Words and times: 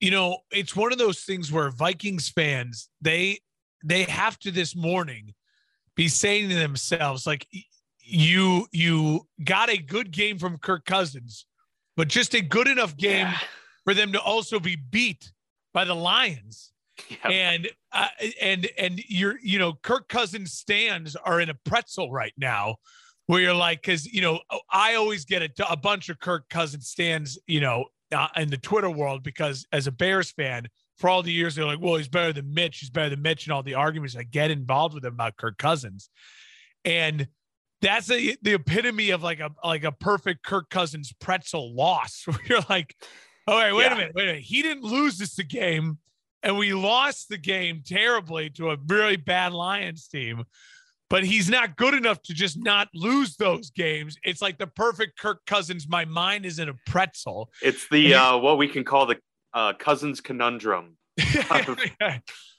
you 0.00 0.10
know, 0.10 0.38
it's 0.50 0.76
one 0.76 0.92
of 0.92 0.98
those 0.98 1.20
things 1.20 1.50
where 1.50 1.70
Vikings 1.70 2.28
fans 2.28 2.88
they 3.00 3.38
they 3.84 4.04
have 4.04 4.38
to 4.40 4.50
this 4.50 4.74
morning 4.74 5.34
be 5.94 6.08
saying 6.08 6.48
to 6.48 6.54
themselves 6.54 7.26
like 7.26 7.46
you 8.06 8.66
you 8.72 9.26
got 9.44 9.70
a 9.70 9.78
good 9.78 10.10
game 10.10 10.38
from 10.38 10.58
Kirk 10.58 10.84
Cousins, 10.84 11.46
but 11.96 12.08
just 12.08 12.34
a 12.34 12.40
good 12.40 12.68
enough 12.68 12.96
game 12.96 13.26
yeah. 13.26 13.38
for 13.84 13.94
them 13.94 14.12
to 14.12 14.20
also 14.20 14.60
be 14.60 14.76
beat 14.76 15.32
by 15.72 15.84
the 15.84 15.94
Lions. 15.94 16.72
Yep. 17.10 17.18
And 17.26 17.68
uh, 17.92 18.08
and 18.40 18.68
and 18.78 19.00
you're 19.08 19.38
you 19.42 19.58
know 19.58 19.74
Kirk 19.82 20.08
Cousins 20.08 20.52
stands 20.52 21.16
are 21.16 21.40
in 21.40 21.50
a 21.50 21.54
pretzel 21.64 22.10
right 22.10 22.32
now, 22.38 22.76
where 23.26 23.40
you're 23.40 23.54
like 23.54 23.82
because 23.82 24.06
you 24.06 24.22
know 24.22 24.40
I 24.70 24.94
always 24.94 25.24
get 25.24 25.42
a, 25.42 25.70
a 25.70 25.76
bunch 25.76 26.08
of 26.08 26.18
Kirk 26.18 26.48
Cousins 26.48 26.88
stands 26.88 27.38
you 27.46 27.60
know 27.60 27.86
uh, 28.16 28.28
in 28.36 28.48
the 28.48 28.56
Twitter 28.56 28.90
world 28.90 29.22
because 29.22 29.66
as 29.72 29.86
a 29.86 29.92
Bears 29.92 30.30
fan, 30.30 30.66
for 30.96 31.10
all 31.10 31.22
the 31.22 31.32
years 31.32 31.54
they're 31.54 31.66
like, 31.66 31.80
well, 31.80 31.96
he's 31.96 32.08
better 32.08 32.32
than 32.32 32.52
Mitch, 32.52 32.78
he's 32.78 32.90
better 32.90 33.10
than 33.10 33.22
Mitch, 33.22 33.46
and 33.46 33.52
all 33.52 33.62
the 33.62 33.74
arguments 33.74 34.16
I 34.16 34.22
get 34.22 34.50
involved 34.50 34.94
with 34.94 35.04
him 35.04 35.14
about 35.14 35.36
Kirk 35.36 35.58
Cousins, 35.58 36.08
and 36.84 37.28
that's 37.82 38.10
a, 38.10 38.36
the 38.40 38.54
epitome 38.54 39.10
of 39.10 39.22
like 39.22 39.40
a 39.40 39.50
like 39.62 39.84
a 39.84 39.92
perfect 39.92 40.42
Kirk 40.42 40.70
Cousins 40.70 41.12
pretzel 41.20 41.74
loss. 41.74 42.22
Where 42.26 42.38
you're 42.48 42.64
like, 42.70 42.96
all 43.46 43.56
right, 43.56 43.74
wait 43.74 43.84
yeah. 43.84 43.92
a 43.92 43.96
minute, 43.96 44.12
wait 44.14 44.24
a 44.24 44.26
minute, 44.26 44.42
he 44.42 44.62
didn't 44.62 44.84
lose 44.84 45.18
this 45.18 45.36
game, 45.36 45.98
and 46.42 46.56
we 46.56 46.72
lost 46.72 47.28
the 47.28 47.38
game 47.38 47.82
terribly 47.84 48.50
to 48.50 48.70
a 48.70 48.78
really 48.88 49.16
bad 49.16 49.52
Lions 49.52 50.08
team 50.08 50.44
but 51.08 51.24
he's 51.24 51.48
not 51.48 51.76
good 51.76 51.94
enough 51.94 52.20
to 52.22 52.34
just 52.34 52.58
not 52.58 52.88
lose 52.94 53.36
those 53.36 53.70
games. 53.70 54.16
It's 54.24 54.42
like 54.42 54.58
the 54.58 54.66
perfect 54.66 55.18
Kirk 55.18 55.40
Cousins. 55.46 55.88
My 55.88 56.04
mind 56.04 56.44
is 56.44 56.58
in 56.58 56.68
a 56.68 56.74
pretzel. 56.86 57.50
It's 57.62 57.88
the 57.90 58.14
uh, 58.14 58.38
what 58.38 58.58
we 58.58 58.68
can 58.68 58.84
call 58.84 59.06
the 59.06 59.18
uh, 59.54 59.74
Cousins 59.74 60.20
conundrum. 60.20 60.96
yeah, 61.16 62.18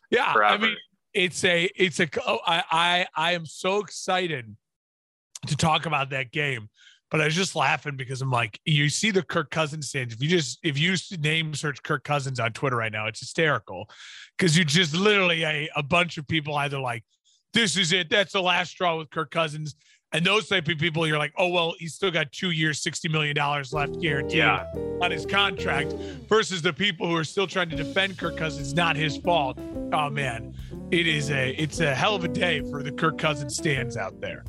yeah. 0.10 0.34
I 0.34 0.58
mean, 0.58 0.76
it's 1.14 1.44
a 1.44 1.70
it's 1.76 2.00
a. 2.00 2.08
Oh, 2.26 2.40
I 2.46 2.64
I 2.72 3.08
I 3.16 3.32
am 3.34 3.46
so 3.46 3.80
excited 3.80 4.56
to 5.48 5.56
talk 5.56 5.86
about 5.86 6.10
that 6.12 6.32
game. 6.32 6.70
But 7.10 7.22
I 7.22 7.26
was 7.26 7.36
just 7.36 7.56
laughing 7.56 7.96
because 7.96 8.22
I'm 8.22 8.32
like, 8.32 8.60
you 8.66 8.90
see 8.90 9.12
the 9.12 9.24
Kirk 9.24 9.50
Cousins 9.50 9.88
stands. 9.88 10.14
If 10.14 10.22
you 10.22 10.28
just 10.28 10.60
if 10.62 10.78
you 10.78 10.96
name 11.20 11.54
search 11.54 11.82
Kirk 11.82 12.04
Cousins 12.04 12.38
on 12.38 12.52
Twitter 12.52 12.76
right 12.76 12.92
now, 12.92 13.08
it's 13.08 13.22
hysterical 13.22 13.90
because 14.38 14.58
you 14.58 14.66
just 14.66 14.94
literally 14.94 15.44
a, 15.44 15.70
a 15.76 15.84
bunch 15.84 16.18
of 16.18 16.28
people 16.28 16.56
either 16.56 16.80
like 16.80 17.06
this 17.58 17.76
is 17.76 17.92
it. 17.92 18.10
That's 18.10 18.34
the 18.34 18.42
last 18.42 18.70
straw 18.70 18.98
with 18.98 19.10
Kirk 19.10 19.32
Cousins. 19.32 19.76
And 20.14 20.24
those 20.26 20.48
type 20.48 20.68
of 20.70 20.78
people, 20.78 21.06
you're 21.06 21.18
like, 21.18 21.34
oh 21.38 21.50
well, 21.50 21.74
he's 21.80 21.94
still 21.94 22.12
got 22.12 22.32
two 22.32 22.52
years, 22.52 22.80
sixty 22.80 23.10
million 23.10 23.36
dollars 23.36 23.74
left 23.74 24.00
guaranteed 24.00 24.38
yeah. 24.38 24.66
on 25.02 25.12
his 25.12 25.26
contract. 25.26 25.94
Versus 26.30 26.62
the 26.62 26.72
people 26.72 27.08
who 27.08 27.16
are 27.16 27.26
still 27.26 27.48
trying 27.48 27.70
to 27.70 27.76
defend 27.76 28.18
Kirk 28.18 28.38
Cousins, 28.38 28.74
not 28.74 28.96
his 28.96 29.18
fault. 29.18 29.60
Oh 29.92 30.10
man, 30.10 30.56
it 30.92 31.08
is 31.08 31.30
a 31.32 31.50
it's 31.62 31.80
a 31.80 31.94
hell 31.94 32.16
of 32.16 32.24
a 32.24 32.30
day 32.30 32.62
for 32.70 32.84
the 32.84 32.92
Kirk 32.92 33.18
Cousins 33.18 33.58
stands 33.58 33.98
out 33.98 34.22
there. 34.22 34.46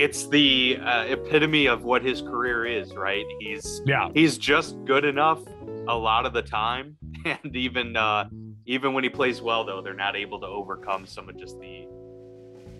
It's 0.00 0.28
the 0.28 0.78
uh, 0.82 1.04
epitome 1.04 1.66
of 1.66 1.84
what 1.84 2.02
his 2.02 2.22
career 2.22 2.64
is, 2.64 2.94
right? 2.94 3.26
He's 3.38 3.82
yeah, 3.84 4.08
he's 4.14 4.38
just 4.38 4.82
good 4.86 5.04
enough 5.04 5.40
a 5.88 5.94
lot 5.94 6.24
of 6.24 6.32
the 6.32 6.40
time, 6.40 6.96
and 7.26 7.54
even 7.54 7.96
uh, 7.96 8.30
even 8.64 8.94
when 8.94 9.04
he 9.04 9.10
plays 9.10 9.42
well, 9.42 9.62
though, 9.64 9.82
they're 9.82 9.92
not 9.92 10.16
able 10.16 10.40
to 10.40 10.46
overcome 10.46 11.04
some 11.04 11.28
of 11.28 11.38
just 11.38 11.60
the 11.60 11.86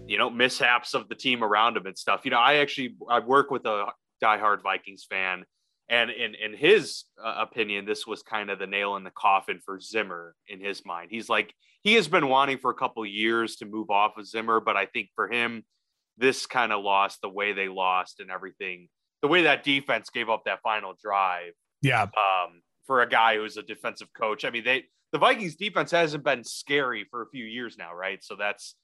you 0.06 0.16
know 0.16 0.30
mishaps 0.30 0.94
of 0.94 1.10
the 1.10 1.14
team 1.14 1.44
around 1.44 1.76
him 1.76 1.84
and 1.84 1.98
stuff. 1.98 2.22
You 2.24 2.30
know, 2.30 2.38
I 2.38 2.54
actually 2.54 2.96
I 3.08 3.20
work 3.20 3.50
with 3.50 3.66
a 3.66 3.88
diehard 4.24 4.62
Vikings 4.62 5.04
fan, 5.04 5.44
and 5.90 6.10
in 6.10 6.34
in 6.34 6.54
his 6.56 7.04
uh, 7.22 7.34
opinion, 7.36 7.84
this 7.84 8.06
was 8.06 8.22
kind 8.22 8.48
of 8.48 8.58
the 8.58 8.66
nail 8.66 8.96
in 8.96 9.04
the 9.04 9.10
coffin 9.10 9.60
for 9.62 9.78
Zimmer 9.78 10.34
in 10.48 10.58
his 10.58 10.86
mind. 10.86 11.08
He's 11.10 11.28
like 11.28 11.52
he 11.82 11.96
has 11.96 12.08
been 12.08 12.28
wanting 12.28 12.56
for 12.56 12.70
a 12.70 12.74
couple 12.74 13.04
years 13.04 13.56
to 13.56 13.66
move 13.66 13.90
off 13.90 14.16
of 14.16 14.26
Zimmer, 14.26 14.58
but 14.58 14.78
I 14.78 14.86
think 14.86 15.10
for 15.14 15.28
him 15.28 15.64
this 16.20 16.46
kind 16.46 16.72
of 16.72 16.84
lost 16.84 17.20
the 17.22 17.28
way 17.28 17.52
they 17.52 17.68
lost 17.68 18.20
and 18.20 18.30
everything. 18.30 18.88
The 19.22 19.28
way 19.28 19.42
that 19.42 19.64
defense 19.64 20.10
gave 20.10 20.28
up 20.28 20.44
that 20.44 20.60
final 20.62 20.94
drive. 21.02 21.52
Yeah. 21.82 22.02
Um, 22.02 22.62
for 22.86 23.02
a 23.02 23.08
guy 23.08 23.36
who's 23.36 23.56
a 23.56 23.62
defensive 23.62 24.08
coach. 24.16 24.44
I 24.44 24.50
mean, 24.50 24.64
they 24.64 24.84
the 25.12 25.18
Vikings 25.18 25.56
defense 25.56 25.90
hasn't 25.90 26.24
been 26.24 26.44
scary 26.44 27.06
for 27.10 27.22
a 27.22 27.28
few 27.30 27.44
years 27.44 27.76
now, 27.78 27.94
right? 27.94 28.22
So 28.22 28.36
that's 28.36 28.74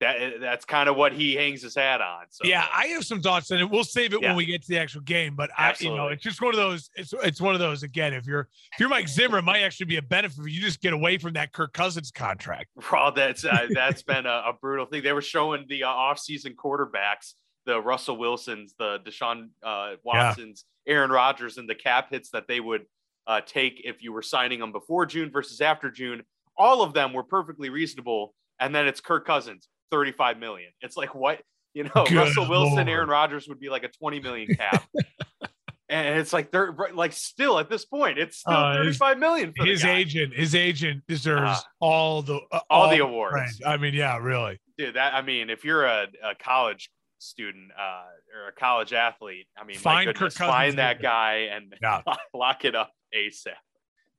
that 0.00 0.40
that's 0.40 0.64
kind 0.64 0.88
of 0.88 0.96
what 0.96 1.12
he 1.12 1.34
hangs 1.34 1.62
his 1.62 1.74
hat 1.74 2.00
on. 2.00 2.26
So 2.30 2.46
yeah, 2.46 2.66
I 2.72 2.86
have 2.86 3.04
some 3.04 3.20
thoughts 3.20 3.50
on 3.50 3.58
it. 3.58 3.68
We'll 3.68 3.84
save 3.84 4.14
it 4.14 4.22
yeah. 4.22 4.28
when 4.28 4.36
we 4.36 4.46
get 4.46 4.62
to 4.62 4.68
the 4.68 4.78
actual 4.78 5.00
game. 5.00 5.34
But 5.34 5.50
Absolutely. 5.58 5.98
I, 5.98 6.02
you 6.02 6.08
know, 6.08 6.12
it's 6.12 6.22
just 6.22 6.40
one 6.40 6.54
of 6.54 6.56
those. 6.56 6.90
It's 6.94 7.12
it's 7.24 7.40
one 7.40 7.54
of 7.54 7.60
those 7.60 7.82
again. 7.82 8.14
If 8.14 8.26
you're 8.26 8.48
if 8.72 8.80
you're 8.80 8.88
Mike 8.88 9.08
Zimmer, 9.08 9.38
it 9.38 9.42
might 9.42 9.62
actually 9.62 9.86
be 9.86 9.96
a 9.96 10.02
benefit 10.02 10.36
for 10.36 10.48
you 10.48 10.60
just 10.60 10.80
get 10.80 10.92
away 10.92 11.18
from 11.18 11.32
that 11.32 11.52
Kirk 11.52 11.72
Cousins 11.72 12.10
contract. 12.10 12.68
Well, 12.90 13.12
that's 13.12 13.44
uh, 13.44 13.66
that's 13.70 14.02
been 14.02 14.24
a, 14.24 14.44
a, 14.46 14.52
brutal 14.60 14.86
thing. 14.86 15.02
They 15.02 15.12
were 15.12 15.20
showing 15.20 15.66
the 15.68 15.84
uh, 15.84 15.88
offseason 15.88 16.54
quarterbacks, 16.54 17.34
the 17.66 17.80
Russell 17.80 18.16
Wilsons, 18.16 18.74
the 18.78 18.98
Deshaun 19.04 19.50
uh, 19.62 19.94
Watsons, 20.04 20.64
yeah. 20.86 20.94
Aaron 20.94 21.10
Rodgers, 21.10 21.58
and 21.58 21.68
the 21.68 21.74
cap 21.74 22.10
hits 22.10 22.30
that 22.30 22.48
they 22.48 22.60
would 22.60 22.86
uh, 23.26 23.42
take 23.44 23.82
if 23.84 24.02
you 24.02 24.12
were 24.12 24.22
signing 24.22 24.58
them 24.58 24.72
before 24.72 25.06
June 25.06 25.30
versus 25.30 25.60
after 25.60 25.90
June. 25.90 26.22
All 26.56 26.82
of 26.82 26.94
them 26.94 27.12
were 27.12 27.22
perfectly 27.22 27.68
reasonable. 27.68 28.34
And 28.58 28.74
then 28.74 28.88
it's 28.88 29.00
Kirk 29.00 29.26
Cousins 29.26 29.68
35 29.90 30.38
million. 30.38 30.70
It's 30.80 30.96
like 30.96 31.14
what 31.14 31.40
you 31.74 31.84
know, 31.84 32.04
Good 32.06 32.16
Russell 32.16 32.48
Wilson, 32.48 32.76
Lord. 32.76 32.88
Aaron 32.88 33.08
Rodgers 33.08 33.48
would 33.48 33.60
be 33.60 33.68
like 33.68 33.84
a 33.84 33.88
20 33.88 34.20
million 34.20 34.54
cap. 34.54 34.84
and 35.88 36.18
it's 36.18 36.32
like 36.32 36.50
they're 36.50 36.74
like 36.92 37.12
still 37.12 37.58
at 37.58 37.70
this 37.70 37.84
point, 37.84 38.18
it's 38.18 38.38
still 38.38 38.54
uh, 38.54 38.74
35 38.74 39.14
his, 39.14 39.20
million. 39.20 39.52
his 39.56 39.84
agent, 39.84 40.34
his 40.34 40.54
agent 40.54 41.02
deserves 41.06 41.50
uh, 41.50 41.60
all 41.80 42.22
the 42.22 42.36
uh, 42.50 42.60
all, 42.68 42.82
all, 42.82 42.90
the 42.90 42.98
awards. 42.98 43.60
I 43.64 43.76
mean, 43.76 43.94
yeah, 43.94 44.18
really. 44.18 44.58
Dude, 44.76 44.96
that 44.96 45.14
I 45.14 45.22
mean, 45.22 45.50
if 45.50 45.64
you're 45.64 45.84
a, 45.84 46.06
a 46.24 46.34
college 46.34 46.90
student 47.18 47.70
uh, 47.78 48.04
or 48.36 48.48
a 48.48 48.52
college 48.52 48.92
athlete, 48.92 49.46
I 49.56 49.64
mean, 49.64 49.78
find 49.78 50.06
goodness, 50.06 50.36
find 50.36 50.78
that 50.78 51.00
guy 51.00 51.48
and 51.52 51.74
yeah. 51.80 52.02
lock 52.34 52.64
it 52.64 52.74
up 52.74 52.90
ASAP. 53.14 53.54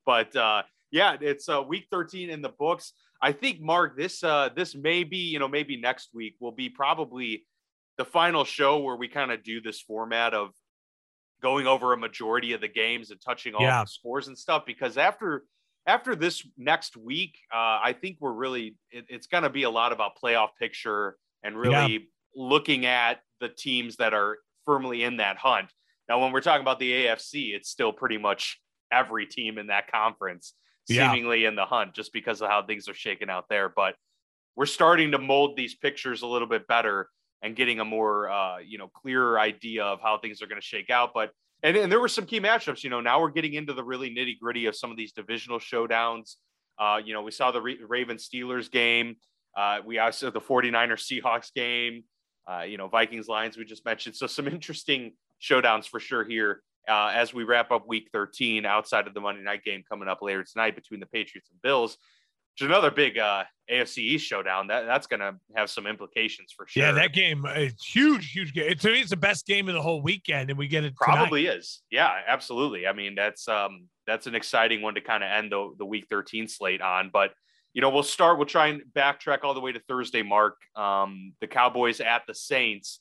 But 0.06 0.36
uh, 0.36 0.64
yeah, 0.92 1.18
it's 1.20 1.48
uh, 1.50 1.62
week 1.62 1.88
13 1.92 2.30
in 2.30 2.42
the 2.42 2.50
books. 2.50 2.94
I 3.22 3.32
think 3.32 3.62
Mark, 3.62 3.98
this 3.98 4.24
uh 4.24 4.50
this 4.56 4.76
may 4.76 5.04
be, 5.04 5.18
you 5.18 5.40
know, 5.40 5.48
maybe 5.48 5.80
next 5.80 6.10
week 6.14 6.36
will 6.40 6.52
be 6.52 6.70
probably 6.70 7.46
the 7.98 8.06
final 8.06 8.46
show 8.46 8.80
where 8.80 8.96
we 8.96 9.08
kind 9.08 9.32
of 9.32 9.44
do 9.44 9.62
this 9.62 9.82
format 9.82 10.34
of 10.34 10.52
going 11.42 11.68
over 11.68 11.94
a 11.94 11.98
majority 11.98 12.54
of 12.54 12.62
the 12.62 12.68
games 12.68 13.12
and 13.12 13.20
touching 13.22 13.54
all 13.56 13.62
yeah. 13.62 13.84
the 13.84 13.88
scores 13.88 14.28
and 14.28 14.38
stuff 14.38 14.64
because 14.66 14.98
after 14.98 15.44
after 15.88 16.16
this 16.16 16.46
next 16.58 16.98
week, 16.98 17.38
uh, 17.52 17.80
I 17.84 17.96
think 18.00 18.18
we're 18.20 18.34
really 18.34 18.76
it, 18.92 19.06
it's 19.10 19.28
going 19.28 19.44
to 19.44 19.50
be 19.50 19.64
a 19.64 19.70
lot 19.70 19.92
about 19.92 20.12
playoff 20.22 20.50
picture 20.60 21.16
and 21.44 21.58
really 21.58 21.94
yeah. 21.94 22.00
looking 22.36 22.86
at 22.86 23.22
the 23.40 23.50
teams 23.50 23.96
that 23.98 24.14
are 24.14 24.38
firmly 24.66 25.04
in 25.04 25.18
that 25.18 25.38
hunt. 25.38 25.68
Now, 26.08 26.20
when 26.22 26.32
we're 26.32 26.42
talking 26.42 26.62
about 26.62 26.80
the 26.80 26.92
AFC, 26.92 27.56
it's 27.56 27.70
still 27.70 27.94
pretty 27.94 28.18
much 28.18 28.60
every 28.92 29.26
team 29.26 29.58
in 29.58 29.68
that 29.68 29.92
conference 29.92 30.54
seemingly 30.90 31.44
yeah. 31.44 31.50
in 31.50 31.56
the 31.56 31.66
hunt 31.66 31.94
just 31.94 32.12
because 32.14 32.42
of 32.42 32.50
how 32.50 32.66
things 32.66 32.90
are 32.90 32.94
shaking 32.94 33.30
out 33.30 33.46
there. 33.50 33.70
But 33.70 33.96
we're 34.56 34.66
starting 34.66 35.12
to 35.12 35.18
mold 35.18 35.56
these 35.56 35.76
pictures 35.76 36.22
a 36.22 36.28
little 36.28 36.48
bit 36.48 36.68
better 36.68 37.10
and 37.42 37.56
getting 37.56 37.80
a 37.80 37.86
more 37.86 38.30
uh, 38.30 38.58
you 38.58 38.78
know 38.78 38.88
clearer 38.88 39.40
idea 39.40 39.84
of 39.84 40.02
how 40.02 40.18
things 40.18 40.42
are 40.42 40.48
going 40.48 40.60
to 40.60 40.66
shake 40.66 40.90
out. 40.90 41.12
But 41.14 41.32
and, 41.64 41.76
and 41.76 41.92
there 41.92 42.00
were 42.00 42.08
some 42.08 42.26
key 42.26 42.40
matchups. 42.40 42.84
You 42.84 42.90
know, 42.90 43.02
now 43.02 43.22
we're 43.22 43.32
getting 43.32 43.54
into 43.54 43.74
the 43.74 43.84
really 43.84 44.10
nitty 44.10 44.40
gritty 44.40 44.66
of 44.66 44.76
some 44.76 44.92
of 44.92 44.98
these 44.98 45.12
divisional 45.12 45.60
showdowns. 45.60 46.36
Uh, 46.78 47.00
you 47.04 47.14
know, 47.14 47.22
we 47.22 47.32
saw 47.32 47.52
the 47.52 47.62
Ra- 47.62 47.74
Ravens 47.88 48.28
Steelers 48.28 48.72
game. 48.72 49.18
Uh, 49.58 49.80
we 49.86 50.00
also 50.00 50.32
the 50.32 50.40
49ers 50.40 51.22
Seahawks 51.22 51.54
game. 51.54 52.04
Uh, 52.50 52.62
you 52.62 52.78
know, 52.78 52.88
Vikings 52.88 53.28
Lions 53.28 53.58
we 53.58 53.66
just 53.66 53.86
mentioned. 53.86 54.16
So 54.16 54.28
some 54.28 54.48
interesting 54.50 55.14
showdowns 55.42 55.88
for 55.88 56.00
sure 56.00 56.24
here 56.24 56.62
uh, 56.88 57.12
as 57.14 57.34
we 57.34 57.44
wrap 57.44 57.72
up 57.72 57.88
week 57.88 58.10
13 58.12 58.66
outside 58.66 59.08
of 59.08 59.14
the 59.14 59.22
Monday 59.22 59.44
night 59.44 59.64
game 59.64 59.84
coming 59.88 60.08
up 60.08 60.22
later 60.22 60.44
tonight 60.44 60.76
between 60.76 61.00
the 61.00 61.06
Patriots 61.06 61.50
and 61.52 61.62
Bills. 61.62 61.98
Which 62.54 62.66
is 62.66 62.72
another 62.72 62.92
big 62.92 63.18
uh, 63.18 63.44
AFC 63.72 64.00
East 64.00 64.26
showdown. 64.26 64.68
That 64.68 64.86
that's 64.86 65.08
going 65.08 65.22
to 65.22 65.36
have 65.56 65.70
some 65.70 65.88
implications 65.88 66.52
for 66.52 66.68
sure. 66.68 66.84
Yeah, 66.84 66.92
that 66.92 67.14
game 67.14 67.46
is 67.46 67.74
huge, 67.82 68.32
huge 68.32 68.54
game. 68.54 68.76
to 68.76 68.92
me, 68.92 69.00
it's 69.00 69.12
the 69.12 69.18
best 69.18 69.46
game 69.46 69.70
of 69.70 69.76
the 69.76 69.82
whole 69.82 70.02
weekend, 70.02 70.50
and 70.50 70.60
we 70.60 70.68
get 70.68 70.84
it. 70.84 70.96
Probably 70.96 71.44
tonight. 71.44 71.60
is. 71.60 71.82
Yeah, 71.90 72.12
absolutely. 72.28 72.86
I 72.86 72.92
mean, 72.92 73.16
that's 73.16 73.48
um 73.48 73.88
that's 74.08 74.28
an 74.28 74.36
exciting 74.36 74.82
one 74.82 74.96
to 74.96 75.02
kind 75.02 75.24
of 75.24 75.30
end 75.30 75.52
the 75.52 75.74
the 75.78 75.86
week 75.86 76.08
13 76.10 76.48
slate 76.50 76.82
on. 76.82 77.12
But 77.14 77.32
you 77.74 77.82
know, 77.82 77.90
we'll 77.92 78.04
start. 78.04 78.38
We'll 78.38 78.48
try 78.48 78.68
and 78.68 78.82
backtrack 78.94 79.40
all 79.44 79.54
the 79.54 79.62
way 79.62 79.72
to 79.72 79.80
Thursday. 79.88 80.24
Mark, 80.24 80.58
um, 80.76 81.34
the 81.40 81.48
Cowboys 81.48 82.02
at 82.02 82.24
the 82.28 82.34
Saints 82.34 83.00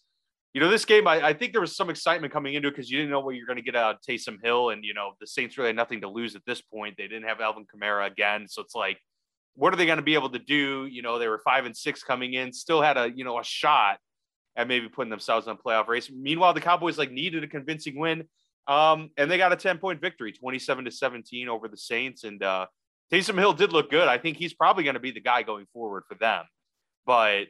you 0.58 0.64
know, 0.64 0.70
this 0.70 0.84
game, 0.84 1.06
I, 1.06 1.24
I 1.24 1.32
think 1.34 1.52
there 1.52 1.60
was 1.60 1.76
some 1.76 1.88
excitement 1.88 2.32
coming 2.32 2.54
into 2.54 2.66
it 2.66 2.72
because 2.72 2.90
you 2.90 2.98
didn't 2.98 3.12
know 3.12 3.20
what 3.20 3.36
you're 3.36 3.46
going 3.46 3.58
to 3.58 3.62
get 3.62 3.76
out 3.76 3.94
of 3.94 4.00
Taysom 4.00 4.42
Hill. 4.42 4.70
And, 4.70 4.82
you 4.82 4.92
know, 4.92 5.12
the 5.20 5.26
Saints 5.28 5.56
really 5.56 5.68
had 5.68 5.76
nothing 5.76 6.00
to 6.00 6.08
lose 6.08 6.34
at 6.34 6.44
this 6.46 6.60
point. 6.60 6.96
They 6.98 7.06
didn't 7.06 7.28
have 7.28 7.40
Alvin 7.40 7.64
Kamara 7.64 8.10
again. 8.10 8.48
So 8.48 8.60
it's 8.62 8.74
like, 8.74 8.98
what 9.54 9.72
are 9.72 9.76
they 9.76 9.86
going 9.86 9.98
to 9.98 10.02
be 10.02 10.14
able 10.14 10.30
to 10.30 10.40
do? 10.40 10.86
You 10.86 11.02
know, 11.02 11.20
they 11.20 11.28
were 11.28 11.40
five 11.44 11.64
and 11.64 11.76
six 11.76 12.02
coming 12.02 12.34
in, 12.34 12.52
still 12.52 12.82
had 12.82 12.96
a, 12.96 13.08
you 13.14 13.22
know, 13.22 13.38
a 13.38 13.44
shot 13.44 13.98
at 14.56 14.66
maybe 14.66 14.88
putting 14.88 15.10
themselves 15.10 15.46
in 15.46 15.52
a 15.52 15.56
playoff 15.56 15.86
race. 15.86 16.10
Meanwhile, 16.10 16.54
the 16.54 16.60
Cowboys 16.60 16.98
like 16.98 17.12
needed 17.12 17.44
a 17.44 17.46
convincing 17.46 17.96
win. 17.96 18.24
Um, 18.66 19.10
and 19.16 19.30
they 19.30 19.38
got 19.38 19.52
a 19.52 19.56
10 19.56 19.78
point 19.78 20.00
victory, 20.00 20.32
27 20.32 20.86
to 20.86 20.90
17 20.90 21.48
over 21.48 21.68
the 21.68 21.76
Saints. 21.76 22.24
And 22.24 22.42
uh, 22.42 22.66
Taysom 23.12 23.38
Hill 23.38 23.52
did 23.52 23.72
look 23.72 23.92
good. 23.92 24.08
I 24.08 24.18
think 24.18 24.38
he's 24.38 24.54
probably 24.54 24.82
going 24.82 24.94
to 24.94 25.00
be 25.00 25.12
the 25.12 25.20
guy 25.20 25.44
going 25.44 25.66
forward 25.72 26.02
for 26.08 26.16
them. 26.16 26.46
But 27.06 27.44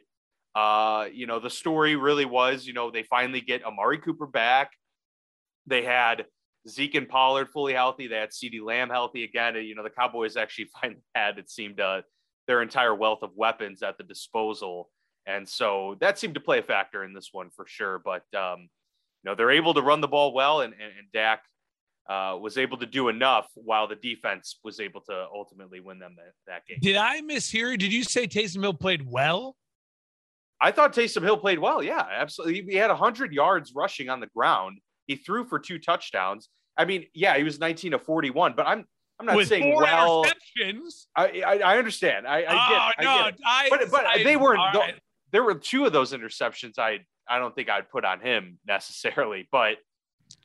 uh, 0.55 1.06
you 1.12 1.27
know, 1.27 1.41
the 1.41 1.50
story 1.50 1.97
really 1.97 2.25
was, 2.25 2.67
you 2.67 2.73
know, 2.73 2.91
they 2.91 3.03
finally 3.03 3.41
get 3.41 3.65
Amari 3.65 3.99
Cooper 3.99 4.27
back. 4.27 4.73
They 5.67 5.85
had 5.85 6.27
Zeke 6.69 6.95
and 6.97 7.09
Pollard 7.09 7.49
fully 7.50 7.75
healthy. 7.75 8.06
They 8.06 8.17
had 8.17 8.31
CeeDee 8.31 8.62
Lamb 8.62 8.89
healthy 8.89 9.25
again. 9.25 9.55
You 9.56 9.75
know, 9.75 9.83
the 9.83 9.91
Cowboys 9.91 10.37
actually 10.37 10.71
finally 10.81 11.03
had, 11.15 11.39
it 11.39 11.50
seemed, 11.50 11.81
uh, 11.81 12.03
their 12.47 12.62
entire 12.62 12.95
wealth 12.95 13.23
of 13.23 13.31
weapons 13.37 13.83
at 13.83 13.99
the 13.99 14.05
disposal. 14.05 14.91
And 15.27 15.47
so 15.47 15.97
that 16.00 16.19
seemed 16.19 16.35
to 16.35 16.41
play 16.41 16.59
a 16.59 16.62
factor 16.62 17.05
in 17.05 17.12
this 17.12 17.29
one 17.33 17.50
for 17.55 17.67
sure. 17.67 17.99
But, 17.99 18.25
um, 18.35 18.61
you 19.23 19.31
know, 19.31 19.35
they're 19.35 19.50
able 19.50 19.75
to 19.75 19.83
run 19.83 20.00
the 20.00 20.09
ball 20.09 20.33
well, 20.33 20.62
and, 20.62 20.73
and, 20.73 20.83
and 20.83 21.12
Dak 21.12 21.43
uh, 22.09 22.39
was 22.41 22.56
able 22.56 22.79
to 22.79 22.87
do 22.87 23.09
enough 23.09 23.47
while 23.55 23.87
the 23.87 23.97
defense 23.97 24.59
was 24.65 24.81
able 24.81 25.03
to 25.03 25.27
ultimately 25.35 25.81
win 25.81 25.99
them 25.99 26.17
that, 26.17 26.33
that 26.47 26.67
game. 26.67 26.79
Did 26.81 26.97
I 26.97 27.21
mishear? 27.21 27.79
Did 27.79 27.93
you 27.93 28.03
say 28.03 28.27
Taysom 28.27 28.62
Hill 28.62 28.73
played 28.73 29.06
well? 29.06 29.56
I 30.61 30.73
thought 30.73 30.93
Taysom 30.93 31.23
Hill 31.23 31.37
played 31.39 31.59
well. 31.59 31.83
Yeah, 31.83 32.05
absolutely. 32.11 32.63
He 32.73 32.77
had 32.77 32.89
100 32.91 33.33
yards 33.33 33.73
rushing 33.75 34.09
on 34.09 34.21
the 34.21 34.27
ground. 34.35 34.79
He 35.07 35.17
threw 35.17 35.45
for 35.47 35.59
two 35.59 35.79
touchdowns. 35.79 36.49
I 36.77 36.85
mean, 36.85 37.07
yeah, 37.15 37.37
he 37.37 37.45
was 37.45 37.59
19 37.61 37.93
to 37.93 37.99
41, 37.99 38.55
but 38.57 38.67
I'm 38.67 38.85
I'm 39.21 39.27
not 39.27 39.35
With 39.37 39.49
saying 39.49 39.73
four 39.73 39.83
well. 39.83 40.25
interceptions. 40.25 41.07
I, 41.17 41.43
I, 41.45 41.59
I 41.75 41.79
understand. 41.79 42.25
I, 42.27 42.37
I 42.39 42.41
get. 42.43 42.51
oh, 42.53 42.55
I 42.55 42.93
no, 43.03 43.19
get 43.25 43.35
it. 43.35 43.41
I, 43.45 43.67
But 43.71 43.91
but 43.91 44.07
I- 44.07 44.23
they 44.23 44.37
weren't. 44.37 44.61
all 44.61 44.73
right. 44.73 44.95
There 45.33 45.43
were 45.43 45.55
two 45.57 45.85
of 45.87 45.93
those 45.93 46.13
interceptions. 46.13 46.79
I 46.79 47.01
I 47.29 47.39
don't 47.39 47.55
think 47.55 47.69
I'd 47.69 47.89
put 47.91 48.05
on 48.05 48.21
him 48.21 48.59
necessarily, 48.67 49.49
but 49.53 49.77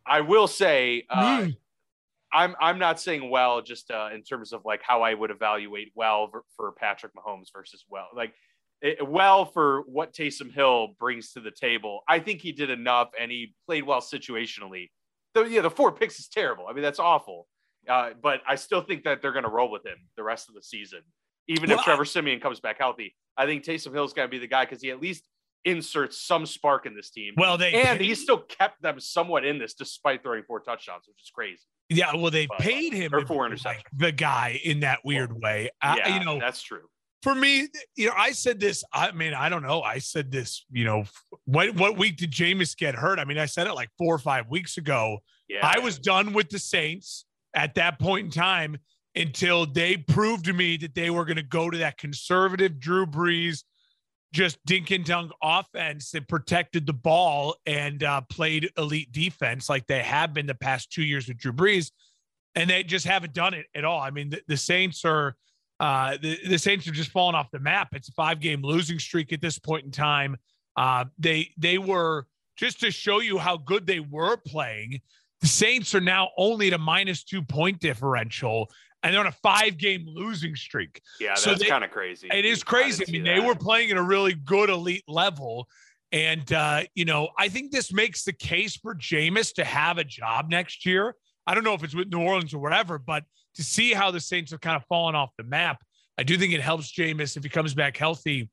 I 0.08 0.22
will 0.22 0.48
say 0.48 1.06
uh, 1.10 1.40
Mm. 1.42 1.58
I'm 2.34 2.56
I'm 2.60 2.80
not 2.80 3.00
saying 3.00 3.30
well 3.30 3.62
just 3.62 3.92
uh, 3.92 4.10
in 4.14 4.24
terms 4.24 4.54
of 4.54 4.62
like 4.66 4.82
how 4.82 5.04
I 5.04 5.14
would 5.14 5.30
evaluate 5.30 5.92
well 5.94 6.30
for, 6.32 6.44
for 6.58 6.72
Patrick 6.72 7.12
Mahomes 7.16 7.50
versus 7.56 7.86
well 7.90 8.08
like 8.16 8.34
it, 8.84 9.08
well 9.08 9.46
for 9.46 9.82
what 9.88 10.14
Taysom 10.14 10.54
Hill 10.54 10.90
brings 11.00 11.32
to 11.34 11.40
the 11.40 11.50
table. 11.52 12.02
I 12.08 12.20
think 12.20 12.42
he 12.42 12.52
did 12.52 12.70
enough 12.70 13.10
and 13.20 13.32
he 13.32 13.56
played 13.66 13.84
well 13.86 14.02
situationally. 14.02 14.92
The 15.34 15.46
yeah 15.46 15.62
the 15.62 15.72
four 15.72 15.92
picks 15.92 16.20
is 16.20 16.28
terrible. 16.28 16.68
I 16.70 16.74
mean 16.74 16.84
that's 16.84 17.00
awful. 17.00 17.48
Uh, 17.90 18.12
but 18.22 18.42
I 18.48 18.56
still 18.56 18.82
think 18.82 19.04
that 19.06 19.22
they're 19.22 19.32
going 19.34 19.44
to 19.44 19.50
roll 19.50 19.70
with 19.72 19.86
him 19.86 19.98
the 20.16 20.24
rest 20.24 20.48
of 20.48 20.56
the 20.56 20.62
season, 20.62 21.00
even 21.50 21.70
Well, 21.70 21.80
if 21.80 21.84
Trevor 21.84 22.06
Siemian 22.06 22.40
comes 22.40 22.60
back 22.62 22.78
healthy. 22.78 23.16
I 23.36 23.46
think 23.46 23.66
Taysom 23.66 23.92
Hill's 23.94 24.14
going 24.14 24.28
to 24.28 24.32
be 24.32 24.38
the 24.40 24.48
guy 24.48 24.64
because 24.64 24.82
he 24.82 24.90
at 24.92 25.02
least 25.02 25.28
inserts 25.66 26.22
some 26.22 26.46
spark 26.46 26.86
in 26.86 26.96
this 26.96 27.10
team. 27.10 27.34
Well, 27.36 27.58
they 27.58 27.74
and 27.74 28.00
he 28.00 28.16
still 28.16 28.38
kept 28.40 28.82
them 28.82 29.00
somewhat 29.00 29.44
in 29.44 29.58
this 29.60 29.74
despite 29.74 30.24
throwing 30.24 30.44
four 30.44 30.60
touchdowns, 30.62 31.04
which 31.08 31.22
is 31.22 31.30
crazy. 31.34 31.64
yeah. 31.90 32.16
Well, 32.16 32.32
they 32.32 32.46
But- 32.48 32.60
paid 32.60 32.94
him 32.94 33.14
or 33.14 33.26
four 33.26 33.50
interceptions. 33.50 33.66
like 33.66 33.86
the 33.96 34.12
guy 34.14 34.60
in 34.64 34.82
that 34.82 35.00
weird 35.04 35.34
way. 35.42 35.70
I- 35.82 35.98
yeah, 35.98 36.18
you 36.20 36.24
know, 36.26 36.40
that's 36.40 36.62
true. 36.62 36.84
For 37.24 37.34
me, 37.34 37.70
you 37.96 38.08
know, 38.08 38.14
I 38.18 38.34
said 38.34 38.60
this. 38.60 38.84
I 38.92 39.12
mean, 39.14 39.34
I 39.34 39.48
don't 39.48 39.64
know. 39.64 39.82
I 39.82 40.00
said 40.00 40.30
this. 40.30 40.66
You 40.70 40.84
know, 40.84 41.06
what 41.46 41.74
what 41.76 41.98
week 41.98 42.18
did 42.18 42.32
Jameis 42.32 42.76
get 42.76 42.96
hurt? 42.96 43.18
I 43.18 43.24
mean, 43.24 43.38
I 43.38 43.46
said 43.46 43.66
it 43.66 43.74
like 43.74 43.90
four 43.98 44.14
or 44.14 44.20
five 44.20 44.50
weeks 44.50 44.78
ago. 44.78 45.20
Yeah, 45.48 45.60
I 45.64 45.80
was 45.80 45.98
done 45.98 46.34
with 46.34 46.50
the 46.50 46.60
Saints 46.60 47.26
at 47.56 47.76
that 47.76 47.98
point 47.98 48.26
in 48.26 48.32
time 48.32 48.78
until 49.16 49.66
they 49.66 49.96
proved 49.96 50.46
to 50.46 50.54
me 50.54 50.76
that 50.78 50.96
they 50.96 51.10
were 51.10 51.24
going 51.24 51.38
to 51.38 51.44
go 51.44 51.70
to 51.70 51.78
that 51.78 51.98
conservative 51.98 52.80
Drew 52.80 53.06
Brees, 53.06 53.64
just 54.34 54.58
dink 54.66 54.92
and 54.92 55.06
dunk 55.06 55.32
offense 55.42 56.12
that 56.12 56.28
protected 56.28 56.86
the 56.86 56.94
ball 56.94 57.56
and 57.66 58.04
uh, 58.04 58.22
played 58.22 58.70
elite 58.78 59.12
defense 59.12 59.70
like 59.70 59.88
they 59.88 60.02
have 60.02 60.34
been 60.34 60.48
the 60.48 60.56
past 60.56 60.92
two 60.92 61.04
years 61.04 61.28
with 61.28 61.38
Drew 61.38 61.54
Brees. 61.54 61.92
And 62.56 62.70
they 62.70 62.84
just 62.84 63.06
haven't 63.08 63.34
done 63.34 63.54
it 63.54 63.66
at 63.74 63.86
all. 63.86 64.00
I 64.00 64.12
mean, 64.12 64.32
the, 64.32 64.42
the 64.48 64.58
Saints 64.58 65.06
are. 65.06 65.38
Uh, 65.84 66.16
the, 66.22 66.40
the 66.48 66.58
Saints 66.58 66.88
are 66.88 66.94
just 66.94 67.12
falling 67.12 67.36
off 67.36 67.52
the 67.52 67.60
map. 67.60 67.90
It's 67.92 68.08
a 68.08 68.14
five 68.14 68.40
game 68.40 68.62
losing 68.64 69.00
streak 69.00 69.34
at 69.34 69.42
this 69.42 69.60
point 69.60 69.84
in 69.84 69.92
time. 69.92 70.38
Uh, 70.78 71.04
they 71.20 71.50
they 71.58 71.78
were 71.78 72.26
just 72.56 72.80
to 72.80 72.90
show 72.90 73.20
you 73.20 73.38
how 73.38 73.58
good 73.58 73.86
they 73.86 74.00
were 74.00 74.38
playing. 74.38 75.02
The 75.42 75.48
Saints 75.48 75.94
are 75.94 76.00
now 76.00 76.30
only 76.38 76.68
at 76.68 76.74
a 76.74 76.78
minus 76.78 77.26
two 77.26 77.42
point 77.42 77.82
differential, 77.82 78.72
and 79.04 79.14
they're 79.14 79.20
on 79.20 79.28
a 79.28 79.34
five 79.34 79.78
game 79.78 80.06
losing 80.08 80.56
streak. 80.56 81.02
yeah, 81.20 81.34
so 81.34 81.50
that's 81.50 81.66
kind 81.66 81.84
of 81.84 81.92
crazy. 81.92 82.30
It 82.32 82.46
is 82.46 82.64
crazy. 82.64 83.04
I 83.06 83.12
mean, 83.12 83.26
they 83.26 83.42
were 83.42 83.54
playing 83.54 83.92
at 83.92 83.98
a 83.98 84.04
really 84.04 84.36
good 84.36 84.70
elite 84.70 85.04
level. 85.10 85.68
And, 86.14 86.54
uh, 86.54 86.84
you 86.96 87.04
know, 87.04 87.30
I 87.38 87.50
think 87.50 87.72
this 87.72 87.92
makes 87.92 88.24
the 88.24 88.32
case 88.32 88.78
for 88.78 88.96
Jameis 88.96 89.54
to 89.56 89.66
have 89.66 89.98
a 89.98 90.04
job 90.06 90.50
next 90.50 90.86
year. 90.86 91.16
I 91.46 91.56
don't 91.56 91.66
know 91.66 91.74
if 91.74 91.84
it's 91.84 91.96
with 91.96 92.10
New 92.10 92.22
Orleans 92.22 92.54
or 92.54 92.60
whatever, 92.60 93.00
but 93.00 93.24
to 93.56 93.64
see 93.64 93.94
how 93.94 94.12
the 94.12 94.20
Saints 94.20 94.52
have 94.52 94.62
kind 94.62 94.76
of 94.76 94.84
fallen 94.86 95.16
off 95.16 95.32
the 95.38 95.44
map, 95.44 95.82
I 96.18 96.24
do 96.24 96.38
think 96.38 96.54
it 96.54 96.62
helps 96.62 96.92
Jameis 96.92 97.38
if 97.38 97.44
he 97.44 97.50
comes 97.50 97.74
back 97.74 97.98
healthy 97.98 98.50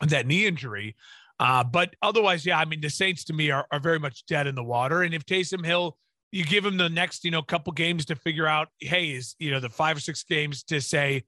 with 0.00 0.10
that 0.10 0.26
knee 0.26 0.46
injury. 0.46 0.94
Uh, 1.38 1.62
but 1.64 1.94
otherwise, 2.00 2.46
yeah, 2.46 2.58
I 2.58 2.64
mean, 2.64 2.80
the 2.80 2.90
Saints 2.90 3.24
to 3.24 3.32
me 3.32 3.50
are, 3.50 3.66
are 3.70 3.80
very 3.80 3.98
much 3.98 4.24
dead 4.26 4.46
in 4.46 4.54
the 4.54 4.64
water. 4.64 5.02
And 5.02 5.12
if 5.14 5.24
Taysom 5.26 5.64
Hill, 5.64 5.96
you 6.32 6.44
give 6.44 6.64
him 6.64 6.76
the 6.76 6.88
next, 6.88 7.24
you 7.24 7.30
know, 7.30 7.42
couple 7.42 7.72
games 7.72 8.04
to 8.06 8.16
figure 8.16 8.46
out, 8.46 8.68
hey, 8.80 9.10
is, 9.10 9.36
you 9.38 9.50
know, 9.50 9.60
the 9.60 9.68
five 9.68 9.96
or 9.96 10.00
six 10.00 10.22
games 10.24 10.62
to 10.64 10.80
say, 10.80 11.24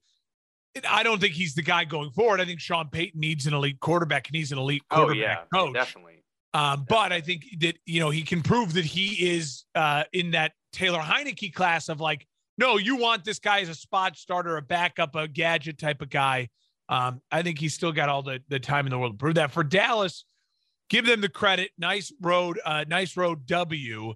I 0.87 1.03
don't 1.03 1.19
think 1.19 1.33
he's 1.33 1.55
the 1.55 1.61
guy 1.61 1.83
going 1.83 2.11
forward. 2.11 2.41
I 2.41 2.45
think 2.45 2.59
Sean 2.59 2.89
Payton 2.89 3.19
needs 3.19 3.47
an 3.47 3.53
elite 3.53 3.79
quarterback. 3.79 4.27
He 4.27 4.37
needs 4.37 4.51
an 4.51 4.57
elite 4.57 4.83
Oh 4.91 4.97
quarterback 4.97 5.47
yeah, 5.51 5.57
coach. 5.59 5.73
definitely. 5.73 6.23
Um, 6.53 6.85
but 6.87 7.11
I 7.11 7.21
think 7.21 7.45
that 7.59 7.77
you 7.85 7.99
know 7.99 8.09
he 8.09 8.23
can 8.23 8.41
prove 8.41 8.73
that 8.73 8.85
he 8.85 9.29
is 9.29 9.65
uh, 9.75 10.03
in 10.13 10.31
that 10.31 10.53
Taylor 10.73 10.99
Heinicke 10.99 11.53
class 11.53 11.89
of 11.89 11.99
like, 11.99 12.27
no, 12.59 12.77
you 12.77 12.97
want 12.97 13.23
this 13.23 13.39
guy 13.39 13.61
as 13.61 13.69
a 13.69 13.75
spot 13.75 14.17
starter, 14.17 14.57
a 14.57 14.61
backup, 14.61 15.15
a 15.15 15.29
gadget 15.29 15.79
type 15.79 16.01
of 16.01 16.09
guy. 16.09 16.49
Um, 16.89 17.21
I 17.31 17.41
think 17.41 17.57
he's 17.57 17.73
still 17.73 17.93
got 17.93 18.09
all 18.09 18.21
the 18.21 18.41
the 18.49 18.59
time 18.59 18.85
in 18.85 18.91
the 18.91 18.99
world 18.99 19.13
to 19.13 19.17
prove 19.17 19.35
that. 19.35 19.51
For 19.51 19.63
Dallas, 19.63 20.25
give 20.89 21.05
them 21.05 21.21
the 21.21 21.29
credit. 21.29 21.71
Nice 21.77 22.11
road, 22.21 22.59
uh, 22.65 22.83
nice 22.87 23.15
road 23.15 23.45
W. 23.45 24.13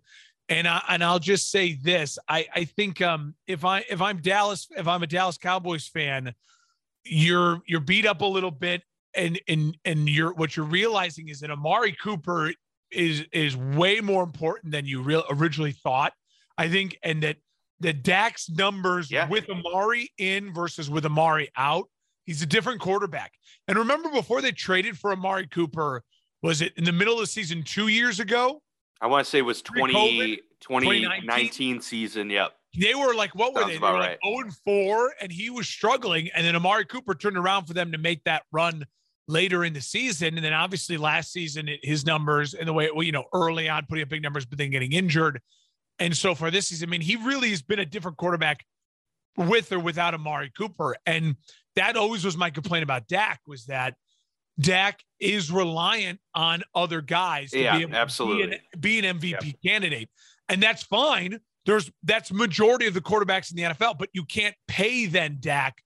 And 0.50 0.68
I 0.68 0.84
and 0.90 1.01
I'll 1.01 1.19
just 1.19 1.51
say 1.51 1.80
this: 1.81 2.19
I 2.28 2.45
I 2.54 2.66
think 2.66 3.01
um, 3.01 3.34
if 3.48 3.63
I 3.63 3.86
if 3.90 4.01
I'm 4.01 4.18
Dallas, 4.18 4.68
if 4.78 4.90
I'm 4.90 5.04
a 5.04 5.07
Dallas 5.07 5.38
Cowboys 5.38 5.88
fan, 5.88 6.34
you're 7.06 7.62
you're 7.66 7.80
beat 7.80 8.06
up 8.06 8.21
a 8.21 8.26
little 8.26 8.52
bit 8.52 8.83
and 9.16 9.40
and 9.47 9.78
and 9.85 10.09
you're 10.09 10.33
what 10.33 10.57
you're 10.57 10.66
realizing 10.66 11.30
is 11.30 11.40
that 11.40 11.52
Amari 11.52 11.94
Cooper 11.94 12.52
is 12.92 13.23
is 13.31 13.56
way 13.56 14.02
more 14.02 14.23
important 14.23 14.73
than 14.73 14.85
you 14.85 15.02
real 15.02 15.23
originally 15.30 15.71
thought. 15.71 16.12
I 16.57 16.69
think, 16.69 16.97
and 17.04 17.23
that 17.23 17.38
the 17.80 17.94
Dak's 17.94 18.49
numbers 18.49 19.11
Yeah. 19.11 19.27
with 19.27 19.49
Amari 19.49 20.11
in 20.18 20.53
versus 20.53 20.89
with 20.89 21.06
Amari 21.06 21.49
out, 21.57 21.89
he's 22.25 22.42
a 22.42 22.45
different 22.45 22.80
quarterback. 22.80 23.33
And 23.68 23.77
remember, 23.77 24.09
before 24.09 24.42
they 24.42 24.51
traded 24.51 24.97
for 24.97 25.11
Amari 25.11 25.47
Cooper, 25.47 26.03
was 26.42 26.61
it 26.61 26.73
in 26.77 26.83
the 26.83 26.92
middle 26.92 27.15
of 27.15 27.21
the 27.21 27.27
season 27.27 27.63
two 27.63 27.87
years 27.87 28.19
ago? 28.19 28.61
I 29.01 29.07
want 29.07 29.25
to 29.25 29.30
say 29.30 29.39
it 29.39 29.44
was 29.44 29.61
20, 29.61 30.37
2019 30.59 31.81
season. 31.81 32.30
Yep. 32.30 32.53
They 32.80 32.95
were 32.95 33.13
like, 33.13 33.35
what 33.35 33.53
were 33.53 33.61
Sounds 33.61 33.73
they? 33.73 33.77
They 33.77 33.85
were 33.85 33.94
right. 33.99 34.18
like 34.23 34.33
0 34.33 34.39
and 34.39 34.53
4, 34.65 35.13
and 35.21 35.31
he 35.31 35.49
was 35.49 35.68
struggling. 35.68 36.30
And 36.33 36.45
then 36.45 36.56
Amari 36.56 36.85
Cooper 36.85 37.13
turned 37.13 37.37
around 37.37 37.65
for 37.65 37.73
them 37.73 37.92
to 37.92 37.97
make 37.97 38.23
that 38.23 38.44
run 38.51 38.85
later 39.27 39.63
in 39.63 39.73
the 39.73 39.81
season. 39.81 40.35
And 40.35 40.44
then 40.44 40.53
obviously 40.53 40.97
last 40.97 41.31
season, 41.31 41.69
his 41.83 42.06
numbers 42.06 42.53
and 42.53 42.68
the 42.68 42.73
way, 42.73 42.89
well, 42.94 43.03
you 43.03 43.11
know, 43.11 43.25
early 43.33 43.69
on 43.69 43.85
putting 43.87 44.03
up 44.03 44.09
big 44.09 44.23
numbers, 44.23 44.45
but 44.45 44.57
then 44.57 44.71
getting 44.71 44.94
injured. 44.94 45.39
And 46.00 46.16
so 46.16 46.35
for 46.35 46.52
this 46.52 46.68
season, 46.68 46.90
I 46.90 46.92
mean, 46.92 47.02
he 47.02 47.16
really 47.16 47.50
has 47.52 47.62
been 47.62 47.80
a 47.80 47.85
different 47.85 48.18
quarterback 48.18 48.66
with 49.38 49.71
or 49.71 49.80
without 49.80 50.14
Amari 50.14 50.52
Cooper. 50.56 50.95
And 51.06 51.35
that 51.76 51.95
always 51.95 52.26
was 52.26 52.38
my 52.38 52.50
complaint 52.50 52.83
about 52.83 53.07
Dak 53.07 53.42
was 53.47 53.66
that 53.66 53.95
Dak 54.59 55.00
is 55.19 55.52
reliant 55.52 56.19
on 56.35 56.64
other 56.76 57.02
guys 57.02 57.52
to 57.52 57.59
Yeah, 57.59 57.78
be 57.78 57.81
able 57.83 57.94
to 57.94 57.97
absolutely. 57.97 58.47
be 58.47 58.54
an, 58.54 58.59
be 58.80 59.07
an 59.07 59.19
MVP 59.19 59.56
candidate. 59.66 60.09
And 60.50 60.62
that's 60.62 60.83
fine. 60.83 61.40
There's 61.66 61.90
that's 62.04 62.31
majority 62.31 62.88
of 62.88 62.94
the 62.94 63.02
quarterbacks 63.02 63.50
in 63.50 63.57
the 63.57 63.64
NFL, 63.64 63.97
but 63.97 64.09
you 64.14 64.26
can't 64.26 64.56
pay 64.68 65.06
then 65.06 65.38
Dak 65.40 65.78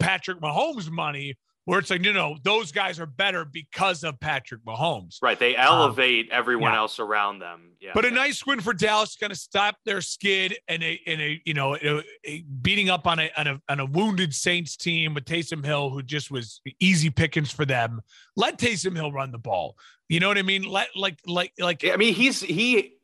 Patrick 0.00 0.40
Mahomes 0.40 0.90
money 0.90 1.36
where 1.68 1.80
it's 1.80 1.90
like, 1.90 2.02
you 2.02 2.14
know, 2.14 2.34
those 2.44 2.72
guys 2.72 2.98
are 2.98 3.04
better 3.04 3.44
because 3.44 4.02
of 4.02 4.18
Patrick 4.20 4.64
Mahomes. 4.64 5.18
Right. 5.20 5.38
They 5.38 5.54
elevate 5.54 6.32
um, 6.32 6.38
everyone 6.38 6.72
yeah. 6.72 6.78
else 6.78 6.98
around 6.98 7.40
them. 7.40 7.72
Yeah. 7.78 7.90
But 7.92 8.06
a 8.06 8.10
nice 8.10 8.46
win 8.46 8.62
for 8.62 8.72
Dallas, 8.72 9.16
going 9.16 9.32
to 9.32 9.36
stop 9.36 9.76
their 9.84 10.00
skid 10.00 10.56
and 10.66 10.82
a, 10.82 10.94
in 11.04 11.20
a, 11.20 11.42
you 11.44 11.52
know, 11.52 11.76
a, 11.76 12.02
a 12.24 12.40
beating 12.62 12.88
up 12.88 13.06
on 13.06 13.18
a, 13.18 13.30
on 13.36 13.46
a, 13.48 13.60
on 13.68 13.80
a 13.80 13.84
wounded 13.84 14.34
Saints 14.34 14.78
team 14.78 15.12
with 15.12 15.26
Taysom 15.26 15.62
Hill, 15.62 15.90
who 15.90 16.02
just 16.02 16.30
was 16.30 16.62
easy 16.80 17.10
pickings 17.10 17.52
for 17.52 17.66
them. 17.66 18.00
Let 18.34 18.56
Taysom 18.56 18.96
Hill 18.96 19.12
run 19.12 19.30
the 19.30 19.36
ball. 19.36 19.76
You 20.08 20.20
know 20.20 20.28
what 20.28 20.38
I 20.38 20.42
mean? 20.42 20.62
Let, 20.62 20.96
like, 20.96 21.18
like, 21.26 21.52
like, 21.58 21.84
I 21.84 21.96
mean, 21.96 22.14
he's, 22.14 22.40
he, 22.40 22.94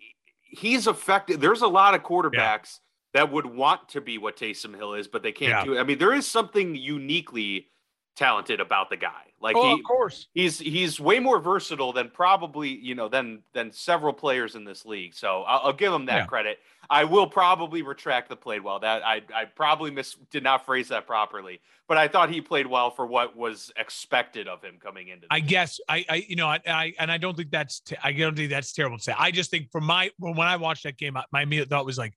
he's 0.41 0.87
affected. 0.87 1.39
There's 1.39 1.61
a 1.61 1.69
lot 1.69 1.93
of 1.93 2.03
quarterbacks. 2.03 2.33
Yeah. 2.33 3.21
That 3.21 3.31
would 3.31 3.45
want 3.45 3.91
to 3.91 4.01
be 4.01 4.17
what 4.17 4.39
Taysom 4.39 4.75
Hill 4.75 4.95
is, 4.95 5.07
but 5.07 5.23
they 5.23 5.33
can't 5.33 5.51
yeah. 5.51 5.65
do 5.65 5.75
it. 5.75 5.81
I 5.81 5.83
mean, 5.85 5.99
there 5.99 6.15
is 6.15 6.27
something 6.27 6.75
uniquely 6.75 7.69
talented 8.17 8.61
about 8.61 8.91
the 8.91 8.97
guy. 8.97 9.23
Like 9.41 9.57
oh, 9.57 9.67
he, 9.67 9.73
of 9.75 9.81
course, 9.85 10.29
he's 10.33 10.59
he's 10.59 10.99
way 10.99 11.19
more 11.19 11.39
versatile 11.39 11.93
than 11.93 12.09
probably 12.09 12.71
you 12.71 12.95
know 12.95 13.09
than 13.09 13.43
than 13.53 13.73
several 13.73 14.13
players 14.13 14.55
in 14.55 14.65
this 14.65 14.87
league. 14.87 15.15
So 15.15 15.43
I'll, 15.43 15.67
I'll 15.67 15.73
give 15.73 15.93
him 15.93 16.07
that 16.07 16.17
yeah. 16.17 16.27
credit. 16.27 16.59
I 16.89 17.05
will 17.05 17.27
probably 17.27 17.83
retract 17.83 18.29
the 18.29 18.37
played 18.37 18.63
well. 18.63 18.81
That 18.81 19.05
I 19.05 19.23
I 19.35 19.45
probably 19.45 19.91
miss 19.91 20.17
did 20.31 20.43
not 20.43 20.65
phrase 20.65 20.89
that 20.89 21.07
properly, 21.07 21.61
but 21.89 21.99
I 21.99 22.09
thought 22.09 22.31
he 22.31 22.41
played 22.41 22.67
well 22.67 22.91
for 22.91 23.07
what 23.07 23.37
was 23.37 23.71
expected 23.77 24.49
of 24.49 24.63
him 24.63 24.77
coming 24.83 25.09
into. 25.09 25.27
I 25.31 25.41
guess 25.41 25.79
I 25.89 26.07
I 26.09 26.25
you 26.27 26.37
know 26.37 26.47
I, 26.47 26.61
I 26.67 26.95
and 26.99 27.13
I 27.13 27.19
don't 27.19 27.37
think 27.37 27.51
that's 27.51 27.81
t- 27.81 27.97
I 28.03 28.13
don't 28.13 28.37
think 28.37 28.49
that's 28.49 28.73
terrible 28.73 28.97
to 28.97 29.03
say. 29.03 29.15
I 29.19 29.31
just 29.31 29.51
think 29.51 29.71
for 29.71 29.81
my 29.81 30.11
when 30.19 30.47
I 30.49 30.57
watched 30.57 30.85
that 30.85 30.97
game, 30.97 31.19
my 31.33 31.43
immediate 31.43 31.69
thought 31.69 31.85
was 31.85 31.99
like 31.99 32.15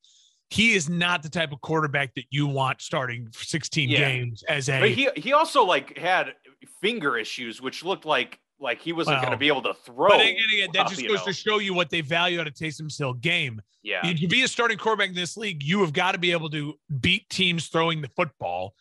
he 0.50 0.74
is 0.74 0.89
not 0.89 1.24
the 1.24 1.30
type 1.30 1.51
of 1.51 1.62
quarterback 1.62 2.13
that 2.16 2.25
you 2.30 2.48
want 2.48 2.82
starting 2.82 3.27
16 3.34 3.89
yeah. 3.89 3.98
games 3.98 4.44
as 4.44 4.70
a. 4.70 4.80
But 4.80 4.92
he 4.92 5.10
he 5.16 5.34
also 5.34 5.63
like 5.63 5.98
had 5.98 6.34
finger 6.82 7.18
issues, 7.18 7.62
which 7.62 7.84
looked 7.84 8.06
like 8.06 8.39
like 8.60 8.82
he 8.82 8.94
wasn't 8.94 9.16
well, 9.16 9.22
going 9.22 9.32
to 9.32 9.38
be 9.38 9.48
able 9.48 9.62
to 9.63 9.74
throw. 9.74 10.10
But 10.10 10.22
again, 10.22 10.38
again 10.54 10.70
that 10.74 10.88
just 10.88 11.06
goes 11.06 11.20
know. 11.20 11.25
to 11.25 11.34
show 11.34 11.60
you 11.60 11.74
what 11.74 11.89
they 11.89 12.01
value 12.01 12.39
out 12.39 12.48
of 12.48 12.54
Taysom 12.54 12.96
Hill 12.98 13.13
game. 13.13 13.62
Yeah, 13.84 14.01
to 14.01 14.27
be 14.27 14.44
a 14.44 14.48
starting 14.48 14.77
quarterback 14.77 15.10
in 15.10 15.16
this 15.16 15.38
league, 15.38 15.63
you 15.63 15.82
have 15.82 15.94
got 15.94 16.13
to 16.13 16.18
be 16.18 16.32
able 16.32 16.50
to 16.50 16.74
beat 17.00 17.30
teams 17.30 17.68
throwing 17.68 18.01
the 18.01 18.10
football. 18.16 18.74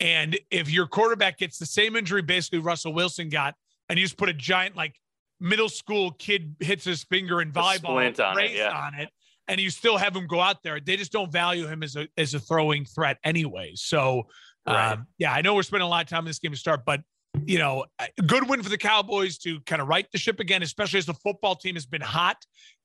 And 0.00 0.38
if 0.50 0.70
your 0.70 0.86
quarterback 0.86 1.38
gets 1.38 1.58
the 1.58 1.66
same 1.66 1.96
injury, 1.96 2.22
basically 2.22 2.58
Russell 2.58 2.92
Wilson 2.92 3.28
got, 3.28 3.54
and 3.88 3.98
you 3.98 4.04
just 4.04 4.16
put 4.16 4.28
a 4.28 4.32
giant 4.32 4.76
like 4.76 4.94
middle 5.40 5.68
school 5.68 6.12
kid 6.12 6.54
hits 6.60 6.84
his 6.84 7.04
finger 7.04 7.40
in 7.40 7.52
volleyball 7.52 7.96
on 7.96 8.38
it, 8.38 8.52
yeah. 8.52 8.70
on 8.70 8.94
it, 8.94 9.10
and 9.48 9.60
you 9.60 9.70
still 9.70 9.96
have 9.96 10.14
him 10.14 10.26
go 10.26 10.40
out 10.40 10.62
there. 10.62 10.80
They 10.80 10.96
just 10.96 11.12
don't 11.12 11.30
value 11.30 11.66
him 11.66 11.82
as 11.82 11.96
a 11.96 12.08
as 12.16 12.34
a 12.34 12.40
throwing 12.40 12.84
threat 12.84 13.18
anyway. 13.24 13.72
So 13.74 14.24
right. 14.66 14.92
um, 14.92 15.06
yeah, 15.18 15.32
I 15.32 15.42
know 15.42 15.54
we're 15.54 15.62
spending 15.62 15.86
a 15.86 15.90
lot 15.90 16.04
of 16.04 16.08
time 16.08 16.20
in 16.20 16.26
this 16.26 16.38
game 16.38 16.52
to 16.52 16.58
start, 16.58 16.82
but 16.84 17.00
you 17.46 17.58
know, 17.58 17.86
good 18.26 18.48
win 18.48 18.62
for 18.62 18.68
the 18.68 18.78
Cowboys 18.78 19.38
to 19.38 19.60
kind 19.60 19.80
of 19.80 19.88
right 19.88 20.06
the 20.12 20.18
ship 20.18 20.38
again, 20.38 20.62
especially 20.62 20.98
as 20.98 21.06
the 21.06 21.14
football 21.14 21.56
team 21.56 21.74
has 21.74 21.86
been 21.86 22.02
hot. 22.02 22.36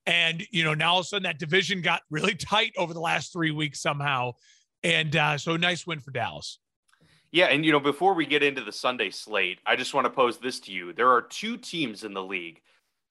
And, 0.06 0.44
you 0.52 0.64
know, 0.64 0.74
now 0.74 0.94
all 0.94 1.00
of 1.00 1.06
a 1.06 1.08
sudden 1.08 1.24
that 1.24 1.38
division 1.38 1.82
got 1.82 2.02
really 2.10 2.36
tight 2.36 2.74
over 2.78 2.94
the 2.94 3.00
last 3.00 3.34
three 3.34 3.52
weeks 3.52 3.82
somehow. 3.82 4.34
And 4.84 5.16
uh, 5.16 5.38
so 5.38 5.58
nice 5.58 5.86
win 5.86 6.00
for 6.00 6.12
Dallas. 6.12 6.60
Yeah. 7.32 7.48
And, 7.48 7.66
you 7.66 7.74
know, 7.74 7.80
before 7.80 8.14
we 8.14 8.26
get 8.26 8.42
into 8.42 8.64
the 8.64 8.72
Sunday 8.72 9.10
slate, 9.10 9.60
I 9.66 9.76
just 9.76 9.94
want 9.94 10.06
to 10.06 10.10
pose 10.10 10.38
this 10.38 10.62
to 10.62 10.72
you. 10.72 10.94
There 10.94 11.12
are 11.12 11.22
two 11.22 11.58
teams 11.58 12.06
in 12.06 12.14
the 12.14 12.24
league 12.24 12.62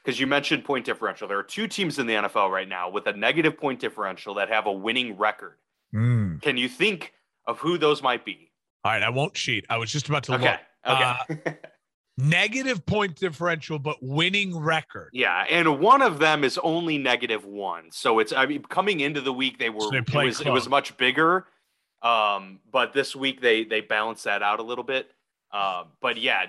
because 0.07 0.21
you 0.21 0.27
mentioned 0.29 0.65
point 0.65 0.87
differential. 0.87 1.27
There 1.27 1.39
are 1.39 1.43
two 1.43 1.67
teams 1.67 1.99
in 1.99 2.07
the 2.07 2.15
NFL 2.15 2.49
right 2.49 2.69
now 2.69 2.89
with 2.89 3.09
a 3.09 3.13
negative 3.13 3.59
point 3.59 3.81
differential 3.81 4.35
that 4.35 4.49
have 4.49 4.67
a 4.67 4.73
winning 4.73 5.17
record. 5.17 5.57
Mm. 5.93 6.41
Can 6.41 6.57
you 6.57 6.69
think 6.69 7.13
of 7.45 7.59
who 7.59 7.77
those 7.77 8.05
might 8.05 8.25
be? 8.25 8.53
All 8.85 8.93
right, 8.93 9.03
I 9.03 9.11
won't 9.11 9.35
cheat. 9.35 9.67
I 9.69 9.79
was 9.79 9.91
just 9.91 10.09
about 10.09 10.23
to 10.25 10.35
okay. 10.35 10.59
look. 10.87 10.97
Okay. 10.97 11.35
Uh, 11.45 11.51
negative 12.19 12.87
point 12.87 13.17
differential, 13.17 13.81
but 13.81 13.97
winning 14.01 14.57
record. 14.57 15.11
Yeah, 15.13 15.45
and 15.51 15.81
one 15.81 16.03
of 16.03 16.21
them 16.21 16.45
is 16.45 16.57
only 16.59 16.99
negative 16.99 17.45
one. 17.45 17.91
So 17.91 18.21
it's 18.21 18.33
I 18.33 18.47
mean 18.47 18.63
coming 18.63 19.01
into 19.01 19.21
the 19.21 19.33
week 19.33 19.59
they 19.59 19.71
were 19.71 19.81
so 19.81 19.91
they 19.91 19.99
it 19.99 20.15
was 20.15 20.41
it 20.41 20.51
was 20.51 20.69
much 20.69 20.97
bigger. 20.97 21.47
Um, 22.03 22.61
but 22.71 22.93
this 22.93 23.17
week 23.17 23.41
they 23.41 23.65
they 23.65 23.81
balanced 23.81 24.23
that 24.25 24.41
out 24.41 24.61
a 24.61 24.63
little 24.63 24.85
bit. 24.85 25.11
Uh, 25.51 25.85
but 26.01 26.17
yeah, 26.17 26.47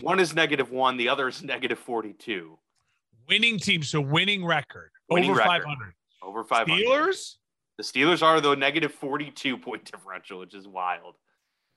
one 0.00 0.20
is 0.20 0.32
negative 0.32 0.70
one, 0.70 0.96
the 0.96 1.08
other 1.08 1.26
is 1.26 1.42
negative 1.42 1.78
forty 1.80 2.12
two. 2.12 2.56
Winning 3.28 3.58
team, 3.58 3.82
so 3.82 4.00
winning 4.00 4.44
record 4.44 4.90
winning 5.08 5.30
over 5.30 5.40
five 5.40 5.64
hundred. 5.64 5.94
Over 6.22 6.44
five 6.44 6.68
hundred. 6.68 6.86
Steelers. 6.86 7.36
The 7.78 7.82
Steelers 7.82 8.22
are 8.22 8.40
the 8.40 8.54
negative 8.54 8.92
forty 8.92 9.30
two 9.30 9.56
point 9.56 9.90
differential, 9.90 10.40
which 10.40 10.54
is 10.54 10.66
wild. 10.68 11.14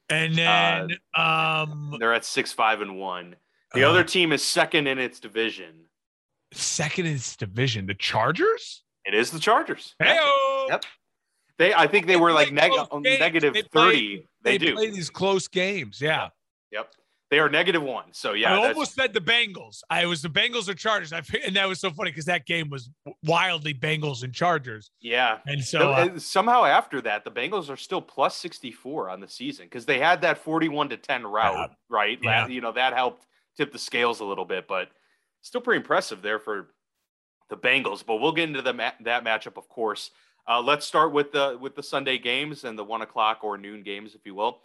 And 0.10 0.34
uh, 0.34 0.88
then 0.88 0.98
uh, 1.16 1.66
um, 1.68 1.98
they're 2.00 2.14
at 2.14 2.24
six, 2.24 2.54
five, 2.54 2.82
and 2.82 2.98
one. 2.98 3.36
The 3.74 3.84
uh, 3.84 3.90
other 3.90 4.04
team 4.04 4.32
is 4.32 4.44
second 4.44 4.88
in 4.88 5.00
its 5.00 5.20
division. 5.20 5.86
Second 6.54 7.08
in 7.08 7.16
its 7.16 7.36
division, 7.36 7.86
the 7.88 7.94
Chargers. 7.94 8.84
It 9.06 9.14
is 9.14 9.32
the 9.32 9.40
Chargers. 9.40 9.96
Hey, 10.00 10.18
yep. 10.70 10.86
They, 11.58 11.74
I 11.74 11.88
think 11.88 12.06
they, 12.06 12.14
they 12.14 12.20
were 12.20 12.32
like 12.32 12.52
neg- 12.52 12.72
negative 13.04 13.54
they 13.54 13.64
thirty. 13.64 14.28
They, 14.44 14.52
they, 14.52 14.58
do 14.58 14.76
play 14.76 14.92
these 14.92 15.10
close 15.10 15.48
games. 15.48 16.00
Yeah. 16.00 16.30
Yep. 16.72 16.94
They 17.30 17.40
are 17.40 17.50
negative 17.50 17.84
one. 17.84 18.06
So 18.14 18.34
yeah, 18.34 18.54
I 18.54 18.68
almost 18.70 18.94
said 18.94 19.14
the 19.14 19.20
Bengals. 19.20 19.82
I 19.90 20.06
was 20.06 20.22
the 20.22 20.30
Bengals 20.30 20.70
or 20.70 20.74
Chargers. 20.74 21.12
I 21.12 21.22
and 21.46 21.56
that 21.58 21.68
was 21.68 21.82
so 21.82 21.90
funny 21.90 22.12
because 22.12 22.26
that 22.26 22.46
game 22.46 22.70
was 22.70 22.90
wildly 23.24 23.74
Bengals 23.74 24.24
and 24.24 24.34
Chargers. 24.34 24.92
Yeah, 25.02 25.40
and 25.46 25.62
so 25.62 25.92
uh, 25.92 26.20
somehow 26.20 26.64
after 26.64 27.02
that, 27.02 27.26
the 27.26 27.32
Bengals 27.32 27.70
are 27.70 27.76
still 27.76 28.02
plus 28.02 28.38
sixty 28.38 28.72
four 28.72 29.10
on 29.10 29.20
the 29.20 29.28
season 29.28 29.66
because 29.66 29.86
they 29.86 30.00
had 30.00 30.22
that 30.22 30.38
forty 30.38 30.70
one 30.70 30.88
to 30.90 30.98
ten 30.98 31.26
route, 31.28 31.72
right? 31.90 32.18
Yeah. 32.22 32.48
you 32.48 32.62
know 32.62 32.72
that 32.72 32.94
helped 32.94 33.26
tip 33.58 33.74
the 33.74 33.80
scales 33.80 34.22
a 34.22 34.26
little 34.26 34.46
bit, 34.46 34.66
but 34.68 34.90
still 35.42 35.62
pretty 35.62 35.82
impressive 35.82 36.22
there 36.22 36.40
for 36.40 36.70
the 37.50 37.58
Bengals. 37.58 38.06
But 38.06 38.18
we'll 38.18 38.32
get 38.32 38.48
into 38.48 38.62
the 38.62 38.74
ma- 38.74 38.92
that 39.02 39.26
matchup, 39.26 39.58
of 39.58 39.68
course. 39.68 40.12
Uh, 40.48 40.62
let's 40.62 40.86
start 40.86 41.12
with 41.12 41.34
the 41.34 41.58
with 41.60 41.76
the 41.76 41.84
Sunday 41.84 42.18
games 42.18 42.64
and 42.64 42.80
the 42.80 42.86
one 42.86 43.02
o'clock 43.02 43.40
or 43.44 43.58
noon 43.58 43.84
games, 43.84 44.16
if 44.16 44.22
you 44.26 44.34
will. 44.34 44.62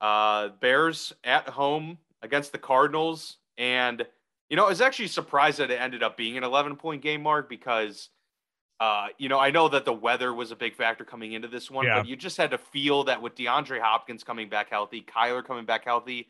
Uh, 0.00 0.48
Bears 0.60 1.12
at 1.22 1.48
home 1.48 1.98
against 2.22 2.52
the 2.52 2.58
Cardinals. 2.58 3.38
And, 3.58 4.04
you 4.48 4.56
know, 4.56 4.66
I 4.66 4.68
was 4.68 4.80
actually 4.80 5.08
surprised 5.08 5.58
that 5.58 5.70
it 5.70 5.80
ended 5.80 6.02
up 6.02 6.16
being 6.16 6.36
an 6.36 6.44
11 6.44 6.76
point 6.76 7.02
game, 7.02 7.22
Mark, 7.22 7.48
because, 7.48 8.08
uh, 8.80 9.08
you 9.18 9.28
know, 9.28 9.38
I 9.38 9.50
know 9.50 9.68
that 9.68 9.84
the 9.84 9.92
weather 9.92 10.34
was 10.34 10.50
a 10.50 10.56
big 10.56 10.74
factor 10.74 11.04
coming 11.04 11.32
into 11.32 11.48
this 11.48 11.70
one, 11.70 11.86
yeah. 11.86 11.98
but 11.98 12.08
you 12.08 12.16
just 12.16 12.36
had 12.36 12.50
to 12.50 12.58
feel 12.58 13.04
that 13.04 13.22
with 13.22 13.36
DeAndre 13.36 13.80
Hopkins 13.80 14.24
coming 14.24 14.48
back 14.48 14.70
healthy, 14.70 15.02
Kyler 15.02 15.44
coming 15.44 15.64
back 15.64 15.84
healthy, 15.84 16.28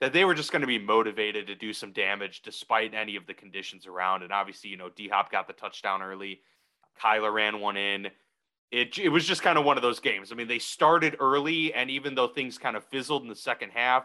that 0.00 0.12
they 0.12 0.24
were 0.24 0.34
just 0.34 0.52
going 0.52 0.60
to 0.60 0.68
be 0.68 0.78
motivated 0.78 1.46
to 1.46 1.54
do 1.54 1.72
some 1.72 1.92
damage 1.92 2.42
despite 2.42 2.94
any 2.94 3.16
of 3.16 3.26
the 3.26 3.34
conditions 3.34 3.86
around. 3.86 4.22
And 4.22 4.32
obviously, 4.32 4.70
you 4.70 4.76
know, 4.76 4.90
D 4.90 5.08
Hop 5.08 5.32
got 5.32 5.46
the 5.46 5.52
touchdown 5.54 6.02
early, 6.02 6.40
Kyler 7.00 7.32
ran 7.32 7.60
one 7.60 7.76
in. 7.76 8.08
It, 8.70 8.98
it 8.98 9.08
was 9.08 9.24
just 9.24 9.42
kind 9.42 9.56
of 9.56 9.64
one 9.64 9.76
of 9.76 9.82
those 9.82 10.00
games. 10.00 10.30
I 10.30 10.34
mean, 10.34 10.48
they 10.48 10.58
started 10.58 11.16
early, 11.20 11.72
and 11.72 11.90
even 11.90 12.14
though 12.14 12.28
things 12.28 12.58
kind 12.58 12.76
of 12.76 12.84
fizzled 12.84 13.22
in 13.22 13.28
the 13.28 13.34
second 13.34 13.70
half, 13.70 14.04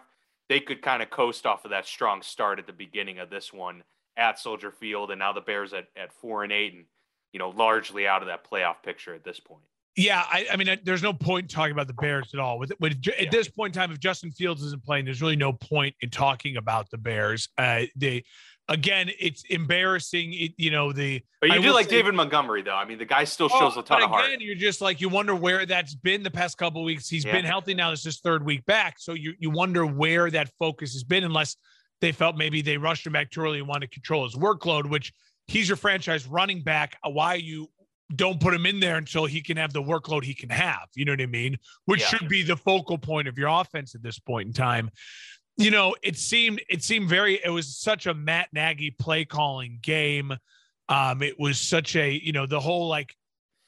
they 0.49 0.59
could 0.59 0.81
kind 0.81 1.03
of 1.03 1.09
coast 1.09 1.45
off 1.45 1.65
of 1.65 1.71
that 1.71 1.85
strong 1.85 2.21
start 2.21 2.59
at 2.59 2.67
the 2.67 2.73
beginning 2.73 3.19
of 3.19 3.29
this 3.29 3.51
one 3.51 3.83
at 4.15 4.39
Soldier 4.39 4.71
Field, 4.71 5.11
and 5.11 5.19
now 5.19 5.33
the 5.33 5.41
Bears 5.41 5.73
at, 5.73 5.87
at 5.95 6.13
four 6.13 6.43
and 6.43 6.53
eight, 6.53 6.73
and 6.73 6.85
you 7.33 7.39
know 7.39 7.49
largely 7.49 8.07
out 8.07 8.21
of 8.21 8.27
that 8.27 8.49
playoff 8.49 8.83
picture 8.83 9.13
at 9.13 9.23
this 9.23 9.39
point. 9.39 9.63
Yeah, 9.95 10.23
I, 10.27 10.47
I 10.51 10.55
mean, 10.55 10.79
there's 10.83 11.03
no 11.03 11.13
point 11.13 11.43
in 11.43 11.47
talking 11.49 11.71
about 11.71 11.85
the 11.85 11.93
Bears 11.93 12.33
at 12.33 12.39
all. 12.39 12.57
With, 12.57 12.73
with 12.79 12.97
yeah. 13.05 13.13
at 13.25 13.31
this 13.31 13.47
point 13.47 13.75
in 13.75 13.79
time, 13.79 13.91
if 13.91 13.99
Justin 13.99 14.31
Fields 14.31 14.63
isn't 14.63 14.83
playing, 14.83 15.05
there's 15.05 15.21
really 15.21 15.35
no 15.35 15.53
point 15.53 15.95
in 16.01 16.09
talking 16.09 16.57
about 16.57 16.89
the 16.89 16.97
Bears. 16.97 17.49
Uh, 17.59 17.83
they 17.95 18.23
again, 18.69 19.09
it's 19.19 19.43
embarrassing. 19.49 20.33
It, 20.33 20.51
you 20.57 20.71
know 20.71 20.91
the. 20.91 21.21
But 21.41 21.49
you 21.49 21.55
I 21.55 21.61
do 21.61 21.73
like 21.73 21.89
say, 21.89 21.97
David 21.97 22.15
Montgomery, 22.15 22.61
though. 22.61 22.75
I 22.75 22.85
mean, 22.85 22.97
the 22.97 23.05
guy 23.05 23.23
still 23.23 23.49
oh, 23.51 23.59
shows 23.59 23.73
oh, 23.75 23.81
a 23.81 23.83
ton 23.83 24.03
of 24.03 24.09
heart. 24.09 24.25
Again, 24.25 24.39
you're 24.41 24.55
just 24.55 24.81
like 24.81 25.01
you 25.01 25.09
wonder 25.09 25.35
where 25.35 25.65
that's 25.65 25.95
been 25.95 26.23
the 26.23 26.31
past 26.31 26.57
couple 26.57 26.83
weeks. 26.83 27.09
He's 27.09 27.25
yeah. 27.25 27.33
been 27.33 27.45
healthy 27.45 27.73
now. 27.73 27.91
This 27.91 27.99
is 27.99 28.05
his 28.05 28.19
third 28.19 28.45
week 28.45 28.65
back, 28.65 28.95
so 28.99 29.13
you 29.13 29.33
you 29.39 29.49
wonder 29.49 29.85
where 29.85 30.29
that 30.31 30.49
focus 30.59 30.93
has 30.93 31.03
been, 31.03 31.23
unless 31.23 31.57
they 32.01 32.11
felt 32.11 32.37
maybe 32.37 32.61
they 32.61 32.77
rushed 32.77 33.05
him 33.05 33.13
back 33.13 33.31
too 33.31 33.41
early 33.41 33.59
and 33.59 33.67
wanted 33.67 33.91
to 33.91 33.93
control 33.93 34.23
his 34.23 34.35
workload. 34.35 34.89
Which 34.89 35.13
he's 35.47 35.67
your 35.67 35.77
franchise 35.77 36.27
running 36.27 36.63
back. 36.63 36.97
Why 37.03 37.35
you 37.35 37.69
don't 38.15 38.39
put 38.39 38.53
him 38.53 38.65
in 38.65 38.79
there 38.79 38.97
until 38.97 39.25
he 39.25 39.41
can 39.41 39.57
have 39.57 39.73
the 39.73 39.81
workload 39.81 40.23
he 40.23 40.33
can 40.33 40.49
have. 40.49 40.87
You 40.93 41.05
know 41.05 41.13
what 41.13 41.21
I 41.21 41.25
mean? 41.25 41.57
Which 41.85 42.01
yeah. 42.01 42.07
should 42.07 42.29
be 42.29 42.43
the 42.43 42.57
focal 42.57 42.97
point 42.97 43.27
of 43.27 43.37
your 43.37 43.47
offense 43.47 43.95
at 43.95 44.03
this 44.03 44.19
point 44.19 44.47
in 44.47 44.53
time 44.53 44.91
you 45.57 45.71
know, 45.71 45.95
it 46.01 46.17
seemed 46.17 46.61
it 46.69 46.83
seemed 46.83 47.09
very 47.09 47.39
it 47.43 47.49
was 47.49 47.77
such 47.77 48.05
a 48.05 48.13
Matt 48.13 48.49
Nagy 48.53 48.91
play 48.91 49.25
calling 49.25 49.79
game. 49.81 50.33
Um, 50.89 51.21
it 51.21 51.39
was 51.39 51.59
such 51.59 51.95
a 51.95 52.11
you 52.11 52.31
know 52.31 52.45
the 52.45 52.59
whole 52.59 52.87
like 52.87 53.15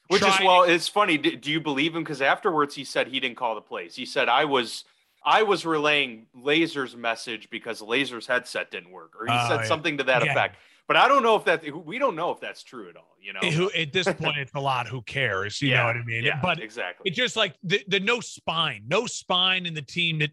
which 0.08 0.22
is 0.22 0.34
well, 0.40 0.62
it's 0.62 0.88
funny. 0.88 1.18
Do, 1.18 1.36
do 1.36 1.50
you 1.50 1.60
believe 1.60 1.94
him? 1.94 2.02
Because 2.02 2.22
afterwards 2.22 2.74
he 2.74 2.84
said 2.84 3.08
he 3.08 3.20
didn't 3.20 3.36
call 3.36 3.54
the 3.54 3.60
plays. 3.60 3.94
He 3.94 4.06
said 4.06 4.28
I 4.28 4.44
was 4.44 4.84
I 5.24 5.42
was 5.42 5.66
relaying 5.66 6.26
Lazor's 6.36 6.96
message 6.96 7.50
because 7.50 7.80
Lazor's 7.80 8.26
headset 8.26 8.70
didn't 8.70 8.90
work, 8.90 9.14
or 9.18 9.26
he 9.26 9.32
uh, 9.32 9.48
said 9.48 9.66
something 9.66 9.98
to 9.98 10.04
that 10.04 10.24
yeah. 10.24 10.30
effect. 10.30 10.56
But 10.86 10.96
I 10.96 11.08
don't 11.08 11.24
know 11.24 11.34
if 11.34 11.44
that 11.46 11.64
we 11.84 11.98
don't 11.98 12.14
know 12.14 12.30
if 12.30 12.40
that's 12.40 12.62
true 12.62 12.88
at 12.88 12.96
all. 12.96 13.16
You 13.20 13.32
know, 13.32 13.40
Who, 13.40 13.72
at 13.72 13.92
this 13.92 14.06
point 14.06 14.38
it's 14.38 14.54
a 14.54 14.60
lot. 14.60 14.86
Who 14.86 15.02
cares? 15.02 15.60
You 15.60 15.70
yeah, 15.70 15.78
know 15.78 15.86
what 15.86 15.96
I 15.96 16.04
mean? 16.04 16.24
Yeah, 16.24 16.38
but 16.40 16.60
exactly. 16.60 17.08
It's 17.08 17.16
just 17.16 17.36
like 17.36 17.56
the 17.64 17.82
the 17.88 17.98
no 17.98 18.20
spine, 18.20 18.84
no 18.86 19.06
spine 19.06 19.66
in 19.66 19.74
the 19.74 19.82
team 19.82 20.20
that 20.20 20.30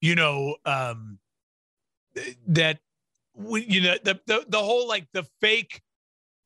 you 0.00 0.14
know, 0.14 0.56
um, 0.64 1.18
that 2.48 2.78
you 3.36 3.80
know 3.80 3.96
the, 4.04 4.20
the 4.26 4.44
the 4.48 4.58
whole 4.58 4.86
like 4.86 5.06
the 5.12 5.26
fake 5.40 5.80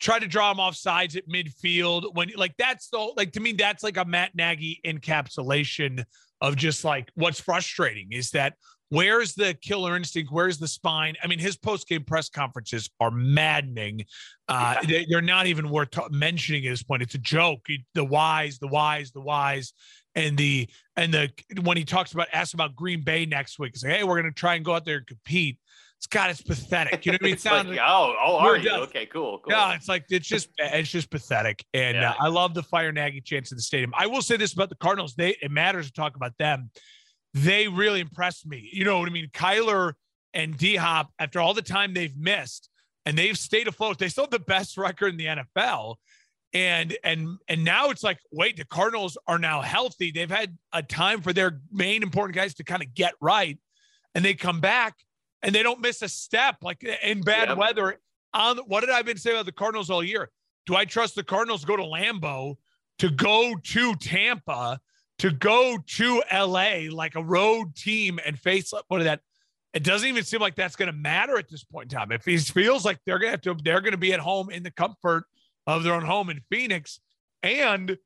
try 0.01 0.19
to 0.19 0.27
draw 0.27 0.51
him 0.51 0.61
off 0.61 0.77
sides 0.77 1.17
at 1.17 1.29
midfield 1.29 2.15
when 2.15 2.31
like 2.37 2.55
that's 2.57 2.89
the 2.89 2.99
like 3.17 3.33
to 3.33 3.41
me 3.41 3.53
that's 3.53 3.83
like 3.83 3.97
a 3.97 4.05
Matt 4.05 4.35
Nagy 4.35 4.81
encapsulation 4.87 6.05
of 6.41 6.57
just 6.57 6.85
like 6.85 7.11
what's 7.15 7.41
frustrating 7.41 8.09
is 8.13 8.31
that 8.31 8.55
where's 8.91 9.35
the 9.35 9.55
killer 9.55 9.97
instinct 9.97 10.33
where's 10.33 10.59
the 10.59 10.69
spine 10.69 11.15
i 11.23 11.27
mean 11.27 11.39
his 11.39 11.57
post-game 11.57 12.05
press 12.05 12.29
conferences 12.29 12.89
are 13.01 13.11
maddening 13.11 14.05
uh 14.49 14.77
yeah. 14.87 15.03
they're 15.09 15.21
not 15.21 15.47
even 15.47 15.69
worth 15.69 15.91
t- 15.91 16.01
mentioning 16.11 16.65
at 16.67 16.71
this 16.71 16.83
point 16.83 17.03
it's 17.03 17.15
a 17.15 17.19
joke 17.19 17.61
the 17.95 18.05
whys 18.05 18.59
the 18.59 18.69
whys 18.69 19.11
the 19.13 19.21
whys 19.21 19.73
and 20.15 20.37
the 20.37 20.69
and 20.97 21.13
the 21.13 21.31
when 21.63 21.77
he 21.77 21.85
talks 21.85 22.13
about 22.13 22.29
ask 22.33 22.55
about 22.55 22.75
green 22.75 23.03
bay 23.03 23.27
next 23.27 23.59
week 23.59 23.73
it's 23.75 23.85
like 23.85 23.93
hey 23.93 24.05
we're 24.05 24.21
going 24.21 24.33
to 24.33 24.39
try 24.39 24.55
and 24.55 24.65
go 24.65 24.75
out 24.75 24.85
there 24.85 24.99
and 24.99 25.07
compete 25.07 25.59
it's 25.99 26.07
God, 26.07 26.31
it's 26.31 26.41
pathetic. 26.41 27.05
You 27.05 27.13
know 27.13 27.19
what 27.21 27.23
I 27.23 27.25
mean? 27.25 27.33
It 27.39 27.41
sounds 27.41 27.69
like, 27.69 27.81
oh, 27.83 28.15
oh, 28.25 28.39
are 28.39 28.57
you? 28.57 28.69
Done. 28.69 28.81
Okay, 28.83 29.07
cool, 29.07 29.41
cool. 29.41 29.53
Yeah, 29.53 29.75
it's 29.75 29.89
like 29.89 30.05
it's 30.11 30.29
just 30.29 30.49
it's 30.59 30.89
just 30.89 31.11
pathetic. 31.11 31.65
And 31.75 31.97
yeah. 31.97 32.11
uh, 32.11 32.15
I 32.21 32.29
love 32.29 32.55
the 32.55 32.63
fire 32.63 32.93
Nagy 32.93 33.21
chance 33.21 33.51
in 33.51 33.57
the 33.57 33.63
stadium. 33.63 33.93
I 33.97 34.07
will 34.07 34.23
say 34.23 34.37
this 34.37 34.53
about 34.53 34.69
the 34.69 34.77
Cardinals: 34.77 35.15
they 35.17 35.31
it 35.43 35.51
matters 35.51 35.87
to 35.87 35.93
talk 35.93 36.15
about 36.15 36.39
them. 36.39 36.71
They 37.45 37.69
really 37.69 38.01
impressed 38.01 38.47
me. 38.47 38.69
You 38.73 38.85
know 38.85 38.99
what 38.99 39.09
I 39.09 39.13
mean? 39.13 39.29
Kyler 39.33 39.93
and 40.35 40.57
D 40.57 40.77
Hop, 40.77 41.13
after 41.19 41.41
all 41.41 41.55
the 41.55 41.63
time 41.63 41.95
they've 41.95 42.17
missed, 42.17 42.69
and 43.07 43.17
they've 43.17 43.39
stayed 43.39 43.69
afloat. 43.69 43.99
They 43.99 44.09
still 44.09 44.25
have 44.25 44.31
the 44.31 44.39
best 44.39 44.77
record 44.77 45.09
in 45.09 45.17
the 45.17 45.27
NFL. 45.27 45.97
And 46.53 46.97
and 47.05 47.39
and 47.49 47.65
now 47.65 47.91
it's 47.91 48.03
like, 48.03 48.19
wait, 48.33 48.57
the 48.57 48.65
Cardinals 48.65 49.19
are 49.27 49.39
now 49.39 49.61
healthy. 49.61 50.11
They've 50.11 50.31
had 50.31 50.57
a 50.73 50.83
time 50.83 51.21
for 51.21 51.33
their 51.33 51.61
main 51.71 52.03
important 52.03 52.35
guys 52.35 52.55
to 52.55 52.65
kind 52.65 52.83
of 52.83 52.95
get 52.95 53.15
right, 53.21 53.59
and 54.15 54.25
they 54.25 54.35
come 54.35 54.61
back 54.61 54.95
and 55.43 55.55
they 55.55 55.63
don't 55.63 55.81
miss 55.81 56.03
a 56.03 56.09
step 56.09 56.57
like 56.63 56.83
in 57.03 57.21
bad 57.21 57.49
yep. 57.49 57.59
weather. 57.59 58.01
On 58.35 58.59
what 58.59 58.81
did 58.81 58.91
I 58.91 59.03
been 59.03 59.17
say 59.17 59.33
about 59.33 59.47
the 59.47 59.53
Cardinals 59.53 59.91
all 59.91 60.03
year? 60.03 60.31
Do 60.67 60.77
I 60.77 60.85
trust 60.85 61.15
the 61.15 61.23
Cardinals 61.23 61.65
go 61.65 61.77
to 61.77 61.83
Lambeau 61.83 62.57
to 62.99 63.11
go 63.11 63.55
to 63.55 63.95
Tampa 63.97 64.81
to 65.19 65.31
go 65.31 65.79
to 65.85 66.23
LA 66.33 66.91
like 66.91 67.15
a 67.17 67.23
road 67.23 67.75
team 67.75 68.19
and 68.25 68.39
face 68.39 68.73
what 68.89 69.03
that? 69.03 69.21
It 69.75 69.85
doesn't 69.85 70.09
even 70.09 70.25
seem 70.25 70.41
like 70.41 70.55
that's 70.57 70.77
going 70.77 70.91
to 70.91 70.97
matter 70.97 71.39
at 71.39 71.49
this 71.49 71.63
point 71.63 71.93
in 71.93 71.99
time. 71.99 72.11
If 72.11 72.25
he 72.25 72.39
feels 72.39 72.85
like 72.85 72.99
they're 73.05 73.19
going 73.19 73.29
to 73.29 73.33
have 73.33 73.41
to, 73.43 73.63
they're 73.63 73.81
going 73.81 73.93
to 73.93 73.99
be 73.99 74.13
at 74.13 74.21
home 74.21 74.51
in 74.51 74.63
the 74.63 74.71
comfort 74.71 75.25
of 75.67 75.83
their 75.83 75.93
own 75.93 76.05
home 76.05 76.31
in 76.31 76.41
Phoenix, 76.51 77.01
and 77.43 77.99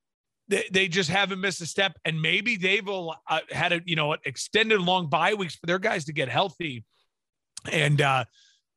they, 0.49 0.65
they 0.73 0.89
just 0.89 1.09
haven't 1.09 1.41
missed 1.41 1.61
a 1.61 1.67
step. 1.67 1.93
And 2.05 2.21
maybe 2.21 2.57
they've 2.57 2.87
uh, 2.89 3.13
had 3.51 3.73
a 3.73 3.81
you 3.85 3.97
know 3.97 4.17
extended 4.25 4.81
long 4.81 5.09
bye 5.09 5.35
weeks 5.35 5.55
for 5.55 5.67
their 5.67 5.79
guys 5.79 6.07
to 6.07 6.13
get 6.13 6.29
healthy 6.29 6.85
and 7.71 8.01
uh, 8.01 8.25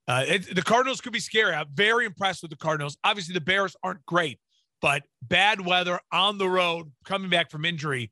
uh, 0.08 0.24
it, 0.28 0.56
the 0.56 0.62
Cardinals 0.62 1.02
could 1.02 1.14
be 1.14 1.20
scary. 1.20 1.54
I'm 1.54 1.68
very 1.74 2.06
impressed 2.06 2.42
with 2.42 2.52
the 2.52 2.58
Cardinals. 2.58 2.98
Obviously, 3.04 3.34
the 3.34 3.42
Bears 3.42 3.76
aren't 3.84 4.06
great, 4.06 4.40
but 4.82 5.04
bad 5.22 5.66
weather 5.66 6.00
on 6.12 6.38
the 6.38 6.50
road, 6.50 6.92
coming 7.06 7.30
back 7.30 7.50
from 7.50 7.66
injury, 7.66 8.12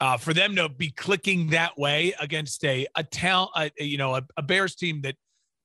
uh, 0.00 0.16
for 0.16 0.34
them 0.34 0.56
to 0.56 0.68
be 0.68 0.90
clicking 0.90 1.48
that 1.50 1.78
way 1.78 2.14
against 2.20 2.64
a 2.64 2.86
a 2.96 3.04
town, 3.04 3.48
you 3.78 3.98
know, 3.98 4.16
a, 4.16 4.22
a, 4.36 4.42
Bears 4.42 4.74
team 4.74 5.02
that 5.02 5.16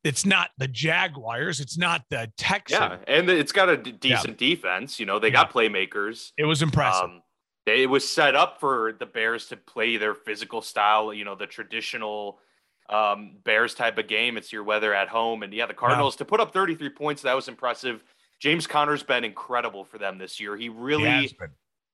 it's 0.03 0.25
not 0.25 0.51
the 0.57 0.67
Jaguars, 0.67 1.59
it's 1.59 1.77
not 1.77 2.03
the 2.09 2.31
Texans. 2.37 2.79
Yeah, 2.79 2.97
and 3.07 3.29
it's 3.29 3.51
got 3.51 3.69
a 3.69 3.77
d- 3.77 3.91
decent 3.91 4.39
yeah. 4.41 4.55
defense. 4.55 4.99
You 4.99 5.05
know, 5.05 5.19
they 5.19 5.27
yeah. 5.27 5.33
got 5.33 5.51
playmakers. 5.51 6.31
It 6.37 6.45
was 6.45 6.61
impressive. 6.61 7.05
Um, 7.05 7.21
they, 7.65 7.83
it 7.83 7.89
was 7.89 8.07
set 8.07 8.35
up 8.35 8.59
for 8.59 8.93
the 8.97 9.05
Bears 9.05 9.47
to 9.47 9.57
play 9.57 9.97
their 9.97 10.13
physical 10.15 10.61
style. 10.61 11.13
You 11.13 11.25
know, 11.25 11.35
the 11.35 11.47
traditional 11.47 12.39
um, 12.89 13.37
Bears 13.43 13.73
type 13.73 13.97
of 13.97 14.07
game. 14.07 14.37
It's 14.37 14.51
your 14.51 14.63
weather 14.63 14.93
at 14.93 15.07
home. 15.07 15.43
And 15.43 15.53
yeah, 15.53 15.65
the 15.65 15.73
Cardinals 15.73 16.15
wow. 16.15 16.17
to 16.19 16.25
put 16.25 16.39
up 16.39 16.53
33 16.53 16.89
points, 16.89 17.21
that 17.23 17.35
was 17.35 17.47
impressive. 17.47 18.03
James 18.39 18.67
Conner's 18.67 19.03
been 19.03 19.23
incredible 19.23 19.83
for 19.83 19.97
them 19.97 20.17
this 20.17 20.39
year. 20.39 20.55
He 20.55 20.69
really 20.69 21.27
he 21.27 21.37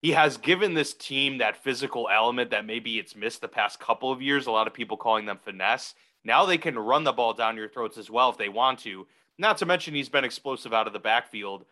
he 0.05 0.11
has 0.11 0.37
given 0.37 0.75
this 0.75 0.93
team 0.93 1.39
that 1.39 1.63
physical 1.63 2.07
element 2.13 2.51
that 2.51 2.63
maybe 2.63 2.99
it's 2.99 3.15
missed 3.15 3.41
the 3.41 3.47
past 3.47 3.79
couple 3.79 4.11
of 4.11 4.21
years. 4.21 4.45
A 4.45 4.51
lot 4.51 4.67
of 4.67 4.73
people 4.73 4.97
calling 4.97 5.25
them 5.25 5.39
finesse. 5.43 5.95
Now 6.23 6.45
they 6.45 6.59
can 6.59 6.77
run 6.77 7.03
the 7.03 7.11
ball 7.11 7.33
down 7.33 7.57
your 7.57 7.67
throats 7.67 7.97
as 7.97 8.11
well 8.11 8.29
if 8.29 8.37
they 8.37 8.47
want 8.47 8.77
to. 8.81 9.07
Not 9.39 9.57
to 9.57 9.65
mention 9.65 9.95
he's 9.95 10.07
been 10.07 10.23
explosive 10.23 10.75
out 10.75 10.85
of 10.85 10.93
the 10.93 10.99
backfield. 10.99 11.65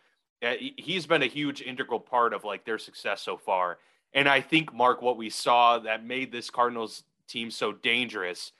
Uh, 0.44 0.54
he's 0.58 1.06
been 1.06 1.22
a 1.22 1.26
huge 1.26 1.62
integral 1.62 2.00
part 2.00 2.32
of 2.32 2.42
like 2.42 2.64
their 2.64 2.76
success 2.76 3.20
so 3.20 3.36
far. 3.36 3.78
And 4.12 4.28
I 4.28 4.40
think 4.40 4.74
Mark, 4.74 5.00
what 5.00 5.16
we 5.16 5.30
saw 5.30 5.78
that 5.78 6.04
made 6.04 6.32
this 6.32 6.50
Cardinals 6.50 7.04
team 7.28 7.52
so 7.52 7.70
dangerous 7.70 8.50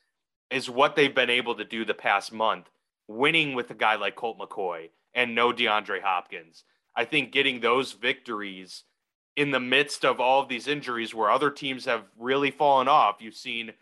is 0.52 0.70
what 0.70 0.94
they've 0.94 1.12
been 1.12 1.30
able 1.30 1.56
to 1.56 1.64
do 1.64 1.84
the 1.84 1.94
past 1.94 2.32
month, 2.32 2.70
winning 3.08 3.56
with 3.56 3.72
a 3.72 3.74
guy 3.74 3.96
like 3.96 4.14
Colt 4.14 4.38
McCoy 4.38 4.90
and 5.14 5.34
no 5.34 5.52
DeAndre 5.52 6.00
Hopkins. 6.00 6.62
I 6.94 7.04
think 7.04 7.32
getting 7.32 7.58
those 7.58 7.90
victories 7.90 8.84
in 9.36 9.50
the 9.50 9.60
midst 9.60 10.04
of 10.04 10.20
all 10.20 10.42
of 10.42 10.48
these 10.48 10.68
injuries 10.68 11.14
where 11.14 11.30
other 11.30 11.50
teams 11.50 11.84
have 11.84 12.04
really 12.18 12.50
fallen 12.50 12.88
off, 12.88 13.16
you've 13.20 13.34
seen 13.34 13.72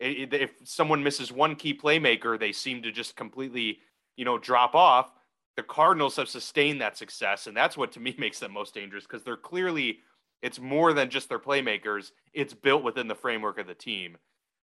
if 0.00 0.50
someone 0.64 1.02
misses 1.02 1.32
one 1.32 1.54
key 1.54 1.74
playmaker, 1.74 2.38
they 2.38 2.52
seem 2.52 2.82
to 2.82 2.92
just 2.92 3.16
completely, 3.16 3.78
you 4.16 4.24
know, 4.24 4.38
drop 4.38 4.74
off. 4.74 5.12
The 5.56 5.62
Cardinals 5.62 6.16
have 6.16 6.28
sustained 6.28 6.80
that 6.80 6.96
success, 6.96 7.46
and 7.46 7.56
that's 7.56 7.76
what 7.76 7.92
to 7.92 8.00
me 8.00 8.14
makes 8.18 8.38
them 8.38 8.52
most 8.52 8.74
dangerous 8.74 9.04
because 9.04 9.22
they're 9.22 9.36
clearly 9.36 10.00
it's 10.40 10.60
more 10.60 10.92
than 10.92 11.10
just 11.10 11.28
their 11.28 11.38
playmakers. 11.38 12.12
It's 12.32 12.54
built 12.54 12.84
within 12.84 13.08
the 13.08 13.14
framework 13.14 13.58
of 13.58 13.66
the 13.66 13.74
team. 13.74 14.16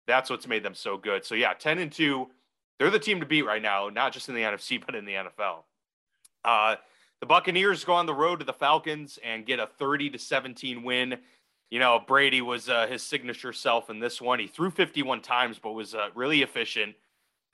That's 0.07 0.31
what's 0.31 0.47
made 0.47 0.62
them 0.62 0.75
so 0.75 0.97
good. 0.97 1.25
So 1.25 1.35
yeah, 1.35 1.53
10 1.55 1.79
and 1.79 1.90
2, 1.90 2.29
they're 2.79 2.90
the 2.90 2.99
team 2.99 3.20
to 3.20 3.27
beat 3.27 3.42
right 3.42 3.62
now, 3.62 3.88
not 3.88 4.12
just 4.12 4.29
in 4.29 4.35
the 4.35 4.42
NFC, 4.42 4.81
but 4.85 4.94
in 4.94 5.05
the 5.05 5.14
NFL. 5.14 5.64
Uh, 6.44 6.77
the 7.25 7.29
Buccaneers 7.29 7.87
go 7.87 7.95
on 7.95 8.05
the 8.05 8.13
road 8.13 8.41
to 8.41 8.45
the 8.45 8.53
Falcons 8.53 9.19
and 9.25 9.47
get 9.47 9.59
a 9.59 9.67
30 9.79 10.11
to 10.11 10.19
17 10.19 10.83
win. 10.83 11.17
You 11.71 11.79
know, 11.79 11.99
Brady 12.07 12.43
was 12.43 12.69
uh, 12.69 12.87
his 12.87 13.03
signature 13.03 13.55
self 13.55 13.89
in 13.89 13.99
this 13.99 14.21
one. 14.21 14.39
He 14.39 14.47
threw 14.47 14.71
51 14.71 15.23
times, 15.23 15.59
but 15.59 15.73
was 15.73 15.95
uh, 15.95 16.09
really 16.15 16.43
efficient. 16.43 16.95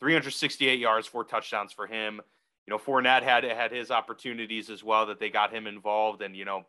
368 0.00 0.80
yards, 0.80 1.06
four 1.06 1.22
touchdowns 1.22 1.72
for 1.72 1.86
him. 1.86 2.20
You 2.66 2.72
know, 2.72 2.78
Fournette 2.78 3.22
had 3.22 3.44
had 3.44 3.70
his 3.70 3.92
opportunities 3.92 4.70
as 4.70 4.82
well 4.82 5.06
that 5.06 5.20
they 5.20 5.30
got 5.30 5.54
him 5.54 5.68
involved, 5.68 6.20
and 6.20 6.34
you 6.34 6.44
know, 6.44 6.66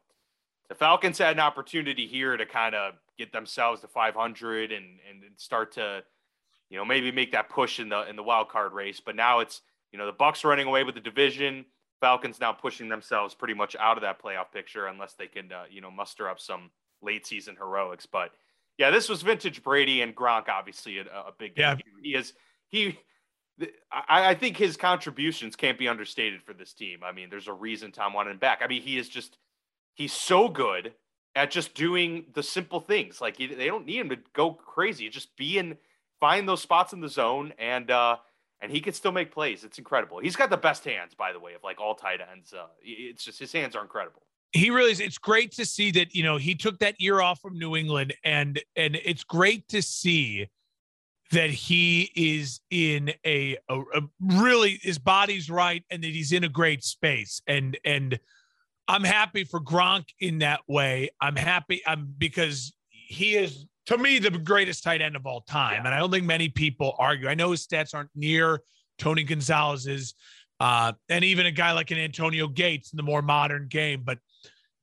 the 0.69 0.75
Falcons 0.75 1.17
had 1.17 1.33
an 1.33 1.39
opportunity 1.39 2.05
here 2.05 2.37
to 2.37 2.45
kind 2.45 2.75
of 2.75 2.93
get 3.17 3.31
themselves 3.31 3.81
to 3.81 3.87
500 3.87 4.71
and 4.71 4.85
and 5.09 5.23
start 5.37 5.71
to, 5.71 6.03
you 6.69 6.77
know, 6.77 6.85
maybe 6.85 7.11
make 7.11 7.31
that 7.31 7.49
push 7.49 7.79
in 7.79 7.89
the 7.89 8.07
in 8.07 8.15
the 8.15 8.21
wild 8.21 8.49
card 8.49 8.73
race. 8.73 8.99
But 8.99 9.15
now 9.15 9.39
it's 9.39 9.61
you 9.91 9.97
know 9.97 10.05
the 10.05 10.11
Bucks 10.11 10.45
running 10.45 10.67
away 10.67 10.83
with 10.83 10.93
the 10.93 11.01
division. 11.01 11.65
Falcons 12.01 12.39
now 12.39 12.51
pushing 12.51 12.89
themselves 12.89 13.33
pretty 13.33 13.53
much 13.53 13.75
out 13.79 13.95
of 13.95 14.01
that 14.01 14.21
playoff 14.21 14.51
picture 14.51 14.87
unless 14.87 15.13
they 15.13 15.27
can 15.27 15.51
uh, 15.51 15.63
you 15.69 15.79
know 15.79 15.91
muster 15.91 16.27
up 16.27 16.39
some 16.39 16.71
late 17.01 17.25
season 17.25 17.55
heroics. 17.55 18.05
But 18.05 18.31
yeah, 18.77 18.89
this 18.89 19.07
was 19.07 19.21
vintage 19.21 19.63
Brady 19.63 20.01
and 20.01 20.15
Gronk, 20.15 20.49
obviously 20.49 20.97
a, 20.97 21.03
a 21.03 21.31
big 21.37 21.53
yeah. 21.55 21.75
He 22.01 22.15
is 22.15 22.33
he. 22.67 22.99
I, 23.91 24.29
I 24.29 24.35
think 24.35 24.57
his 24.57 24.75
contributions 24.75 25.55
can't 25.55 25.77
be 25.77 25.87
understated 25.87 26.41
for 26.41 26.53
this 26.53 26.73
team. 26.73 27.01
I 27.03 27.11
mean, 27.11 27.29
there's 27.29 27.47
a 27.47 27.53
reason 27.53 27.91
Tom 27.91 28.13
wanted 28.13 28.31
him 28.31 28.37
back. 28.39 28.61
I 28.63 28.67
mean, 28.67 28.81
he 28.81 28.97
is 28.97 29.07
just 29.07 29.37
he's 29.93 30.13
so 30.13 30.49
good 30.49 30.93
at 31.35 31.51
just 31.51 31.75
doing 31.75 32.25
the 32.33 32.43
simple 32.43 32.79
things. 32.79 33.21
Like 33.21 33.37
they 33.37 33.67
don't 33.67 33.85
need 33.85 33.99
him 33.99 34.09
to 34.09 34.17
go 34.33 34.51
crazy. 34.53 35.09
Just 35.09 35.35
be 35.37 35.57
in, 35.59 35.77
find 36.19 36.47
those 36.47 36.61
spots 36.61 36.93
in 36.93 37.01
the 37.01 37.09
zone, 37.09 37.53
and 37.59 37.91
uh, 37.91 38.17
and 38.61 38.71
he 38.71 38.79
can 38.79 38.93
still 38.93 39.11
make 39.11 39.31
plays. 39.31 39.63
It's 39.63 39.77
incredible. 39.77 40.19
He's 40.19 40.35
got 40.35 40.49
the 40.49 40.57
best 40.57 40.85
hands, 40.85 41.13
by 41.15 41.33
the 41.33 41.39
way, 41.39 41.53
of 41.53 41.63
like 41.63 41.81
all 41.81 41.95
tight 41.95 42.19
ends. 42.31 42.53
Uh, 42.53 42.67
it's 42.81 43.25
just 43.25 43.39
his 43.39 43.51
hands 43.51 43.75
are 43.75 43.81
incredible. 43.81 44.21
He 44.51 44.69
really 44.69 44.91
is. 44.91 44.99
It's 44.99 45.17
great 45.17 45.51
to 45.53 45.65
see 45.65 45.91
that 45.91 46.13
you 46.13 46.23
know 46.23 46.37
he 46.37 46.55
took 46.55 46.79
that 46.79 46.99
year 46.99 47.21
off 47.21 47.41
from 47.41 47.57
New 47.57 47.75
England, 47.75 48.13
and 48.23 48.61
and 48.75 48.97
it's 49.03 49.23
great 49.23 49.67
to 49.69 49.81
see 49.81 50.47
that 51.31 51.49
he 51.49 52.11
is 52.13 52.59
in 52.69 53.13
a, 53.25 53.57
a, 53.69 53.79
a 53.79 54.01
really 54.19 54.79
his 54.81 54.99
body's 54.99 55.49
right, 55.49 55.83
and 55.89 56.03
that 56.03 56.09
he's 56.09 56.33
in 56.33 56.43
a 56.43 56.49
great 56.49 56.83
space, 56.83 57.41
and 57.47 57.77
and 57.85 58.19
I'm 58.87 59.03
happy 59.03 59.45
for 59.45 59.61
Gronk 59.61 60.09
in 60.19 60.39
that 60.39 60.61
way. 60.67 61.11
I'm 61.21 61.37
happy 61.37 61.81
I'm 61.87 62.13
because 62.17 62.73
he 62.89 63.35
is 63.35 63.65
to 63.91 63.97
me 63.97 64.19
the 64.19 64.31
greatest 64.31 64.83
tight 64.83 65.01
end 65.01 65.15
of 65.15 65.25
all 65.25 65.41
time. 65.41 65.73
Yeah. 65.73 65.85
And 65.85 65.87
I 65.89 65.99
don't 65.99 66.11
think 66.11 66.25
many 66.25 66.49
people 66.49 66.95
argue. 66.97 67.27
I 67.27 67.35
know 67.35 67.51
his 67.51 67.65
stats 67.65 67.93
aren't 67.93 68.09
near 68.15 68.61
Tony 68.97 69.23
Gonzalez's, 69.23 70.15
uh, 70.59 70.93
and 71.09 71.23
even 71.23 71.45
a 71.45 71.51
guy 71.51 71.71
like 71.71 71.91
an 71.91 71.97
Antonio 71.97 72.47
Gates 72.47 72.93
in 72.93 72.97
the 72.97 73.03
more 73.03 73.21
modern 73.21 73.67
game, 73.67 74.03
but 74.03 74.19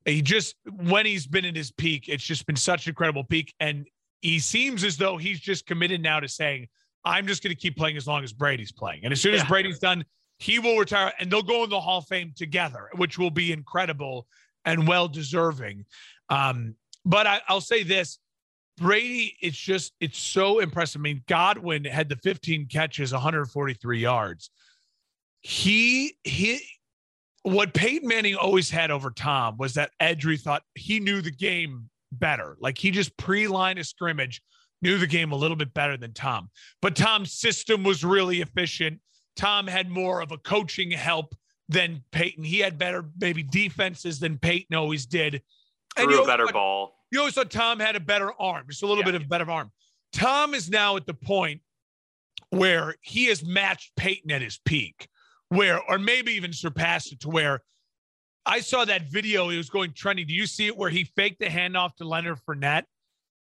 he 0.05 0.23
just 0.23 0.57
when 0.71 1.07
he's 1.07 1.27
been 1.27 1.45
in 1.45 1.55
his 1.55 1.71
peak, 1.71 2.09
it's 2.09 2.25
just 2.25 2.47
been 2.47 2.57
such 2.57 2.87
an 2.87 2.91
incredible 2.91 3.25
peak. 3.25 3.55
And 3.61 3.87
he 4.21 4.39
seems 4.39 4.83
as 4.85 4.97
though 4.97 5.17
he's 5.17 5.39
just 5.39 5.67
committed 5.67 6.03
now 6.03 6.21
to 6.21 6.29
saying, 6.29 6.69
I'm 7.05 7.27
just 7.27 7.43
going 7.43 7.55
to 7.55 7.61
keep 7.61 7.77
playing 7.77 7.97
as 7.97 8.07
long 8.07 8.25
as 8.25 8.33
Brady's 8.33 8.73
playing. 8.73 9.01
And 9.05 9.13
as 9.13 9.21
soon 9.21 9.35
as 9.35 9.45
Brady's 9.45 9.79
done, 9.79 10.05
he 10.39 10.59
will 10.59 10.77
retire 10.77 11.13
and 11.19 11.31
they'll 11.31 11.43
go 11.43 11.65
in 11.65 11.71
the 11.71 11.81
Hall 11.81 11.99
of 11.99 12.07
Fame 12.07 12.33
together, 12.37 12.89
which 12.97 13.19
will 13.19 13.31
be 13.31 13.53
incredible 13.53 14.27
and 14.65 14.87
well 14.87 15.09
deserving. 15.09 15.85
Um, 16.29 16.75
but 17.05 17.27
I, 17.27 17.41
will 17.49 17.61
say 17.61 17.83
this 17.83 18.19
Brady, 18.79 19.37
it's 19.41 19.57
just 19.57 19.93
it's 20.01 20.19
so 20.19 20.61
impressive. 20.61 21.01
I 21.01 21.03
mean, 21.03 21.23
Godwin 21.29 21.85
had 21.85 22.09
the 22.09 22.17
15 22.17 22.67
catches, 22.67 23.13
143 23.13 23.99
yards. 23.99 24.51
He 25.41 26.17
he 26.25 26.61
what 27.43 27.75
Peyton 27.75 28.09
Manning 28.09 28.35
always 28.35 28.71
had 28.71 28.91
over 28.91 29.11
Tom 29.11 29.57
was 29.59 29.75
that 29.75 29.91
Edry 30.01 30.41
thought 30.41 30.63
he 30.75 31.01
knew 31.01 31.21
the 31.21 31.31
game 31.31 31.89
better. 32.13 32.57
Like 32.61 32.79
he 32.79 32.91
just 32.91 33.17
pre-line 33.17 33.79
of 33.79 33.87
scrimmage 33.87 34.43
knew 34.83 34.99
the 34.99 35.07
game 35.07 35.33
a 35.33 35.37
little 35.37 35.57
bit 35.57 35.75
better 35.75 35.97
than 35.97 36.13
Tom. 36.13 36.51
But 36.83 36.97
Tom's 36.97 37.33
system 37.33 37.83
was 37.83 38.05
really 38.05 38.41
efficient. 38.41 39.01
Tom 39.37 39.67
had 39.67 39.89
more 39.89 40.21
of 40.21 40.33
a 40.33 40.39
coaching 40.39 40.91
help 40.91 41.35
than 41.69 42.03
Peyton. 42.13 42.45
He 42.45 42.59
had 42.59 42.79
better 42.79 43.05
maybe 43.21 43.43
defenses 43.43 44.19
than 44.19 44.39
Peyton 44.39 44.77
always 44.77 45.07
did. 45.07 45.43
And 45.97 46.11
Threw 46.11 46.23
a 46.23 46.27
better 46.27 46.47
ball. 46.49 46.98
You 47.11 47.21
always 47.21 47.35
thought 47.35 47.51
Tom 47.51 47.81
had 47.81 47.97
a 47.97 48.01
better 48.01 48.33
arm, 48.39 48.67
just 48.69 48.83
a 48.83 48.87
little 48.87 49.03
yeah. 49.03 49.13
bit 49.13 49.23
of 49.23 49.29
better 49.29 49.51
arm. 49.51 49.71
Tom 50.13 50.55
is 50.55 50.69
now 50.71 50.97
at 50.97 51.07
the 51.07 51.15
point 51.15 51.61
where 52.51 52.97
he 53.01 53.27
has 53.27 53.45
matched 53.45 53.93
Peyton 53.97 54.31
at 54.31 54.43
his 54.43 54.59
peak, 54.65 55.09
where 55.49 55.81
or 55.83 55.99
maybe 55.99 56.33
even 56.33 56.53
surpassed 56.53 57.13
it 57.13 57.21
to 57.21 57.29
where 57.29 57.63
I 58.47 58.61
saw 58.61 58.85
that 58.87 59.11
video. 59.11 59.49
He 59.51 59.59
was 59.59 59.69
going 59.69 59.93
trending. 59.93 60.27
Do 60.27 60.35
you 60.35 60.47
see 60.47 60.67
it 60.67 60.77
where 60.77 60.91
he 60.91 61.05
faked 61.05 61.41
the 61.41 61.47
handoff 61.47 61.95
to 61.97 62.05
Leonard 62.05 62.39
Fournette? 62.49 62.85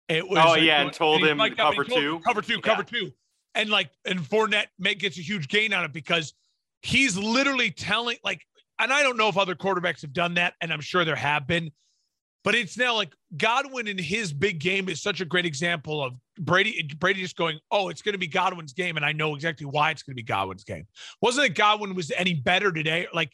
It 0.09 0.27
was. 0.27 0.39
Oh 0.41 0.55
yeah, 0.55 0.81
and 0.81 0.93
told 0.93 1.21
and 1.21 1.31
him 1.31 1.37
like, 1.37 1.57
cover 1.57 1.83
two, 1.83 2.19
cover 2.25 2.41
two, 2.41 2.55
yeah. 2.55 2.61
cover 2.61 2.83
two, 2.83 3.11
and 3.55 3.69
like 3.69 3.89
and 4.05 4.19
Fournette 4.19 4.67
make, 4.79 4.99
gets 4.99 5.17
a 5.17 5.21
huge 5.21 5.47
gain 5.47 5.73
on 5.73 5.85
it 5.85 5.93
because 5.93 6.33
he's 6.81 7.17
literally 7.17 7.71
telling 7.71 8.17
like, 8.23 8.41
and 8.79 8.91
I 8.91 9.03
don't 9.03 9.17
know 9.17 9.29
if 9.29 9.37
other 9.37 9.55
quarterbacks 9.55 10.01
have 10.01 10.13
done 10.13 10.35
that, 10.35 10.53
and 10.61 10.71
I'm 10.71 10.81
sure 10.81 11.05
there 11.05 11.15
have 11.15 11.47
been, 11.47 11.71
but 12.43 12.55
it's 12.55 12.77
now 12.77 12.95
like 12.95 13.13
Godwin 13.35 13.87
in 13.87 13.97
his 13.97 14.31
big 14.31 14.59
game 14.59 14.89
is 14.89 15.01
such 15.01 15.21
a 15.21 15.25
great 15.25 15.45
example 15.45 16.03
of 16.03 16.13
Brady. 16.39 16.89
Brady 16.97 17.21
just 17.21 17.35
going, 17.35 17.59
oh, 17.71 17.89
it's 17.89 18.01
going 18.01 18.13
to 18.13 18.19
be 18.19 18.27
Godwin's 18.27 18.73
game, 18.73 18.95
and 18.95 19.05
I 19.05 19.11
know 19.11 19.35
exactly 19.35 19.65
why 19.65 19.91
it's 19.91 20.03
going 20.03 20.13
to 20.13 20.21
be 20.21 20.23
Godwin's 20.23 20.63
game. 20.63 20.87
Wasn't 21.21 21.45
it 21.45 21.55
Godwin 21.55 21.95
was 21.95 22.11
any 22.15 22.33
better 22.33 22.71
today? 22.71 23.07
Like 23.13 23.31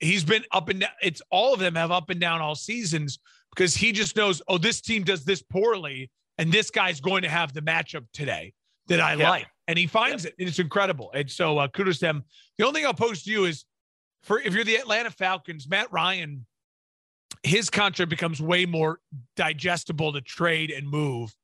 he's 0.00 0.24
been 0.24 0.44
up 0.52 0.68
and 0.68 0.80
down. 0.80 0.90
It's 1.02 1.22
all 1.30 1.54
of 1.54 1.60
them 1.60 1.74
have 1.74 1.90
up 1.90 2.10
and 2.10 2.20
down 2.20 2.40
all 2.40 2.54
seasons 2.54 3.18
because 3.54 3.74
he 3.74 3.92
just 3.92 4.16
knows, 4.16 4.42
oh, 4.48 4.58
this 4.58 4.80
team 4.80 5.04
does 5.04 5.24
this 5.24 5.42
poorly, 5.42 6.10
and 6.38 6.52
this 6.52 6.70
guy's 6.70 7.00
going 7.00 7.22
to 7.22 7.28
have 7.28 7.52
the 7.52 7.62
matchup 7.62 8.06
today 8.12 8.52
that 8.88 9.00
I 9.00 9.14
yeah. 9.14 9.30
like. 9.30 9.46
And 9.66 9.78
he 9.78 9.86
finds 9.86 10.24
yeah. 10.24 10.30
it. 10.30 10.34
And 10.38 10.48
it's 10.48 10.58
incredible. 10.58 11.10
And 11.14 11.30
so 11.30 11.58
uh, 11.58 11.68
kudos 11.68 11.98
to 11.98 12.06
them. 12.06 12.24
The 12.56 12.66
only 12.66 12.80
thing 12.80 12.86
I'll 12.86 12.94
post 12.94 13.24
to 13.24 13.30
you 13.30 13.44
is 13.44 13.64
for 14.22 14.40
if 14.40 14.54
you're 14.54 14.64
the 14.64 14.76
Atlanta 14.76 15.10
Falcons, 15.10 15.68
Matt 15.68 15.92
Ryan, 15.92 16.46
his 17.42 17.70
contract 17.70 18.10
becomes 18.10 18.40
way 18.40 18.66
more 18.66 19.00
digestible 19.36 20.12
to 20.12 20.20
trade 20.20 20.70
and 20.70 20.88
move. 20.88 21.34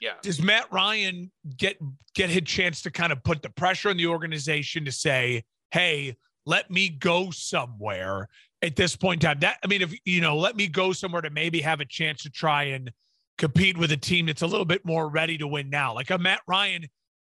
Yeah. 0.00 0.14
Does 0.22 0.42
Matt 0.42 0.72
Ryan 0.72 1.30
get 1.56 1.76
get 2.14 2.30
his 2.30 2.42
chance 2.42 2.82
to 2.82 2.90
kind 2.90 3.12
of 3.12 3.22
put 3.22 3.42
the 3.42 3.50
pressure 3.50 3.90
on 3.90 3.96
the 3.96 4.06
organization 4.06 4.84
to 4.86 4.92
say, 4.92 5.44
hey, 5.70 6.16
let 6.46 6.70
me 6.70 6.88
go 6.88 7.30
somewhere 7.30 8.28
at 8.62 8.76
this 8.76 8.96
point 8.96 9.22
in 9.22 9.28
time. 9.28 9.40
That 9.40 9.58
I 9.62 9.66
mean, 9.66 9.82
if 9.82 9.94
you 10.04 10.20
know, 10.20 10.36
let 10.36 10.56
me 10.56 10.68
go 10.68 10.92
somewhere 10.92 11.22
to 11.22 11.30
maybe 11.30 11.60
have 11.60 11.80
a 11.80 11.84
chance 11.84 12.22
to 12.22 12.30
try 12.30 12.64
and 12.64 12.90
compete 13.38 13.76
with 13.76 13.92
a 13.92 13.96
team 13.96 14.26
that's 14.26 14.42
a 14.42 14.46
little 14.46 14.66
bit 14.66 14.84
more 14.84 15.08
ready 15.08 15.38
to 15.38 15.46
win 15.46 15.70
now, 15.70 15.94
like 15.94 16.10
a 16.10 16.18
Matt 16.18 16.40
Ryan 16.46 16.86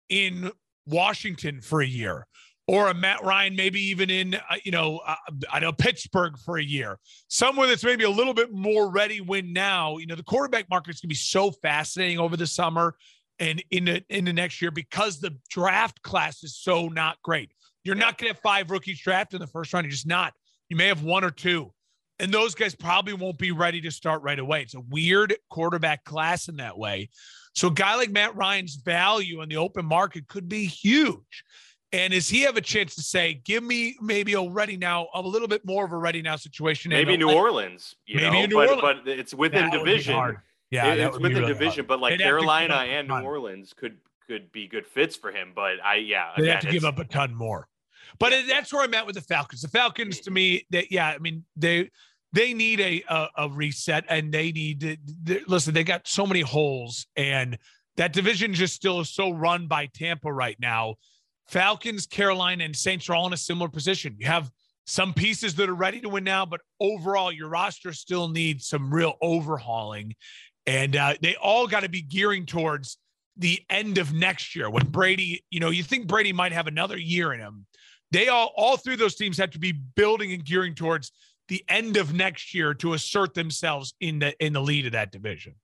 in 0.09 0.51
Washington 0.85 1.61
for 1.61 1.81
a 1.81 1.87
year, 1.87 2.25
or 2.71 2.87
a 2.87 2.93
Matt 2.93 3.21
Ryan 3.21 3.53
maybe 3.53 3.81
even 3.81 4.09
in 4.09 4.35
uh, 4.35 4.55
you 4.63 4.71
know 4.71 5.01
uh, 5.05 5.15
I 5.51 5.59
know 5.59 5.73
Pittsburgh 5.73 6.37
for 6.37 6.57
a 6.57 6.63
year, 6.63 6.99
somewhere 7.27 7.67
that's 7.67 7.83
maybe 7.83 8.05
a 8.05 8.09
little 8.09 8.33
bit 8.33 8.53
more 8.53 8.89
ready 8.89 9.19
win 9.19 9.51
now. 9.51 9.97
You 9.97 10.07
know, 10.07 10.15
the 10.15 10.23
quarterback 10.23 10.69
market 10.69 10.91
is 10.91 11.01
going 11.01 11.09
to 11.09 11.13
be 11.13 11.15
so 11.15 11.51
fascinating 11.51 12.17
over 12.17 12.37
the 12.37 12.47
summer 12.47 12.95
and 13.39 13.61
in 13.71 13.85
the 13.85 14.03
in 14.07 14.23
the 14.23 14.31
next 14.31 14.61
year 14.61 14.71
because 14.71 15.19
the 15.19 15.35
draft 15.49 16.01
class 16.01 16.45
is 16.45 16.57
so 16.57 16.87
not 16.87 17.21
great. 17.21 17.51
You're 17.83 17.95
not 17.95 18.17
going 18.17 18.29
to 18.29 18.35
have 18.35 18.41
five 18.41 18.71
rookies 18.71 19.01
drafted 19.01 19.41
in 19.41 19.45
the 19.45 19.51
first 19.51 19.73
round. 19.73 19.83
You're 19.83 19.91
just 19.91 20.07
not. 20.07 20.31
You 20.69 20.77
may 20.77 20.87
have 20.87 21.03
one 21.03 21.25
or 21.25 21.31
two. 21.31 21.73
And 22.19 22.31
those 22.31 22.55
guys 22.55 22.75
probably 22.75 23.13
won't 23.13 23.39
be 23.39 23.51
ready 23.51 23.81
to 23.81 23.91
start 23.91 24.21
right 24.21 24.37
away. 24.39 24.61
It's 24.61 24.75
a 24.75 24.79
weird 24.79 25.35
quarterback 25.49 26.05
class 26.05 26.47
in 26.47 26.57
that 26.57 26.77
way. 26.77 27.09
So 27.55 27.69
a 27.69 27.73
guy 27.73 27.95
like 27.95 28.11
Matt 28.11 28.35
Ryan's 28.35 28.75
value 28.75 29.41
in 29.41 29.49
the 29.49 29.57
open 29.57 29.85
market 29.87 30.27
could 30.27 30.47
be 30.47 30.65
huge. 30.65 31.43
And 31.93 32.13
does 32.13 32.29
he 32.29 32.41
have 32.41 32.55
a 32.55 32.61
chance 32.61 32.95
to 32.95 33.01
say, 33.01 33.41
give 33.43 33.63
me 33.63 33.97
maybe 34.01 34.33
a 34.33 34.41
ready 34.41 34.77
now, 34.77 35.09
a 35.13 35.21
little 35.21 35.47
bit 35.47 35.65
more 35.65 35.83
of 35.83 35.91
a 35.91 35.97
ready 35.97 36.21
now 36.21 36.37
situation? 36.37 36.89
Maybe 36.89 37.17
New 37.17 37.31
Orleans, 37.31 37.95
maybe 38.07 38.21
know, 38.21 38.45
New 38.45 38.55
but, 38.55 38.69
Orleans. 38.69 39.01
but 39.05 39.11
it's 39.11 39.33
within 39.33 39.69
that 39.69 39.73
division. 39.73 40.37
Yeah, 40.69 40.93
it, 40.93 40.99
it's 40.99 41.19
within 41.19 41.39
really 41.39 41.53
division, 41.53 41.79
hard. 41.79 41.87
but 41.87 41.99
like 41.99 42.17
They'd 42.17 42.23
Carolina 42.23 42.75
and 42.75 43.09
New 43.09 43.19
Orleans 43.19 43.73
could 43.73 43.97
could 44.25 44.51
be 44.53 44.67
good 44.67 44.87
fits 44.87 45.17
for 45.17 45.31
him. 45.31 45.51
But 45.53 45.83
I, 45.83 45.95
yeah, 45.95 46.29
they 46.37 46.47
have 46.47 46.61
to 46.61 46.71
give 46.71 46.85
up 46.85 46.97
a 46.97 47.03
ton 47.03 47.35
more. 47.35 47.67
But 48.19 48.33
that's 48.47 48.71
where 48.71 48.83
I'm 48.83 48.93
at 48.93 49.05
with 49.05 49.15
the 49.15 49.21
Falcons. 49.21 49.61
The 49.61 49.67
Falcons, 49.67 50.21
to 50.21 50.31
me, 50.31 50.65
they, 50.69 50.87
yeah, 50.89 51.07
I 51.07 51.17
mean 51.17 51.43
they 51.57 51.91
they 52.31 52.53
need 52.53 52.79
a 52.79 53.03
a, 53.09 53.27
a 53.37 53.49
reset, 53.49 54.05
and 54.07 54.33
they 54.33 54.53
need 54.53 54.97
to 55.25 55.41
listen. 55.47 55.73
They 55.73 55.83
got 55.83 56.07
so 56.07 56.25
many 56.25 56.41
holes, 56.41 57.05
and 57.17 57.57
that 57.97 58.13
division 58.13 58.53
just 58.53 58.73
still 58.73 59.01
is 59.01 59.09
so 59.09 59.31
run 59.31 59.67
by 59.67 59.87
Tampa 59.87 60.31
right 60.31 60.57
now. 60.59 60.95
Falcons, 61.51 62.07
Carolina, 62.07 62.63
and 62.63 62.75
Saints 62.75 63.09
are 63.09 63.13
all 63.13 63.27
in 63.27 63.33
a 63.33 63.37
similar 63.37 63.69
position. 63.69 64.15
You 64.17 64.27
have 64.27 64.49
some 64.85 65.13
pieces 65.13 65.55
that 65.55 65.69
are 65.69 65.75
ready 65.75 66.01
to 66.01 66.09
win 66.09 66.23
now, 66.23 66.45
but 66.45 66.61
overall, 66.79 67.31
your 67.31 67.49
roster 67.49 67.93
still 67.93 68.29
needs 68.29 68.67
some 68.67 68.91
real 68.91 69.15
overhauling, 69.21 70.15
and 70.65 70.95
uh, 70.95 71.13
they 71.21 71.35
all 71.35 71.67
got 71.67 71.81
to 71.81 71.89
be 71.89 72.01
gearing 72.01 72.45
towards 72.45 72.97
the 73.37 73.61
end 73.69 73.97
of 73.97 74.13
next 74.13 74.55
year 74.55 74.69
when 74.69 74.87
Brady. 74.87 75.43
You 75.49 75.59
know, 75.59 75.69
you 75.69 75.83
think 75.83 76.07
Brady 76.07 76.33
might 76.33 76.51
have 76.51 76.67
another 76.67 76.97
year 76.97 77.33
in 77.33 77.39
him 77.39 77.65
they 78.11 78.27
all 78.27 78.51
all 78.55 78.77
three 78.77 78.93
of 78.93 78.99
those 78.99 79.15
teams 79.15 79.37
have 79.37 79.51
to 79.51 79.59
be 79.59 79.71
building 79.71 80.33
and 80.33 80.45
gearing 80.45 80.75
towards 80.75 81.11
the 81.47 81.63
end 81.67 81.97
of 81.97 82.13
next 82.13 82.53
year 82.53 82.73
to 82.75 82.93
assert 82.93 83.33
themselves 83.33 83.93
in 83.99 84.19
the 84.19 84.45
in 84.45 84.53
the 84.53 84.61
lead 84.61 84.85
of 84.85 84.91
that 84.91 85.11
division. 85.11 85.55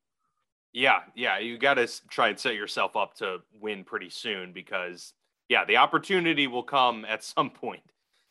Yeah, 0.73 0.99
yeah, 1.15 1.39
you 1.39 1.57
got 1.57 1.75
to 1.75 1.87
try 2.09 2.29
and 2.29 2.39
set 2.39 2.55
yourself 2.55 2.95
up 2.95 3.15
to 3.15 3.39
win 3.59 3.83
pretty 3.83 4.09
soon 4.09 4.53
because 4.53 5.13
yeah, 5.49 5.65
the 5.65 5.77
opportunity 5.77 6.47
will 6.47 6.63
come 6.63 7.05
at 7.05 7.23
some 7.23 7.49
point. 7.49 7.83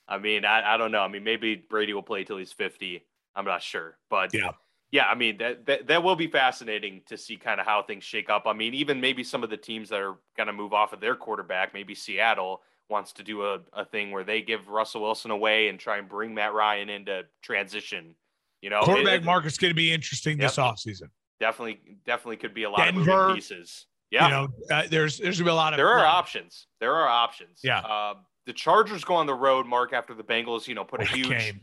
I 0.09 0.19
mean, 0.19 0.45
I, 0.45 0.75
I 0.75 0.77
don't 0.77 0.93
know. 0.93 1.01
I 1.01 1.09
mean, 1.09 1.25
maybe 1.25 1.57
Brady 1.57 1.93
will 1.93 2.03
play 2.03 2.25
till 2.25 2.37
he's 2.37 2.53
50. 2.53 3.05
I'm 3.35 3.45
not 3.45 3.63
sure, 3.63 3.99
but 4.09 4.33
yeah. 4.33 4.53
Yeah, 4.93 5.07
I 5.07 5.17
mean 5.17 5.39
that, 5.39 5.67
that 5.67 5.89
that 5.89 6.03
will 6.03 6.15
be 6.15 6.29
fascinating 6.29 7.03
to 7.07 7.19
see 7.19 7.37
kind 7.37 7.61
of 7.61 7.67
how 7.67 7.83
things 7.83 8.05
shake 8.05 8.31
up. 8.31 8.45
I 8.47 8.53
mean, 8.53 8.73
even 8.73 9.01
maybe 9.01 9.25
some 9.25 9.43
of 9.43 9.51
the 9.51 9.57
teams 9.57 9.89
that 9.89 10.01
are 10.01 10.15
going 10.37 10.47
to 10.47 10.53
move 10.53 10.73
off 10.73 10.93
of 10.93 11.01
their 11.01 11.17
quarterback, 11.17 11.75
maybe 11.75 11.95
Seattle, 11.95 12.63
wants 12.89 13.13
to 13.15 13.25
do 13.25 13.43
a, 13.43 13.59
a 13.73 13.85
thing 13.85 14.13
where 14.13 14.23
they 14.23 14.43
give 14.43 14.69
Russell 14.69 15.03
Wilson 15.03 15.33
away 15.33 15.69
and 15.69 15.79
try 15.79 15.99
and 15.99 16.09
bring 16.09 16.35
Matt 16.35 16.55
Ryan 16.55 16.89
into 16.89 17.25
transition. 17.43 18.15
You 18.63 18.71
know, 18.71 18.81
quarterback 18.83 19.25
market 19.25 19.49
is 19.49 19.59
going 19.59 19.73
to 19.73 19.75
be 19.75 19.93
interesting 19.93 20.39
yep, 20.39 20.51
this 20.51 20.57
offseason. 20.57 21.09
Definitely, 21.41 21.81
definitely 22.07 22.37
could 22.37 22.55
be 22.55 22.63
a 22.63 22.71
lot 22.71 22.79
Denver, 22.79 23.01
of 23.01 23.07
moving 23.07 23.35
pieces. 23.35 23.87
Yeah, 24.11 24.25
you 24.27 24.31
know, 24.31 24.49
uh, 24.71 24.85
there's 24.89 25.19
there's 25.19 25.39
gonna 25.39 25.49
be 25.49 25.53
a 25.53 25.55
lot 25.55 25.73
of. 25.73 25.79
There 25.79 25.89
are 25.89 26.05
options. 26.05 26.67
There 26.81 26.95
are 26.95 27.09
options. 27.09 27.61
Yeah. 27.63 27.81
Uh, 27.81 28.15
the 28.47 28.53
Chargers 28.53 29.03
go 29.05 29.15
on 29.15 29.27
the 29.27 29.35
road, 29.35 29.67
Mark, 29.67 29.93
after 29.93 30.15
the 30.15 30.23
Bengals, 30.23 30.69
you 30.69 30.77
know, 30.77 30.85
put 30.85 31.03
a 31.03 31.05
huge, 31.05 31.55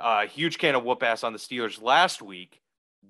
uh, 0.00 0.26
huge 0.26 0.58
can 0.58 0.74
of 0.74 0.82
whoop 0.82 1.04
ass 1.04 1.22
on 1.22 1.32
the 1.32 1.38
Steelers 1.38 1.80
last 1.80 2.20
week. 2.20 2.60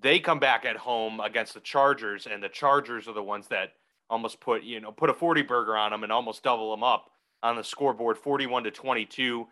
They 0.03 0.19
come 0.19 0.39
back 0.39 0.67
at 0.67 0.77
home 0.77 1.21
against 1.21 1.55
the 1.55 1.61
Chargers, 1.61 2.27
and 2.27 2.43
the 2.43 2.51
Chargers 2.51 3.09
are 3.09 3.15
the 3.15 3.23
ones 3.23 3.49
that 3.49 3.73
almost 4.11 4.39
put 4.41 4.63
you 4.63 4.81
know 4.81 4.93
put 4.93 5.11
a 5.11 5.15
forty 5.15 5.43
burger 5.43 5.77
on 5.77 5.91
them 5.91 6.03
and 6.03 6.13
almost 6.13 6.43
double 6.43 6.71
them 6.71 6.85
up 6.85 7.11
on 7.43 7.57
the 7.57 7.65
scoreboard 7.65 8.19
41 8.19 8.65
to 8.65 8.71
22. 8.71 9.47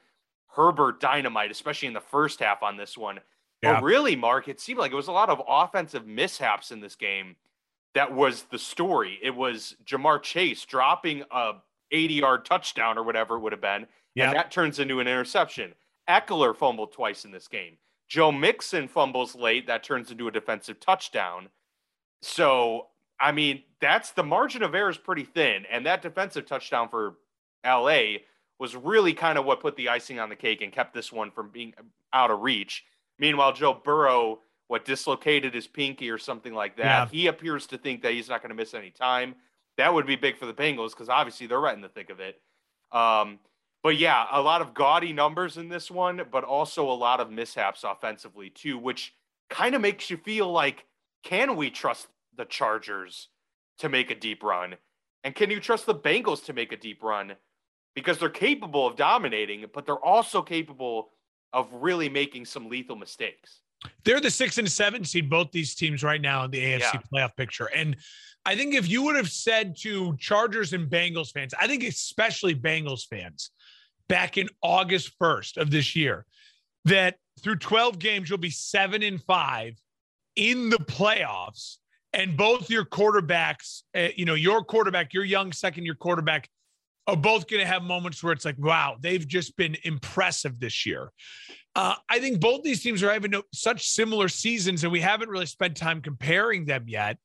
Herbert 0.49 1.01
dynamite, 1.01 1.51
especially 1.51 1.89
in 1.89 1.95
the 1.95 2.01
first 2.01 2.41
half 2.41 2.63
on 2.63 2.77
this 2.77 2.97
one. 2.97 3.21
Yeah. 3.63 3.75
But 3.75 3.83
really, 3.83 4.15
Mark, 4.15 4.49
it 4.49 4.61
seemed 4.61 4.79
like 4.79 4.93
it 4.93 4.97
was 4.97 5.09
a 5.09 5.13
lot 5.13 5.31
of 5.31 5.43
offensive 5.49 6.07
mishaps 6.07 6.71
in 6.71 6.81
this 6.81 6.95
game. 6.95 7.37
That 7.95 8.13
was 8.13 8.45
the 8.51 8.59
story. 8.59 9.19
It 9.23 9.35
was 9.35 9.77
Ja'Marr 9.85 10.23
Chase 10.23 10.65
dropping 10.65 11.23
a 11.31 11.53
80 11.91 12.15
yard 12.15 12.45
touchdown 12.45 12.99
or 12.99 13.05
whatever 13.05 13.37
it 13.37 13.41
would 13.41 13.53
have 13.53 13.61
been. 13.61 13.87
Yeah. 14.15 14.27
And 14.27 14.37
that 14.37 14.51
turns 14.51 14.79
into 14.79 15.01
an 15.01 15.07
interception. 15.07 15.75
Ekeler 16.09 16.55
fumbled 16.57 16.93
twice 16.93 17.25
in 17.25 17.31
this 17.31 17.49
game. 17.49 17.77
Joe 18.09 18.31
Mixon 18.31 18.89
fumbles 18.89 19.35
late. 19.35 19.67
That 19.67 19.83
turns 19.83 20.11
into 20.11 20.29
a 20.29 20.31
defensive 20.31 20.79
touchdown. 20.79 21.49
So, 22.23 22.89
I 23.21 23.33
mean, 23.33 23.63
that's 23.81 24.13
the 24.13 24.23
margin 24.23 24.63
of 24.63 24.75
error 24.75 24.91
is 24.91 24.99
pretty 24.99 25.25
thin. 25.25 25.65
And 25.71 25.87
that 25.87 26.03
defensive 26.03 26.47
touchdown 26.47 26.89
for 26.89 27.17
LA 27.65 28.19
was 28.59 28.77
really 28.77 29.15
kind 29.15 29.39
of 29.39 29.45
what 29.45 29.61
put 29.61 29.77
the 29.77 29.89
icing 29.89 30.19
on 30.19 30.29
the 30.29 30.37
cake 30.37 30.63
and 30.63 30.73
kept 30.73 30.95
this 30.95 31.13
one 31.13 31.31
from 31.31 31.51
being 31.51 31.75
out 32.13 32.31
of 32.31 32.41
reach. 32.41 32.85
Meanwhile, 33.19 33.53
Joe 33.55 33.75
Burrow, 33.75 34.41
what 34.69 34.85
dislocated 34.85 35.55
his 35.55 35.67
pinky 35.67 36.11
or 36.11 36.19
something 36.19 36.55
like 36.55 36.77
that, 36.77 36.85
yeah. 36.85 37.07
he 37.07 37.27
appears 37.27 37.67
to 37.67 37.79
think 37.79 38.03
that 38.03 38.13
he's 38.13 38.29
not 38.29 38.43
going 38.43 38.51
to 38.51 38.55
miss 38.55 38.75
any 38.75 38.91
time. 38.91 39.35
That 39.77 39.93
would 39.93 40.07
be 40.07 40.17
big 40.17 40.39
for 40.39 40.47
the 40.47 40.55
Bengals 40.55 40.91
because 40.91 41.09
obviously 41.09 41.47
they're 41.47 41.61
right 41.61 41.75
in 41.75 41.83
the 41.83 41.89
thick 41.89 42.11
of 42.11 42.21
it. 42.21 42.41
Um, 42.93 43.39
but 43.83 43.99
yeah, 43.99 44.27
a 44.33 44.41
lot 44.41 44.63
of 44.63 44.73
gaudy 44.73 45.13
numbers 45.13 45.59
in 45.59 45.69
this 45.69 45.91
one, 45.91 46.23
but 46.31 46.45
also 46.45 46.91
a 46.91 46.95
lot 46.95 47.21
of 47.21 47.31
mishaps 47.31 47.85
offensively 47.85 48.49
too, 48.49 48.79
which 48.79 49.15
kind 49.51 49.75
of 49.75 49.83
makes 49.83 50.09
you 50.09 50.17
feel 50.17 50.51
like, 50.51 50.87
can 51.23 51.57
we 51.57 51.71
trust 51.71 52.07
the 52.37 52.45
Chargers 52.45 53.29
to 53.79 53.89
make 53.89 54.11
a 54.11 54.15
deep 54.15 54.43
run? 54.43 54.77
And 55.23 55.35
can 55.35 55.51
you 55.51 55.61
trust 55.61 55.87
the 55.87 55.95
Bengals 55.95 56.45
to 56.47 56.53
make 56.53 56.73
a 56.73 56.77
deep 56.77 57.03
run? 57.03 57.35
Because 57.95 58.19
they're 58.19 58.29
capable 58.29 58.87
of 58.87 58.97
dominating, 58.97 59.65
but 59.73 59.87
they're 59.87 59.97
also 59.97 60.43
capable 60.43 61.11
of 61.53 61.69
really 61.73 62.09
making 62.09 62.45
some 62.45 62.69
lethal 62.69 62.97
mistakes. 62.97 63.61
They're 64.05 64.21
the 64.21 64.31
six 64.31 64.59
and 64.59 64.71
seven 64.71 65.05
seed, 65.05 65.31
both 65.31 65.51
these 65.51 65.75
teams 65.75 66.03
right 66.03 66.21
now 66.21 66.45
in 66.45 66.51
the 66.51 66.63
AFC 66.63 66.81
yeah. 66.81 67.01
playoff 67.13 67.37
picture. 67.37 67.67
And 67.67 67.97
I 68.47 68.57
think 68.57 68.75
if 68.75 68.89
you 68.89 69.03
would 69.03 69.17
have 69.17 69.31
said 69.31 69.77
to 69.81 70.17
Chargers 70.19 70.73
and 70.73 70.91
Bengals 70.91 71.33
fans, 71.33 71.55
I 71.59 71.67
think 71.67 71.83
especially 71.85 72.55
Bengals 72.55 73.07
fans, 73.07 73.51
back 74.09 74.37
in 74.37 74.49
August 74.63 75.19
1st 75.19 75.57
of 75.57 75.71
this 75.71 75.97
year, 75.97 76.27
that 76.85 77.17
through 77.41 77.57
12 77.57 77.99
games, 77.99 78.29
you'll 78.29 78.39
be 78.39 78.51
seven 78.51 79.03
and 79.03 79.23
five 79.23 79.75
in 80.37 80.69
the 80.71 80.77
playoffs. 80.77 81.77
And 82.13 82.37
both 82.37 82.71
your 82.71 82.85
quarterbacks, 82.85 83.83
uh, 83.97 84.09
you 84.15 84.25
know, 84.25 84.35
your 84.35 84.63
quarterback, 84.63 85.15
your 85.15 85.25
young 85.25 85.53
second 85.53 85.85
year 85.85 85.95
quarterback, 85.95 86.49
are 87.07 87.17
both 87.17 87.49
going 87.49 87.61
to 87.61 87.67
have 87.67 87.83
moments 87.83 88.23
where 88.23 88.33
it's 88.33 88.45
like, 88.45 88.59
wow, 88.59 88.97
they've 89.01 89.27
just 89.27 89.57
been 89.57 89.77
impressive 89.85 90.59
this 90.59 90.87
year. 90.87 91.11
Uh, 91.77 91.95
I 92.09 92.21
think 92.21 92.41
both 92.41 92.63
these 92.63 92.83
teams 92.83 93.03
are 93.03 93.13
having 93.13 93.35
such 93.53 93.89
similar 93.89 94.29
seasons, 94.29 94.85
and 94.85 94.93
we 94.93 95.01
haven't 95.01 95.29
really 95.29 95.47
spent 95.47 95.77
time 95.77 96.01
comparing 96.01 96.67
them 96.67 96.85
yet. 96.87 97.19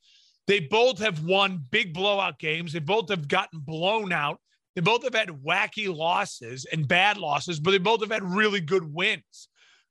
They 0.48 0.60
both 0.60 0.98
have 1.00 1.24
won 1.24 1.64
big 1.70 1.94
blowout 1.94 2.40
games. 2.40 2.74
They 2.74 2.80
both 2.80 3.10
have 3.10 3.28
gotten 3.28 3.60
blown 3.60 4.12
out. 4.12 4.40
They 4.76 4.82
both 4.82 5.04
have 5.04 5.14
had 5.14 5.30
wacky 5.30 5.94
losses 5.96 6.66
and 6.72 6.88
bad 6.88 7.18
losses, 7.18 7.60
but 7.60 7.72
they 7.72 7.78
both 7.78 8.02
have 8.02 8.12
had 8.12 8.24
really 8.24 8.60
good 8.60 8.92
wins. 8.92 9.50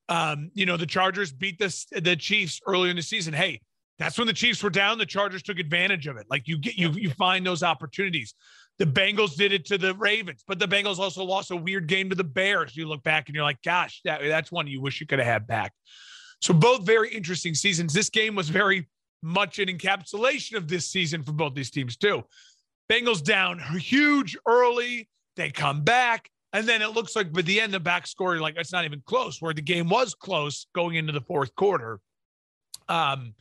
Um, 0.09 0.51
you 0.55 0.67
know, 0.67 0.77
the 0.77 0.87
Chargers 0.87 1.31
beat 1.31 1.59
the, 1.59 2.01
the 2.01 2.17
Chiefs 2.17 2.61
earlier 2.67 2.91
in 2.91 2.97
the 2.97 3.03
season. 3.03 3.35
Hey, 3.35 3.61
that's 3.99 4.17
when 4.17 4.27
the 4.27 4.33
Chiefs 4.33 4.63
were 4.63 4.71
down. 4.71 4.99
The 4.99 5.07
Chargers 5.07 5.43
took 5.43 5.59
advantage 5.59 6.07
of 6.07 6.17
it. 6.17 6.27
Like 6.31 6.49
you 6.49 6.59
get 6.59 6.77
you 6.77 6.91
you 6.91 7.11
find 7.11 7.45
those 7.45 7.63
opportunities. 7.63 8.35
The 8.79 8.87
Bengals 8.87 9.35
did 9.35 9.53
it 9.53 9.65
to 9.67 9.79
the 9.79 9.95
Ravens, 9.95 10.45
but 10.47 10.59
the 10.59 10.69
Bengals 10.69 10.99
also 10.99 11.25
lost 11.25 11.51
a 11.51 11.57
weird 11.57 11.89
game 11.89 12.11
to 12.11 12.15
the 12.15 12.23
Bears. 12.23 12.77
You 12.77 12.87
look 12.87 13.03
back 13.03 13.29
and 13.29 13.35
you're 13.35 13.45
like, 13.45 13.61
gosh, 13.63 14.01
that, 14.05 14.21
that's 14.23 14.53
one 14.53 14.69
you 14.69 14.81
wish 14.81 15.01
you 15.01 15.07
could 15.07 15.19
have 15.19 15.27
had 15.27 15.47
back. 15.47 15.73
So 16.41 16.55
both 16.55 16.87
very 16.87 17.13
interesting 17.13 17.55
seasons. 17.55 17.93
This 17.93 18.09
game 18.09 18.37
was 18.37 18.49
very 18.49 18.89
much 19.21 19.59
an 19.59 19.67
encapsulation 19.67 20.57
of 20.57 20.69
this 20.69 20.87
season 20.87 21.25
for 21.25 21.33
both 21.33 21.55
these 21.55 21.71
teams, 21.71 21.97
too. 21.97 22.23
Bengals 22.89 23.23
down 23.23 23.59
huge 23.79 24.37
early. 24.47 25.09
They 25.35 25.51
come 25.51 25.83
back. 25.83 26.31
And 26.53 26.67
then 26.67 26.81
it 26.81 26.95
looks 26.95 27.15
like 27.17 27.33
by 27.33 27.43
the 27.43 27.61
end, 27.61 27.75
the 27.75 27.81
back 27.81 28.07
score, 28.07 28.39
like 28.39 28.55
it's 28.57 28.73
not 28.73 28.85
even 28.85 29.03
close, 29.05 29.43
where 29.43 29.53
the 29.53 29.61
game 29.61 29.89
was 29.89 30.15
close 30.15 30.67
going 30.75 30.95
into 30.95 31.13
the 31.13 31.21
fourth 31.21 31.55
quarter. 31.57 32.01
Um, 32.89 33.35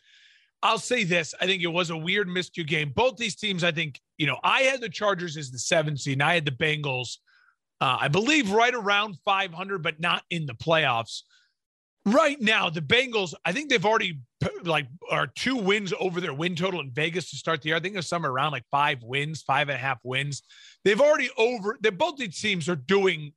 I'll 0.63 0.79
say 0.79 1.03
this. 1.03 1.35
I 1.39 1.45
think 1.45 1.61
it 1.61 1.67
was 1.67 1.89
a 1.89 1.97
weird 1.97 2.27
miscue 2.27 2.65
game. 2.65 2.91
Both 2.95 3.17
these 3.17 3.35
teams, 3.35 3.63
I 3.63 3.71
think, 3.71 3.99
you 4.17 4.25
know, 4.25 4.37
I 4.43 4.61
had 4.61 4.81
the 4.81 4.89
Chargers 4.89 5.37
as 5.37 5.51
the 5.51 5.59
seven 5.59 5.97
seed, 5.97 6.13
and 6.13 6.23
I 6.23 6.33
had 6.33 6.45
the 6.45 6.51
Bengals, 6.51 7.17
uh, 7.79 7.97
I 8.01 8.07
believe, 8.07 8.51
right 8.51 8.73
around 8.73 9.17
500, 9.23 9.83
but 9.83 9.99
not 9.99 10.23
in 10.29 10.45
the 10.45 10.55
playoffs. 10.55 11.21
Right 12.05 12.39
now, 12.41 12.69
the 12.69 12.81
Bengals, 12.81 13.33
I 13.45 13.51
think 13.51 13.69
they've 13.69 13.85
already 13.85 14.19
like 14.63 14.87
are 15.11 15.27
two 15.27 15.57
wins 15.57 15.93
over 15.99 16.21
their 16.21 16.33
win 16.33 16.55
total 16.55 16.79
in 16.79 16.91
Vegas 16.91 17.29
to 17.31 17.35
start 17.35 17.61
the 17.61 17.69
year. 17.69 17.77
I 17.77 17.79
think 17.79 17.93
there's 17.93 18.07
somewhere 18.07 18.31
around 18.31 18.51
like 18.51 18.63
five 18.71 19.03
wins, 19.03 19.41
five 19.41 19.69
and 19.69 19.75
a 19.75 19.79
half 19.79 19.99
wins. 20.03 20.41
They've 20.85 21.01
already 21.01 21.29
over. 21.37 21.77
They 21.81 21.89
both 21.89 22.17
these 22.17 22.39
teams 22.39 22.69
are 22.69 22.75
doing 22.75 23.33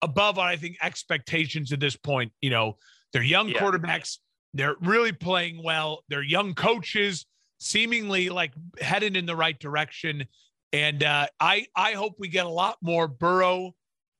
above, 0.00 0.38
I 0.38 0.56
think, 0.56 0.76
expectations 0.80 1.72
at 1.72 1.80
this 1.80 1.96
point. 1.96 2.32
You 2.40 2.50
know, 2.50 2.76
they're 3.12 3.22
young 3.22 3.48
yeah. 3.48 3.58
quarterbacks. 3.60 4.18
They're 4.54 4.76
really 4.80 5.12
playing 5.12 5.62
well. 5.62 6.04
They're 6.08 6.22
young 6.22 6.54
coaches, 6.54 7.26
seemingly 7.58 8.30
like 8.30 8.52
headed 8.80 9.16
in 9.16 9.26
the 9.26 9.36
right 9.36 9.58
direction. 9.58 10.24
And 10.72 11.02
uh, 11.02 11.26
I 11.40 11.66
I 11.76 11.92
hope 11.92 12.14
we 12.18 12.28
get 12.28 12.46
a 12.46 12.50
lot 12.50 12.78
more 12.80 13.08
Burrow 13.08 13.74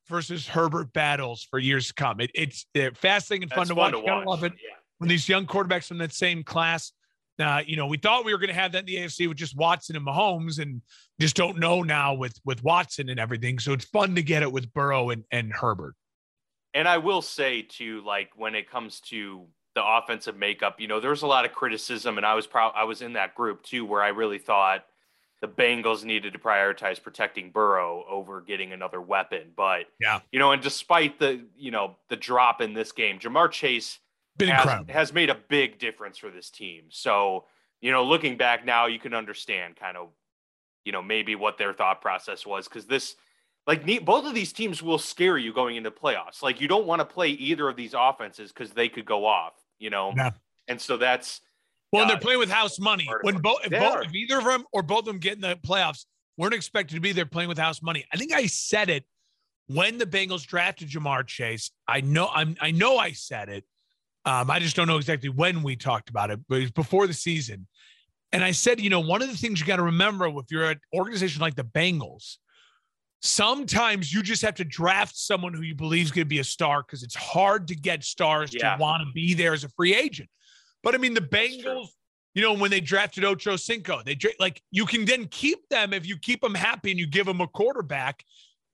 versus 0.09 0.47
Herbert 0.47 0.92
battles 0.92 1.47
for 1.49 1.59
years 1.59 1.88
to 1.88 1.94
come. 1.94 2.20
It, 2.20 2.31
it's 2.35 2.66
fascinating 2.94 3.44
and 3.44 3.53
fun, 3.53 3.66
to, 3.68 3.75
fun 3.75 3.77
watch. 3.77 3.92
to 3.92 3.99
watch. 4.01 4.09
I 4.09 4.25
love 4.25 4.44
it 4.44 4.53
yeah. 4.53 4.77
when 4.99 5.09
these 5.09 5.29
young 5.29 5.47
quarterbacks 5.47 5.87
from 5.87 5.99
that 5.99 6.12
same 6.12 6.42
class. 6.42 6.92
Uh, 7.40 7.62
you 7.66 7.77
know, 7.77 7.87
we 7.87 7.97
thought 7.97 8.25
we 8.25 8.33
were 8.33 8.38
going 8.38 8.49
to 8.49 8.55
have 8.55 8.70
that 8.73 8.81
in 8.81 8.87
the 8.87 8.97
AFC 8.97 9.27
with 9.27 9.37
just 9.37 9.57
Watson 9.57 9.97
and 9.97 10.07
Mahomes, 10.07 10.61
and 10.61 10.81
just 11.20 11.35
don't 11.35 11.59
know 11.59 11.83
now 11.83 12.14
with 12.14 12.38
with 12.44 12.62
Watson 12.62 13.09
and 13.09 13.18
everything. 13.18 13.59
So 13.59 13.73
it's 13.73 13.85
fun 13.85 14.14
to 14.14 14.23
get 14.23 14.42
it 14.42 14.53
with 14.53 14.73
Burrow 14.73 15.11
and 15.11 15.25
and 15.33 15.53
Herbert. 15.53 15.94
And 16.75 16.87
I 16.88 16.99
will 16.99 17.23
say 17.23 17.62
too, 17.62 18.03
like 18.05 18.31
when 18.37 18.55
it 18.55 18.70
comes 18.70 19.01
to 19.09 19.47
the 19.74 19.84
offensive 19.84 20.37
makeup, 20.37 20.80
you 20.80 20.88
know, 20.88 21.00
there's 21.00 21.22
a 21.22 21.26
lot 21.26 21.44
of 21.44 21.52
criticism, 21.52 22.16
and 22.16 22.26
I 22.26 22.34
was 22.34 22.46
proud. 22.46 22.72
I 22.76 22.84
was 22.84 23.02
in 23.02 23.14
that 23.14 23.34
group 23.34 23.62
too, 23.62 23.84
where 23.84 24.02
I 24.02 24.08
really 24.08 24.38
thought 24.38 24.84
the 25.40 25.48
Bengals 25.48 26.04
needed 26.04 26.32
to 26.32 26.38
prioritize 26.38 27.02
protecting 27.02 27.50
Burrow 27.50 28.04
over 28.08 28.40
getting 28.40 28.72
another 28.72 29.00
weapon. 29.00 29.52
But 29.56 29.87
yeah, 30.00 30.20
you 30.32 30.38
know, 30.38 30.52
and 30.52 30.62
despite 30.62 31.18
the 31.18 31.44
you 31.56 31.70
know 31.70 31.96
the 32.08 32.16
drop 32.16 32.60
in 32.60 32.72
this 32.72 32.92
game, 32.92 33.18
Ja'Marr 33.18 33.50
Chase 33.50 33.98
has, 34.40 34.84
has 34.88 35.12
made 35.12 35.30
a 35.30 35.37
big 35.48 35.78
difference 35.78 36.18
for 36.18 36.30
this 36.30 36.50
team. 36.50 36.84
So 36.88 37.44
you 37.80 37.90
know, 37.90 38.04
looking 38.04 38.37
back 38.37 38.64
now, 38.64 38.87
you 38.87 38.98
can 38.98 39.12
understand 39.12 39.76
kind 39.76 39.96
of 39.96 40.08
you 40.84 40.92
know 40.92 41.02
maybe 41.02 41.34
what 41.34 41.58
their 41.58 41.74
thought 41.74 42.00
process 42.00 42.46
was 42.46 42.68
because 42.68 42.87
this 42.87 43.16
like 43.66 43.84
both 44.04 44.26
of 44.26 44.34
these 44.34 44.52
teams 44.52 44.82
will 44.82 44.98
scare 44.98 45.38
you 45.38 45.52
going 45.52 45.76
into 45.76 45.90
playoffs. 45.90 46.42
Like 46.42 46.60
you 46.60 46.68
don't 46.68 46.87
want 46.87 47.00
to 47.00 47.04
play 47.04 47.30
either 47.30 47.68
of 47.68 47.76
these 47.76 47.94
offenses 47.96 48.52
because 48.52 48.70
they 48.70 48.88
could 48.88 49.06
go 49.06 49.24
off. 49.24 49.54
You 49.78 49.90
know, 49.90 50.12
yeah. 50.16 50.30
and 50.68 50.80
so 50.80 50.96
that's 50.96 51.40
well, 51.92 52.08
they're 52.08 52.18
playing 52.18 52.40
with 52.40 52.50
house 52.50 52.80
money. 52.80 53.08
When 53.22 53.38
both, 53.38 53.58
if, 53.64 53.70
both, 53.70 54.06
if 54.06 54.14
either 54.14 54.38
of 54.38 54.44
them 54.44 54.64
or 54.72 54.82
both 54.82 55.00
of 55.00 55.04
them 55.06 55.18
get 55.18 55.34
in 55.34 55.40
the 55.40 55.56
playoffs, 55.56 56.06
weren't 56.37 56.54
expected 56.54 56.94
to 56.96 57.00
be 57.00 57.12
there 57.12 57.26
playing 57.26 57.48
with 57.48 57.58
house 57.58 57.82
money. 57.82 58.04
I 58.12 58.16
think 58.16 58.32
I 58.32 58.46
said 58.46 58.90
it 58.90 59.04
when 59.68 59.98
the 59.98 60.06
Bengals 60.06 60.44
drafted 60.44 60.88
Ja'Marr 60.88 61.26
Chase. 61.26 61.70
I 61.87 62.00
know 62.00 62.28
I'm 62.32 62.56
I 62.60 62.70
know 62.70 62.98
I 62.98 63.12
said 63.12 63.48
it. 63.48 63.64
Um, 64.24 64.50
I 64.50 64.58
just 64.58 64.74
don't 64.74 64.87
know 64.87 64.96
exactly 64.96 65.28
when 65.28 65.62
we 65.62 65.76
talked 65.76 66.08
about 66.08 66.30
it, 66.30 66.40
but 66.48 66.56
it 66.56 66.62
was 66.62 66.70
before 66.70 67.06
the 67.06 67.14
season. 67.14 67.66
And 68.32 68.42
I 68.42 68.50
said, 68.50 68.80
you 68.80 68.90
know, 68.90 69.00
one 69.00 69.22
of 69.22 69.28
the 69.28 69.37
things 69.37 69.60
you 69.60 69.66
got 69.66 69.76
to 69.76 69.82
remember 69.82 70.26
if 70.26 70.46
you're 70.50 70.70
an 70.70 70.80
organization 70.94 71.40
like 71.40 71.54
the 71.54 71.64
Bengals, 71.64 72.38
sometimes 73.24 74.12
you 74.12 74.22
just 74.22 74.42
have 74.42 74.54
to 74.54 74.64
draft 74.64 75.16
someone 75.16 75.54
who 75.54 75.62
you 75.62 75.74
believe 75.74 76.04
is 76.04 76.12
going 76.12 76.26
to 76.26 76.28
be 76.28 76.40
a 76.40 76.44
star 76.44 76.82
because 76.82 77.02
it's 77.02 77.14
hard 77.14 77.66
to 77.68 77.74
get 77.74 78.04
stars 78.04 78.52
yeah. 78.52 78.76
to 78.76 78.82
want 78.82 79.02
to 79.02 79.10
be 79.12 79.32
there 79.32 79.54
as 79.54 79.64
a 79.64 79.68
free 79.70 79.94
agent. 79.94 80.28
But 80.82 80.94
I 80.94 80.98
mean, 80.98 81.14
the 81.14 81.22
Bengals, 81.22 81.88
you 82.34 82.42
know, 82.42 82.52
when 82.52 82.70
they 82.70 82.80
drafted 82.80 83.24
Ocho 83.24 83.56
Cinco, 83.56 84.02
they 84.04 84.18
like 84.38 84.62
you 84.70 84.84
can 84.84 85.06
then 85.06 85.26
keep 85.26 85.66
them 85.70 85.94
if 85.94 86.06
you 86.06 86.18
keep 86.18 86.42
them 86.42 86.54
happy 86.54 86.90
and 86.90 87.00
you 87.00 87.06
give 87.06 87.24
them 87.24 87.40
a 87.40 87.48
quarterback. 87.48 88.22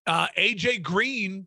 Uh, 0.06 0.26
AJ 0.36 0.82
Green, 0.82 1.46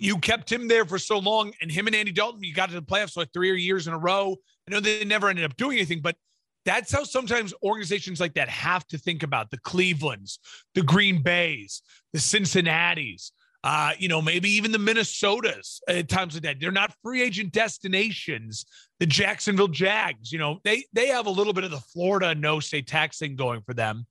you 0.00 0.18
kept 0.18 0.50
him 0.50 0.66
there 0.66 0.84
for 0.84 0.98
so 0.98 1.18
long, 1.18 1.52
and 1.60 1.70
him 1.70 1.86
and 1.86 1.94
Andy 1.94 2.10
Dalton, 2.10 2.42
you 2.42 2.52
got 2.52 2.70
to 2.70 2.74
the 2.74 2.82
playoffs 2.82 3.16
like 3.16 3.32
three 3.32 3.62
years 3.62 3.86
in 3.86 3.92
a 3.92 3.98
row. 3.98 4.36
I 4.66 4.72
know 4.72 4.80
they 4.80 5.04
never 5.04 5.28
ended 5.28 5.44
up 5.44 5.56
doing 5.56 5.76
anything, 5.76 6.00
but 6.00 6.16
that's 6.64 6.92
how 6.92 7.04
sometimes 7.04 7.54
organizations 7.62 8.20
like 8.20 8.34
that 8.34 8.48
have 8.48 8.86
to 8.88 8.98
think 8.98 9.22
about 9.22 9.50
the 9.50 9.58
Clevelands, 9.58 10.38
the 10.74 10.82
Green 10.82 11.22
Bays, 11.22 11.82
the 12.12 12.20
Cincinnati's 12.20 13.32
uh, 13.62 13.92
you 13.98 14.08
know, 14.08 14.22
maybe 14.22 14.48
even 14.50 14.72
the 14.72 14.78
Minnesotas 14.78 15.80
at 15.86 16.08
times 16.08 16.34
like 16.34 16.44
that. 16.44 16.60
They're 16.60 16.70
not 16.70 16.94
free 17.02 17.22
agent 17.22 17.52
destinations. 17.52 18.64
The 19.00 19.06
Jacksonville 19.06 19.68
Jags, 19.68 20.32
you 20.32 20.38
know, 20.38 20.60
they 20.64 20.84
they 20.92 21.08
have 21.08 21.26
a 21.26 21.30
little 21.30 21.52
bit 21.52 21.64
of 21.64 21.70
the 21.70 21.80
Florida 21.80 22.34
no 22.34 22.60
state 22.60 22.86
tax 22.86 23.18
thing 23.18 23.36
going 23.36 23.60
for 23.62 23.74
them. 23.74 24.06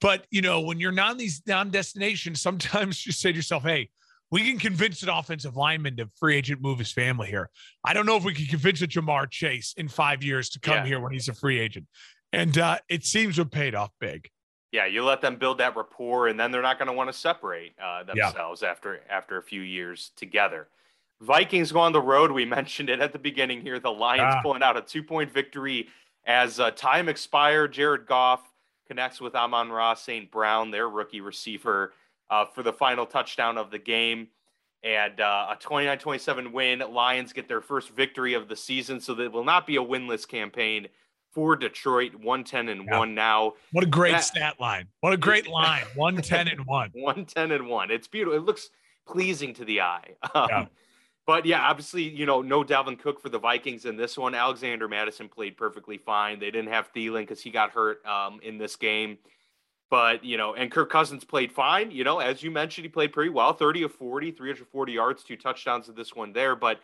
But 0.00 0.26
you 0.30 0.42
know, 0.42 0.60
when 0.62 0.80
you're 0.80 0.92
not 0.92 1.12
in 1.12 1.18
these 1.18 1.42
non 1.46 1.70
destinations, 1.70 2.40
sometimes 2.40 3.06
you 3.06 3.12
say 3.12 3.30
to 3.30 3.36
yourself, 3.36 3.62
"Hey, 3.62 3.90
we 4.30 4.48
can 4.48 4.58
convince 4.58 5.02
an 5.02 5.08
offensive 5.08 5.56
lineman 5.56 5.96
to 5.96 6.08
free 6.16 6.36
agent 6.36 6.60
move 6.62 6.78
his 6.78 6.92
family 6.92 7.28
here. 7.28 7.50
I 7.84 7.94
don't 7.94 8.06
know 8.06 8.16
if 8.16 8.24
we 8.24 8.34
can 8.34 8.46
convince 8.46 8.82
a 8.82 8.86
Ja'Marr 8.86 9.30
Chase 9.30 9.74
in 9.76 9.88
five 9.88 10.22
years 10.22 10.50
to 10.50 10.60
come 10.60 10.78
yeah. 10.78 10.86
here 10.86 11.00
when 11.00 11.12
he's 11.12 11.28
a 11.28 11.34
free 11.34 11.58
agent." 11.58 11.86
And 12.32 12.56
uh, 12.58 12.78
it 12.88 13.04
seems 13.04 13.38
have 13.38 13.50
paid 13.50 13.74
off 13.74 13.90
big 14.00 14.30
yeah, 14.72 14.86
you 14.86 15.04
let 15.04 15.20
them 15.20 15.36
build 15.36 15.58
that 15.58 15.76
rapport, 15.76 16.28
and 16.28 16.38
then 16.38 16.50
they're 16.50 16.62
not 16.62 16.78
going 16.78 16.86
to 16.86 16.92
want 16.92 17.10
to 17.10 17.18
separate 17.18 17.74
uh, 17.82 18.04
themselves 18.04 18.62
yeah. 18.62 18.70
after 18.70 19.00
after 19.08 19.36
a 19.36 19.42
few 19.42 19.62
years 19.62 20.12
together. 20.16 20.68
Vikings 21.20 21.72
go 21.72 21.80
on 21.80 21.92
the 21.92 22.00
road. 22.00 22.30
We 22.30 22.44
mentioned 22.46 22.88
it 22.88 23.00
at 23.00 23.12
the 23.12 23.18
beginning 23.18 23.62
here. 23.62 23.80
The 23.80 23.90
Lions 23.90 24.34
ah. 24.36 24.42
pulling 24.42 24.62
out 24.62 24.76
a 24.76 24.80
two 24.80 25.02
point 25.02 25.32
victory 25.32 25.88
as 26.24 26.60
uh, 26.60 26.70
time 26.70 27.08
expired. 27.08 27.72
Jared 27.72 28.06
Goff 28.06 28.42
connects 28.86 29.20
with 29.20 29.34
Amon-Ra 29.34 29.94
St. 29.94 30.30
Brown, 30.30 30.70
their 30.70 30.88
rookie 30.88 31.20
receiver, 31.20 31.92
uh, 32.30 32.46
for 32.46 32.62
the 32.62 32.72
final 32.72 33.04
touchdown 33.04 33.58
of 33.58 33.70
the 33.70 33.78
game. 33.78 34.28
And 34.82 35.20
uh, 35.20 35.48
a 35.50 35.56
29 35.56 35.98
27 35.98 36.52
win. 36.52 36.82
Lions 36.90 37.34
get 37.34 37.48
their 37.48 37.60
first 37.60 37.90
victory 37.90 38.32
of 38.32 38.48
the 38.48 38.56
season, 38.56 38.98
so 39.00 39.14
that 39.14 39.30
will 39.30 39.44
not 39.44 39.66
be 39.66 39.76
a 39.76 39.82
winless 39.82 40.26
campaign 40.26 40.88
for 41.32 41.54
Detroit, 41.54 42.14
110 42.14 42.68
and 42.68 42.86
yeah. 42.86 42.98
1 42.98 43.14
now. 43.14 43.54
What 43.72 43.84
a 43.84 43.86
great 43.86 44.12
that, 44.12 44.24
stat 44.24 44.60
line. 44.60 44.86
What 45.00 45.12
a 45.12 45.16
great 45.16 45.48
line. 45.50 45.84
110 45.94 46.48
and 46.48 46.66
1. 46.66 46.90
110 46.94 47.52
and 47.52 47.68
1. 47.68 47.90
It's 47.90 48.08
beautiful. 48.08 48.38
It 48.38 48.42
looks 48.42 48.70
pleasing 49.06 49.54
to 49.54 49.64
the 49.64 49.82
eye. 49.82 50.14
Um, 50.34 50.48
yeah. 50.48 50.66
but 51.26 51.44
yeah, 51.44 51.60
obviously, 51.60 52.02
you 52.02 52.26
know, 52.26 52.40
no 52.40 52.64
Dalvin 52.64 52.98
Cook 52.98 53.20
for 53.20 53.28
the 53.28 53.38
Vikings 53.38 53.84
in 53.84 53.96
this 53.96 54.16
one. 54.16 54.34
Alexander 54.34 54.88
Mattison 54.88 55.28
played 55.28 55.56
perfectly 55.56 55.98
fine. 55.98 56.38
They 56.38 56.50
didn't 56.50 56.72
have 56.72 56.92
Thielen 56.92 57.22
because 57.22 57.42
he 57.42 57.50
got 57.50 57.70
hurt 57.70 58.04
um, 58.06 58.40
in 58.42 58.58
this 58.58 58.76
game. 58.76 59.18
But, 59.90 60.24
you 60.24 60.36
know, 60.36 60.54
and 60.54 60.70
Kirk 60.70 60.88
Cousins 60.88 61.24
played 61.24 61.50
fine. 61.50 61.90
You 61.90 62.04
know, 62.04 62.20
as 62.20 62.42
you 62.42 62.50
mentioned, 62.50 62.84
he 62.84 62.88
played 62.88 63.12
pretty 63.12 63.30
well 63.30 63.52
30 63.52 63.82
of 63.82 63.92
40, 63.92 64.30
340 64.30 64.92
yards, 64.92 65.24
two 65.24 65.36
touchdowns 65.36 65.88
in 65.88 65.96
this 65.96 66.14
one 66.14 66.32
there. 66.32 66.54
But 66.54 66.80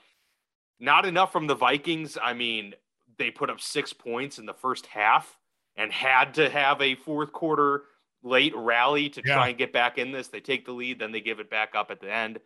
not 0.80 1.06
enough 1.06 1.32
from 1.32 1.46
the 1.46 1.54
Vikings. 1.54 2.18
I 2.20 2.32
mean, 2.32 2.74
they 3.16 3.30
put 3.30 3.48
up 3.48 3.60
six 3.60 3.92
points 3.92 4.38
in 4.38 4.46
the 4.46 4.54
first 4.54 4.86
half 4.86 5.38
and 5.76 5.92
had 5.92 6.34
to 6.34 6.50
have 6.50 6.82
a 6.82 6.96
fourth 6.96 7.32
quarter 7.32 7.84
late 8.22 8.54
rally 8.56 9.08
to 9.10 9.22
yeah. 9.24 9.34
try 9.34 9.48
and 9.48 9.58
get 9.58 9.72
back 9.72 9.98
in 9.98 10.10
this. 10.10 10.28
They 10.28 10.40
take 10.40 10.66
the 10.66 10.72
lead, 10.72 10.98
then 10.98 11.12
they 11.12 11.20
give 11.20 11.38
it 11.38 11.48
back 11.48 11.74
up 11.74 11.90
at 11.90 12.00
the 12.00 12.12
end. 12.12 12.40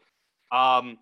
Um, 0.53 0.99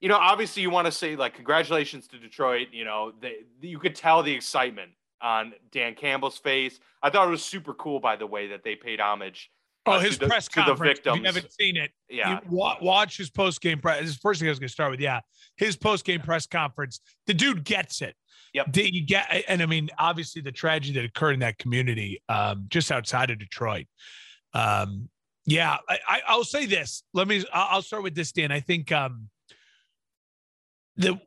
you 0.00 0.08
know, 0.08 0.16
obviously 0.16 0.62
you 0.62 0.70
want 0.70 0.86
to 0.86 0.92
say 0.92 1.16
like 1.16 1.34
congratulations 1.34 2.08
to 2.08 2.18
Detroit. 2.18 2.68
You 2.72 2.84
know, 2.84 3.12
they, 3.20 3.36
you 3.60 3.78
could 3.78 3.94
tell 3.94 4.22
the 4.22 4.32
excitement 4.32 4.92
on 5.26 5.52
Dan 5.72 5.94
Campbell's 5.94 6.38
face. 6.38 6.78
I 7.02 7.10
thought 7.10 7.26
it 7.26 7.32
was 7.32 7.44
super 7.44 7.74
cool, 7.74 7.98
by 7.98 8.14
the 8.14 8.26
way, 8.26 8.46
that 8.48 8.62
they 8.62 8.76
paid 8.76 9.00
homage. 9.00 9.50
Uh, 9.84 9.96
oh, 9.96 9.98
his 9.98 10.18
press 10.18 10.48
the, 10.48 10.62
conference. 10.62 10.78
To 10.78 10.82
the 10.82 10.88
victims. 10.88 11.16
If 11.16 11.20
you 11.20 11.26
haven't 11.26 11.52
seen 11.52 11.76
it. 11.76 11.90
Yeah. 12.08 12.40
watch 12.48 13.16
his 13.16 13.28
post 13.28 13.60
game 13.60 13.80
press. 13.80 14.00
This 14.00 14.10
is 14.10 14.16
the 14.16 14.20
first 14.20 14.40
thing 14.40 14.48
I 14.48 14.50
was 14.50 14.60
going 14.60 14.68
to 14.68 14.72
start 14.72 14.92
with. 14.92 15.00
Yeah, 15.00 15.20
his 15.56 15.76
post 15.76 16.04
game 16.04 16.20
press 16.20 16.46
conference. 16.46 17.00
The 17.26 17.34
dude 17.34 17.64
gets 17.64 18.02
it. 18.02 18.14
Yep. 18.54 18.72
Did 18.72 18.94
you 18.94 19.04
get? 19.04 19.44
And 19.48 19.62
I 19.62 19.66
mean, 19.66 19.90
obviously, 19.98 20.42
the 20.42 20.52
tragedy 20.52 20.94
that 20.94 21.04
occurred 21.04 21.32
in 21.32 21.40
that 21.40 21.58
community, 21.58 22.22
um, 22.28 22.66
just 22.68 22.92
outside 22.92 23.30
of 23.30 23.38
Detroit. 23.38 23.86
Um, 24.54 25.08
yeah, 25.44 25.76
I, 25.88 26.20
I, 26.28 26.36
will 26.36 26.44
say 26.44 26.66
this. 26.66 27.02
Let 27.12 27.28
me. 27.28 27.44
I'll 27.52 27.82
start 27.82 28.02
with 28.02 28.14
this, 28.14 28.32
Dan. 28.32 28.50
I 28.50 28.60
think 28.60 28.90
um, 28.90 29.28
the 30.96 31.20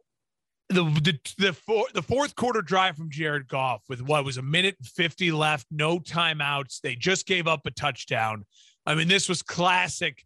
the 0.69 0.83
the 0.83 1.19
the, 1.37 1.53
four, 1.53 1.85
the 1.93 2.01
fourth 2.01 2.35
quarter 2.35 2.61
drive 2.61 2.95
from 2.95 3.09
Jared 3.09 3.47
Goff 3.47 3.81
with 3.89 4.01
what 4.01 4.23
was 4.23 4.37
a 4.37 4.41
minute 4.41 4.75
and 4.79 4.87
50 4.87 5.31
left, 5.31 5.65
no 5.71 5.99
timeouts. 5.99 6.81
They 6.81 6.95
just 6.95 7.25
gave 7.25 7.47
up 7.47 7.65
a 7.65 7.71
touchdown. 7.71 8.45
I 8.85 8.95
mean, 8.95 9.07
this 9.07 9.27
was 9.27 9.41
classic. 9.41 10.23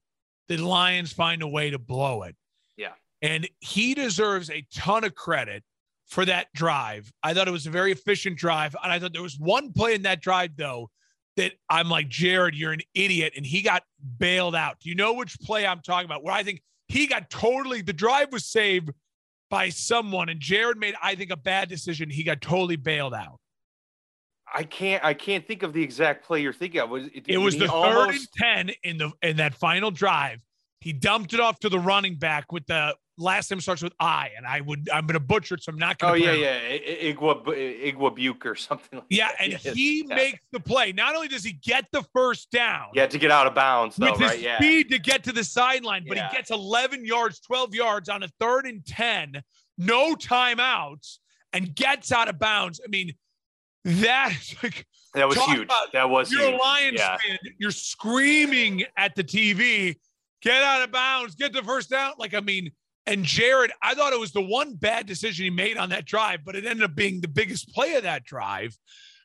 The 0.50 0.58
Lions 0.58 1.14
find 1.14 1.42
a 1.42 1.48
way 1.48 1.72
to 1.72 1.80
blow 1.80 2.24
it. 2.24 2.36
Yeah. 2.78 2.94
And 3.22 3.48
he 3.62 3.94
deserves 3.94 4.50
a 4.50 4.66
ton 4.74 5.06
of 5.06 5.16
credit 5.16 5.64
for 6.08 6.26
that 6.26 6.48
drive. 6.54 7.12
I 7.24 7.34
thought 7.34 7.48
it 7.48 7.52
was 7.52 7.66
a 7.66 7.72
very 7.72 7.94
efficient 7.94 8.38
drive. 8.38 8.76
And 8.84 8.92
I 8.92 9.00
thought 9.00 9.14
there 9.14 9.22
was 9.24 9.40
one 9.40 9.72
play 9.72 9.96
in 9.96 10.04
that 10.04 10.22
drive, 10.22 10.52
though, 10.58 10.90
that 11.38 11.54
I'm 11.70 11.90
like, 11.90 12.10
Jared, 12.10 12.56
you're 12.56 12.74
an 12.74 12.82
idiot. 12.94 13.34
And 13.36 13.46
he 13.46 13.62
got 13.62 13.84
bailed 14.20 14.56
out. 14.56 14.80
Do 14.82 14.90
you 14.90 14.96
know 14.96 15.14
which 15.14 15.40
play 15.40 15.66
I'm 15.66 15.80
talking 15.80 16.06
about? 16.06 16.24
Where 16.24 16.34
I 16.34 16.44
think 16.44 16.62
he 16.90 17.08
got 17.08 17.30
totally, 17.30 17.82
the 17.82 17.94
drive 17.94 18.32
was 18.32 18.46
saved 18.46 18.92
by 19.54 19.70
someone, 19.70 20.30
and 20.30 20.40
Jared 20.40 20.80
made, 20.80 20.96
I 21.00 21.14
think, 21.14 21.30
a 21.30 21.38
bad 21.38 21.70
decision. 21.70 22.10
He 22.10 22.24
got 22.24 22.42
totally 22.42 22.76
bailed 22.76 23.14
out. 23.14 23.40
I 24.52 24.64
can't. 24.64 25.04
I 25.06 25.14
can't 25.14 25.48
think 25.48 25.62
of 25.62 25.74
the 25.74 25.84
exact 25.84 26.26
play 26.26 26.42
you're 26.42 26.54
thinking 26.54 26.82
of. 26.82 26.90
Was 26.90 27.06
it, 27.14 27.26
it 27.28 27.38
was 27.38 27.56
the 27.56 27.72
almost... 27.72 28.30
third 28.40 28.66
and 28.66 28.70
ten 28.72 28.76
in 28.84 28.98
the 28.98 29.12
in 29.22 29.38
that 29.38 29.54
final 29.54 29.92
drive. 29.92 30.40
He 30.82 30.92
dumped 30.92 31.36
it 31.36 31.40
off 31.40 31.60
to 31.60 31.70
the 31.70 31.78
running 31.78 32.16
back 32.16 32.52
with 32.52 32.66
the 32.66 32.96
last 33.18 33.52
name 33.52 33.60
starts 33.60 33.82
with 33.82 33.94
I, 34.00 34.30
and 34.36 34.46
I 34.46 34.62
would 34.62 34.90
I'm 34.92 35.06
going 35.06 35.14
to 35.14 35.20
butcher 35.20 35.56
it, 35.56 35.64
so 35.64 35.72
I'm 35.72 35.78
not 35.78 35.98
going 35.98 36.22
to. 36.22 36.30
Oh 36.30 36.34
yeah, 36.34 36.56
yeah, 36.56 37.14
Igwa 37.14 37.44
Igwa 37.46 38.16
Buke 38.16 38.46
or 38.46 38.56
something. 38.56 39.00
Like 39.00 39.10
that 39.10 39.16
yeah, 39.18 39.30
and 39.40 39.54
he 39.54 40.06
yeah. 40.08 40.16
makes 40.16 40.46
the 40.52 40.60
play. 40.60 40.92
Not 40.92 41.16
only 41.16 41.28
does 41.28 41.44
he 41.44 41.54
get 41.54 41.86
the 41.92 42.04
first 42.14 42.52
down, 42.52 42.88
yeah, 42.94 43.08
to 43.08 43.18
get 43.18 43.32
out 43.32 43.48
of 43.48 43.54
bounds, 43.54 43.96
though, 43.96 44.12
with 44.12 44.22
right? 44.22 44.32
his 44.34 44.42
yeah. 44.42 44.58
speed 44.58 44.90
to 44.90 45.00
get 45.00 45.24
to 45.26 45.32
the 45.32 45.44
sideline, 45.44 46.06
but 46.08 46.18
yeah. 46.18 46.30
he 46.30 46.36
gets 46.36 46.52
11 46.52 47.06
yards, 47.06 47.40
12 47.42 47.76
yards 47.76 48.10
on 48.10 48.24
a 48.24 48.28
third 48.40 48.66
and 48.66 48.86
10, 48.86 49.42
no 49.78 50.16
timeouts, 50.16 51.18
and 51.52 51.76
gets 51.76 52.12
out 52.12 52.30
of 52.30 52.40
bounds. 52.40 52.82
I 52.84 52.90
mean, 52.90 53.14
that 53.86 54.34
like. 54.64 54.86
That 55.16 55.28
was 55.28 55.38
huge. 55.38 55.70
That 55.94 56.10
was 56.10 56.32
you're 56.32 56.42
huge. 56.42 56.56
a 56.56 56.58
Lions 56.58 57.00
yeah. 57.00 57.18
fan. 57.18 57.38
You're 57.60 57.70
screaming 57.70 58.84
at 58.98 59.14
the 59.14 59.24
TV, 59.24 59.98
get 60.42 60.64
out 60.64 60.82
of 60.82 60.92
bounds, 60.92 61.36
get 61.36 61.54
the 61.54 61.62
first 61.62 61.92
down. 61.92 62.14
Like, 62.18 62.34
I 62.34 62.40
mean, 62.40 62.72
and 63.06 63.24
Jared, 63.24 63.72
I 63.82 63.96
thought 63.96 64.14
it 64.14 64.20
was 64.20 64.32
the 64.32 64.42
one 64.42 64.76
bad 64.76 65.06
decision 65.06 65.44
he 65.44 65.50
made 65.50 65.78
on 65.78 65.90
that 65.90 66.06
drive, 66.06 66.46
but 66.46 66.56
it 66.56 66.66
ended 66.66 66.84
up 66.84 66.96
being 66.96 67.22
the 67.22 67.28
biggest 67.28 67.70
play 67.70 67.96
of 67.96 68.04
that 68.04 68.24
drive 68.24 68.78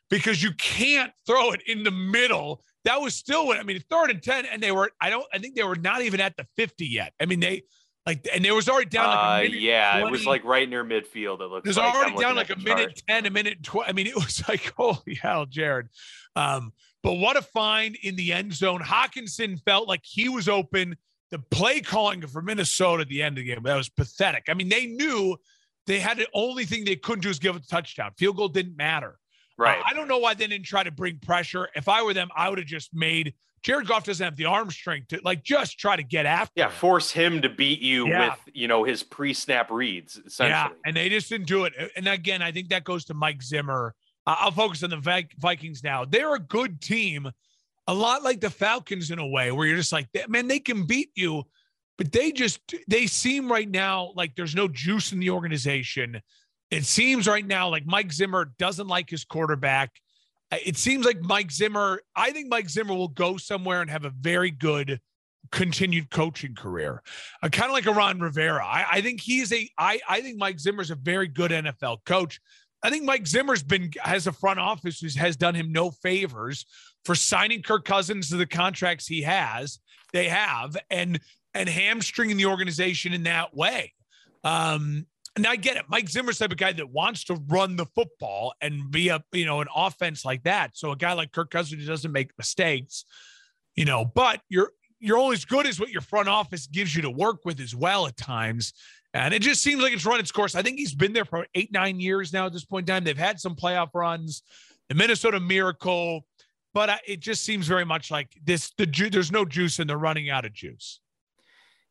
because 0.09 0.43
you 0.43 0.51
can't 0.53 1.11
throw 1.25 1.51
it 1.51 1.61
in 1.65 1.83
the 1.83 1.91
middle. 1.91 2.63
That 2.85 3.01
was 3.01 3.15
still, 3.15 3.45
what 3.45 3.57
I 3.57 3.63
mean, 3.63 3.81
third 3.89 4.09
and 4.09 4.21
10, 4.21 4.45
and 4.45 4.61
they 4.61 4.71
were, 4.71 4.91
I 4.99 5.09
don't, 5.09 5.25
I 5.33 5.37
think 5.37 5.55
they 5.55 5.63
were 5.63 5.75
not 5.75 6.01
even 6.01 6.19
at 6.19 6.35
the 6.35 6.45
50 6.57 6.85
yet. 6.85 7.13
I 7.21 7.25
mean, 7.25 7.39
they, 7.39 7.63
like, 8.05 8.27
and 8.33 8.43
there 8.43 8.55
was 8.55 8.67
already 8.67 8.89
down 8.89 9.07
like 9.07 9.51
uh, 9.51 9.53
yeah, 9.53 9.99
20. 9.99 10.07
it 10.07 10.11
was 10.11 10.25
like 10.25 10.43
right 10.43 10.67
near 10.67 10.83
midfield. 10.83 11.41
It 11.41 11.47
looked. 11.47 11.67
It 11.67 11.69
was 11.69 11.77
like. 11.77 11.93
already 11.93 12.15
down 12.15 12.35
like 12.35 12.49
a 12.49 12.57
minute 12.57 13.03
ten, 13.07 13.25
a 13.27 13.29
minute 13.29 13.61
twelve. 13.61 13.87
I 13.87 13.91
mean, 13.91 14.07
it 14.07 14.15
was 14.15 14.41
like 14.49 14.73
holy 14.75 15.15
hell, 15.21 15.45
Jared. 15.45 15.89
Um, 16.35 16.73
but 17.03 17.13
what 17.13 17.37
a 17.37 17.41
find 17.41 17.95
in 18.01 18.15
the 18.15 18.33
end 18.33 18.53
zone. 18.53 18.81
Hockenson 18.81 19.61
felt 19.63 19.87
like 19.87 20.01
he 20.03 20.27
was 20.27 20.49
open 20.49 20.95
the 21.31 21.39
play 21.39 21.79
calling 21.79 22.25
for 22.27 22.41
Minnesota 22.41 23.01
at 23.01 23.09
the 23.09 23.21
end 23.21 23.37
of 23.37 23.43
the 23.43 23.53
game, 23.53 23.63
that 23.63 23.75
was 23.75 23.89
pathetic. 23.89 24.45
I 24.49 24.53
mean, 24.53 24.69
they 24.69 24.85
knew 24.87 25.37
they 25.87 25.99
had 25.99 26.17
the 26.17 26.27
only 26.33 26.65
thing 26.65 26.85
they 26.85 26.95
couldn't 26.95 27.21
do 27.21 27.29
is 27.29 27.39
give 27.39 27.55
a 27.55 27.59
touchdown. 27.59 28.11
Field 28.17 28.37
goal 28.37 28.47
didn't 28.47 28.77
matter. 28.77 29.19
Right. 29.57 29.79
Uh, 29.79 29.83
I 29.85 29.93
don't 29.93 30.07
know 30.07 30.19
why 30.19 30.33
they 30.33 30.47
didn't 30.47 30.65
try 30.65 30.83
to 30.83 30.91
bring 30.91 31.17
pressure. 31.19 31.69
If 31.75 31.87
I 31.89 32.01
were 32.03 32.13
them, 32.13 32.29
I 32.35 32.49
would 32.49 32.59
have 32.59 32.67
just 32.67 32.93
made 32.93 33.33
Jared 33.61 33.87
Goff 33.87 34.05
doesn't 34.05 34.23
have 34.23 34.35
the 34.35 34.45
arm 34.45 34.71
strength 34.71 35.09
to 35.09 35.21
like 35.23 35.43
just 35.43 35.77
try 35.77 35.95
to 35.95 36.03
get 36.03 36.25
after. 36.25 36.53
Yeah, 36.55 36.67
him. 36.67 36.71
force 36.71 37.11
him 37.11 37.41
to 37.41 37.49
beat 37.49 37.81
you 37.81 38.07
yeah. 38.07 38.29
with 38.29 38.55
you 38.55 38.67
know 38.67 38.83
his 38.83 39.03
pre-snap 39.03 39.69
reads. 39.69 40.15
Essentially. 40.17 40.49
Yeah, 40.49 40.69
and 40.85 40.95
they 40.95 41.09
just 41.09 41.29
didn't 41.29 41.47
do 41.47 41.65
it. 41.65 41.73
And 41.95 42.07
again, 42.07 42.41
I 42.41 42.51
think 42.51 42.69
that 42.69 42.83
goes 42.83 43.05
to 43.05 43.13
Mike 43.13 43.41
Zimmer. 43.41 43.95
Uh, 44.25 44.35
I'll 44.39 44.51
focus 44.51 44.83
on 44.83 44.91
the 44.91 45.25
Vikings 45.37 45.83
now. 45.83 46.05
They're 46.05 46.35
a 46.35 46.39
good 46.39 46.81
team 46.81 47.29
a 47.89 47.93
lot 47.93 48.21
like 48.21 48.39
the 48.39 48.51
Falcons 48.51 49.09
in 49.09 49.17
a 49.17 49.27
way, 49.27 49.51
where 49.51 49.65
you're 49.65 49.75
just 49.75 49.91
like, 49.91 50.07
man, 50.27 50.47
they 50.47 50.59
can 50.59 50.85
beat 50.85 51.09
you, 51.15 51.43
but 51.97 52.11
they 52.11 52.31
just 52.31 52.61
they 52.87 53.07
seem 53.07 53.51
right 53.51 53.67
now 53.67 54.13
like 54.15 54.35
there's 54.35 54.53
no 54.53 54.67
juice 54.67 55.11
in 55.11 55.19
the 55.19 55.31
organization. 55.31 56.21
It 56.69 56.85
seems 56.85 57.27
right 57.27 57.45
now 57.45 57.67
like 57.69 57.87
Mike 57.87 58.13
Zimmer 58.13 58.53
doesn't 58.59 58.87
like 58.87 59.09
his 59.09 59.25
quarterback. 59.25 59.89
It 60.51 60.77
seems 60.77 61.03
like 61.03 61.19
Mike 61.21 61.51
Zimmer, 61.51 62.03
I 62.15 62.29
think 62.29 62.47
Mike 62.47 62.69
Zimmer 62.69 62.93
will 62.93 63.07
go 63.07 63.37
somewhere 63.37 63.81
and 63.81 63.89
have 63.89 64.05
a 64.05 64.11
very 64.11 64.51
good 64.51 64.99
continued 65.51 66.11
coaching 66.11 66.53
career. 66.53 67.01
Uh, 67.41 67.49
kind 67.49 67.71
of 67.71 67.73
like 67.73 67.87
a 67.87 67.91
Ron 67.91 68.19
Rivera. 68.19 68.63
I, 68.63 68.85
I 68.91 69.01
think 69.01 69.19
he's 69.19 69.51
a 69.51 69.67
I, 69.79 69.99
I 70.07 70.21
think 70.21 70.37
Mike 70.37 70.59
Zimmer's 70.59 70.91
a 70.91 70.95
very 70.95 71.27
good 71.27 71.49
NFL 71.49 72.05
coach. 72.05 72.39
I 72.81 72.89
think 72.89 73.03
Mike 73.03 73.27
Zimmer's 73.27 73.63
been 73.63 73.91
has 74.01 74.27
a 74.27 74.31
front 74.31 74.59
office 74.59 74.99
who 74.99 75.07
has 75.19 75.35
done 75.35 75.55
him 75.55 75.71
no 75.71 75.91
favors 75.91 76.65
for 77.05 77.15
signing 77.15 77.61
Kirk 77.61 77.85
Cousins 77.85 78.29
to 78.29 78.37
the 78.37 78.45
contracts 78.45 79.05
he 79.07 79.21
has. 79.23 79.79
They 80.13 80.29
have 80.29 80.77
and 80.89 81.19
and 81.53 81.67
hamstringing 81.67 82.37
the 82.37 82.45
organization 82.45 83.13
in 83.13 83.23
that 83.23 83.55
way. 83.55 83.93
Um, 84.43 85.05
and 85.35 85.45
I 85.45 85.55
get 85.55 85.77
it. 85.77 85.85
Mike 85.89 86.09
Zimmer's 86.09 86.39
type 86.39 86.51
of 86.51 86.57
guy 86.57 86.73
that 86.73 86.89
wants 86.89 87.25
to 87.25 87.35
run 87.47 87.75
the 87.75 87.85
football 87.85 88.53
and 88.61 88.89
be 88.89 89.09
a 89.09 89.23
you 89.31 89.45
know 89.45 89.61
an 89.61 89.67
offense 89.75 90.25
like 90.25 90.43
that. 90.43 90.77
So 90.77 90.91
a 90.91 90.95
guy 90.95 91.13
like 91.13 91.31
Kirk 91.31 91.51
Cousins 91.51 91.85
doesn't 91.85 92.11
make 92.11 92.31
mistakes, 92.37 93.05
you 93.75 93.85
know. 93.85 94.05
But 94.05 94.41
you're 94.49 94.71
you're 94.99 95.17
only 95.17 95.35
as 95.35 95.45
good 95.45 95.65
as 95.65 95.79
what 95.79 95.89
your 95.89 96.01
front 96.01 96.27
office 96.27 96.67
gives 96.67 96.95
you 96.95 97.01
to 97.03 97.09
work 97.09 97.45
with 97.45 97.59
as 97.59 97.75
well 97.75 98.07
at 98.07 98.17
times. 98.17 98.73
And 99.13 99.33
it 99.33 99.41
just 99.41 99.61
seems 99.61 99.81
like 99.81 99.93
it's 99.93 100.05
run 100.05 100.19
its 100.19 100.31
course. 100.31 100.55
I 100.55 100.61
think 100.61 100.77
he's 100.77 100.93
been 100.93 101.13
there 101.13 101.25
for 101.25 101.47
eight, 101.55 101.71
nine 101.71 101.99
years 101.99 102.31
now 102.31 102.45
at 102.45 102.53
this 102.53 102.65
point 102.65 102.87
in 102.87 102.93
time. 102.93 103.03
They've 103.03 103.17
had 103.17 103.39
some 103.39 103.55
playoff 103.55 103.89
runs, 103.93 104.43
the 104.87 104.95
Minnesota 104.95 105.39
Miracle, 105.39 106.25
but 106.73 107.01
it 107.07 107.19
just 107.19 107.43
seems 107.43 107.67
very 107.67 107.85
much 107.85 108.11
like 108.11 108.35
this. 108.43 108.71
The 108.77 108.85
ju- 108.85 109.09
there's 109.09 109.31
no 109.31 109.45
juice 109.45 109.79
and 109.79 109.89
they're 109.89 109.97
running 109.97 110.29
out 110.29 110.45
of 110.45 110.53
juice. 110.53 110.99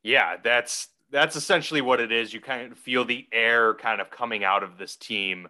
Yeah, 0.03 0.37
that's 0.43 0.89
that's 1.11 1.37
essentially 1.37 1.81
what 1.81 2.01
it 2.01 2.13
is. 2.13 2.33
You 2.33 2.41
kind 2.41 2.71
of 2.71 2.79
feel 2.79 3.05
the 3.05 3.27
air 3.33 3.75
kind 3.75 4.01
of 4.01 4.11
coming 4.11 4.45
out 4.45 4.63
of 4.63 4.79
this 4.79 4.95
team 4.95 5.49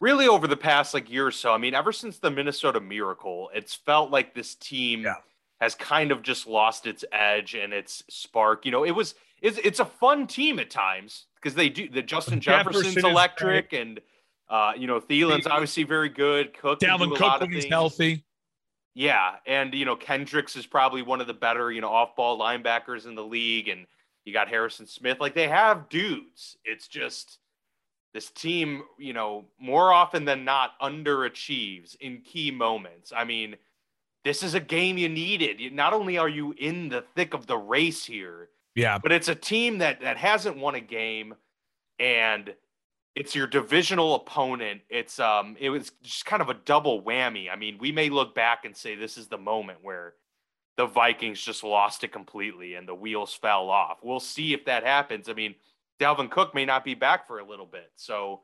really 0.00 0.26
over 0.26 0.46
the 0.46 0.56
past 0.56 0.94
like 0.94 1.10
year 1.10 1.26
or 1.26 1.30
so. 1.30 1.52
I 1.52 1.58
mean, 1.58 1.74
ever 1.74 1.92
since 1.92 2.18
the 2.18 2.30
Minnesota 2.30 2.80
Miracle, 2.80 3.50
it's 3.54 3.74
felt 3.74 4.10
like 4.10 4.34
this 4.34 4.54
team 4.54 5.02
yeah. 5.02 5.14
Has 5.60 5.74
kind 5.74 6.10
of 6.10 6.22
just 6.22 6.46
lost 6.46 6.86
its 6.86 7.04
edge 7.12 7.54
and 7.54 7.72
its 7.72 8.02
spark. 8.08 8.64
You 8.64 8.72
know, 8.72 8.84
it 8.84 8.92
was 8.92 9.14
it's 9.40 9.58
it's 9.58 9.80
a 9.80 9.84
fun 9.84 10.26
team 10.26 10.58
at 10.58 10.70
times 10.70 11.26
because 11.36 11.54
they 11.54 11.68
do 11.68 11.88
the 11.88 12.02
Justin 12.02 12.40
Jefferson's 12.40 12.94
Jefferson 12.94 13.10
electric 13.10 13.72
and 13.72 14.00
uh, 14.48 14.72
you 14.76 14.86
know 14.86 15.00
Thielen's 15.00 15.46
obviously 15.46 15.84
very 15.84 16.08
good. 16.08 16.56
Cook, 16.58 16.80
Dalvin 16.80 17.16
Cook 17.16 17.40
when 17.40 17.52
he's 17.52 17.64
healthy. 17.66 18.24
Yeah, 18.94 19.36
and 19.46 19.74
you 19.74 19.84
know 19.84 19.96
Kendricks 19.96 20.56
is 20.56 20.66
probably 20.66 21.02
one 21.02 21.20
of 21.20 21.26
the 21.26 21.34
better 21.34 21.70
you 21.72 21.80
know 21.80 21.90
off-ball 21.90 22.38
linebackers 22.38 23.06
in 23.06 23.14
the 23.14 23.24
league, 23.24 23.68
and 23.68 23.86
you 24.24 24.32
got 24.32 24.48
Harrison 24.48 24.86
Smith. 24.86 25.20
Like 25.20 25.34
they 25.34 25.48
have 25.48 25.88
dudes. 25.88 26.56
It's 26.64 26.88
just 26.88 27.38
this 28.14 28.30
team, 28.30 28.84
you 28.96 29.12
know, 29.12 29.44
more 29.58 29.92
often 29.92 30.24
than 30.24 30.44
not 30.44 30.78
underachieves 30.80 31.96
in 32.00 32.20
key 32.20 32.50
moments. 32.50 33.12
I 33.14 33.24
mean, 33.24 33.56
this 34.24 34.42
is 34.42 34.54
a 34.54 34.60
game 34.60 34.98
you 34.98 35.08
needed. 35.08 35.72
Not 35.72 35.92
only 35.92 36.18
are 36.18 36.28
you 36.28 36.54
in 36.58 36.88
the 36.88 37.04
thick 37.14 37.34
of 37.34 37.46
the 37.46 37.56
race 37.56 38.04
here, 38.04 38.48
yeah, 38.74 38.98
but 38.98 39.12
it's 39.12 39.28
a 39.28 39.34
team 39.34 39.78
that 39.78 40.00
that 40.00 40.16
hasn't 40.16 40.56
won 40.56 40.74
a 40.74 40.80
game 40.80 41.34
and 41.98 42.54
it's 43.14 43.34
your 43.34 43.46
divisional 43.46 44.14
opponent. 44.16 44.80
It's 44.88 45.20
um 45.20 45.56
it 45.60 45.70
was 45.70 45.92
just 46.02 46.26
kind 46.26 46.42
of 46.42 46.48
a 46.48 46.54
double 46.54 47.02
whammy. 47.02 47.50
I 47.50 47.56
mean, 47.56 47.78
we 47.78 47.92
may 47.92 48.10
look 48.10 48.34
back 48.34 48.64
and 48.64 48.76
say 48.76 48.94
this 48.94 49.16
is 49.16 49.28
the 49.28 49.38
moment 49.38 49.78
where 49.82 50.14
the 50.76 50.86
Vikings 50.86 51.40
just 51.40 51.62
lost 51.62 52.02
it 52.02 52.10
completely 52.10 52.74
and 52.74 52.88
the 52.88 52.94
wheels 52.94 53.32
fell 53.32 53.70
off. 53.70 53.98
We'll 54.02 54.18
see 54.18 54.52
if 54.52 54.64
that 54.64 54.84
happens. 54.84 55.28
I 55.28 55.34
mean, 55.34 55.54
Dalvin 56.00 56.28
Cook 56.30 56.52
may 56.52 56.64
not 56.64 56.84
be 56.84 56.94
back 56.94 57.28
for 57.28 57.38
a 57.38 57.46
little 57.46 57.66
bit. 57.66 57.92
So 57.94 58.40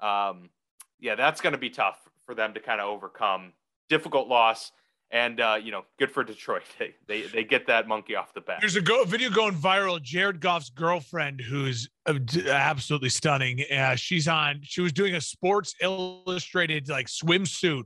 um 0.00 0.50
yeah, 0.98 1.14
that's 1.14 1.40
going 1.40 1.52
to 1.54 1.58
be 1.58 1.70
tough 1.70 1.98
for 2.26 2.34
them 2.34 2.52
to 2.54 2.60
kind 2.60 2.80
of 2.80 2.88
overcome. 2.88 3.52
Difficult 3.88 4.28
loss. 4.28 4.70
And 5.12 5.40
uh, 5.40 5.58
you 5.60 5.72
know, 5.72 5.84
good 5.98 6.10
for 6.10 6.22
Detroit. 6.22 6.62
They, 6.78 6.94
they 7.08 7.22
they 7.22 7.44
get 7.44 7.66
that 7.66 7.88
monkey 7.88 8.14
off 8.14 8.32
the 8.32 8.40
back. 8.40 8.60
There's 8.60 8.76
a 8.76 8.80
go- 8.80 9.04
video 9.04 9.28
going 9.28 9.54
viral. 9.54 10.00
Jared 10.00 10.40
Goff's 10.40 10.70
girlfriend, 10.70 11.40
who's 11.40 11.88
uh, 12.06 12.14
absolutely 12.48 13.08
stunning. 13.08 13.64
Uh, 13.70 13.96
she's 13.96 14.28
on. 14.28 14.60
She 14.62 14.80
was 14.80 14.92
doing 14.92 15.16
a 15.16 15.20
Sports 15.20 15.74
Illustrated 15.82 16.88
like 16.88 17.06
swimsuit 17.06 17.84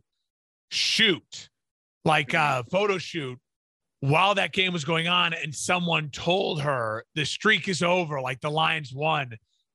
shoot, 0.70 1.48
like 2.04 2.28
mm-hmm. 2.28 2.60
uh, 2.60 2.62
photo 2.70 2.98
shoot, 2.98 3.38
while 4.00 4.34
that 4.34 4.52
game 4.52 4.72
was 4.72 4.84
going 4.84 5.08
on, 5.08 5.32
and 5.32 5.54
someone 5.54 6.10
told 6.10 6.60
her 6.60 7.04
the 7.14 7.24
streak 7.24 7.68
is 7.68 7.82
over, 7.82 8.20
like 8.20 8.40
the 8.40 8.50
Lions 8.50 8.92
won, 8.92 9.32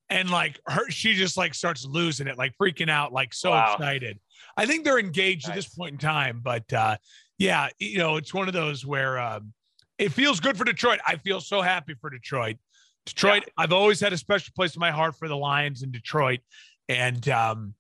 and 0.09 0.29
like 0.29 0.59
her, 0.67 0.89
she 0.89 1.13
just 1.15 1.35
like 1.35 1.53
starts 1.55 1.85
losing 1.85 2.27
it, 2.27 2.37
like 2.37 2.53
freaking 2.61 2.89
out, 2.89 3.11
like 3.11 3.33
so 3.33 3.51
wow. 3.51 3.73
excited. 3.73 4.19
I 4.55 4.65
think 4.65 4.83
they're 4.83 4.99
engaged 4.99 5.47
nice. 5.47 5.51
at 5.51 5.55
this 5.55 5.69
point 5.69 5.93
in 5.93 5.97
time, 5.97 6.41
but 6.43 6.71
uh, 6.71 6.97
yeah, 7.39 7.69
you 7.79 7.97
know, 7.97 8.17
it's 8.17 8.33
one 8.33 8.47
of 8.47 8.53
those 8.53 8.85
where 8.85 9.17
um, 9.17 9.53
it 9.97 10.11
feels 10.11 10.39
good 10.39 10.57
for 10.57 10.65
Detroit. 10.65 10.99
I 11.07 11.15
feel 11.15 11.39
so 11.39 11.61
happy 11.61 11.95
for 11.99 12.09
Detroit. 12.09 12.57
Detroit, 13.05 13.43
yeah. 13.47 13.53
I've 13.57 13.73
always 13.73 13.99
had 13.99 14.13
a 14.13 14.17
special 14.17 14.51
place 14.55 14.75
in 14.75 14.79
my 14.79 14.91
heart 14.91 15.15
for 15.15 15.27
the 15.27 15.37
Lions 15.37 15.81
in 15.81 15.89
Detroit, 15.89 16.41
and 16.89 17.27
um, 17.29 17.73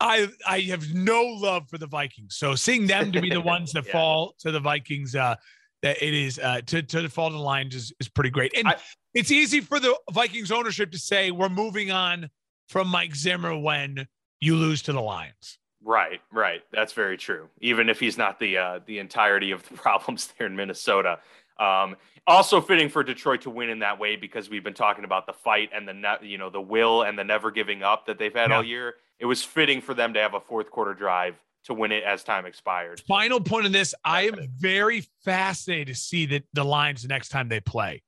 I 0.00 0.28
I 0.46 0.60
have 0.60 0.94
no 0.94 1.22
love 1.22 1.68
for 1.68 1.76
the 1.76 1.88
Vikings. 1.88 2.36
So 2.36 2.54
seeing 2.54 2.86
them 2.86 3.10
to 3.12 3.20
be 3.20 3.30
the 3.30 3.40
ones 3.40 3.72
that 3.72 3.84
yeah. 3.86 3.92
fall 3.92 4.34
to 4.38 4.52
the 4.52 4.60
Vikings, 4.60 5.16
uh, 5.16 5.34
that 5.82 6.00
it 6.00 6.14
is 6.14 6.38
uh, 6.38 6.60
to 6.66 6.80
to 6.82 7.08
fall 7.08 7.30
to 7.30 7.36
the 7.36 7.42
Lions 7.42 7.74
is, 7.74 7.92
is 7.98 8.08
pretty 8.08 8.30
great. 8.30 8.56
And 8.56 8.68
I, 8.68 8.76
it's 9.12 9.32
easy 9.32 9.60
for 9.60 9.80
the 9.80 9.98
Vikings 10.12 10.52
ownership 10.52 10.92
to 10.92 10.98
say 10.98 11.32
we're 11.32 11.48
moving 11.48 11.90
on 11.90 12.30
from 12.68 12.86
Mike 12.86 13.16
Zimmer 13.16 13.58
when 13.58 14.06
you 14.40 14.54
lose 14.54 14.82
to 14.82 14.92
the 14.92 15.00
Lions. 15.02 15.58
Right, 15.88 16.20
right. 16.30 16.60
That's 16.70 16.92
very 16.92 17.16
true. 17.16 17.48
Even 17.62 17.88
if 17.88 17.98
he's 17.98 18.18
not 18.18 18.38
the 18.38 18.58
uh, 18.58 18.80
the 18.84 18.98
entirety 18.98 19.52
of 19.52 19.66
the 19.66 19.74
problems 19.86 20.30
there 20.36 20.46
in 20.46 20.54
Minnesota. 20.54 21.18
Um, 21.58 21.96
also 22.26 22.60
fitting 22.60 22.90
for 22.90 23.02
Detroit 23.02 23.40
to 23.42 23.50
win 23.50 23.70
in 23.70 23.78
that 23.78 23.98
way 23.98 24.14
because 24.14 24.50
we've 24.50 24.62
been 24.62 24.74
talking 24.74 25.04
about 25.04 25.26
the 25.26 25.32
fight 25.32 25.70
and 25.74 25.88
the 25.88 25.94
ne- 25.94 26.18
you 26.28 26.36
know 26.36 26.50
the 26.50 26.60
will 26.60 27.04
and 27.04 27.18
the 27.18 27.24
never 27.24 27.50
giving 27.50 27.82
up 27.82 28.04
that 28.04 28.18
they've 28.18 28.34
had 28.34 28.50
yeah. 28.50 28.56
all 28.56 28.62
year. 28.62 28.96
It 29.18 29.24
was 29.24 29.42
fitting 29.42 29.80
for 29.80 29.94
them 29.94 30.12
to 30.12 30.20
have 30.20 30.34
a 30.34 30.40
fourth 30.40 30.70
quarter 30.70 30.92
drive 30.92 31.36
to 31.64 31.72
win 31.72 31.90
it 31.90 32.04
as 32.04 32.22
time 32.22 32.44
expired. 32.44 33.00
Final 33.08 33.40
point 33.40 33.64
in 33.64 33.72
this, 33.72 33.94
I 34.04 34.26
am 34.28 34.36
very 34.58 35.06
fascinated 35.24 35.88
to 35.88 35.94
see 35.94 36.26
that 36.26 36.44
the 36.52 36.64
Lions 36.64 37.00
the 37.00 37.08
next 37.08 37.30
time 37.30 37.48
they 37.48 37.60
play. 37.60 38.02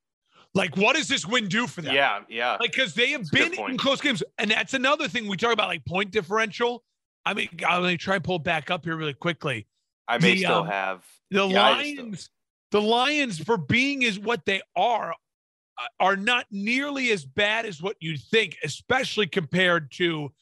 Like, 0.54 0.76
what 0.76 0.96
does 0.96 1.08
this 1.08 1.26
win 1.26 1.48
do 1.48 1.66
for 1.66 1.80
them? 1.80 1.94
Yeah, 1.94 2.20
yeah. 2.28 2.58
Like, 2.60 2.72
because 2.72 2.92
they 2.92 3.12
have 3.12 3.22
that's 3.30 3.56
been 3.56 3.70
in 3.70 3.78
close 3.78 4.02
games, 4.02 4.22
and 4.38 4.50
that's 4.50 4.74
another 4.74 5.08
thing 5.08 5.28
we 5.28 5.38
talk 5.38 5.52
about, 5.52 5.68
like 5.68 5.84
point 5.86 6.10
differential. 6.10 6.84
I 7.24 7.34
mean, 7.34 7.48
I'm 7.66 7.82
going 7.82 7.96
to 7.96 8.02
try 8.02 8.16
and 8.16 8.24
pull 8.24 8.38
back 8.38 8.70
up 8.70 8.84
here 8.84 8.96
really 8.96 9.14
quickly. 9.14 9.66
I 10.08 10.18
may 10.18 10.34
the, 10.34 10.38
still 10.40 10.54
um, 10.54 10.66
have 10.66 11.04
the 11.30 11.46
yeah, 11.46 11.70
Lions. 11.70 12.30
The 12.72 12.80
Lions, 12.80 13.38
for 13.38 13.56
being 13.56 14.02
is 14.02 14.18
what 14.18 14.44
they 14.46 14.60
are, 14.76 15.10
uh, 15.10 15.86
are 15.98 16.16
not 16.16 16.46
nearly 16.50 17.10
as 17.10 17.24
bad 17.24 17.66
as 17.66 17.82
what 17.82 17.96
you 18.00 18.16
think, 18.16 18.56
especially 18.62 19.26
compared 19.26 19.90
to 19.92 20.32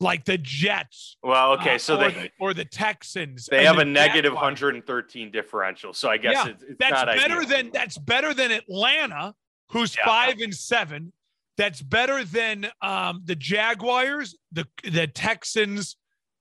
like 0.00 0.24
the 0.24 0.38
Jets. 0.38 1.16
Well, 1.22 1.52
okay, 1.54 1.76
uh, 1.76 1.78
so 1.78 1.96
or 1.96 1.98
they 1.98 2.12
the, 2.12 2.30
or 2.40 2.54
the 2.54 2.64
Texans. 2.64 3.46
They 3.46 3.64
have 3.64 3.76
the 3.76 3.82
a 3.82 3.84
negative 3.84 4.32
113 4.32 5.30
differential, 5.30 5.92
so 5.92 6.08
I 6.08 6.18
guess 6.18 6.34
yeah, 6.34 6.48
it's, 6.48 6.62
it's 6.62 6.78
that's 6.78 7.04
better 7.04 7.40
ideal. 7.40 7.48
than 7.48 7.70
that's 7.72 7.98
better 7.98 8.34
than 8.34 8.50
Atlanta, 8.50 9.34
who's 9.70 9.96
yeah. 9.96 10.06
five 10.06 10.38
and 10.40 10.54
seven. 10.54 11.12
That's 11.56 11.82
better 11.82 12.24
than 12.24 12.68
um, 12.80 13.22
the 13.24 13.34
Jaguars, 13.34 14.36
the 14.52 14.66
the 14.84 15.06
Texans, 15.06 15.96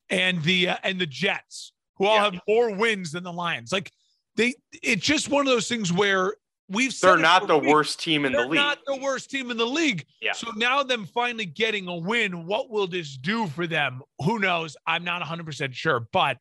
and 0.10 0.42
the 0.44 0.70
uh, 0.70 0.78
and 0.84 1.00
the 1.00 1.06
Jets, 1.06 1.74
who 1.98 2.06
all 2.06 2.16
yeah. 2.16 2.24
have 2.26 2.42
more 2.48 2.76
wins 2.76 3.12
than 3.12 3.24
the 3.24 3.34
Lions. 3.34 3.72
Like 3.72 3.92
they, 4.36 4.56
it's 4.84 5.06
just 5.06 5.30
one 5.30 5.48
of 5.48 5.52
those 5.52 5.68
things 5.68 5.92
where 5.92 6.36
we've 6.70 6.98
they're 7.00 7.18
not 7.18 7.48
the 7.48 7.58
weeks. 7.58 7.74
worst 7.74 8.00
team 8.00 8.26
in 8.26 8.32
they're 8.32 8.44
the 8.44 8.48
league. 8.48 8.56
Not 8.56 8.80
the 8.86 8.98
worst 8.98 9.30
team 9.30 9.52
in 9.52 9.58
the 9.58 9.66
league. 9.66 10.06
Yeah. 10.22 10.34
So 10.34 10.52
now 10.56 10.84
them 10.84 11.06
finally 11.06 11.46
getting 11.46 11.88
a 11.88 11.96
win, 11.96 12.46
what 12.46 12.70
will 12.70 12.88
this 12.88 13.18
do 13.18 13.48
for 13.48 13.68
them? 13.68 14.02
Who 14.24 14.40
knows? 14.40 14.78
I'm 14.86 15.04
not 15.04 15.20
100 15.22 15.46
percent 15.46 15.76
sure, 15.76 16.08
but 16.12 16.38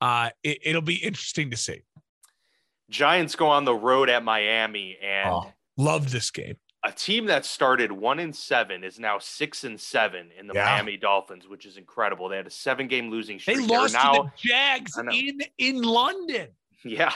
uh, 0.00 0.30
it, 0.42 0.58
it'll 0.62 0.82
be 0.82 0.96
interesting 0.96 1.50
to 1.50 1.56
see. 1.56 1.82
Giants 2.90 3.34
go 3.34 3.48
on 3.48 3.64
the 3.64 3.74
road 3.74 4.10
at 4.10 4.22
Miami 4.22 4.98
and 5.02 5.30
oh, 5.30 5.52
love 5.76 6.10
this 6.10 6.30
game 6.30 6.56
a 6.84 6.92
team 6.92 7.26
that 7.26 7.46
started 7.46 7.90
one 7.90 8.18
in 8.18 8.32
seven 8.32 8.84
is 8.84 8.98
now 8.98 9.18
six 9.18 9.64
and 9.64 9.80
seven 9.80 10.28
in 10.38 10.46
the 10.46 10.54
yeah. 10.54 10.66
Miami 10.66 10.98
Dolphins, 10.98 11.48
which 11.48 11.64
is 11.64 11.78
incredible. 11.78 12.28
They 12.28 12.36
had 12.36 12.46
a 12.46 12.50
seven 12.50 12.88
game 12.88 13.10
losing 13.10 13.38
streak. 13.38 13.56
They 13.56 13.66
lost 13.66 13.94
now, 13.94 14.12
to 14.12 14.22
the 14.24 14.30
Jags 14.36 14.98
in 14.98 15.40
in 15.58 15.82
London. 15.82 16.48
Yeah, 16.84 17.14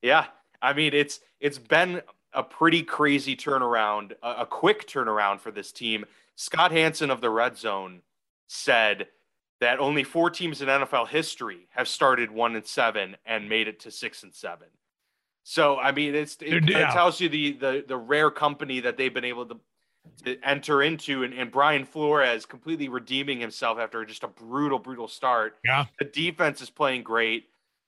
yeah. 0.00 0.26
I 0.62 0.72
mean, 0.72 0.94
it's 0.94 1.20
it's 1.40 1.58
been 1.58 2.00
a 2.32 2.42
pretty 2.42 2.82
crazy 2.82 3.36
turnaround, 3.36 4.12
a, 4.22 4.40
a 4.40 4.46
quick 4.46 4.88
turnaround 4.88 5.40
for 5.40 5.50
this 5.50 5.72
team. 5.72 6.06
Scott 6.36 6.72
Hanson 6.72 7.10
of 7.10 7.20
the 7.20 7.28
Red 7.28 7.58
Zone 7.58 8.00
said 8.46 9.08
that 9.60 9.78
only 9.78 10.04
four 10.04 10.30
teams 10.30 10.62
in 10.62 10.68
NFL 10.68 11.08
history 11.08 11.68
have 11.70 11.86
started 11.86 12.30
one 12.30 12.56
and 12.56 12.66
seven 12.66 13.16
and 13.26 13.48
made 13.48 13.68
it 13.68 13.80
to 13.80 13.90
six 13.90 14.22
and 14.22 14.34
seven. 14.34 14.68
So 15.44 15.78
I 15.78 15.92
mean, 15.92 16.14
it's 16.14 16.36
it, 16.40 16.68
it 16.68 16.90
tells 16.90 17.20
you 17.20 17.28
the, 17.28 17.52
the 17.52 17.84
the 17.88 17.96
rare 17.96 18.30
company 18.30 18.80
that 18.80 18.96
they've 18.96 19.12
been 19.12 19.24
able 19.24 19.46
to, 19.46 19.60
to 20.24 20.38
enter 20.44 20.82
into, 20.82 21.24
and, 21.24 21.34
and 21.34 21.50
Brian 21.50 21.84
Flores 21.84 22.46
completely 22.46 22.88
redeeming 22.88 23.40
himself 23.40 23.78
after 23.78 24.04
just 24.04 24.22
a 24.22 24.28
brutal, 24.28 24.78
brutal 24.78 25.08
start. 25.08 25.56
Yeah, 25.64 25.86
the 25.98 26.04
defense 26.04 26.60
is 26.60 26.70
playing 26.70 27.02
great, 27.02 27.46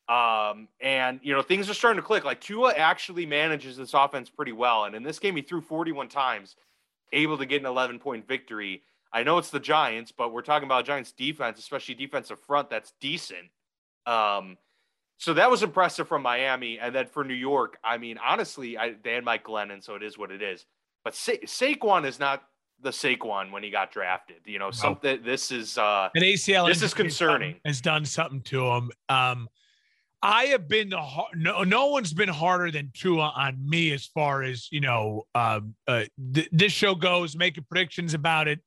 um, 0.08 0.68
and 0.80 1.20
you 1.22 1.32
know 1.32 1.42
things 1.42 1.70
are 1.70 1.74
starting 1.74 2.00
to 2.02 2.06
click. 2.06 2.24
Like 2.24 2.40
Tua 2.40 2.72
actually 2.72 3.24
manages 3.24 3.76
this 3.76 3.94
offense 3.94 4.28
pretty 4.28 4.52
well, 4.52 4.84
and 4.84 4.96
in 4.96 5.04
this 5.04 5.20
game 5.20 5.36
he 5.36 5.42
threw 5.42 5.60
41 5.60 6.08
times, 6.08 6.56
able 7.12 7.38
to 7.38 7.46
get 7.46 7.60
an 7.60 7.66
11 7.66 8.00
point 8.00 8.26
victory. 8.26 8.82
I 9.12 9.22
know 9.22 9.38
it's 9.38 9.50
the 9.50 9.60
Giants, 9.60 10.10
but 10.10 10.32
we're 10.32 10.42
talking 10.42 10.66
about 10.66 10.86
Giants 10.86 11.12
defense, 11.12 11.60
especially 11.60 11.94
defensive 11.94 12.40
front 12.40 12.68
that's 12.68 12.94
decent. 13.00 13.48
Um, 14.06 14.58
so 15.18 15.34
that 15.34 15.50
was 15.50 15.62
impressive 15.62 16.08
from 16.08 16.22
Miami, 16.22 16.78
and 16.78 16.94
then 16.94 17.06
for 17.06 17.24
New 17.24 17.34
York, 17.34 17.78
I 17.84 17.98
mean, 17.98 18.18
honestly, 18.18 18.76
I, 18.76 18.94
they 19.02 19.12
had 19.14 19.24
Mike 19.24 19.44
Glennon, 19.44 19.82
so 19.82 19.94
it 19.94 20.02
is 20.02 20.18
what 20.18 20.30
it 20.30 20.42
is. 20.42 20.66
But 21.04 21.14
Sa- 21.14 21.32
Saquon 21.44 22.04
is 22.04 22.18
not 22.18 22.42
the 22.80 22.90
Saquon 22.90 23.50
when 23.52 23.62
he 23.62 23.70
got 23.70 23.92
drafted. 23.92 24.38
You 24.44 24.58
know, 24.58 24.70
something. 24.70 25.22
This 25.22 25.52
is 25.52 25.78
uh, 25.78 26.08
an 26.14 26.22
ACL. 26.22 26.66
This 26.66 26.82
is 26.82 26.94
concerning. 26.94 27.56
Has 27.64 27.80
done 27.80 28.04
something 28.04 28.42
to 28.42 28.66
him. 28.66 28.90
Um, 29.08 29.48
I 30.22 30.44
have 30.46 30.68
been 30.68 30.88
the 30.88 31.02
no. 31.34 31.62
No 31.62 31.88
one's 31.88 32.12
been 32.12 32.28
harder 32.28 32.70
than 32.70 32.90
Tua 32.94 33.32
on 33.36 33.58
me 33.68 33.92
as 33.92 34.06
far 34.06 34.42
as 34.42 34.68
you 34.72 34.80
know. 34.80 35.26
Um, 35.34 35.74
uh, 35.86 36.04
th- 36.32 36.48
this 36.50 36.72
show 36.72 36.94
goes, 36.94 37.36
making 37.36 37.64
predictions 37.70 38.14
about 38.14 38.48
it. 38.48 38.60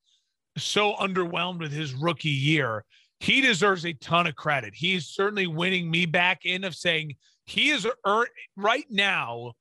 So 0.57 0.93
underwhelmed 0.95 1.59
with 1.59 1.71
his 1.71 1.93
rookie 1.93 2.29
year 2.29 2.85
he 3.19 3.41
deserves 3.41 3.85
a 3.85 3.93
ton 3.93 4.27
of 4.27 4.35
credit. 4.35 4.73
He's 4.75 5.07
certainly 5.07 5.47
winning 5.47 5.89
me 5.89 6.05
back 6.05 6.45
in 6.45 6.63
of 6.63 6.75
saying 6.75 7.15
he 7.45 7.69
is 7.69 7.87
earn 8.05 8.27
right 8.55 8.85
now. 8.89 9.53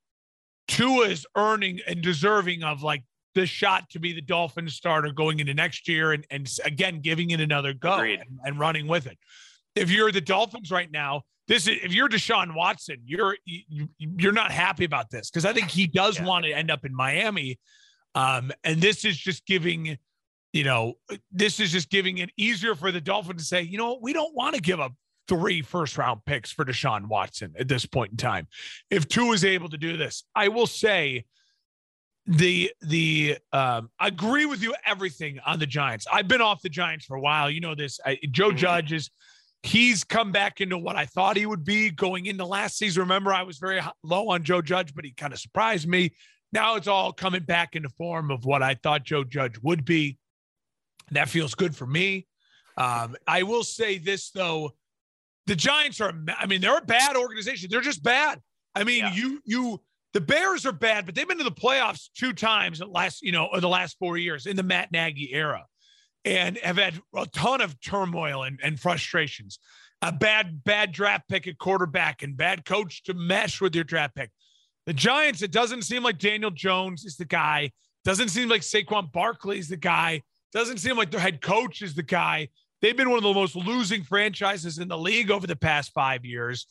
Tua 0.68 1.08
is 1.08 1.26
earning 1.36 1.80
and 1.86 2.02
deserving 2.02 2.64
of 2.64 2.82
like 2.82 3.04
the 3.34 3.46
shot 3.46 3.88
to 3.90 4.00
be 4.00 4.12
the 4.12 4.20
Dolphins 4.20 4.74
starter 4.74 5.12
going 5.12 5.40
into 5.40 5.54
next 5.54 5.88
year, 5.88 6.12
and 6.12 6.26
and 6.30 6.50
again 6.64 7.00
giving 7.00 7.30
it 7.30 7.40
another 7.40 7.72
go 7.72 8.00
and, 8.00 8.24
and, 8.44 8.58
running 8.58 8.88
with 8.88 9.06
it. 9.06 9.18
If 9.74 9.90
you're 9.90 10.10
the 10.10 10.20
Dolphins 10.20 10.70
right 10.70 10.90
now, 10.90 11.22
this 11.46 11.68
is 11.68 11.78
if 11.82 11.94
you're 11.94 12.08
Deshaun 12.08 12.54
Watson, 12.54 12.96
you're 13.04 13.36
you, 13.44 13.88
you're 13.98 14.32
not 14.32 14.50
happy 14.50 14.84
about 14.84 15.10
this 15.10 15.30
because 15.30 15.44
I 15.44 15.52
think 15.52 15.70
he 15.70 15.86
does 15.86 16.18
yeah. 16.18 16.24
want 16.24 16.44
to 16.46 16.52
end 16.52 16.70
up 16.70 16.84
in 16.84 16.94
Miami, 16.94 17.60
um, 18.14 18.50
and 18.64 18.80
this 18.80 19.04
is 19.04 19.16
just 19.16 19.46
giving 19.46 19.96
you 20.52 20.64
know, 20.64 20.94
this 21.30 21.60
is 21.60 21.72
just 21.72 21.90
giving 21.90 22.18
it 22.18 22.30
easier 22.36 22.74
for 22.74 22.90
the 22.90 23.00
Dolphins 23.00 23.42
to 23.42 23.46
say, 23.46 23.62
you 23.62 23.78
know, 23.78 23.98
we 24.00 24.12
don't 24.12 24.34
want 24.34 24.54
to 24.54 24.60
give 24.60 24.80
up 24.80 24.92
three 25.28 25.62
first 25.62 25.98
round 25.98 26.24
picks 26.24 26.52
for 26.52 26.64
Deshaun 26.64 27.08
Watson 27.08 27.54
at 27.58 27.68
this 27.68 27.86
point 27.86 28.12
in 28.12 28.16
time. 28.16 28.46
If 28.90 29.08
Tua 29.08 29.32
is 29.32 29.44
able 29.44 29.68
to 29.68 29.76
do 29.76 29.96
this, 29.96 30.24
I 30.34 30.48
will 30.48 30.66
say 30.66 31.24
the 32.26 32.72
the 32.80 33.38
um 33.52 33.88
I 34.00 34.08
agree 34.08 34.46
with 34.46 34.62
you 34.62 34.74
everything 34.84 35.38
on 35.46 35.58
the 35.58 35.66
Giants. 35.66 36.06
I've 36.12 36.28
been 36.28 36.40
off 36.40 36.62
the 36.62 36.68
Giants 36.68 37.04
for 37.04 37.16
a 37.16 37.20
while. 37.20 37.50
You 37.50 37.60
know 37.60 37.74
this. 37.74 38.00
I, 38.04 38.18
Joe 38.30 38.48
mm-hmm. 38.48 38.56
Judge 38.56 38.92
is 38.92 39.10
he's 39.62 40.04
come 40.04 40.32
back 40.32 40.60
into 40.60 40.78
what 40.78 40.96
I 40.96 41.06
thought 41.06 41.36
he 41.36 41.46
would 41.46 41.64
be 41.64 41.90
going 41.90 42.26
into 42.26 42.44
last 42.44 42.78
season. 42.78 43.02
Remember, 43.02 43.32
I 43.32 43.42
was 43.42 43.58
very 43.58 43.80
low 44.02 44.30
on 44.30 44.42
Joe 44.42 44.62
Judge, 44.62 44.94
but 44.94 45.04
he 45.04 45.12
kind 45.12 45.32
of 45.32 45.38
surprised 45.38 45.88
me. 45.88 46.12
Now 46.52 46.76
it's 46.76 46.88
all 46.88 47.12
coming 47.12 47.42
back 47.42 47.76
in 47.76 47.82
the 47.82 47.88
form 47.90 48.30
of 48.30 48.44
what 48.44 48.62
I 48.62 48.74
thought 48.74 49.04
Joe 49.04 49.24
Judge 49.24 49.58
would 49.62 49.84
be. 49.84 50.18
That 51.10 51.28
feels 51.28 51.54
good 51.54 51.74
for 51.74 51.86
me. 51.86 52.26
Um, 52.76 53.16
I 53.26 53.42
will 53.42 53.64
say 53.64 53.98
this 53.98 54.30
though, 54.30 54.72
the 55.46 55.54
Giants 55.54 56.00
are. 56.00 56.12
I 56.38 56.46
mean, 56.46 56.60
they're 56.60 56.78
a 56.78 56.82
bad 56.82 57.16
organization. 57.16 57.68
They're 57.70 57.80
just 57.80 58.02
bad. 58.02 58.40
I 58.74 58.84
mean, 58.84 58.98
yeah. 58.98 59.14
you 59.14 59.40
you 59.44 59.80
the 60.12 60.20
Bears 60.20 60.66
are 60.66 60.72
bad, 60.72 61.06
but 61.06 61.14
they've 61.14 61.28
been 61.28 61.38
to 61.38 61.44
the 61.44 61.50
playoffs 61.50 62.08
two 62.14 62.32
times 62.32 62.80
in 62.80 62.88
the 62.88 62.92
last 62.92 63.22
you 63.22 63.32
know 63.32 63.48
the 63.58 63.68
last 63.68 63.98
four 63.98 64.18
years 64.18 64.46
in 64.46 64.56
the 64.56 64.62
Matt 64.62 64.92
Nagy 64.92 65.32
era, 65.32 65.64
and 66.24 66.58
have 66.58 66.76
had 66.76 67.00
a 67.14 67.26
ton 67.26 67.60
of 67.60 67.80
turmoil 67.80 68.42
and, 68.42 68.58
and 68.62 68.78
frustrations. 68.78 69.58
A 70.02 70.12
bad 70.12 70.62
bad 70.64 70.92
draft 70.92 71.28
pick 71.28 71.46
at 71.46 71.58
quarterback 71.58 72.22
and 72.22 72.36
bad 72.36 72.64
coach 72.64 73.04
to 73.04 73.14
mesh 73.14 73.60
with 73.60 73.74
your 73.74 73.84
draft 73.84 74.14
pick. 74.14 74.30
The 74.86 74.92
Giants, 74.92 75.42
it 75.42 75.50
doesn't 75.50 75.82
seem 75.82 76.02
like 76.02 76.18
Daniel 76.18 76.50
Jones 76.50 77.04
is 77.04 77.16
the 77.16 77.24
guy. 77.24 77.72
Doesn't 78.04 78.28
seem 78.28 78.48
like 78.48 78.60
Saquon 78.60 79.10
Barkley 79.10 79.58
is 79.58 79.68
the 79.68 79.76
guy. 79.76 80.22
Doesn't 80.52 80.78
seem 80.78 80.96
like 80.96 81.10
their 81.10 81.20
head 81.20 81.40
coach 81.40 81.82
is 81.82 81.94
the 81.94 82.02
guy. 82.02 82.48
They've 82.80 82.96
been 82.96 83.08
one 83.08 83.18
of 83.18 83.24
the 83.24 83.32
most 83.32 83.56
losing 83.56 84.02
franchises 84.02 84.78
in 84.78 84.88
the 84.88 84.98
league 84.98 85.30
over 85.30 85.46
the 85.46 85.56
past 85.56 85.92
five 85.92 86.24
years. 86.24 86.66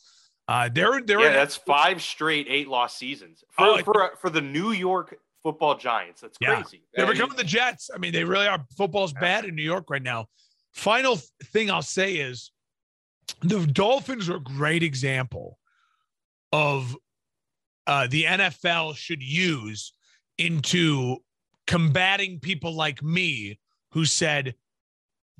Uh, 0.48 0.68
they're 0.72 1.02
they're 1.02 1.20
yeah, 1.20 1.32
that's 1.32 1.56
five 1.56 2.00
straight 2.00 2.46
eight 2.48 2.68
loss 2.68 2.96
seasons 2.96 3.42
for 3.50 3.66
oh, 3.66 3.78
for, 3.82 4.12
for 4.20 4.30
the 4.30 4.40
New 4.40 4.70
York 4.70 5.18
Football 5.42 5.76
Giants. 5.76 6.20
That's 6.20 6.38
yeah. 6.40 6.54
crazy. 6.54 6.82
They're 6.94 7.06
becoming 7.06 7.36
the 7.36 7.44
Jets. 7.44 7.90
I 7.92 7.98
mean, 7.98 8.12
they 8.12 8.24
really 8.24 8.46
are. 8.46 8.64
Football's 8.76 9.12
bad 9.12 9.44
in 9.44 9.56
New 9.56 9.62
York 9.62 9.90
right 9.90 10.02
now. 10.02 10.26
Final 10.72 11.18
thing 11.52 11.70
I'll 11.70 11.82
say 11.82 12.14
is 12.14 12.52
the 13.42 13.66
Dolphins 13.66 14.28
are 14.28 14.36
a 14.36 14.40
great 14.40 14.82
example 14.82 15.58
of 16.52 16.96
uh, 17.86 18.06
the 18.08 18.24
NFL 18.24 18.96
should 18.96 19.22
use 19.22 19.92
into 20.38 21.18
combating 21.66 22.38
people 22.38 22.74
like 22.74 23.02
me 23.02 23.58
who 23.96 24.04
said, 24.04 24.54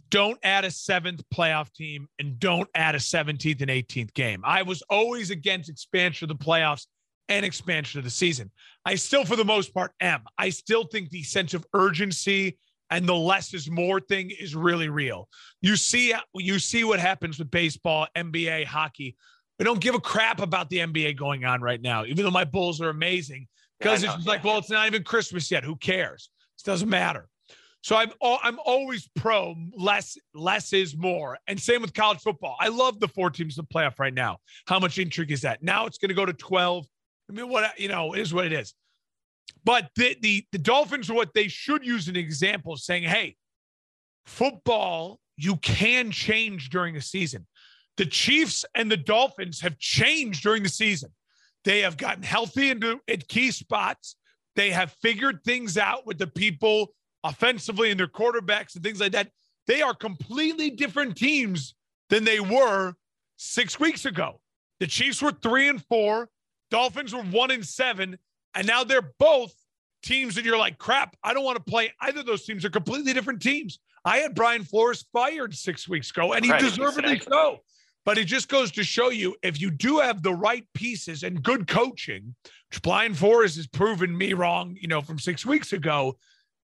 don't 0.09 0.39
add 0.43 0.65
a 0.65 0.71
seventh 0.71 1.23
playoff 1.33 1.71
team 1.75 2.09
and 2.19 2.41
don't 2.41 2.71
add 2.75 2.95
a 2.95 2.99
17th 2.99 3.61
and 3.61 3.71
18th 3.71 4.15
game. 4.15 4.41
I 4.47 4.63
was 4.63 4.81
always 4.89 5.31
against 5.31 5.69
expansion 5.69 6.31
of 6.31 6.39
the 6.39 6.43
playoffs 6.43 6.87
and 7.29 7.45
expansion 7.45 7.99
of 7.99 8.05
the 8.05 8.11
season. 8.11 8.51
I 8.87 8.95
still, 8.95 9.27
for 9.27 9.37
the 9.37 9.45
most 9.45 9.75
part, 9.75 9.93
am. 10.01 10.23
I 10.39 10.49
still 10.49 10.85
think 10.85 11.11
the 11.11 11.23
sense 11.23 11.53
of 11.53 11.67
urgency 11.75 12.57
and 12.89 13.07
the 13.07 13.15
less 13.15 13.53
is 13.53 13.71
more 13.71 14.01
thing 14.01 14.31
is 14.31 14.57
really 14.57 14.89
real. 14.89 15.29
You 15.61 15.77
see, 15.77 16.15
you 16.35 16.59
see 16.59 16.83
what 16.83 16.99
happens 16.99 17.39
with 17.39 17.51
baseball, 17.51 18.07
NBA, 18.17 18.65
hockey. 18.65 19.17
We 19.59 19.67
don't 19.67 19.83
give 19.83 19.95
a 19.95 20.01
crap 20.01 20.41
about 20.41 20.71
the 20.71 20.79
NBA 20.79 21.19
going 21.19 21.45
on 21.45 21.61
right 21.61 21.83
now, 21.83 22.07
even 22.07 22.25
though 22.25 22.31
my 22.31 22.45
Bulls 22.45 22.81
are 22.81 22.89
amazing. 22.89 23.49
Because 23.79 24.03
yeah, 24.03 24.17
it's 24.17 24.27
like, 24.27 24.45
well, 24.45 24.57
it's 24.57 24.71
not 24.71 24.87
even 24.87 25.05
Christmas 25.05 25.51
yet. 25.51 25.63
Who 25.63 25.77
cares? 25.77 26.31
It 26.59 26.65
doesn't 26.65 26.89
matter. 26.89 27.29
So 27.87 27.95
I'm 27.95 28.11
I'm 28.21 28.59
always 28.65 29.09
pro 29.15 29.55
less 29.77 30.19
less 30.35 30.73
is 30.73 30.97
more. 30.97 31.39
And 31.47 31.61
same 31.61 31.83
with 31.83 31.95
college 31.95 32.19
football. 32.19 32.57
I 32.59 32.67
love 32.67 32.99
the 32.99 33.07
four 33.07 33.31
teams 33.31 33.57
in 33.57 33.65
the 33.65 33.73
playoff 33.73 34.01
right 34.01 34.13
now. 34.13 34.39
How 34.67 34.81
much 34.81 34.99
intrigue 34.99 35.31
is 35.31 35.43
that? 35.43 35.63
Now 35.63 35.87
it's 35.87 35.97
going 35.97 36.09
to 36.09 36.15
go 36.15 36.27
to 36.27 36.33
12. 36.33 36.85
I 37.31 37.33
mean, 37.33 37.49
what 37.49 37.79
you 37.79 37.87
know, 37.87 38.15
is 38.15 38.35
what 38.35 38.45
it 38.45 38.53
is. 38.53 38.75
But 39.65 39.91
the, 39.95 40.17
the 40.21 40.45
the 40.51 40.59
Dolphins 40.59 41.09
are 41.11 41.15
what 41.15 41.33
they 41.33 41.47
should 41.47 41.87
use 41.87 42.09
an 42.09 42.17
example 42.17 42.77
saying, 42.77 43.05
hey, 43.05 43.37
football, 44.25 45.21
you 45.37 45.55
can 45.55 46.11
change 46.11 46.71
during 46.71 46.97
a 46.97 47.01
season. 47.01 47.47
The 47.99 48.07
Chiefs 48.07 48.65
and 48.75 48.91
the 48.91 48.97
Dolphins 48.97 49.61
have 49.61 49.79
changed 49.79 50.43
during 50.43 50.65
the 50.65 50.69
season. 50.69 51.13
They 51.65 51.83
have 51.83 51.97
gotten 51.97 52.25
healthy 52.25 52.71
into 52.71 52.99
at 53.07 53.29
key 53.29 53.53
spots. 53.53 54.17
They 54.57 54.71
have 54.71 54.91
figured 55.03 55.45
things 55.45 55.79
out 55.79 56.05
with 56.05 56.19
the 56.19 56.27
people 56.27 56.91
offensively 57.25 57.91
and 57.91 57.99
their 57.99 58.07
quarterbacks 58.07 58.75
and 58.75 58.85
things 58.85 59.01
like 59.01 59.13
that. 59.13 59.31
They 59.67 59.83
are 59.83 59.95
completely 59.95 60.71
different 60.71 61.17
teams 61.17 61.75
than 62.09 62.25
they 62.25 62.41
were 62.41 62.95
six 63.37 63.81
weeks 63.81 64.05
ago. 64.05 64.41
The 64.81 64.87
Chiefs 64.87 65.23
were 65.23 65.33
three 65.33 65.69
and 65.69 65.83
four, 65.85 66.29
Dolphins 66.71 67.15
were 67.15 67.23
one 67.23 67.51
and 67.51 67.65
seven, 67.65 68.19
and 68.55 68.67
now 68.67 68.85
they're 68.85 69.13
both 69.19 69.55
teams 70.03 70.35
that 70.35 70.45
you're 70.45 70.59
like, 70.59 70.79
crap, 70.79 71.17
I 71.23 71.35
don't 71.35 71.45
want 71.45 71.57
to 71.57 71.71
play 71.71 71.93
either 72.01 72.21
of 72.21 72.27
those 72.27 72.45
teams. 72.45 72.63
They're 72.63 72.71
completely 72.71 73.13
different 73.13 73.43
teams. 73.43 73.79
I 74.05 74.19
had 74.19 74.35
Brian 74.35 74.63
Flores 74.63 75.05
fired 75.13 75.55
six 75.55 75.89
weeks 75.89 76.11
ago, 76.11 76.33
and 76.33 76.45
he 76.45 76.51
right, 76.51 76.61
deservedly 76.61 77.15
exactly. 77.15 77.33
so. 77.33 77.59
But 78.05 78.19
it 78.19 78.27
just 78.27 78.49
goes 78.49 78.71
to 78.73 78.85
show 78.85 79.11
you 79.11 79.35
if 79.43 79.61
you 79.61 79.69
do 79.69 79.99
have 79.99 80.23
the 80.23 80.33
right 80.33 80.65
pieces 80.75 81.25
and 81.25 81.43
good 81.43 81.67
coaching, 81.67 82.37
which 82.71 82.81
Brian 82.83 83.15
Flores 83.15 83.57
has 83.57 83.67
proven 83.67 84.17
me 84.17 84.33
wrong, 84.33 84.77
you 84.81 84.87
know, 84.87 85.01
from 85.01 85.19
six 85.19 85.45
weeks 85.45 85.73
ago, 85.73 86.17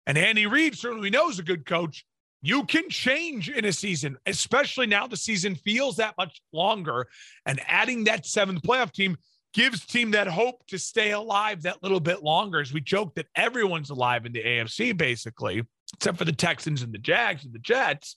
and 0.06 0.18
Andy 0.18 0.46
Reid 0.46 0.76
certainly 0.76 1.10
knows 1.10 1.38
a 1.38 1.42
good 1.42 1.66
coach. 1.66 2.04
You 2.40 2.64
can 2.64 2.90
change 2.90 3.48
in 3.48 3.64
a 3.64 3.72
season, 3.72 4.16
especially 4.26 4.86
now 4.86 5.06
the 5.06 5.16
season 5.16 5.54
feels 5.54 5.96
that 5.96 6.14
much 6.18 6.42
longer. 6.52 7.06
And 7.46 7.60
adding 7.68 8.04
that 8.04 8.26
seventh 8.26 8.62
playoff 8.62 8.92
team 8.92 9.16
gives 9.54 9.84
team 9.84 10.10
that 10.12 10.26
hope 10.26 10.66
to 10.66 10.78
stay 10.78 11.12
alive 11.12 11.62
that 11.62 11.82
little 11.82 12.00
bit 12.00 12.22
longer. 12.22 12.60
As 12.60 12.72
we 12.72 12.80
joke 12.80 13.14
that 13.14 13.26
everyone's 13.36 13.90
alive 13.90 14.26
in 14.26 14.32
the 14.32 14.42
AFC, 14.42 14.96
basically, 14.96 15.62
except 15.94 16.18
for 16.18 16.24
the 16.24 16.32
Texans 16.32 16.82
and 16.82 16.92
the 16.92 16.98
Jags 16.98 17.44
and 17.44 17.52
the 17.52 17.58
Jets. 17.58 18.16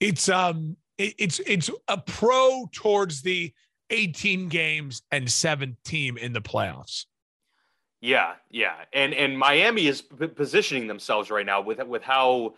It's 0.00 0.28
um 0.28 0.76
it, 0.98 1.14
it's 1.18 1.40
it's 1.40 1.70
a 1.88 1.98
pro 1.98 2.68
towards 2.72 3.22
the 3.22 3.52
18 3.90 4.48
games 4.48 5.02
and 5.10 5.30
seventh 5.30 5.76
team 5.84 6.16
in 6.16 6.32
the 6.32 6.40
playoffs. 6.40 7.04
Yeah, 8.02 8.34
yeah, 8.50 8.74
and 8.92 9.14
and 9.14 9.38
Miami 9.38 9.86
is 9.86 10.02
p- 10.02 10.26
positioning 10.26 10.88
themselves 10.88 11.30
right 11.30 11.46
now 11.46 11.60
with 11.60 11.80
with 11.86 12.02
how 12.02 12.54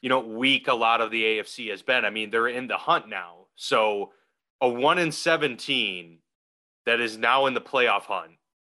you 0.00 0.08
know 0.08 0.20
weak 0.20 0.68
a 0.68 0.74
lot 0.74 1.02
of 1.02 1.10
the 1.10 1.22
AFC 1.22 1.68
has 1.70 1.82
been. 1.82 2.06
I 2.06 2.10
mean, 2.10 2.30
they're 2.30 2.48
in 2.48 2.66
the 2.66 2.78
hunt 2.78 3.06
now. 3.06 3.46
So 3.56 4.12
a 4.62 4.68
one 4.68 4.98
in 4.98 5.12
seventeen 5.12 6.20
that 6.86 6.98
is 6.98 7.18
now 7.18 7.44
in 7.44 7.52
the 7.52 7.60
playoff 7.60 8.04
hunt 8.04 8.32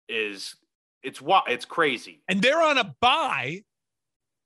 is 0.08 0.54
it's 1.02 1.20
what 1.20 1.50
it's 1.50 1.64
crazy. 1.64 2.22
And 2.28 2.40
they're 2.40 2.62
on 2.62 2.78
a 2.78 2.94
bye 3.00 3.62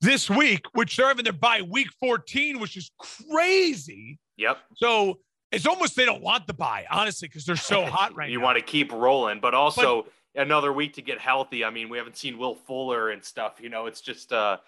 this 0.00 0.30
week, 0.30 0.64
which 0.72 0.96
they're 0.96 1.08
having 1.08 1.24
their 1.24 1.32
bye 1.32 1.62
week 1.62 1.88
14, 2.00 2.58
which 2.58 2.76
is 2.76 2.90
crazy. 2.98 4.18
Yep. 4.38 4.58
So 4.76 5.18
it's 5.52 5.66
almost 5.66 5.96
they 5.96 6.04
don't 6.04 6.22
want 6.22 6.46
the 6.46 6.54
bye, 6.54 6.86
honestly, 6.90 7.28
because 7.28 7.44
they're 7.44 7.56
so 7.56 7.84
hot 7.86 8.14
right 8.16 8.30
you 8.30 8.38
now. 8.38 8.40
You 8.40 8.44
want 8.44 8.58
to 8.58 8.64
keep 8.64 8.92
rolling, 8.92 9.40
but 9.40 9.54
also 9.54 10.02
but, 10.04 10.12
another 10.36 10.72
week 10.72 10.94
to 10.94 11.02
get 11.02 11.18
healthy. 11.18 11.64
I 11.64 11.70
mean, 11.70 11.88
we 11.88 11.98
haven't 11.98 12.16
seen 12.16 12.38
Will 12.38 12.54
Fuller 12.54 13.10
and 13.10 13.24
stuff. 13.24 13.54
You 13.60 13.68
know, 13.68 13.86
it's 13.86 14.00
just 14.00 14.32
uh, 14.32 14.58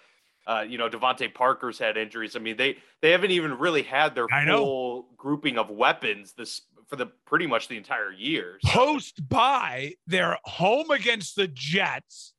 uh, 0.46 0.64
you 0.66 0.78
know, 0.78 0.88
DeVante 0.88 1.32
Parker's 1.32 1.78
had 1.78 1.96
injuries. 1.96 2.34
I 2.34 2.38
mean, 2.38 2.56
they 2.56 2.78
they 3.02 3.10
haven't 3.10 3.30
even 3.30 3.58
really 3.58 3.82
had 3.82 4.14
their 4.14 4.26
full 4.28 5.08
grouping 5.16 5.58
of 5.58 5.70
weapons 5.70 6.32
this 6.32 6.62
for 6.88 6.96
the 6.96 7.06
pretty 7.26 7.46
much 7.46 7.68
the 7.68 7.76
entire 7.76 8.10
year. 8.10 8.58
So. 8.64 8.70
Post 8.70 9.28
bye 9.28 9.94
they're 10.06 10.38
home 10.44 10.90
against 10.90 11.36
the 11.36 11.48
Jets, 11.48 12.32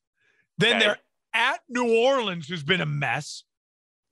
then 0.58 0.78
okay. 0.78 0.86
they're 0.86 0.98
at 1.34 1.60
New 1.70 1.96
Orleans, 2.04 2.48
who's 2.48 2.64
been 2.64 2.82
a 2.82 2.86
mess, 2.86 3.44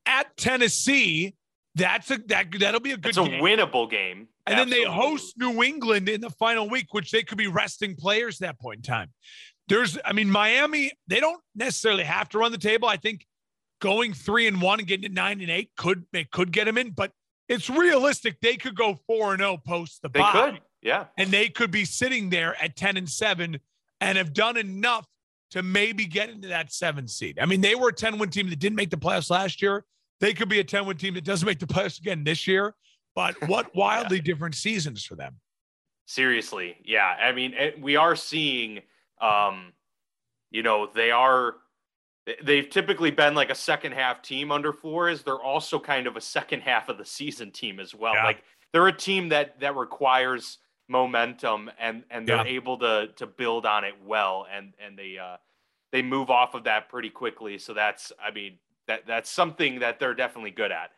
at 0.06 0.38
Tennessee. 0.38 1.36
That's 1.74 2.10
a 2.12 2.18
that 2.28 2.48
that'll 2.60 2.80
be 2.80 2.92
a 2.92 2.98
good. 2.98 3.10
It's 3.10 3.18
a 3.18 3.22
winnable 3.22 3.90
game. 3.90 4.28
And 4.48 4.56
Absolutely. 4.56 4.86
then 4.86 4.94
they 4.94 4.96
host 4.96 5.34
New 5.38 5.62
England 5.62 6.10
in 6.10 6.22
the 6.22 6.30
final 6.30 6.70
week, 6.70 6.94
which 6.94 7.12
they 7.12 7.22
could 7.22 7.38
be 7.38 7.48
resting 7.48 7.96
players 7.96 8.42
at 8.42 8.48
that 8.48 8.60
point 8.60 8.78
in 8.78 8.82
time. 8.84 9.10
There's, 9.68 9.98
I 10.06 10.14
mean, 10.14 10.32
Miami, 10.32 10.94
they 11.08 11.20
don't 11.20 11.42
necessarily 11.54 12.06
have 12.06 12.30
to 12.30 12.38
run 12.40 12.54
the 12.54 12.58
table. 12.58 12.88
I 12.88 12.96
think 12.96 13.26
going 13.82 14.14
three 14.14 14.48
and 14.48 14.62
one 14.62 14.80
and 14.80 14.88
getting 14.88 15.10
to 15.10 15.14
nine 15.14 15.42
and 15.42 15.52
eight 15.52 15.72
could 15.78 16.06
they 16.14 16.24
could 16.24 16.52
get 16.52 16.66
them 16.66 16.78
in, 16.78 16.92
but 16.92 17.12
it's 17.48 17.70
realistic. 17.70 18.40
They 18.42 18.56
could 18.56 18.76
go 18.76 18.98
four 19.08 19.34
and 19.34 19.40
zero 19.40 19.54
oh 19.54 19.58
post 19.58 20.02
the 20.02 20.10
they 20.10 20.20
bye. 20.20 20.32
could, 20.32 20.62
yeah, 20.82 21.06
and 21.18 21.30
they 21.30 21.50
could 21.50 21.72
be 21.72 21.86
sitting 21.86 22.30
there 22.30 22.56
at 22.62 22.76
ten 22.76 22.98
and 22.98 23.10
seven 23.10 23.60
and 24.02 24.18
have 24.18 24.34
done 24.34 24.58
enough 24.58 25.06
to 25.52 25.64
maybe 25.64 26.06
get 26.06 26.30
into 26.30 26.48
that 26.50 26.72
seven 26.72 27.08
seed. 27.08 27.40
I 27.42 27.46
mean, 27.46 27.62
they 27.62 27.76
were 27.76 27.90
a 27.90 27.94
ten 27.94 28.18
win 28.18 28.30
team 28.30 28.50
that 28.50 28.60
didn't 28.60 28.76
make 28.76 28.90
the 28.90 28.98
playoffs 28.98 29.30
last 29.30 29.62
year. 29.62 29.86
They 30.20 30.34
could 30.34 30.50
be 30.50 30.60
a 30.60 30.64
ten 30.64 30.86
win 30.86 30.98
team 30.98 31.14
that 31.14 31.24
doesn't 31.24 31.46
make 31.46 31.60
the 31.60 31.68
playoffs 31.68 32.00
again 32.00 32.24
this 32.24 32.48
year. 32.48 32.74
But 33.18 33.36
what 33.48 33.76
wildly 33.76 34.18
yeah. 34.18 34.24
different 34.24 34.54
seasons 34.54 35.04
for 35.04 35.16
them. 35.16 35.38
Seriously. 36.06 36.78
Yeah. 36.86 37.16
I 37.20 37.32
mean, 37.32 37.56
we 37.82 37.96
are 37.96 38.16
seeing, 38.16 38.82
um, 39.20 39.74
you 40.52 40.62
know, 40.62 40.88
they 40.94 41.10
are, 41.10 41.56
they've 42.44 42.70
typically 42.70 43.10
been 43.10 43.34
like 43.34 43.50
a 43.50 43.56
second 43.56 43.94
half 43.94 44.22
team 44.22 44.52
under 44.52 44.72
Flores. 44.72 45.24
They're 45.24 45.42
also 45.42 45.80
kind 45.80 46.06
of 46.06 46.16
a 46.16 46.22
second 46.22 46.62
half 46.62 46.90
of 46.90 47.00
the 47.00 47.06
season 47.06 47.50
team 47.50 47.80
as 47.80 47.96
well. 47.96 48.14
Yeah. 48.14 48.24
Like 48.24 48.44
they're 48.72 48.88
a 48.88 48.96
team 48.96 49.30
that, 49.30 49.60
that 49.62 49.76
requires 49.76 50.60
momentum 50.88 51.72
and, 51.80 52.04
and 52.12 52.28
they're 52.28 52.46
yeah. 52.46 52.54
able 52.54 52.78
to, 52.78 53.08
to 53.16 53.26
build 53.26 53.66
on 53.66 53.84
it 53.84 53.96
well. 54.06 54.46
And, 54.56 54.74
and 54.80 54.96
they, 54.96 55.18
uh, 55.18 55.38
they 55.92 56.04
move 56.04 56.30
off 56.30 56.54
of 56.54 56.66
that 56.66 56.88
pretty 56.88 57.10
quickly. 57.10 57.58
So 57.58 57.74
that's, 57.74 58.12
I 58.24 58.30
mean, 58.30 58.60
that 58.88 59.08
that's 59.08 59.30
something 59.30 59.80
that 59.80 60.00
they're 60.00 60.14
definitely 60.14 60.52
good 60.52 60.72
at. 60.72 60.92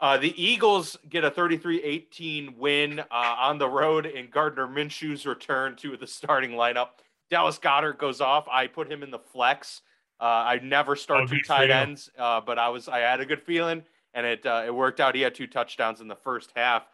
Uh, 0.00 0.18
the 0.18 0.42
Eagles 0.42 0.98
get 1.08 1.24
a 1.24 1.30
33-18 1.30 2.56
win 2.56 3.00
uh, 3.00 3.04
on 3.10 3.58
the 3.58 3.68
road 3.68 4.06
in 4.06 4.28
Gardner 4.28 4.66
Minshew's 4.66 5.24
return 5.24 5.76
to 5.76 5.96
the 5.96 6.06
starting 6.06 6.52
lineup. 6.52 6.88
Dallas 7.30 7.58
Goedert 7.58 7.98
goes 7.98 8.20
off. 8.20 8.46
I 8.50 8.66
put 8.66 8.90
him 8.90 9.02
in 9.02 9.10
the 9.10 9.18
flex. 9.18 9.82
Uh, 10.20 10.24
I 10.24 10.60
never 10.62 10.96
start 10.96 11.28
two 11.28 11.40
tight 11.40 11.70
ends, 11.70 12.10
uh, 12.18 12.40
but 12.40 12.58
I 12.58 12.68
was 12.68 12.88
I 12.88 13.00
had 13.00 13.20
a 13.20 13.26
good 13.26 13.42
feeling, 13.42 13.82
and 14.14 14.24
it 14.24 14.46
uh, 14.46 14.62
it 14.66 14.74
worked 14.74 15.00
out. 15.00 15.14
He 15.14 15.22
had 15.22 15.34
two 15.34 15.46
touchdowns 15.46 16.00
in 16.00 16.08
the 16.08 16.16
first 16.16 16.52
half. 16.54 16.86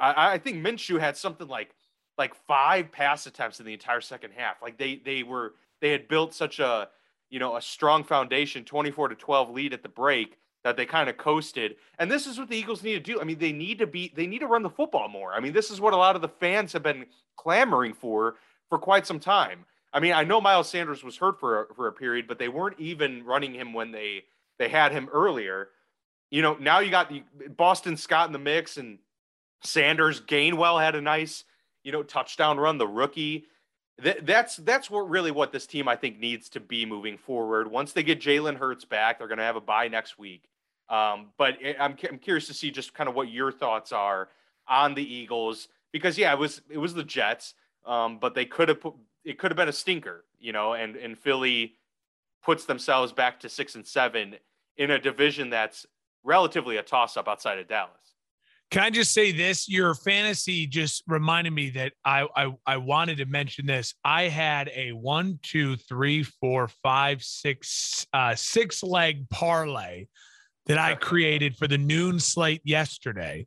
I, 0.00 0.34
I 0.34 0.38
think 0.38 0.64
Minshew 0.64 1.00
had 1.00 1.16
something 1.16 1.48
like 1.48 1.74
like 2.16 2.34
five 2.46 2.92
pass 2.92 3.26
attempts 3.26 3.60
in 3.60 3.66
the 3.66 3.72
entire 3.72 4.00
second 4.00 4.32
half. 4.36 4.62
Like 4.62 4.78
they 4.78 4.96
they 5.04 5.22
were 5.22 5.54
they 5.80 5.90
had 5.90 6.06
built 6.06 6.34
such 6.34 6.60
a 6.60 6.88
you 7.30 7.38
know 7.38 7.56
a 7.56 7.62
strong 7.62 8.04
foundation, 8.04 8.64
24 8.64 9.08
to 9.08 9.14
12 9.14 9.50
lead 9.50 9.72
at 9.72 9.82
the 9.82 9.88
break 9.88 10.38
that 10.64 10.76
they 10.76 10.86
kind 10.86 11.08
of 11.08 11.16
coasted. 11.16 11.76
And 11.98 12.10
this 12.10 12.26
is 12.26 12.38
what 12.38 12.48
the 12.48 12.56
Eagles 12.56 12.82
need 12.82 12.94
to 12.94 13.00
do. 13.00 13.20
I 13.20 13.24
mean, 13.24 13.38
they 13.38 13.52
need 13.52 13.78
to 13.78 13.86
be 13.86 14.12
they 14.14 14.26
need 14.26 14.40
to 14.40 14.46
run 14.46 14.62
the 14.62 14.70
football 14.70 15.08
more. 15.08 15.32
I 15.32 15.40
mean, 15.40 15.52
this 15.52 15.70
is 15.70 15.80
what 15.80 15.92
a 15.92 15.96
lot 15.96 16.16
of 16.16 16.22
the 16.22 16.28
fans 16.28 16.72
have 16.72 16.82
been 16.82 17.06
clamoring 17.36 17.94
for 17.94 18.36
for 18.68 18.78
quite 18.78 19.06
some 19.06 19.20
time. 19.20 19.64
I 19.92 20.00
mean, 20.00 20.12
I 20.12 20.24
know 20.24 20.40
Miles 20.40 20.68
Sanders 20.68 21.02
was 21.02 21.16
hurt 21.16 21.40
for 21.40 21.62
a, 21.62 21.74
for 21.74 21.86
a 21.86 21.92
period, 21.92 22.26
but 22.28 22.38
they 22.38 22.48
weren't 22.48 22.78
even 22.78 23.24
running 23.24 23.54
him 23.54 23.72
when 23.72 23.92
they 23.92 24.24
they 24.58 24.68
had 24.68 24.92
him 24.92 25.08
earlier. 25.12 25.68
You 26.30 26.42
know, 26.42 26.56
now 26.60 26.80
you 26.80 26.90
got 26.90 27.08
the 27.08 27.22
Boston 27.56 27.96
Scott 27.96 28.26
in 28.26 28.32
the 28.32 28.38
mix 28.38 28.76
and 28.76 28.98
Sanders. 29.62 30.20
Gainwell 30.20 30.82
had 30.82 30.94
a 30.94 31.00
nice, 31.00 31.44
you 31.82 31.92
know, 31.92 32.02
touchdown 32.02 32.58
run. 32.58 32.78
The 32.78 32.86
rookie. 32.86 33.46
Th- 34.02 34.18
that's 34.22 34.56
that's 34.56 34.90
what 34.90 35.08
really 35.08 35.30
what 35.30 35.52
this 35.52 35.66
team 35.66 35.88
I 35.88 35.96
think 35.96 36.18
needs 36.18 36.48
to 36.50 36.60
be 36.60 36.86
moving 36.86 37.18
forward. 37.18 37.70
Once 37.70 37.92
they 37.92 38.02
get 38.02 38.20
Jalen 38.20 38.56
Hurts 38.56 38.84
back, 38.84 39.18
they're 39.18 39.28
going 39.28 39.38
to 39.38 39.44
have 39.44 39.56
a 39.56 39.60
bye 39.60 39.88
next 39.88 40.18
week. 40.18 40.48
Um, 40.88 41.28
but 41.36 41.58
I'm 41.78 41.96
I'm 42.08 42.18
curious 42.18 42.46
to 42.46 42.54
see 42.54 42.70
just 42.70 42.94
kind 42.94 43.08
of 43.08 43.14
what 43.14 43.30
your 43.30 43.52
thoughts 43.52 43.92
are 43.92 44.28
on 44.66 44.94
the 44.94 45.02
Eagles 45.02 45.68
because 45.92 46.16
yeah, 46.16 46.32
it 46.32 46.38
was 46.38 46.62
it 46.70 46.78
was 46.78 46.94
the 46.94 47.04
Jets, 47.04 47.54
um, 47.86 48.18
but 48.18 48.34
they 48.34 48.44
could 48.44 48.68
have 48.68 48.80
put 48.80 48.94
it 49.24 49.38
could 49.38 49.50
have 49.50 49.56
been 49.56 49.68
a 49.68 49.72
stinker, 49.72 50.24
you 50.38 50.52
know, 50.52 50.74
and 50.74 50.96
and 50.96 51.18
Philly 51.18 51.74
puts 52.42 52.64
themselves 52.64 53.12
back 53.12 53.40
to 53.40 53.48
six 53.48 53.74
and 53.74 53.86
seven 53.86 54.36
in 54.76 54.90
a 54.90 54.98
division 54.98 55.50
that's 55.50 55.86
relatively 56.24 56.76
a 56.76 56.82
toss 56.82 57.16
up 57.16 57.28
outside 57.28 57.58
of 57.58 57.68
Dallas. 57.68 58.14
Can 58.70 58.82
I 58.82 58.90
just 58.90 59.14
say 59.14 59.32
this? 59.32 59.68
Your 59.68 59.94
fantasy 59.94 60.66
just 60.66 61.02
reminded 61.06 61.54
me 61.54 61.70
that 61.70 61.94
I, 62.04 62.26
I 62.36 62.54
I 62.66 62.76
wanted 62.76 63.18
to 63.18 63.24
mention 63.24 63.64
this. 63.64 63.94
I 64.04 64.24
had 64.24 64.70
a 64.74 64.92
one, 64.92 65.38
two, 65.42 65.76
three, 65.76 66.22
four, 66.22 66.68
five, 66.82 67.22
six, 67.22 68.06
uh, 68.12 68.34
six 68.34 68.82
leg 68.82 69.28
parlay 69.30 70.06
that 70.66 70.76
I 70.76 70.94
created 71.00 71.56
for 71.56 71.66
the 71.66 71.78
noon 71.78 72.20
slate 72.20 72.60
yesterday. 72.62 73.46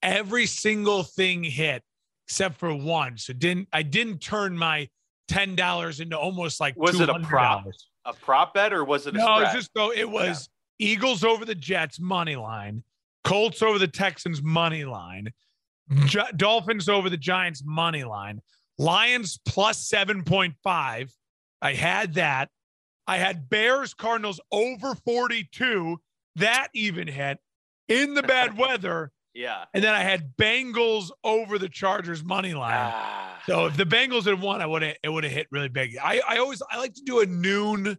Every 0.00 0.46
single 0.46 1.02
thing 1.02 1.42
hit 1.42 1.82
except 2.28 2.58
for 2.58 2.74
one. 2.74 3.18
So 3.18 3.32
didn't 3.32 3.68
I 3.72 3.82
didn't 3.82 4.20
turn 4.20 4.56
my 4.56 4.88
ten 5.28 5.54
dollars 5.54 6.00
into 6.00 6.16
almost 6.16 6.60
like 6.60 6.76
was 6.76 7.00
it 7.00 7.08
a 7.08 7.18
prop 7.20 7.64
a 8.04 8.12
prop 8.12 8.54
bet 8.54 8.72
or 8.72 8.84
was 8.84 9.06
it 9.06 9.14
no? 9.14 9.38
It 9.38 9.42
was 9.42 9.52
just 9.52 9.70
so 9.76 9.92
it 9.92 10.08
was 10.08 10.48
yeah. 10.78 10.92
Eagles 10.92 11.24
over 11.24 11.44
the 11.44 11.54
Jets 11.54 12.00
money 12.00 12.36
line, 12.36 12.82
Colts 13.24 13.62
over 13.62 13.78
the 13.78 13.88
Texans 13.88 14.42
money 14.42 14.84
line, 14.84 15.32
Dolphins 16.36 16.88
over 16.88 17.08
the 17.10 17.16
Giants 17.16 17.62
money 17.64 18.04
line, 18.04 18.40
Lions 18.78 19.38
plus 19.46 19.86
seven 19.88 20.24
point 20.24 20.54
five. 20.62 21.12
I 21.60 21.74
had 21.74 22.14
that. 22.14 22.48
I 23.06 23.18
had 23.18 23.48
Bears 23.48 23.94
Cardinals 23.94 24.40
over 24.50 24.94
forty 25.06 25.48
two. 25.52 25.98
That 26.36 26.68
even 26.74 27.06
hit 27.08 27.38
in 27.88 28.14
the 28.14 28.22
bad 28.22 28.56
weather. 28.58 29.12
Yeah. 29.34 29.64
And 29.72 29.82
then 29.82 29.94
I 29.94 30.00
had 30.00 30.36
Bengals 30.36 31.10
over 31.24 31.58
the 31.58 31.68
Chargers 31.68 32.22
money 32.22 32.54
line. 32.54 32.92
Ah. 32.92 33.40
So 33.46 33.66
if 33.66 33.76
the 33.76 33.84
Bengals 33.84 34.24
had 34.24 34.40
won, 34.40 34.60
I 34.60 34.66
would 34.66 34.82
have 34.82 34.96
it 35.02 35.08
would 35.08 35.24
have 35.24 35.32
hit 35.32 35.46
really 35.50 35.68
big. 35.68 35.96
I, 36.02 36.20
I 36.26 36.38
always 36.38 36.62
I 36.70 36.78
like 36.78 36.94
to 36.94 37.02
do 37.02 37.20
a 37.20 37.26
noon 37.26 37.96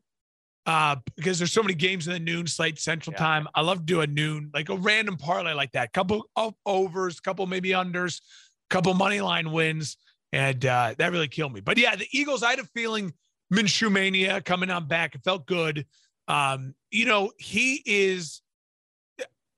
uh 0.66 0.96
because 1.16 1.38
there's 1.40 1.52
so 1.52 1.62
many 1.62 1.74
games 1.74 2.08
in 2.08 2.14
the 2.14 2.20
noon 2.20 2.48
slate 2.48 2.80
central 2.80 3.14
yeah. 3.14 3.20
time. 3.20 3.48
I 3.54 3.62
love 3.62 3.80
to 3.80 3.84
do 3.84 4.02
a 4.02 4.08
noon, 4.08 4.50
like 4.54 4.70
a 4.70 4.78
random 4.78 5.18
parlay 5.18 5.54
like 5.54 5.72
that. 5.74 5.94
Couple 5.94 6.30
of 6.36 6.54
overs, 6.66 7.20
couple 7.20 7.46
maybe 7.48 7.70
unders, 7.70 8.22
couple 8.70 8.94
money 8.94 9.22
line 9.22 9.52
wins. 9.52 9.98
And 10.32 10.66
uh 10.66 10.96
that 10.98 11.12
really 11.12 11.28
killed 11.28 11.54
me. 11.54 11.62
But 11.62 11.78
yeah, 11.78 11.96
the 11.96 12.08
Eagles, 12.12 12.44
I 12.44 12.52
had 12.52 12.60
a 12.60 12.66
feeling 12.76 13.14
Minshew 13.54 13.92
mania 13.92 14.42
coming 14.42 14.70
on 14.70 14.88
back. 14.88 15.16
It 15.16 15.24
felt 15.24 15.46
good. 15.46 15.86
Um, 16.28 16.74
you 16.92 17.06
know, 17.06 17.32
he 17.38 17.82
is 17.86 18.42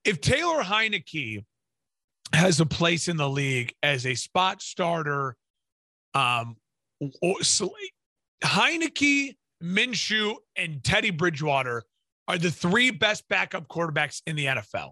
if 0.03 0.21
Taylor 0.21 0.63
Heinicke 0.63 1.43
has 2.33 2.59
a 2.59 2.65
place 2.65 3.07
in 3.07 3.17
the 3.17 3.29
league 3.29 3.73
as 3.83 4.05
a 4.05 4.15
spot 4.15 4.61
starter. 4.61 5.35
Um, 6.13 6.57
so 7.41 7.73
Heinicke, 8.43 9.35
Minshew, 9.63 10.35
and 10.55 10.83
Teddy 10.83 11.11
Bridgewater 11.11 11.83
are 12.27 12.37
the 12.37 12.51
three 12.51 12.91
best 12.91 13.27
backup 13.29 13.67
quarterbacks 13.67 14.21
in 14.25 14.35
the 14.35 14.45
NFL. 14.45 14.91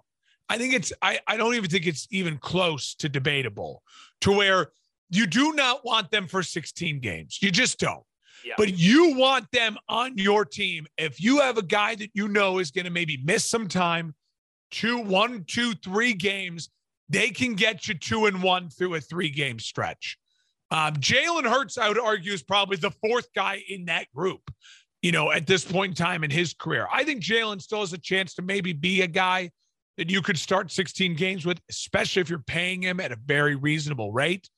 I 0.50 0.58
think 0.58 0.74
it's 0.74 0.94
I, 1.02 1.20
I 1.28 1.38
don't 1.38 1.56
even 1.56 1.70
think 1.70 1.88
it's 1.88 2.08
even 2.12 2.38
close 2.38 2.96
to 2.96 3.10
debatable 3.10 3.82
to 4.22 4.32
where 4.32 4.72
you 5.10 5.26
do 5.26 5.54
not 5.54 5.86
want 5.86 6.12
them 6.12 6.28
for 6.28 6.44
16 6.44 7.00
games. 7.00 7.40
You 7.42 7.52
just 7.52 7.80
don't. 7.80 8.04
Yeah. 8.46 8.56
But 8.58 8.78
you 8.78 9.16
want 9.16 9.48
them 9.52 9.78
on 9.88 10.18
your 10.18 10.44
team. 10.44 10.86
If 10.98 11.22
you 11.22 11.40
have 11.40 11.58
a 11.58 11.64
guy 11.64 11.96
that 11.96 12.10
you 12.14 12.28
know 12.28 12.60
is 12.60 12.72
going 12.72 12.86
to 12.86 12.92
maybe 12.92 13.22
miss 13.24 13.46
some 13.46 13.68
time, 13.68 14.16
two, 14.70 15.00
one, 15.00 15.46
two, 15.46 15.74
three 15.76 16.14
games, 16.14 16.70
they 17.10 17.30
can 17.30 17.54
get 17.54 17.88
you 17.88 17.94
two 17.94 18.26
and 18.26 18.44
one 18.44 18.70
through 18.70 18.96
a 18.96 19.02
three 19.02 19.30
game 19.30 19.60
stretch. 19.60 20.18
Um, 20.74 20.96
Jalen 20.96 21.46
Hurts, 21.46 21.78
I 21.78 21.88
would 21.88 22.00
argue, 22.00 22.34
is 22.34 22.42
probably 22.42 22.78
the 22.78 22.90
fourth 22.90 23.28
guy 23.36 23.64
in 23.70 23.86
that 23.86 24.12
group, 24.12 24.42
you 25.04 25.12
know, 25.12 25.32
at 25.32 25.46
this 25.46 25.64
point 25.64 25.92
in 25.92 25.96
time 25.96 26.24
in 26.24 26.32
his 26.32 26.56
career. 26.56 26.88
I 26.92 27.04
think 27.04 27.22
Jalen 27.22 27.62
still 27.62 27.82
has 27.82 27.94
a 27.94 27.98
chance 28.00 28.34
to 28.36 28.42
maybe 28.42 28.74
be 28.74 29.04
a 29.04 29.08
guy 29.08 29.52
that 29.98 30.10
you 30.10 30.24
could 30.24 30.38
start 30.38 30.72
16 30.72 31.16
games 31.16 31.46
with, 31.46 31.60
especially 31.70 32.24
if 32.24 32.30
you're 32.30 32.40
paying 32.40 32.82
him 32.82 33.00
at 33.00 33.12
a 33.12 33.18
very 33.24 33.56
reasonable 33.56 34.12
rate. 34.12 34.50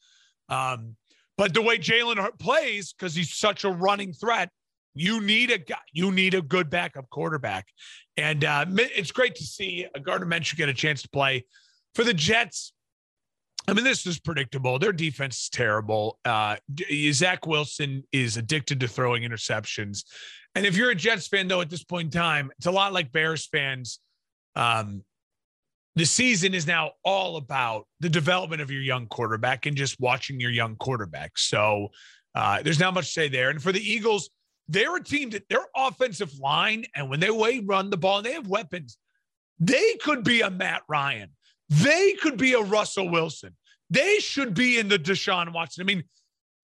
Um, 0.47 0.95
but 1.37 1.53
the 1.53 1.61
way 1.61 1.77
Jalen 1.77 2.39
plays, 2.39 2.93
because 2.93 3.13
he's 3.13 3.33
such 3.33 3.65
a 3.65 3.69
running 3.69 4.13
threat, 4.13 4.49
you 4.93 5.19
need 5.19 5.51
a 5.51 5.57
guy, 5.57 5.75
you 5.91 6.13
need 6.13 6.33
a 6.33 6.41
good 6.41 6.69
backup 6.69 7.09
quarterback. 7.09 7.67
And 8.15 8.45
uh, 8.45 8.65
it's 8.69 9.11
great 9.11 9.35
to 9.35 9.43
see 9.43 9.85
a 9.93 9.99
Gardner 9.99 10.27
Minshew 10.27 10.55
get 10.55 10.69
a 10.69 10.73
chance 10.73 11.01
to 11.01 11.09
play 11.09 11.43
for 11.93 12.05
the 12.05 12.13
Jets, 12.13 12.71
I 13.67 13.73
mean, 13.73 13.83
this 13.83 14.05
is 14.05 14.19
predictable. 14.19 14.77
Their 14.77 14.93
defense 14.93 15.43
is 15.43 15.49
terrible. 15.49 16.19
Uh, 16.23 16.57
Zach 17.11 17.47
Wilson 17.47 18.03
is 18.11 18.37
addicted 18.37 18.79
to 18.81 18.87
throwing 18.87 19.23
interceptions. 19.23 20.03
And 20.53 20.65
if 20.65 20.77
you're 20.77 20.91
a 20.91 20.95
Jets 20.95 21.27
fan, 21.27 21.47
though, 21.47 21.61
at 21.61 21.69
this 21.69 21.83
point 21.83 22.13
in 22.13 22.19
time, 22.19 22.51
it's 22.57 22.67
a 22.67 22.71
lot 22.71 22.93
like 22.93 23.11
Bears 23.11 23.47
fans. 23.47 23.99
Um, 24.55 25.03
the 25.95 26.05
season 26.05 26.53
is 26.53 26.67
now 26.67 26.91
all 27.03 27.37
about 27.37 27.87
the 28.01 28.09
development 28.09 28.61
of 28.61 28.69
your 28.69 28.81
young 28.81 29.07
quarterback 29.07 29.65
and 29.65 29.75
just 29.75 29.99
watching 29.99 30.39
your 30.39 30.51
young 30.51 30.75
quarterback. 30.75 31.37
So 31.37 31.89
uh, 32.35 32.61
there's 32.61 32.79
not 32.79 32.93
much 32.93 33.05
to 33.05 33.11
say 33.11 33.29
there. 33.29 33.49
And 33.49 33.61
for 33.61 33.71
the 33.71 33.81
Eagles, 33.81 34.29
they're 34.67 34.95
a 34.95 35.03
team 35.03 35.29
that 35.31 35.47
their 35.49 35.65
offensive 35.75 36.37
line, 36.39 36.85
and 36.95 37.09
when 37.09 37.19
they 37.19 37.29
way 37.29 37.59
run 37.59 37.89
the 37.89 37.97
ball 37.97 38.21
they 38.21 38.33
have 38.33 38.47
weapons, 38.47 38.97
they 39.59 39.95
could 40.01 40.23
be 40.23 40.41
a 40.41 40.49
Matt 40.49 40.81
Ryan. 40.89 41.29
They 41.69 42.13
could 42.21 42.37
be 42.37 42.53
a 42.53 42.61
Russell 42.61 43.09
Wilson. 43.09 43.55
They 43.89 44.17
should 44.19 44.53
be 44.53 44.79
in 44.79 44.87
the 44.87 44.99
Deshaun 44.99 45.53
Watson. 45.53 45.83
I 45.83 45.85
mean, 45.85 46.03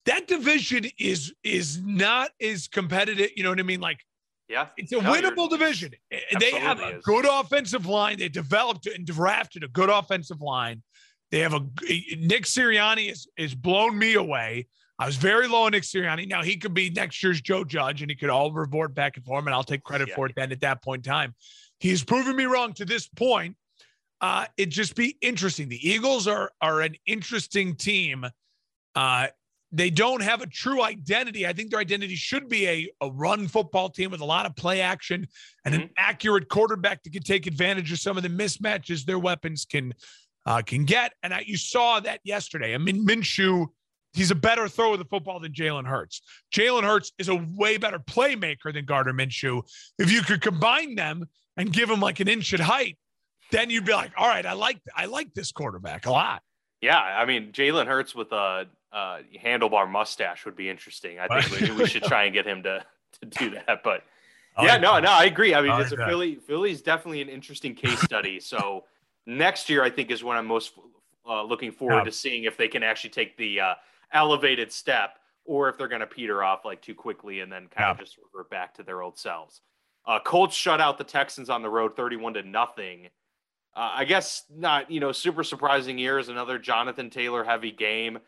that 0.05 0.27
division 0.27 0.85
is 0.99 1.33
is 1.43 1.81
not 1.83 2.31
as 2.41 2.67
competitive. 2.67 3.29
You 3.35 3.43
know 3.43 3.49
what 3.49 3.59
I 3.59 3.63
mean? 3.63 3.81
Like, 3.81 3.99
yeah, 4.47 4.67
it's 4.77 4.91
a 4.91 5.01
no, 5.01 5.11
winnable 5.11 5.49
division. 5.49 5.91
They 6.39 6.51
have 6.51 6.79
a 6.79 6.97
is. 6.97 7.03
good 7.03 7.25
offensive 7.29 7.85
line. 7.85 8.17
They 8.17 8.29
developed 8.29 8.87
and 8.87 9.05
drafted 9.05 9.63
a 9.63 9.67
good 9.67 9.89
offensive 9.89 10.41
line. 10.41 10.81
They 11.29 11.39
have 11.39 11.53
a 11.53 11.59
Nick 12.17 12.45
Sirianni 12.45 13.11
is 13.11 13.27
is 13.37 13.55
blown 13.55 13.97
me 13.97 14.15
away. 14.15 14.67
I 14.99 15.05
was 15.05 15.15
very 15.15 15.47
low 15.47 15.63
on 15.63 15.71
Nick 15.71 15.83
Sirianni. 15.83 16.27
Now 16.27 16.43
he 16.43 16.57
could 16.57 16.73
be 16.73 16.89
next 16.89 17.23
year's 17.23 17.41
Joe 17.41 17.63
Judge, 17.63 18.01
and 18.01 18.11
he 18.11 18.15
could 18.15 18.29
all 18.29 18.51
revert 18.51 18.93
back 18.93 19.17
and 19.17 19.25
forth, 19.25 19.45
and 19.45 19.53
I'll 19.53 19.63
take 19.63 19.83
credit 19.83 20.09
yeah. 20.09 20.15
for 20.15 20.25
it. 20.27 20.33
Then 20.35 20.51
at 20.51 20.61
that 20.61 20.83
point 20.83 21.05
in 21.05 21.11
time, 21.11 21.35
he's 21.79 22.03
proven 22.03 22.35
me 22.35 22.45
wrong 22.45 22.73
to 22.73 22.85
this 22.85 23.07
point 23.07 23.55
uh, 24.21 24.45
it 24.55 24.67
just 24.67 24.95
be 24.95 25.17
interesting. 25.21 25.67
The 25.67 25.89
Eagles 25.89 26.27
are 26.27 26.51
are 26.61 26.81
an 26.81 26.95
interesting 27.05 27.75
team. 27.75 28.25
Uh, 28.95 29.27
they 29.71 29.89
don't 29.89 30.21
have 30.21 30.41
a 30.41 30.47
true 30.47 30.83
identity. 30.83 31.47
I 31.47 31.53
think 31.53 31.71
their 31.71 31.79
identity 31.79 32.15
should 32.15 32.49
be 32.49 32.67
a, 32.67 32.91
a 33.01 33.09
run 33.09 33.47
football 33.47 33.89
team 33.89 34.11
with 34.11 34.19
a 34.19 34.25
lot 34.25 34.45
of 34.45 34.55
play 34.55 34.81
action 34.81 35.27
and 35.65 35.73
mm-hmm. 35.73 35.83
an 35.83 35.89
accurate 35.97 36.49
quarterback 36.49 37.03
that 37.03 37.13
can 37.13 37.23
take 37.23 37.47
advantage 37.47 37.91
of 37.91 37.99
some 37.99 38.17
of 38.17 38.23
the 38.23 38.29
mismatches 38.29 39.05
their 39.05 39.19
weapons 39.19 39.65
can 39.65 39.93
uh, 40.45 40.61
can 40.61 40.85
get. 40.85 41.13
And 41.23 41.33
I, 41.33 41.43
you 41.45 41.57
saw 41.57 41.99
that 42.01 42.19
yesterday. 42.23 42.73
I 42.73 42.77
mean, 42.77 43.05
Minshew, 43.07 43.67
he's 44.13 44.31
a 44.31 44.35
better 44.35 44.67
thrower 44.67 44.93
of 44.93 44.99
the 44.99 45.05
football 45.05 45.39
than 45.39 45.53
Jalen 45.53 45.85
Hurts. 45.85 46.21
Jalen 46.53 46.83
Hurts 46.83 47.11
is 47.17 47.29
a 47.29 47.35
way 47.55 47.77
better 47.77 47.99
playmaker 47.99 48.73
than 48.73 48.85
Gardner 48.85 49.13
Minshew. 49.13 49.63
If 49.97 50.11
you 50.11 50.21
could 50.21 50.41
combine 50.41 50.95
them 50.95 51.25
and 51.57 51.71
give 51.71 51.89
him 51.89 51.99
like 51.99 52.19
an 52.19 52.27
inch 52.27 52.53
at 52.53 52.59
height, 52.59 52.97
then 53.51 53.69
you'd 53.69 53.85
be 53.85 53.93
like, 53.93 54.11
all 54.17 54.27
right, 54.27 54.45
I 54.45 54.53
like 54.53 54.79
I 54.95 55.05
like 55.05 55.33
this 55.33 55.51
quarterback 55.51 56.05
a 56.05 56.11
lot. 56.11 56.43
Yeah, 56.81 56.99
I 56.99 57.25
mean 57.25 57.51
Jalen 57.51 57.87
Hurts 57.87 58.15
with 58.15 58.31
a, 58.31 58.67
a, 58.91 59.19
handlebar 59.43 59.89
mustache 59.89 60.45
would 60.45 60.55
be 60.55 60.69
interesting. 60.69 61.19
I 61.19 61.41
think 61.41 61.61
we, 61.61 61.75
we, 61.75 61.85
should 61.85 62.03
try 62.03 62.23
and 62.23 62.33
get 62.33 62.45
him 62.45 62.63
to 62.63 62.83
to 63.21 63.25
do 63.25 63.51
that. 63.51 63.83
But 63.83 64.03
yeah, 64.59 64.77
no, 64.77 64.99
no, 64.99 65.11
I 65.11 65.25
agree. 65.25 65.53
I 65.53 65.61
mean, 65.61 65.79
it's 65.79 65.91
a 65.91 65.97
Philly. 65.97 66.35
Philly's 66.35 66.81
definitely 66.81 67.21
an 67.21 67.29
interesting 67.29 67.75
case 67.75 68.01
study. 68.01 68.39
so 68.39 68.85
next 69.25 69.69
year, 69.69 69.83
I 69.83 69.89
think, 69.89 70.11
is 70.11 70.23
when 70.23 70.37
I'm 70.37 70.47
most 70.47 70.73
uh, 71.27 71.43
looking 71.43 71.71
forward 71.71 71.99
yeah. 71.99 72.03
to 72.05 72.11
seeing 72.11 72.43
if 72.45 72.57
they 72.57 72.67
can 72.67 72.83
actually 72.83 73.11
take 73.11 73.37
the 73.37 73.59
uh, 73.59 73.73
elevated 74.11 74.71
step 74.71 75.19
or 75.45 75.69
if 75.69 75.77
they're 75.77 75.87
going 75.87 76.01
to 76.01 76.07
peter 76.07 76.43
off 76.43 76.65
like 76.65 76.81
too 76.81 76.93
quickly 76.93 77.39
and 77.39 77.51
then 77.51 77.61
kind 77.61 77.87
yeah. 77.87 77.91
of 77.91 77.99
just 77.99 78.17
revert 78.17 78.49
back 78.49 78.73
to 78.75 78.83
their 78.83 79.01
old 79.01 79.17
selves. 79.17 79.61
Uh, 80.05 80.19
Colts 80.19 80.55
shut 80.55 80.81
out 80.81 80.97
the 80.97 81.03
Texans 81.03 81.49
on 81.49 81.61
the 81.61 81.69
road, 81.69 81.95
thirty-one 81.95 82.33
to 82.33 82.43
nothing. 82.43 83.09
Uh, 83.75 83.91
I 83.95 84.05
guess 84.05 84.43
not, 84.53 84.91
you 84.91 84.99
know, 84.99 85.11
super 85.11 85.43
surprising 85.43 85.97
years. 85.97 86.29
Another 86.29 86.59
Jonathan 86.59 87.09
Taylor 87.09 87.43
heavy 87.43 87.71
game. 87.71 88.19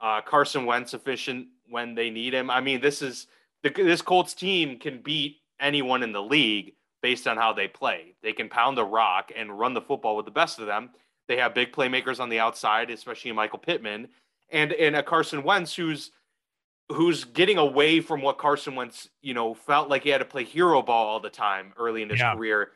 Uh, 0.00 0.20
Carson 0.20 0.66
Wentz 0.66 0.94
efficient 0.94 1.46
when 1.68 1.94
they 1.94 2.10
need 2.10 2.34
him. 2.34 2.50
I 2.50 2.60
mean, 2.60 2.80
this 2.80 3.02
is 3.02 3.26
the, 3.62 3.70
this 3.70 4.02
Colts 4.02 4.34
team 4.34 4.78
can 4.78 5.00
beat 5.00 5.36
anyone 5.60 6.02
in 6.02 6.12
the 6.12 6.22
league 6.22 6.74
based 7.02 7.26
on 7.26 7.36
how 7.36 7.52
they 7.52 7.68
play. 7.68 8.14
They 8.22 8.32
can 8.32 8.48
pound 8.48 8.76
the 8.76 8.84
rock 8.84 9.32
and 9.34 9.58
run 9.58 9.74
the 9.74 9.80
football 9.80 10.16
with 10.16 10.26
the 10.26 10.32
best 10.32 10.58
of 10.58 10.66
them. 10.66 10.90
They 11.28 11.36
have 11.36 11.54
big 11.54 11.72
playmakers 11.72 12.20
on 12.20 12.28
the 12.28 12.40
outside, 12.40 12.90
especially 12.90 13.32
Michael 13.32 13.58
Pittman, 13.58 14.08
and 14.50 14.72
and 14.72 14.96
a 14.96 15.02
Carson 15.02 15.42
Wentz 15.44 15.74
who's 15.74 16.10
who's 16.90 17.24
getting 17.24 17.58
away 17.58 18.00
from 18.00 18.22
what 18.22 18.38
Carson 18.38 18.74
Wentz, 18.74 19.08
you 19.22 19.34
know, 19.34 19.54
felt 19.54 19.88
like 19.88 20.02
he 20.02 20.10
had 20.10 20.18
to 20.18 20.24
play 20.24 20.44
hero 20.44 20.82
ball 20.82 21.06
all 21.06 21.20
the 21.20 21.30
time 21.30 21.72
early 21.78 22.02
in 22.02 22.10
his 22.10 22.20
yeah. 22.20 22.34
career. 22.34 22.72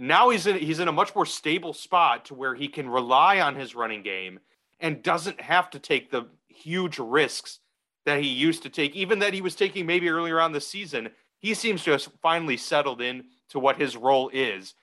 Now 0.00 0.30
he's 0.30 0.46
in 0.46 0.56
he's 0.56 0.80
in 0.80 0.88
a 0.88 0.92
much 0.92 1.14
more 1.14 1.26
stable 1.26 1.72
spot 1.72 2.24
to 2.26 2.34
where 2.34 2.54
he 2.54 2.68
can 2.68 2.88
rely 2.88 3.40
on 3.40 3.54
his 3.54 3.74
running 3.74 4.02
game 4.02 4.40
and 4.80 5.02
doesn't 5.02 5.40
have 5.40 5.70
to 5.70 5.78
take 5.78 6.10
the 6.10 6.26
huge 6.48 6.98
risks 6.98 7.60
that 8.06 8.22
he 8.22 8.28
used 8.28 8.62
to 8.62 8.70
take, 8.70 8.96
even 8.96 9.18
that 9.18 9.34
he 9.34 9.42
was 9.42 9.54
taking 9.54 9.84
maybe 9.84 10.08
earlier 10.08 10.40
on 10.40 10.52
the 10.52 10.60
season 10.60 11.10
he 11.40 11.54
seems 11.54 11.82
to 11.84 11.90
have 11.92 12.02
finally 12.22 12.56
settled 12.56 13.00
in 13.00 13.24
to 13.48 13.58
what 13.58 13.80
his 13.80 13.96
role 13.96 14.30
is, 14.32 14.74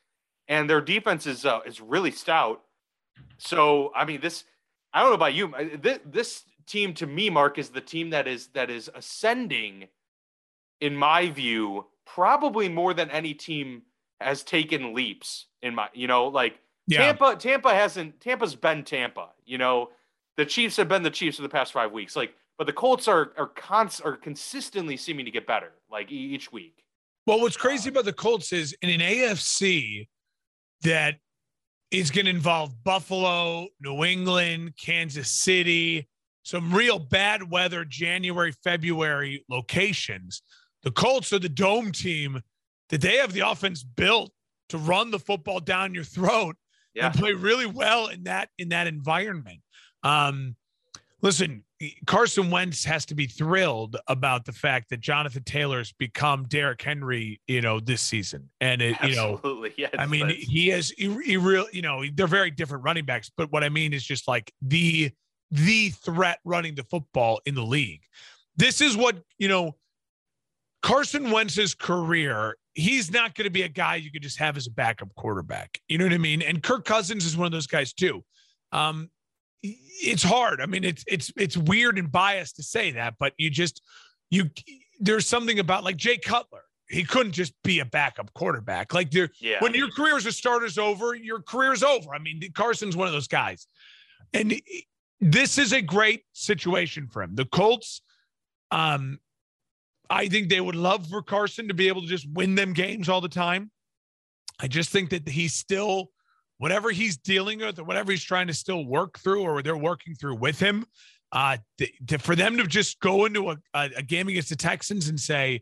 and 0.48 0.70
their 0.70 0.82
defense 0.82 1.26
is 1.26 1.46
uh, 1.46 1.60
is 1.66 1.80
really 1.80 2.12
stout. 2.12 2.62
So 3.38 3.92
I 3.96 4.06
mean, 4.06 4.20
this 4.20 4.44
I 4.94 5.02
don't 5.02 5.12
know 5.12 5.16
about 5.16 5.36
you. 5.36 5.54
This, 5.80 6.00
this 6.06 6.44
team 6.66 6.94
to 6.96 7.08
me, 7.08 7.30
Mark, 7.30 7.58
is 7.58 7.70
the 7.70 7.82
team 7.82 8.10
that 8.10 8.28
is 8.28 8.48
that 8.50 8.70
is 8.70 8.90
ascending, 8.94 9.88
in 10.82 10.96
my 10.96 11.30
view, 11.30 11.86
probably 12.06 12.70
more 12.70 12.94
than 12.94 13.12
any 13.12 13.34
team 13.34 13.84
has 14.20 14.44
taken 14.44 14.94
leaps. 14.94 15.48
In 15.62 15.76
my, 15.76 15.90
you 15.94 16.08
know, 16.08 16.28
like 16.28 16.60
yeah. 16.88 17.00
Tampa, 17.00 17.36
Tampa 17.36 17.74
hasn't. 17.74 18.22
Tampa's 18.22 18.56
been 18.56 18.84
Tampa. 18.84 19.30
You 19.46 19.58
know, 19.58 19.90
the 20.38 20.46
Chiefs 20.46 20.78
have 20.78 20.88
been 20.88 21.04
the 21.04 21.10
Chiefs 21.10 21.38
for 21.38 21.44
the 21.44 21.50
past 21.50 21.74
five 21.74 21.92
weeks. 21.92 22.16
Like 22.16 22.34
but 22.58 22.66
the 22.66 22.74
Colts 22.74 23.08
are 23.08 23.34
are 23.38 23.48
cons 23.48 24.00
are 24.00 24.18
consistently 24.18 24.98
seeming 24.98 25.26
to 25.26 25.32
get 25.32 25.46
better 25.46 25.74
like 25.92 26.12
each 26.12 26.52
week. 26.52 26.84
Well, 27.26 27.42
what's 27.42 27.58
crazy 27.58 27.90
uh, 27.90 27.92
about 27.92 28.06
the 28.06 28.14
Colts 28.14 28.52
is 28.52 28.76
in 28.82 28.90
an 28.90 29.00
AFC 29.00 30.08
that 30.82 31.16
is 31.92 32.12
going 32.12 32.26
to 32.26 32.32
involve 32.32 32.84
Buffalo, 32.84 33.68
New 33.80 34.04
England, 34.04 34.74
Kansas 34.78 35.30
City, 35.30 36.08
some 36.44 36.74
real 36.74 37.00
bad 37.00 37.50
weather 37.50 37.86
January, 37.86 38.54
February 38.64 39.46
locations. 39.50 40.42
The 40.84 40.92
Colts 40.92 41.32
are 41.34 41.40
the 41.40 41.50
dome 41.50 41.92
team 41.92 42.42
that 42.90 43.02
they 43.02 43.18
have 43.18 43.34
the 43.34 43.42
offense 43.42 43.84
built 43.84 44.32
to 44.70 44.78
run 44.78 45.12
the 45.12 45.20
football 45.20 45.60
down 45.60 45.94
your 45.94 46.04
throat 46.04 46.56
yeah. 46.94 47.08
and 47.08 47.16
play 47.16 47.34
really 47.34 47.66
well 47.66 48.08
in 48.08 48.24
that 48.24 48.50
in 48.58 48.70
that 48.70 48.88
environment. 48.88 49.60
Um, 50.04 50.56
listen, 51.22 51.64
Carson 52.06 52.50
Wentz 52.50 52.84
has 52.86 53.06
to 53.06 53.16
be 53.16 53.28
thrilled 53.28 53.98
about 54.08 54.46
the 54.46 54.52
fact 54.52 54.90
that 54.90 55.00
Jonathan 55.00 55.44
Taylor's 55.44 55.94
become 55.94 56.46
Derrick 56.46 56.82
Henry, 56.82 57.40
you 57.48 57.62
know, 57.62 57.80
this 57.80 58.02
season. 58.02 58.50
And 58.62 58.82
it, 58.82 58.98
you 59.04 59.16
know, 59.16 59.40
I 59.98 60.06
mean, 60.06 60.30
he 60.30 60.72
is 60.72 60.90
he, 60.98 61.16
he 61.24 61.38
real, 61.38 61.68
you 61.72 61.82
know, 61.82 62.04
they're 62.14 62.28
very 62.28 62.52
different 62.52 62.84
running 62.84 63.06
backs, 63.06 63.32
but 63.36 63.52
what 63.52 63.64
I 63.64 63.70
mean 63.70 63.94
is 63.94 64.04
just 64.04 64.28
like 64.28 64.52
the 64.62 65.12
the 65.52 65.90
threat 65.90 66.40
running 66.44 66.76
the 66.76 66.84
football 66.84 67.40
in 67.46 67.56
the 67.56 67.64
league. 67.64 68.02
This 68.58 68.82
is 68.82 68.98
what, 68.98 69.18
you 69.38 69.48
know, 69.48 69.76
Carson 70.82 71.32
Wentz's 71.32 71.76
career, 71.76 72.58
he's 72.78 73.12
not 73.12 73.34
going 73.34 73.46
to 73.46 73.52
be 73.52 73.64
a 73.64 73.68
guy 73.68 73.96
you 73.96 74.12
could 74.12 74.22
just 74.22 74.38
have 74.38 74.56
as 74.56 74.68
a 74.68 74.72
backup 74.72 75.14
quarterback. 75.16 75.82
You 75.90 75.98
know 75.98 76.06
what 76.06 76.14
I 76.14 76.20
mean? 76.20 76.44
And 76.44 76.62
Kirk 76.62 76.86
Cousins 76.86 77.26
is 77.26 77.36
one 77.36 77.48
of 77.48 77.52
those 77.52 77.68
guys 77.68 77.92
too. 77.92 78.24
Um, 78.72 79.10
it's 79.64 80.22
hard. 80.22 80.62
I 80.62 80.68
mean, 80.68 80.84
it's 80.84 81.04
it's 81.08 81.34
it's 81.36 81.58
weird 81.58 81.98
and 81.98 82.12
biased 82.12 82.58
to 82.58 82.64
say 82.64 82.92
that, 82.92 83.16
but 83.20 83.34
you 83.38 83.50
just 83.50 83.82
you 84.30 84.52
there's 85.00 85.28
something 85.28 85.58
about 85.58 85.84
like 85.84 85.98
Jay 85.98 86.18
Cutler. 86.18 86.62
He 86.90 87.04
couldn't 87.04 87.34
just 87.34 87.54
be 87.64 87.80
a 87.80 87.86
backup 87.86 88.34
quarterback. 88.34 88.94
Like 88.94 89.12
there, 89.12 89.30
yeah. 89.42 89.58
when 89.60 89.74
your 89.74 89.90
career 89.90 90.16
as 90.16 90.26
a 90.26 90.32
starter's 90.32 90.78
over, 90.78 91.16
your 91.16 91.42
career's 91.42 91.84
over. 91.84 92.14
I 92.14 92.20
mean, 92.20 92.42
Carson's 92.54 92.96
one 92.96 93.08
of 93.08 93.14
those 93.14 93.28
guys, 93.28 93.68
and 94.34 94.62
this 95.20 95.58
is 95.58 95.74
a 95.74 95.82
great 95.82 96.24
situation 96.34 97.08
for 97.12 97.24
him. 97.24 97.36
The 97.36 97.46
Colts, 97.46 98.02
um, 98.72 99.20
I 100.10 100.28
think 100.28 100.50
they 100.50 100.62
would 100.62 100.76
love 100.76 101.08
for 101.08 101.22
Carson 101.22 101.68
to 101.68 101.74
be 101.74 101.88
able 101.88 102.02
to 102.02 102.08
just 102.08 102.28
win 102.32 102.56
them 102.56 102.74
games 102.74 103.10
all 103.10 103.22
the 103.22 103.30
time. 103.30 103.72
I 104.60 104.68
just 104.68 104.90
think 104.90 105.10
that 105.12 105.28
he's 105.28 105.54
still 105.54 106.10
whatever 106.58 106.90
he's 106.90 107.18
dealing 107.18 107.60
with 107.60 107.78
or 107.80 107.84
whatever 107.84 108.12
he's 108.12 108.24
trying 108.24 108.48
to 108.48 108.54
still 108.54 108.86
work 108.86 109.20
through 109.20 109.44
or 109.44 109.62
they're 109.62 109.78
working 109.78 110.16
through 110.16 110.36
with 110.36 110.60
him, 110.60 110.86
uh, 111.32 111.58
to, 111.78 111.88
to, 112.08 112.18
for 112.18 112.36
them 112.36 112.58
to 112.58 112.66
just 112.66 113.00
go 113.00 113.26
into 113.26 113.52
a, 113.52 113.58
a, 113.74 113.90
a 113.98 114.02
game 114.02 114.28
against 114.28 114.50
the 114.50 114.56
Texans 114.56 115.10
and 115.10 115.20
say, 115.20 115.62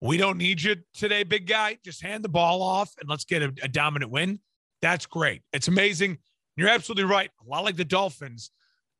we 0.00 0.16
don't 0.16 0.38
need 0.38 0.60
you 0.60 0.76
today, 0.94 1.22
big 1.22 1.46
guy. 1.46 1.78
Just 1.84 2.02
hand 2.02 2.24
the 2.24 2.28
ball 2.28 2.60
off 2.60 2.92
and 2.98 3.08
let's 3.08 3.24
get 3.24 3.42
a, 3.42 3.52
a 3.62 3.68
dominant 3.68 4.10
win. 4.10 4.40
That's 4.80 5.06
great. 5.06 5.42
It's 5.52 5.68
amazing. 5.68 6.18
You're 6.56 6.70
absolutely 6.70 7.04
right. 7.04 7.30
A 7.46 7.48
lot 7.48 7.62
like 7.62 7.76
the 7.76 7.84
Dolphins, 7.84 8.50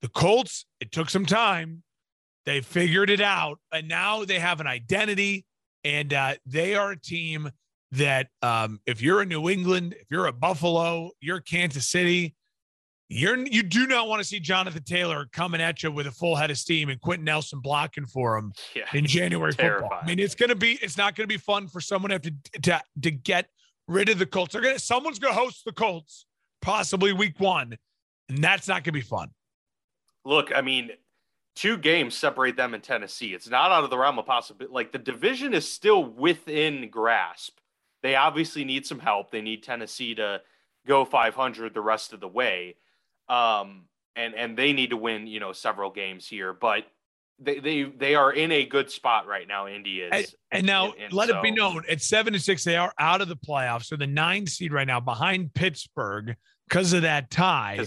the 0.01 0.09
Colts, 0.09 0.65
it 0.81 0.93
took 0.93 1.11
some 1.11 1.27
time. 1.27 1.83
They 2.45 2.61
figured 2.61 3.11
it 3.11 3.21
out, 3.21 3.59
and 3.73 3.89
now 3.89 4.25
they 4.25 4.39
have 4.39 4.61
an 4.61 4.67
identity, 4.67 5.45
and 5.85 6.13
uh, 6.13 6.35
they 6.45 6.75
are 6.75 6.93
a 6.93 6.99
team 6.99 7.51
that 7.93 8.29
um, 8.41 8.81
if 8.87 9.01
you're 9.01 9.23
in 9.23 9.29
New 9.29 9.49
England, 9.49 9.95
if 9.99 10.07
you're 10.11 10.27
a 10.27 10.33
Buffalo, 10.33 11.11
you're 11.21 11.41
Kansas 11.41 11.89
City, 11.89 12.35
you're 13.09 13.37
you 13.47 13.63
do 13.63 13.87
not 13.87 14.09
want 14.09 14.21
to 14.21 14.25
see 14.25 14.41
Jonathan 14.41 14.83
Taylor 14.83 15.27
coming 15.33 15.61
at 15.61 15.83
you 15.83 15.93
with 15.93 16.07
a 16.07 16.11
full 16.11 16.35
head 16.35 16.51
of 16.51 16.57
steam 16.57 16.89
and 16.89 17.01
Quenton 17.01 17.27
Nelson 17.27 17.61
blocking 17.61 18.07
for 18.07 18.37
him 18.39 18.53
yeah, 18.75 18.85
in 18.95 19.07
January 19.07 19.53
football. 19.53 19.91
I 20.01 20.07
mean, 20.07 20.19
it's 20.19 20.35
gonna 20.35 20.55
be 20.55 20.79
it's 20.81 20.97
not 20.97 21.15
gonna 21.15 21.27
be 21.27 21.37
fun 21.37 21.69
for 21.69 21.81
someone 21.81 22.09
to 22.09 22.15
have 22.15 22.23
to 22.23 22.61
to, 22.63 22.81
to 23.03 23.11
get 23.11 23.49
rid 23.87 24.09
of 24.09 24.19
the 24.19 24.27
Colts. 24.27 24.55
They're 24.55 24.63
gonna 24.63 24.79
someone's 24.79 25.19
gonna 25.19 25.35
host 25.35 25.65
the 25.67 25.73
Colts 25.73 26.25
possibly 26.63 27.13
week 27.13 27.39
one, 27.39 27.77
and 28.31 28.43
that's 28.43 28.67
not 28.67 28.83
gonna 28.83 28.95
be 28.95 29.03
fun. 29.03 29.29
Look, 30.25 30.51
I 30.55 30.63
mean, 30.63 30.91
two 31.55 31.77
games 31.77 32.17
separate 32.17 32.57
them 32.57 32.75
in 32.75 32.81
Tennessee. 32.81 33.35
It's 33.35 33.49
not 33.49 33.71
out 33.71 33.85
of 33.85 33.91
the 33.91 33.99
realm 33.99 34.19
of 34.19 34.27
possibility. 34.27 34.73
Like 34.73 34.93
the 34.93 34.99
division 34.99 35.55
is 35.55 35.71
still 35.71 36.05
within 36.05 36.89
grasp 36.91 37.59
they 38.03 38.17
obviously 38.17 38.65
need 38.65 38.85
some 38.85 38.99
help. 38.99 39.31
They 39.31 39.41
need 39.41 39.63
Tennessee 39.63 40.15
to 40.17 40.43
go 40.87 41.05
500 41.05 41.73
the 41.73 41.81
rest 41.81 42.13
of 42.13 42.21
the 42.21 42.29
way. 42.29 42.77
Um, 43.29 43.85
and 44.15 44.35
and 44.35 44.59
they 44.59 44.73
need 44.73 44.91
to 44.91 44.97
win, 44.97 45.27
you 45.27 45.41
know, 45.41 45.53
several 45.53 45.91
games 45.91 46.29
here, 46.29 46.53
but 46.53 46.85
they 47.39 47.61
they 47.61 47.85
they 47.85 48.15
are 48.15 48.31
in 48.31 48.53
a 48.53 48.67
good 48.67 48.91
spot 48.91 49.27
right 49.27 49.49
now. 49.49 49.67
Indy 49.67 50.01
is, 50.01 50.11
and, 50.13 50.27
and 50.51 50.67
now 50.67 50.93
and, 50.93 51.05
and 51.05 51.13
let 51.15 51.31
so, 51.31 51.39
it 51.39 51.43
be 51.43 51.51
known 51.51 51.83
at 51.89 52.03
seven 52.03 52.35
to 52.35 52.39
six, 52.39 52.63
they 52.63 52.77
are 52.77 52.93
out 52.99 53.23
of 53.23 53.29
the 53.29 53.37
playoffs. 53.37 53.85
So 53.85 53.97
the 53.97 54.07
nine 54.07 54.47
seed 54.47 54.73
right 54.73 54.87
now 54.87 55.01
behind 55.01 55.55
Pittsburgh 55.55 56.37
because 56.69 56.93
of 56.93 57.03
that 57.03 57.31
tie, 57.31 57.79
yeah. 57.81 57.87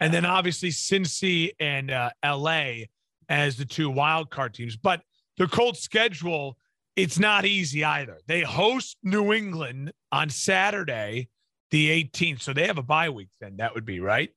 and 0.00 0.14
then 0.14 0.24
obviously 0.24 0.70
Cincy 0.70 1.50
and 1.60 1.90
uh, 1.90 2.10
LA 2.24 2.84
as 3.28 3.56
the 3.56 3.64
two 3.64 3.90
wild 3.90 4.30
card 4.30 4.54
teams. 4.54 4.76
But 4.76 5.02
the 5.38 5.46
Colts 5.46 5.80
schedule 5.80 6.56
it's 6.96 7.18
not 7.18 7.44
easy 7.44 7.84
either. 7.84 8.18
They 8.26 8.40
host 8.40 8.96
New 9.02 9.32
England 9.34 9.92
on 10.10 10.30
Saturday, 10.30 11.28
the 11.70 11.90
18th. 11.90 12.40
So 12.40 12.54
they 12.54 12.66
have 12.66 12.78
a 12.78 12.82
bye 12.82 13.10
week 13.10 13.28
then. 13.38 13.58
That 13.58 13.74
would 13.74 13.84
be 13.84 14.00
right. 14.00 14.30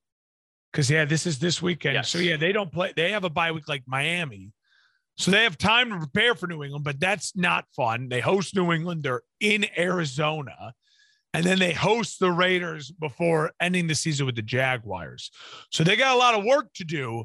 Because, 0.70 0.90
yeah, 0.90 1.06
this 1.06 1.26
is 1.26 1.38
this 1.38 1.60
weekend. 1.60 1.94
Yes. 1.94 2.10
So, 2.10 2.18
yeah, 2.18 2.36
they 2.36 2.52
don't 2.52 2.70
play. 2.70 2.92
They 2.94 3.10
have 3.12 3.24
a 3.24 3.30
bye 3.30 3.50
week 3.50 3.66
like 3.66 3.82
Miami. 3.86 4.52
So 5.16 5.30
they 5.30 5.42
have 5.42 5.58
time 5.58 5.90
to 5.90 5.98
prepare 5.98 6.34
for 6.34 6.46
New 6.46 6.62
England, 6.62 6.84
but 6.84 7.00
that's 7.00 7.34
not 7.34 7.64
fun. 7.74 8.08
They 8.08 8.20
host 8.20 8.54
New 8.54 8.72
England. 8.72 9.02
They're 9.02 9.22
in 9.40 9.66
Arizona. 9.76 10.74
And 11.32 11.44
then 11.44 11.58
they 11.58 11.72
host 11.72 12.20
the 12.20 12.30
Raiders 12.30 12.90
before 12.90 13.52
ending 13.60 13.86
the 13.86 13.94
season 13.94 14.26
with 14.26 14.36
the 14.36 14.42
Jaguars. 14.42 15.30
So 15.70 15.82
they 15.82 15.96
got 15.96 16.14
a 16.14 16.18
lot 16.18 16.34
of 16.34 16.44
work 16.44 16.72
to 16.74 16.84
do 16.84 17.24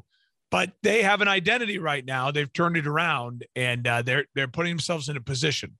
but 0.50 0.72
they 0.82 1.02
have 1.02 1.20
an 1.20 1.28
identity 1.28 1.78
right 1.78 2.04
now. 2.04 2.30
They've 2.30 2.52
turned 2.52 2.76
it 2.76 2.86
around, 2.86 3.44
and 3.54 3.86
uh, 3.86 4.02
they're 4.02 4.26
they're 4.34 4.48
putting 4.48 4.72
themselves 4.72 5.08
in 5.08 5.16
a 5.16 5.20
position. 5.20 5.76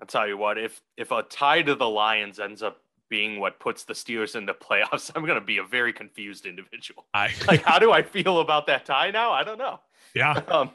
I'll 0.00 0.06
tell 0.06 0.26
you 0.26 0.36
what 0.36 0.58
if 0.58 0.80
if 0.96 1.10
a 1.10 1.22
tie 1.22 1.62
to 1.62 1.74
the 1.74 1.88
Lions 1.88 2.40
ends 2.40 2.62
up 2.62 2.78
being 3.08 3.38
what 3.38 3.60
puts 3.60 3.84
the 3.84 3.92
Steelers 3.92 4.34
in 4.34 4.46
the 4.46 4.54
playoffs, 4.54 5.10
I'm 5.16 5.26
going 5.26 5.38
to 5.38 5.44
be 5.44 5.58
a 5.58 5.62
very 5.62 5.92
confused 5.92 6.46
individual. 6.46 7.06
I, 7.12 7.28
like, 7.46 7.62
how 7.62 7.78
do 7.78 7.92
I 7.92 8.02
feel 8.02 8.40
about 8.40 8.66
that 8.68 8.86
tie 8.86 9.10
now? 9.10 9.32
I 9.32 9.44
don't 9.44 9.58
know. 9.58 9.80
Yeah. 10.14 10.40
Um, 10.48 10.70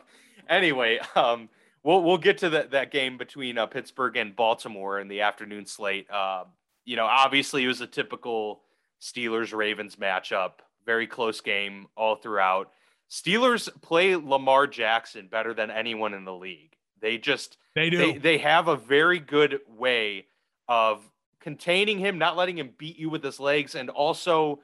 anyway, 0.49 0.99
um, 1.16 1.49
we'll 1.84 2.03
we'll 2.03 2.18
get 2.18 2.38
to 2.39 2.49
that 2.51 2.72
that 2.72 2.91
game 2.91 3.18
between 3.18 3.58
uh, 3.58 3.66
Pittsburgh 3.66 4.18
and 4.18 4.36
Baltimore 4.36 4.99
in 4.99 5.08
the 5.08 5.22
afternoon 5.22 5.66
slate. 5.66 6.10
Uh, 6.10 6.45
you 6.86 6.95
know, 6.95 7.05
obviously 7.05 7.64
it 7.64 7.68
was 7.68 7.82
a 7.82 7.88
typical 7.88 8.62
Steelers 9.01 9.53
Ravens 9.53 9.95
matchup, 9.95 10.53
very 10.86 11.08
close 11.08 11.41
game 11.41 11.88
all 11.97 12.16
throughout. 12.16 12.72
Steelers 13.10 13.70
play 13.82 14.16
Lamar 14.16 14.68
Jackson 14.68 15.28
better 15.28 15.53
than 15.53 15.72
anyone 15.72 16.14
in 16.14 16.26
the 16.26 16.34
league. 16.34 16.76
They 17.01 17.18
just 17.18 17.58
they 17.76 17.89
do 17.89 17.97
they, 17.97 18.18
they 18.18 18.38
have 18.39 18.68
a 18.68 18.76
very 18.76 19.20
good 19.20 19.60
way 19.68 20.26
of 20.68 21.10
containing 21.39 21.99
him, 21.99 22.18
not 22.18 22.36
letting 22.36 22.58
him 22.58 22.72
beat 22.78 22.97
you 22.97 23.10
with 23.10 23.24
his 23.24 23.39
legs, 23.39 23.76
and 23.76 23.89
also 23.89 24.60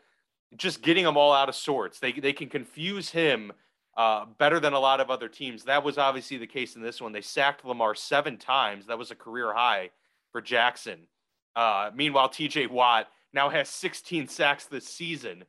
just 0.57 0.81
getting 0.81 1.05
them 1.05 1.17
all 1.17 1.33
out 1.33 1.49
of 1.49 1.55
sorts. 1.55 1.99
They 1.99 2.11
they 2.11 2.33
can 2.33 2.49
confuse 2.49 3.09
him 3.09 3.53
uh, 3.95 4.25
better 4.37 4.59
than 4.59 4.73
a 4.73 4.79
lot 4.79 4.99
of 4.99 5.09
other 5.09 5.29
teams. 5.29 5.63
That 5.63 5.83
was 5.83 5.97
obviously 5.97 6.37
the 6.37 6.47
case 6.47 6.75
in 6.75 6.81
this 6.81 6.99
one. 6.99 7.11
They 7.11 7.21
sacked 7.21 7.63
Lamar 7.63 7.95
seven 7.95 8.37
times. 8.37 8.87
That 8.87 8.97
was 8.97 9.11
a 9.11 9.15
career 9.15 9.53
high 9.53 9.91
for 10.31 10.41
Jackson. 10.41 11.07
Uh, 11.55 11.91
meanwhile, 11.93 12.29
TJ 12.29 12.69
Watt 12.69 13.07
now 13.33 13.49
has 13.49 13.69
16 13.69 14.27
sacks 14.27 14.65
this 14.65 14.87
season. 14.87 15.43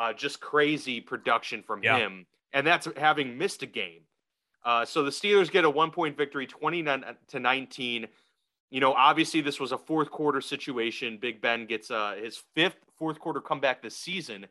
Uh, 0.00 0.14
just 0.14 0.40
crazy 0.40 0.98
production 0.98 1.62
from 1.62 1.82
yeah. 1.82 1.98
him. 1.98 2.24
And 2.54 2.66
that's 2.66 2.88
having 2.96 3.36
missed 3.36 3.62
a 3.62 3.66
game. 3.66 4.00
Uh, 4.64 4.86
so 4.86 5.02
the 5.02 5.10
Steelers 5.10 5.50
get 5.50 5.66
a 5.66 5.70
one 5.70 5.90
point 5.90 6.16
victory, 6.16 6.46
29 6.46 7.04
to 7.28 7.38
19. 7.38 8.06
You 8.70 8.80
know, 8.80 8.94
obviously, 8.94 9.42
this 9.42 9.60
was 9.60 9.72
a 9.72 9.78
fourth 9.78 10.10
quarter 10.10 10.40
situation. 10.40 11.18
Big 11.20 11.42
Ben 11.42 11.66
gets 11.66 11.90
uh, 11.90 12.14
his 12.18 12.42
fifth 12.54 12.78
fourth 12.98 13.20
quarter 13.20 13.42
comeback 13.42 13.82
this 13.82 13.94
season 13.94 14.46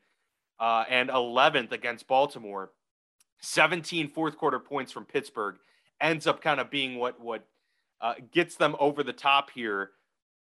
uh, 0.59 0.83
and 0.87 1.09
11th 1.09 1.71
against 1.71 2.07
Baltimore. 2.07 2.71
17 3.41 4.07
fourth 4.09 4.37
quarter 4.37 4.59
points 4.59 4.91
from 4.91 5.05
Pittsburgh 5.05 5.55
ends 5.99 6.27
up 6.27 6.43
kind 6.43 6.59
of 6.59 6.69
being 6.69 6.99
what 6.99 7.19
what 7.19 7.47
uh, 8.01 8.13
gets 8.31 8.55
them 8.55 8.75
over 8.79 9.01
the 9.01 9.13
top 9.13 9.49
here. 9.49 9.91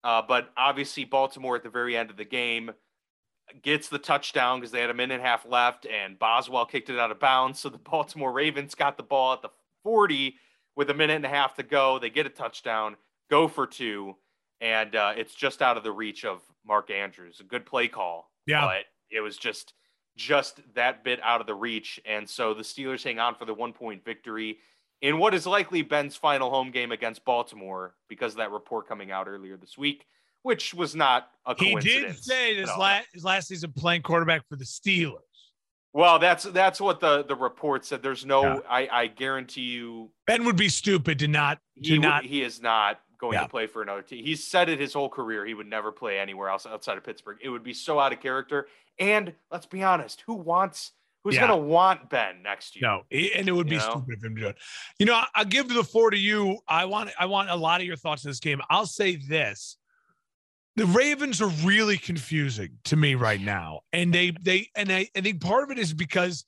Uh, 0.03 0.21
but 0.21 0.51
obviously, 0.55 1.03
Baltimore 1.03 1.55
at 1.55 1.63
the 1.63 1.69
very 1.69 1.97
end 1.97 2.11
of 2.11 2.17
the 2.17 2.25
game 2.25 2.71
gets 3.61 3.89
the 3.89 3.99
touchdown 3.99 4.59
because 4.59 4.71
they 4.71 4.81
had 4.81 4.89
a 4.89 4.93
minute 4.93 5.15
and 5.15 5.23
a 5.23 5.25
half 5.25 5.45
left, 5.45 5.85
and 5.85 6.17
Boswell 6.17 6.65
kicked 6.65 6.89
it 6.89 6.99
out 6.99 7.11
of 7.11 7.19
bounds. 7.19 7.59
So 7.59 7.69
the 7.69 7.77
Baltimore 7.91 8.31
Ravens 8.31 8.75
got 8.75 8.97
the 8.97 9.03
ball 9.03 9.33
at 9.33 9.41
the 9.41 9.49
40 9.83 10.35
with 10.75 10.89
a 10.89 10.93
minute 10.93 11.15
and 11.15 11.25
a 11.25 11.29
half 11.29 11.55
to 11.55 11.63
go. 11.63 11.99
They 11.99 12.09
get 12.09 12.25
a 12.25 12.29
touchdown, 12.29 12.95
go 13.29 13.47
for 13.47 13.67
two, 13.67 14.15
and 14.61 14.95
uh, 14.95 15.13
it's 15.15 15.33
just 15.33 15.61
out 15.61 15.77
of 15.77 15.83
the 15.83 15.91
reach 15.91 16.25
of 16.25 16.41
Mark 16.65 16.91
Andrews. 16.91 17.39
A 17.39 17.43
good 17.43 17.65
play 17.65 17.87
call, 17.87 18.31
yeah, 18.45 18.65
but 18.65 18.85
it 19.09 19.21
was 19.21 19.37
just 19.37 19.73
just 20.15 20.61
that 20.75 21.03
bit 21.03 21.19
out 21.23 21.41
of 21.41 21.47
the 21.47 21.55
reach. 21.55 21.99
And 22.05 22.29
so 22.29 22.53
the 22.53 22.63
Steelers 22.63 23.03
hang 23.03 23.19
on 23.19 23.35
for 23.35 23.45
the 23.45 23.53
one 23.53 23.71
point 23.71 24.03
victory 24.03 24.59
in 25.01 25.17
what 25.17 25.33
is 25.33 25.47
likely 25.47 25.81
Ben's 25.81 26.15
final 26.15 26.49
home 26.49 26.71
game 26.71 26.91
against 26.91 27.23
Baltimore 27.23 27.95
because 28.09 28.33
of 28.33 28.37
that 28.37 28.51
report 28.51 28.87
coming 28.87 29.11
out 29.11 29.27
earlier 29.27 29.55
this 29.55 29.77
week, 29.77 30.05
which 30.43 30.73
was 30.73 30.95
not 30.95 31.29
a 31.45 31.55
coincidence. 31.55 31.85
He 31.85 31.99
did 31.99 32.23
say 32.23 32.55
this 32.55 32.69
last, 32.77 33.07
his 33.13 33.23
last 33.23 33.47
season 33.47 33.73
playing 33.75 34.01
quarterback 34.01 34.47
for 34.47 34.55
the 34.55 34.65
Steelers. 34.65 35.19
Well, 35.91 36.19
that's 36.19 36.43
that's 36.43 36.79
what 36.79 36.99
the 36.99 37.23
the 37.23 37.35
report 37.35 37.83
said. 37.83 38.03
There's 38.03 38.25
no, 38.25 38.43
yeah. 38.43 38.59
I, 38.69 38.87
I 38.91 39.07
guarantee 39.07 39.61
you, 39.61 40.11
Ben 40.27 40.45
would 40.45 40.55
be 40.55 40.69
stupid 40.69 41.17
to 41.19 41.27
not 41.27 41.59
to 41.83 41.89
he, 41.89 41.97
not. 41.97 42.23
He 42.23 42.43
is 42.43 42.61
not 42.61 42.99
going 43.19 43.33
yeah. 43.33 43.43
to 43.43 43.49
play 43.49 43.65
for 43.65 43.81
another 43.81 44.03
team. 44.03 44.23
He's 44.23 44.45
said 44.45 44.69
it 44.69 44.79
his 44.79 44.93
whole 44.93 45.09
career. 45.09 45.45
He 45.45 45.53
would 45.55 45.67
never 45.67 45.91
play 45.91 46.19
anywhere 46.19 46.49
else 46.49 46.65
outside 46.65 46.97
of 46.97 47.03
Pittsburgh. 47.03 47.37
It 47.41 47.49
would 47.49 47.63
be 47.63 47.73
so 47.73 47.99
out 47.99 48.13
of 48.13 48.19
character. 48.19 48.67
And 48.99 49.33
let's 49.51 49.65
be 49.65 49.81
honest, 49.81 50.23
who 50.27 50.35
wants 50.35 50.91
who's 51.23 51.35
yeah. 51.35 51.47
going 51.47 51.59
to 51.59 51.67
want 51.67 52.09
Ben 52.09 52.43
next 52.43 52.75
year? 52.75 52.87
No, 52.87 53.01
and 53.11 53.47
it 53.47 53.51
would 53.51 53.67
be 53.67 53.75
you 53.75 53.81
know? 53.81 53.89
stupid 53.89 54.17
of 54.17 54.23
him 54.23 54.35
to 54.35 54.41
do 54.41 54.47
it. 54.47 54.57
You 54.99 55.05
know, 55.05 55.21
I'll 55.33 55.45
give 55.45 55.69
the 55.69 55.83
floor 55.83 56.11
to 56.11 56.17
you. 56.17 56.59
I 56.67 56.85
want 56.85 57.09
I 57.19 57.25
want 57.25 57.49
a 57.49 57.55
lot 57.55 57.81
of 57.81 57.87
your 57.87 57.95
thoughts 57.95 58.25
on 58.25 58.29
this 58.29 58.39
game. 58.39 58.61
I'll 58.69 58.85
say 58.85 59.15
this. 59.15 59.77
The 60.79 60.85
Ravens 60.85 61.41
are 61.41 61.49
really 61.65 61.97
confusing 61.97 62.69
to 62.85 62.95
me 62.95 63.15
right 63.15 63.41
now. 63.41 63.81
And 63.91 64.13
they 64.13 64.31
they 64.41 64.69
and 64.77 64.89
I, 64.89 65.09
I 65.13 65.19
think 65.19 65.41
part 65.41 65.65
of 65.65 65.71
it 65.71 65.77
is 65.77 65.93
because 65.93 66.45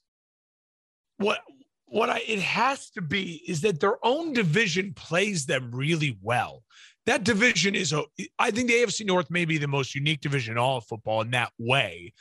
what 1.18 1.42
what 1.88 2.10
I 2.10 2.20
it 2.20 2.40
has 2.40 2.92
to 2.92 3.02
be 3.02 3.44
is 3.46 3.60
that 3.60 3.82
their 3.82 3.98
own 4.06 4.32
division 4.32 4.94
plays 4.94 5.48
them 5.48 5.70
really 5.74 6.18
well. 6.22 6.64
That 7.08 7.26
division 7.26 7.76
is 7.76 7.92
a 7.92 8.06
I 8.40 8.52
think 8.52 8.70
the 8.70 8.76
AFC 8.76 9.06
North 9.06 9.30
may 9.30 9.44
be 9.44 9.58
the 9.58 9.68
most 9.68 9.96
unique 9.96 10.22
division 10.22 10.54
in 10.54 10.58
all 10.58 10.78
of 10.78 10.86
football 10.86 11.20
in 11.20 11.32
that 11.32 11.52
way. 11.60 12.14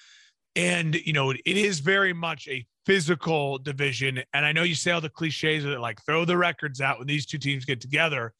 And 0.56 0.96
you 0.96 1.12
know, 1.12 1.30
it 1.30 1.40
is 1.46 1.78
very 1.78 2.12
much 2.12 2.48
a 2.48 2.66
physical 2.86 3.58
division. 3.58 4.20
And 4.32 4.44
I 4.44 4.50
know 4.50 4.64
you 4.64 4.74
say 4.74 4.90
all 4.90 5.00
the 5.00 5.10
cliches 5.10 5.62
that 5.62 5.80
like 5.80 6.04
throw 6.04 6.24
the 6.24 6.36
records 6.36 6.80
out 6.80 6.98
when 6.98 7.06
these 7.06 7.24
two 7.24 7.38
teams 7.38 7.64
get 7.64 7.80
together. 7.80 8.34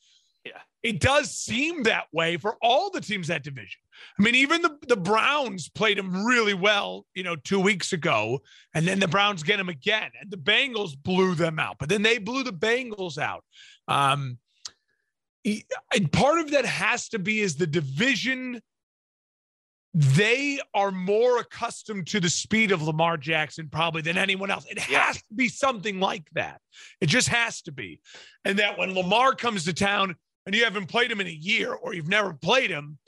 It 0.83 1.01
does 1.01 1.31
seem 1.31 1.83
that 1.83 2.05
way 2.13 2.39
for 2.39 2.57
all 2.63 2.91
the 2.91 3.03
teams 3.03 3.29
that 3.29 3.45
division. 3.45 3.81
I 4.19 4.23
mean, 4.23 4.35
even 4.35 4.63
the, 4.63 4.79
the 4.89 4.97
Browns 4.97 5.69
played 5.69 5.99
them 5.99 6.25
really 6.25 6.55
well, 6.55 7.05
you 7.15 7.23
know, 7.23 7.37
two 7.37 7.61
weeks 7.61 7.93
ago, 7.93 8.41
and 8.75 8.87
then 8.87 8.99
the 8.99 9.09
Browns 9.09 9.43
get 9.43 9.59
them 9.59 9.69
again, 9.69 10.11
and 10.21 10.31
the 10.31 10.39
Bengals 10.39 10.97
blew 10.97 11.35
them 11.35 11.59
out, 11.59 11.77
but 11.79 11.91
then 11.91 12.03
they 12.03 12.17
blew 12.17 12.43
the 12.43 12.53
Bengals 12.53 13.19
out. 13.19 13.45
Um, 13.89 14.39
and 15.45 16.13
part 16.13 16.39
of 16.41 16.51
that 16.53 16.65
has 16.65 17.09
to 17.11 17.19
be 17.19 17.41
is 17.41 17.57
the 17.57 17.67
division. 17.67 18.61
They 19.93 20.61
are 20.73 20.91
more 20.91 21.39
accustomed 21.39 22.07
to 22.09 22.21
the 22.21 22.31
speed 22.31 22.73
of 22.73 22.83
Lamar 22.83 23.17
Jackson 23.17 23.69
probably 23.69 24.03
than 24.03 24.17
anyone 24.17 24.51
else. 24.51 24.65
It 24.69 24.79
has 24.79 25.17
to 25.17 25.35
be 25.35 25.49
something 25.49 25.99
like 25.99 26.31
that. 26.35 26.61
It 27.01 27.07
just 27.07 27.29
has 27.29 27.63
to 27.63 27.73
be. 27.73 28.01
And 28.45 28.59
that 28.59 28.79
when 28.79 28.95
Lamar 28.95 29.35
comes 29.35 29.65
to 29.65 29.73
town 29.73 30.15
and 30.47 30.55
you 30.55 30.65
haven't 30.65 30.87
played 30.87 31.11
him 31.11 31.21
in 31.21 31.27
a 31.27 31.31
year 31.31 31.73
or 31.73 31.95
you've 31.95 32.09
never 32.09 32.33
played 32.33 32.71
him, 32.71 32.99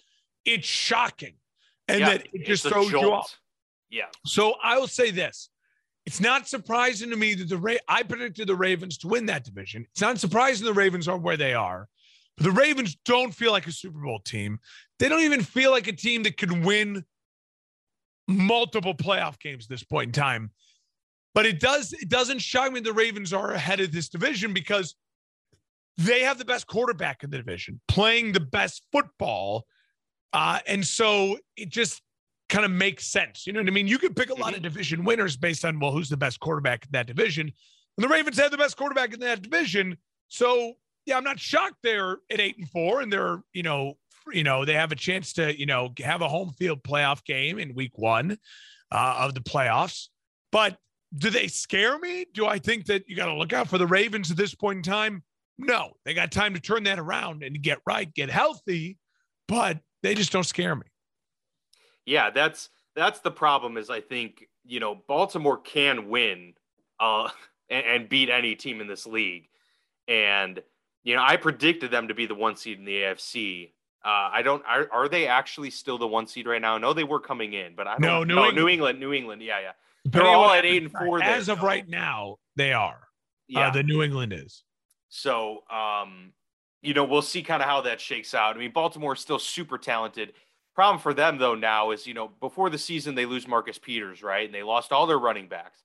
it's 0.45 0.67
shocking. 0.67 1.35
And 1.89 2.01
yeah, 2.01 2.11
that 2.11 2.27
it 2.33 2.47
just 2.47 2.67
throws 2.67 2.91
you 2.91 2.99
off. 2.99 3.39
Yeah. 3.91 4.07
So 4.25 4.55
I 4.63 4.79
will 4.79 4.89
say 4.89 5.11
this. 5.11 5.51
It's 6.07 6.21
not 6.21 6.49
surprising 6.49 7.11
to 7.11 7.17
me 7.17 7.35
that 7.35 7.49
the 7.49 7.57
Ra- 7.57 7.75
I 7.89 8.03
predicted 8.03 8.49
the 8.49 8.57
Ravens 8.57 8.99
to 8.99 9.09
win 9.09 9.27
that 9.27 9.45
division. 9.45 9.87
It's 9.93 10.01
not 10.01 10.19
surprising 10.19 10.67
the 10.67 10.73
Ravens 10.73 11.07
are 11.07 11.17
where 11.19 11.37
they 11.37 11.55
are. 11.55 11.89
But 12.37 12.45
the 12.45 12.53
Ravens 12.53 12.97
don't 13.05 13.33
feel 13.33 13.53
like 13.53 13.67
a 13.67 13.73
Super 13.73 14.01
Bowl 14.01 14.19
team. 14.19 14.59
They 14.99 15.09
don't 15.09 15.23
even 15.23 15.43
feel 15.43 15.71
like 15.71 15.87
a 15.87 15.93
team 15.93 16.23
that 16.25 16.39
could 16.39 16.65
win 16.65 17.05
multiple 18.27 18.95
playoff 18.95 19.39
games 19.39 19.67
at 19.67 19.69
this 19.69 19.85
point 19.85 20.09
in 20.09 20.13
time. 20.13 20.51
But 21.35 21.47
it 21.47 21.61
does 21.61 21.93
it 21.93 22.09
doesn't 22.09 22.41
shock 22.41 22.73
me 22.73 22.81
the 22.81 22.93
Ravens 22.93 23.33
are 23.33 23.53
ahead 23.53 23.81
of 23.81 23.93
this 23.93 24.09
division 24.09 24.53
because 24.53 24.95
they 25.99 26.21
have 26.21 26.39
the 26.39 26.45
best 26.45 26.67
quarterback 26.67 27.23
in 27.23 27.31
the 27.31 27.37
division, 27.37 27.81
playing 27.89 28.33
the 28.33 28.41
best 28.41 28.83
football 28.93 29.67
uh, 30.33 30.61
and 30.67 30.87
so 30.87 31.39
it 31.57 31.69
just 31.69 32.03
kind 32.49 32.65
of 32.65 32.71
makes 32.71 33.07
sense. 33.07 33.47
You 33.47 33.53
know 33.53 33.61
what 33.61 33.69
I 33.69 33.73
mean? 33.73 33.89
You 33.89 33.99
could 33.99 34.17
pick 34.17 34.31
a 34.31 34.35
lot 34.35 34.51
of 34.51 34.57
mm-hmm. 34.57 34.63
division 34.63 35.05
winners 35.05 35.37
based 35.37 35.65
on, 35.65 35.79
well, 35.79 35.93
who's 35.93 36.09
the 36.09 36.17
best 36.17 36.41
quarterback 36.41 36.85
in 36.85 36.91
that 36.93 37.07
division. 37.07 37.53
And 37.97 38.05
the 38.05 38.09
Ravens 38.09 38.39
have 38.39 38.51
the 38.51 38.59
best 38.59 38.77
quarterback 38.77 39.13
in 39.13 39.21
that 39.21 39.43
division. 39.43 39.97
So, 40.29 40.75
yeah, 41.05 41.17
I'm 41.17 41.25
not 41.25 41.39
shocked 41.39 41.77
they're 41.83 42.19
at 42.31 42.41
eight 42.41 42.57
and 42.59 42.69
four 42.69 43.01
and 43.01 43.13
they're, 43.13 43.43
you 43.53 43.63
know, 43.63 43.95
you 44.33 44.45
know, 44.45 44.65
they 44.65 44.75
have 44.75 44.93
a 44.93 44.97
chance 44.97 45.33
to, 45.35 45.59
you 45.59 45.67
know, 45.67 45.93
have 45.99 46.23
a 46.23 46.29
home 46.29 46.53
field 46.59 46.83
playoff 46.83 47.25
game 47.25 47.59
in 47.59 47.75
week 47.75 47.99
one 47.99 48.39
uh, 48.91 49.17
of 49.19 49.35
the 49.35 49.41
playoffs. 49.41 50.09
But 50.53 50.79
do 51.15 51.29
they 51.29 51.49
scare 51.49 51.99
me? 51.99 52.27
Do 52.33 52.47
I 52.47 52.59
think 52.59 52.87
that 52.87 53.09
you 53.09 53.17
got 53.17 53.27
to 53.27 53.35
look 53.35 53.53
out 53.53 53.69
for 53.69 53.79
the 53.79 53.87
Ravens 53.87 54.31
at 54.31 54.37
this 54.37 54.55
point 54.55 54.79
in 54.79 54.83
time? 54.83 55.23
No, 55.59 55.93
they 56.05 56.15
got 56.15 56.33
time 56.33 56.55
to 56.55 56.61
turn 56.61 56.85
that 56.85 56.99
around 56.99 57.43
and 57.43 57.61
get 57.61 57.79
right, 57.87 58.13
get 58.13 58.31
healthy. 58.31 58.99
But 59.49 59.81
they 60.03 60.15
just 60.15 60.33
don't 60.33 60.45
scare 60.45 60.75
me. 60.75 60.87
Yeah, 62.07 62.31
that's 62.31 62.71
that's 62.97 63.21
the 63.21 63.31
problem. 63.31 63.77
Is 63.77 63.91
I 63.91 64.01
think 64.01 64.47
you 64.65 64.81
know 64.81 65.03
Baltimore 65.07 65.59
can 65.59 66.09
win 66.09 66.55
uh, 67.01 67.29
and, 67.71 67.87
and 67.87 68.09
beat 68.09 68.31
any 68.31 68.55
team 68.55 68.81
in 68.81 68.87
this 68.87 69.07
league, 69.07 69.49
and 70.09 70.61
you 71.05 71.15
know 71.15 71.23
I 71.23 71.37
predicted 71.37 71.91
them 71.91 72.09
to 72.09 72.15
be 72.15 72.27
the 72.27 72.35
one 72.35 72.57
seed 72.57 72.79
in 72.79 72.85
the 72.85 73.03
AFC. 73.03 73.73
Uh, 74.05 74.31
I 74.33 74.43
don't. 74.43 74.65
Are, 74.67 74.89
are 74.93 75.09
they 75.09 75.29
actually 75.29 75.71
still 75.71 75.97
the 75.97 76.09
one 76.09 76.27
seed 76.27 76.47
right 76.47 76.61
now? 76.61 76.77
No, 76.77 76.93
they 76.93 77.05
were 77.05 77.21
coming 77.21 77.53
in, 77.53 77.75
but 77.77 77.87
I 77.87 77.93
don't. 77.93 78.03
No, 78.03 78.25
New, 78.25 78.35
no, 78.35 78.41
England. 78.47 78.57
New 78.57 78.69
England. 78.69 79.01
New 79.01 79.13
England. 79.13 79.43
Yeah, 79.43 79.61
yeah. 79.61 79.73
They're 80.05 80.27
all 80.27 80.51
at 80.51 80.65
eight 80.65 80.83
and 80.83 80.91
four. 80.91 81.23
As 81.23 81.47
there, 81.47 81.55
of 81.55 81.63
right 81.63 81.89
now, 81.89 82.39
they 82.57 82.73
are. 82.73 82.97
Uh, 82.97 82.99
yeah, 83.47 83.69
uh, 83.69 83.71
the 83.71 83.85
New 83.85 84.03
England 84.03 84.33
is. 84.33 84.65
So, 85.15 85.63
um, 85.69 86.33
you 86.81 86.95
know, 86.95 87.05
we'll 87.05 87.21
see 87.21 87.43
kind 87.43 87.63
of 87.63 87.69
how 87.69 87.83
that 87.83 88.01
shakes 88.01 88.33
out. 88.33 88.57
I 88.57 88.59
mean, 88.59 88.73
Baltimore 88.73 89.13
is 89.13 89.21
still 89.21 89.39
super 89.39 89.77
talented. 89.77 90.33
Problem 90.75 90.99
for 90.99 91.13
them 91.13 91.37
though 91.37 91.55
now 91.55 91.91
is, 91.91 92.07
you 92.07 92.15
know, 92.15 92.31
before 92.41 92.71
the 92.71 92.79
season 92.79 93.15
they 93.15 93.27
lose 93.27 93.47
Marcus 93.47 93.77
Peters, 93.77 94.23
right? 94.23 94.47
And 94.47 94.55
they 94.55 94.63
lost 94.63 94.91
all 94.91 95.07
their 95.07 95.19
running 95.19 95.49
backs. 95.49 95.81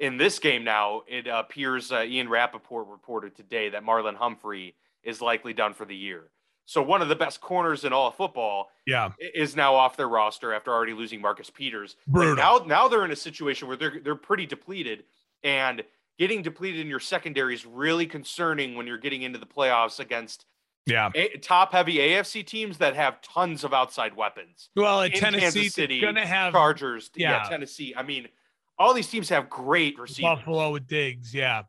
In 0.00 0.18
this 0.18 0.38
game 0.38 0.64
now, 0.64 1.00
it 1.08 1.26
appears 1.26 1.90
uh, 1.90 2.02
Ian 2.02 2.28
Rapoport 2.28 2.88
reported 2.88 3.34
today 3.34 3.70
that 3.70 3.82
Marlon 3.82 4.14
Humphrey 4.14 4.74
is 5.02 5.22
likely 5.22 5.54
done 5.54 5.72
for 5.72 5.86
the 5.86 5.96
year. 5.96 6.24
So 6.66 6.82
one 6.82 7.00
of 7.00 7.08
the 7.08 7.16
best 7.16 7.40
corners 7.40 7.84
in 7.84 7.94
all 7.94 8.08
of 8.08 8.16
football, 8.16 8.68
yeah, 8.86 9.12
is 9.34 9.56
now 9.56 9.74
off 9.74 9.96
their 9.96 10.10
roster 10.10 10.52
after 10.52 10.70
already 10.70 10.92
losing 10.92 11.22
Marcus 11.22 11.48
Peters. 11.48 11.96
Brutal. 12.06 12.36
now, 12.36 12.58
now 12.66 12.86
they're 12.86 13.06
in 13.06 13.12
a 13.12 13.16
situation 13.16 13.66
where 13.66 13.78
they're 13.78 14.00
they're 14.04 14.14
pretty 14.14 14.44
depleted, 14.44 15.04
and 15.42 15.82
getting 16.18 16.42
depleted 16.42 16.80
in 16.80 16.88
your 16.88 17.00
secondary 17.00 17.54
is 17.54 17.64
really 17.64 18.06
concerning 18.06 18.74
when 18.74 18.86
you're 18.86 18.98
getting 18.98 19.22
into 19.22 19.38
the 19.38 19.46
playoffs 19.46 20.00
against 20.00 20.46
yeah 20.86 21.10
a, 21.14 21.36
top 21.38 21.72
heavy 21.72 21.96
AFC 21.96 22.44
teams 22.44 22.78
that 22.78 22.96
have 22.96 23.20
tons 23.22 23.64
of 23.64 23.72
outside 23.72 24.16
weapons. 24.16 24.70
Well, 24.76 25.02
in 25.02 25.12
Tennessee, 25.12 25.68
City, 25.68 26.00
gonna 26.00 26.26
have 26.26 26.52
Chargers, 26.52 27.10
yeah. 27.14 27.42
yeah, 27.42 27.48
Tennessee. 27.48 27.94
I 27.96 28.02
mean, 28.02 28.28
all 28.78 28.94
these 28.94 29.08
teams 29.08 29.28
have 29.28 29.48
great 29.48 29.98
receivers. 29.98 30.38
Buffalo 30.38 30.72
with 30.72 30.86
Diggs, 30.86 31.34
yeah. 31.34 31.62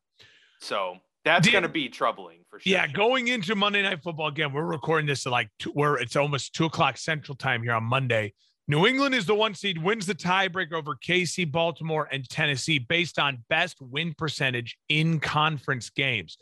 So 0.59 0.97
that's 1.25 1.49
going 1.49 1.63
to 1.63 1.69
be 1.69 1.89
troubling 1.89 2.39
for 2.49 2.59
sure. 2.59 2.71
Yeah, 2.71 2.87
going 2.87 3.27
into 3.27 3.55
Monday 3.55 3.81
Night 3.81 4.01
Football 4.01 4.27
again, 4.27 4.53
we're 4.53 4.63
recording 4.63 5.05
this 5.05 5.25
at 5.25 5.31
like 5.31 5.49
two, 5.59 5.71
where 5.71 5.95
it's 5.95 6.15
almost 6.15 6.53
two 6.53 6.65
o'clock 6.65 6.97
Central 6.97 7.35
Time 7.35 7.61
here 7.63 7.73
on 7.73 7.83
Monday. 7.83 8.33
New 8.69 8.85
England 8.85 9.15
is 9.15 9.25
the 9.25 9.33
one 9.33 9.55
seed, 9.55 9.81
wins 9.81 10.05
the 10.05 10.13
tiebreak 10.13 10.71
over 10.71 10.95
KC, 10.95 11.51
Baltimore, 11.51 12.07
and 12.11 12.29
Tennessee 12.29 12.77
based 12.77 13.17
on 13.17 13.43
best 13.49 13.81
win 13.81 14.13
percentage 14.15 14.77
in 14.89 15.19
conference 15.19 15.89
games. 15.89 16.37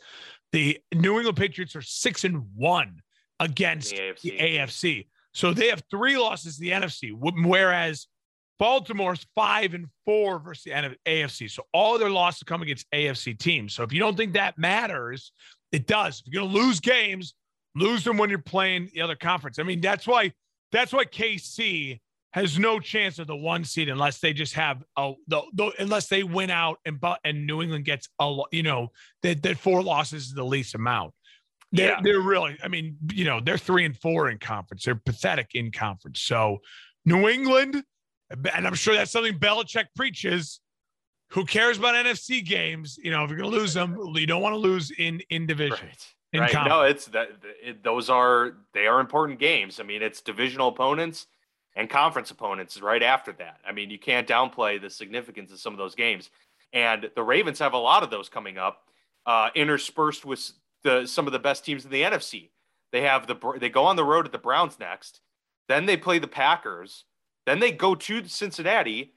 The 0.52 0.78
New 0.94 1.16
England 1.16 1.38
Patriots 1.38 1.74
are 1.74 1.80
six 1.80 2.24
and 2.24 2.44
one 2.54 3.00
against 3.40 3.96
the 3.96 4.02
AFC. 4.02 4.20
The 4.20 4.38
AFC. 4.38 5.06
So 5.32 5.54
they 5.54 5.68
have 5.68 5.82
three 5.90 6.18
losses 6.18 6.56
to 6.56 6.60
the 6.60 6.70
NFC, 6.72 7.12
whereas 7.18 8.08
Baltimore's 8.58 9.26
five 9.34 9.72
and 9.72 9.86
four 10.04 10.38
versus 10.38 10.64
the 10.64 10.96
AFC. 11.06 11.50
So 11.50 11.62
all 11.72 11.98
their 11.98 12.10
losses 12.10 12.42
come 12.42 12.60
against 12.60 12.86
AFC 12.92 13.38
teams. 13.38 13.72
So 13.72 13.84
if 13.84 13.92
you 13.92 14.00
don't 14.00 14.18
think 14.18 14.34
that 14.34 14.58
matters, 14.58 15.32
it 15.72 15.86
does. 15.86 16.20
If 16.26 16.34
you're 16.34 16.42
going 16.42 16.54
to 16.54 16.60
lose 16.60 16.78
games, 16.78 17.32
lose 17.74 18.04
them 18.04 18.18
when 18.18 18.28
you're 18.28 18.38
playing 18.38 18.90
the 18.92 19.00
other 19.00 19.16
conference. 19.16 19.58
I 19.58 19.62
mean, 19.62 19.80
that's 19.80 20.06
why 20.06 20.32
that's 20.72 20.92
why 20.92 21.06
KC 21.06 22.00
has 22.32 22.58
no 22.58 22.78
chance 22.78 23.18
of 23.18 23.26
the 23.26 23.36
one 23.36 23.64
seed 23.64 23.88
unless 23.88 24.18
they 24.18 24.32
just 24.32 24.54
have 24.54 24.82
a 24.96 25.12
the, 25.28 25.42
the 25.54 25.72
unless 25.78 26.08
they 26.08 26.22
win 26.22 26.50
out 26.50 26.78
and 26.84 27.00
but 27.00 27.20
and 27.24 27.46
New 27.46 27.62
England 27.62 27.84
gets 27.84 28.08
a 28.20 28.36
you 28.52 28.62
know 28.62 28.88
that 29.22 29.42
that 29.42 29.58
four 29.58 29.82
losses 29.82 30.26
is 30.26 30.34
the 30.34 30.44
least 30.44 30.74
amount. 30.74 31.14
They're, 31.70 31.90
yeah. 31.90 32.00
they're 32.02 32.20
really, 32.20 32.56
I 32.64 32.68
mean, 32.68 32.96
you 33.12 33.26
know, 33.26 33.40
they're 33.40 33.58
three 33.58 33.84
and 33.84 33.94
four 33.94 34.30
in 34.30 34.38
conference. 34.38 34.84
They're 34.84 34.94
pathetic 34.94 35.50
in 35.54 35.70
conference. 35.70 36.22
So 36.22 36.60
New 37.04 37.28
England, 37.28 37.82
and 38.30 38.66
I'm 38.66 38.74
sure 38.74 38.94
that's 38.94 39.10
something 39.10 39.38
Belichick 39.38 39.86
preaches. 39.94 40.60
Who 41.32 41.44
cares 41.44 41.76
about 41.76 41.94
NFC 41.94 42.42
games? 42.42 42.98
You 43.02 43.10
know, 43.10 43.22
if 43.22 43.28
you're 43.28 43.38
going 43.38 43.50
to 43.50 43.56
lose 43.56 43.74
them, 43.74 43.98
you 44.14 44.26
don't 44.26 44.40
want 44.40 44.54
to 44.54 44.58
lose 44.58 44.90
in 44.92 45.20
in 45.28 45.46
division. 45.46 45.86
Right. 45.86 46.06
In 46.32 46.40
right. 46.40 46.66
No, 46.66 46.82
it's 46.82 47.06
that 47.06 47.28
it, 47.62 47.84
those 47.84 48.08
are 48.08 48.54
they 48.72 48.86
are 48.86 48.98
important 49.00 49.38
games. 49.38 49.78
I 49.78 49.82
mean, 49.82 50.02
it's 50.02 50.22
divisional 50.22 50.68
opponents 50.68 51.26
and 51.78 51.88
conference 51.88 52.32
opponents 52.32 52.82
right 52.82 53.04
after 53.04 53.32
that. 53.34 53.60
I 53.66 53.70
mean, 53.70 53.88
you 53.88 54.00
can't 54.00 54.26
downplay 54.26 54.82
the 54.82 54.90
significance 54.90 55.52
of 55.52 55.60
some 55.60 55.72
of 55.72 55.78
those 55.78 55.94
games. 55.94 56.28
And 56.72 57.08
the 57.14 57.22
Ravens 57.22 57.60
have 57.60 57.72
a 57.72 57.78
lot 57.78 58.02
of 58.02 58.10
those 58.10 58.28
coming 58.28 58.58
up, 58.58 58.88
uh, 59.24 59.50
interspersed 59.54 60.24
with 60.24 60.50
the 60.82 61.06
some 61.06 61.26
of 61.26 61.32
the 61.32 61.38
best 61.38 61.64
teams 61.64 61.84
in 61.84 61.92
the 61.92 62.02
NFC. 62.02 62.50
They 62.90 63.02
have 63.02 63.28
the 63.28 63.36
they 63.58 63.68
go 63.68 63.84
on 63.84 63.94
the 63.94 64.04
road 64.04 64.26
at 64.26 64.32
the 64.32 64.38
Browns 64.38 64.78
next, 64.80 65.20
then 65.68 65.86
they 65.86 65.96
play 65.96 66.18
the 66.18 66.26
Packers, 66.28 67.04
then 67.46 67.60
they 67.60 67.70
go 67.70 67.94
to 67.94 68.26
Cincinnati, 68.26 69.14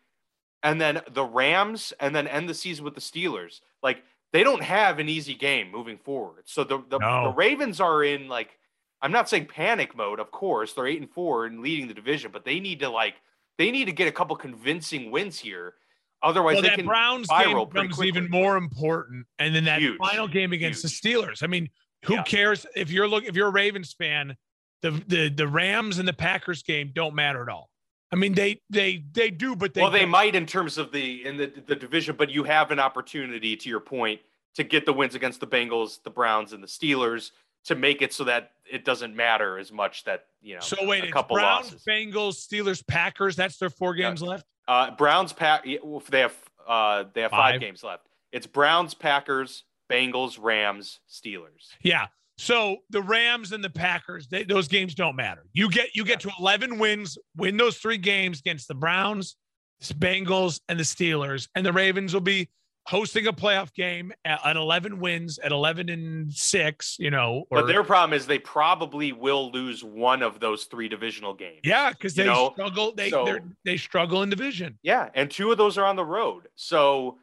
and 0.62 0.80
then 0.80 1.02
the 1.12 1.26
Rams, 1.26 1.94
and 2.00 2.16
then 2.16 2.28
end 2.28 2.48
the 2.48 2.54
season 2.54 2.86
with 2.86 2.94
the 2.94 3.02
Steelers. 3.02 3.62
Like 3.82 4.04
they 4.34 4.44
don't 4.44 4.64
have 4.64 5.00
an 5.00 5.10
easy 5.10 5.34
game 5.34 5.72
moving 5.72 5.98
forward. 5.98 6.44
So 6.46 6.64
the 6.64 6.84
the, 6.90 7.00
no. 7.00 7.24
the 7.26 7.34
Ravens 7.34 7.82
are 7.82 8.04
in 8.04 8.28
like 8.28 8.60
I'm 9.02 9.12
not 9.12 9.30
saying 9.30 9.48
panic 9.48 9.96
mode, 9.96 10.20
of 10.20 10.32
course. 10.32 10.74
They're 10.74 10.88
eight 10.88 11.02
and 11.02 11.10
four 11.10 11.46
and 11.46 11.62
leading 11.62 11.88
the 11.88 11.94
division, 11.94 12.32
but 12.32 12.46
they 12.46 12.60
need 12.60 12.80
to 12.80 12.90
like 12.90 13.16
they 13.58 13.72
need 13.72 13.86
to 13.86 13.92
get 13.92 14.08
a 14.08 14.12
couple 14.12 14.36
convincing 14.36 15.12
wins 15.12 15.40
here. 15.40 15.76
Otherwise, 16.24 16.56
well, 16.56 16.62
they 16.64 16.70
that 16.70 16.78
can 16.78 16.86
Browns 16.86 17.28
game 17.28 17.58
becomes 17.68 17.96
quickly. 17.96 18.08
even 18.08 18.30
more 18.30 18.58
important. 18.58 19.26
And 19.40 19.56
then 19.56 19.64
that 19.66 19.80
Huge. 19.80 19.98
final 19.98 20.28
game 20.28 20.54
against 20.54 20.84
Huge. 20.84 21.02
the 21.02 21.10
Steelers. 21.10 21.44
I 21.44 21.48
mean, 21.48 21.70
who 22.06 22.16
yeah. 22.16 22.24
cares 22.24 22.66
if 22.76 22.92
you're 22.92 23.08
look 23.08 23.24
if 23.24 23.36
you're 23.36 23.48
a 23.48 23.52
Ravens 23.52 23.94
fan? 23.94 24.36
The 24.82 24.92
the 25.08 25.30
the 25.30 25.48
Rams 25.48 26.00
and 26.00 26.08
the 26.08 26.14
Packers 26.14 26.64
game 26.64 26.92
don't 26.94 27.16
matter 27.16 27.42
at 27.42 27.50
all. 27.50 27.70
I 28.12 28.18
mean, 28.18 28.34
they 28.34 28.62
they 28.70 29.06
they 29.14 29.30
do, 29.30 29.56
but 29.56 29.74
they 29.74 29.82
well, 29.82 29.92
they 29.92 30.06
might 30.06 30.36
in 30.36 30.46
terms 30.46 30.78
of 30.78 30.92
the 30.92 31.26
in 31.26 31.38
the 31.38 31.52
the 31.66 31.76
division, 31.76 32.16
but 32.18 32.30
you 32.30 32.44
have 32.44 32.72
an 32.72 32.80
opportunity, 32.80 33.56
to 33.56 33.70
your 33.70 33.80
point, 33.80 34.20
to 34.56 34.64
get 34.64 34.86
the 34.86 34.94
wins 34.94 35.16
against 35.16 35.40
the 35.40 35.48
Bengals, 35.48 36.04
the 36.04 36.10
Browns, 36.10 36.52
and 36.54 36.62
the 36.62 36.68
Steelers 36.68 37.32
to 37.66 37.76
make 37.76 38.02
it 38.02 38.14
so 38.14 38.24
that 38.26 38.52
it 38.70 38.86
doesn't 38.86 39.16
matter 39.16 39.58
as 39.58 39.72
much 39.72 40.04
that 40.06 40.26
you 40.42 40.56
know. 40.56 40.62
So 40.62 40.86
wait, 40.86 41.04
a 41.04 41.12
couple 41.12 41.36
Browns, 41.36 41.72
losses. 41.72 41.84
Bengals, 41.88 42.48
Steelers, 42.48 42.86
Packers. 42.86 43.36
That's 43.36 43.58
their 43.58 43.70
four 43.70 43.94
games 43.94 44.22
yeah. 44.22 44.28
left. 44.28 44.46
Uh, 44.68 44.92
Browns, 44.92 45.34
Pack. 45.34 45.66
They 45.66 46.20
have 46.20 46.36
uh, 46.68 47.06
they 47.14 47.22
have 47.22 47.32
five. 47.32 47.54
five 47.54 47.62
games 47.62 47.84
left. 47.84 48.08
It's 48.32 48.48
Browns, 48.48 48.94
Packers, 48.94 49.64
Bengals, 49.92 50.38
Rams, 50.42 51.00
Steelers. 51.10 51.70
Yeah. 51.84 52.08
So 52.38 52.78
the 52.90 53.04
Rams 53.04 53.52
and 53.52 53.64
the 53.64 53.70
Packers, 53.70 54.28
they, 54.28 54.44
those 54.44 54.68
games 54.68 54.96
don't 54.96 55.16
matter. 55.16 55.44
You 55.54 55.70
get 55.70 55.96
you 55.96 56.04
get 56.04 56.22
to 56.22 56.32
11 56.40 56.80
wins, 56.80 57.18
win 57.36 57.58
those 57.58 57.78
three 57.78 57.98
games 57.98 58.40
against 58.40 58.68
the 58.68 58.74
Browns, 58.74 59.36
Bengals, 59.84 60.60
and 60.68 60.80
the 60.80 60.84
Steelers, 60.84 61.50
and 61.56 61.66
the 61.66 61.74
Ravens 61.74 62.14
will 62.14 62.22
be 62.22 62.50
hosting 62.88 63.28
a 63.28 63.34
playoff 63.34 63.74
game 63.74 64.12
at, 64.26 64.40
at 64.44 64.56
11 64.56 65.00
wins 65.00 65.38
at 65.40 65.52
11 65.52 65.90
and 65.90 66.34
6 66.34 66.96
you 67.00 67.12
know 67.12 67.46
or, 67.52 67.62
but 67.62 67.68
their 67.68 67.84
problem 67.84 68.14
is 68.18 68.26
they 68.26 68.40
probably 68.40 69.12
will 69.12 69.52
lose 69.52 69.84
one 69.84 70.24
of 70.24 70.40
those 70.40 70.66
three 70.66 70.90
divisional 70.90 71.34
games 71.34 71.60
yeah 71.64 71.92
because 71.92 72.16
they 72.16 72.26
know? 72.26 72.52
struggle 72.54 72.94
they 72.96 73.10
so, 73.10 73.38
they 73.66 73.78
struggle 73.78 74.24
in 74.24 74.30
division 74.30 74.78
yeah 74.82 75.10
and 75.14 75.30
two 75.30 75.52
of 75.52 75.58
those 75.58 75.78
are 75.78 75.86
on 75.86 75.96
the 75.96 76.06
road 76.06 76.48
so 76.56 77.18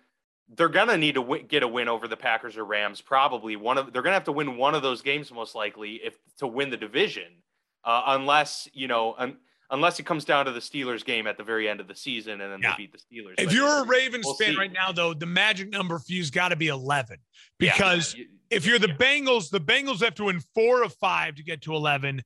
they're 0.56 0.68
gonna 0.68 0.96
need 0.96 1.14
to 1.14 1.22
w- 1.22 1.42
get 1.42 1.62
a 1.62 1.68
win 1.68 1.88
over 1.88 2.06
the 2.06 2.16
packers 2.16 2.56
or 2.56 2.64
rams 2.64 3.00
probably 3.00 3.56
one 3.56 3.78
of 3.78 3.92
they're 3.92 4.02
gonna 4.02 4.14
have 4.14 4.24
to 4.24 4.32
win 4.32 4.56
one 4.56 4.74
of 4.74 4.82
those 4.82 5.02
games 5.02 5.32
most 5.32 5.54
likely 5.54 5.94
if 6.04 6.18
to 6.38 6.46
win 6.46 6.70
the 6.70 6.76
division 6.76 7.42
uh, 7.84 8.02
unless 8.06 8.68
you 8.72 8.86
know 8.86 9.14
un- 9.18 9.36
unless 9.70 9.98
it 9.98 10.06
comes 10.06 10.24
down 10.24 10.46
to 10.46 10.52
the 10.52 10.60
Steelers 10.60 11.04
game 11.04 11.26
at 11.26 11.36
the 11.36 11.44
very 11.44 11.68
end 11.68 11.80
of 11.80 11.88
the 11.88 11.94
season 11.94 12.40
and 12.40 12.52
then 12.52 12.60
yeah. 12.62 12.72
they 12.72 12.84
beat 12.84 12.92
the 12.92 12.98
Steelers. 12.98 13.34
If 13.38 13.52
you're 13.52 13.84
a 13.84 13.86
Ravens 13.86 14.24
we'll 14.24 14.34
fan 14.34 14.52
see. 14.52 14.58
right 14.58 14.72
now, 14.72 14.92
though, 14.92 15.14
the 15.14 15.26
magic 15.26 15.70
number 15.70 15.98
for 15.98 16.12
you's 16.12 16.30
got 16.30 16.48
to 16.48 16.56
be 16.56 16.68
11 16.68 17.18
because 17.58 18.14
yeah. 18.16 18.24
if 18.50 18.66
you're 18.66 18.78
the 18.78 18.88
yeah. 18.88 18.94
Bengals, 18.96 19.50
the 19.50 19.60
Bengals 19.60 20.02
have 20.02 20.14
to 20.16 20.24
win 20.24 20.40
four 20.54 20.82
of 20.82 20.94
five 20.94 21.34
to 21.36 21.42
get 21.42 21.62
to 21.62 21.74
11. 21.74 22.22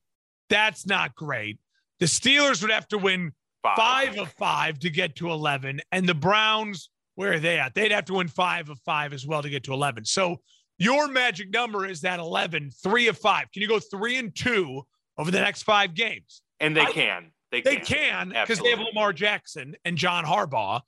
That's 0.49 0.87
not 0.87 1.15
great. 1.15 1.59
The 1.99 2.07
Steelers 2.07 2.63
would 2.63 2.71
have 2.71 2.89
to 2.89 2.99
win 2.99 3.33
five, 3.63 3.77
five 3.77 4.19
of 4.19 4.33
five 4.33 4.79
to 4.81 4.91
get 4.91 5.17
to 5.17 5.31
11. 5.31 5.81
And 5.91 6.09
the 6.09 6.15
Browns, 6.15 6.91
where 7.17 7.33
are 7.33 7.39
they 7.41 7.59
at? 7.59 7.75
They'd 7.75 7.93
have 7.93 8.05
to 8.07 8.15
win 8.15 8.29
five 8.29 8.69
of 8.69 8.79
five 8.81 9.13
as 9.13 9.27
well 9.27 9.43
to 9.43 9.51
get 9.51 9.65
to 9.65 9.73
11. 9.73 10.05
So 10.05 10.41
your 10.79 11.09
magic 11.09 11.51
number 11.51 11.87
is 11.87 12.01
that 12.03 12.21
11, 12.21 12.71
three 12.83 13.09
of 13.09 13.19
five. 13.19 13.51
Can 13.53 13.63
you 13.63 13.69
go 13.69 13.79
three 13.79 14.17
and 14.17 14.35
two 14.35 14.83
over 15.19 15.31
the 15.31 15.41
next 15.41 15.63
five 15.63 15.95
games? 15.95 16.43
And 16.61 16.77
they 16.77 16.83
I, 16.83 16.93
can. 16.93 17.32
They, 17.61 17.77
can 17.77 18.31
because 18.31 18.59
they 18.59 18.71
have 18.71 18.81
Lamar 18.81 19.13
Jackson 19.13 19.77
and 19.85 19.97
John 19.97 20.25
Harbaugh. 20.25 20.81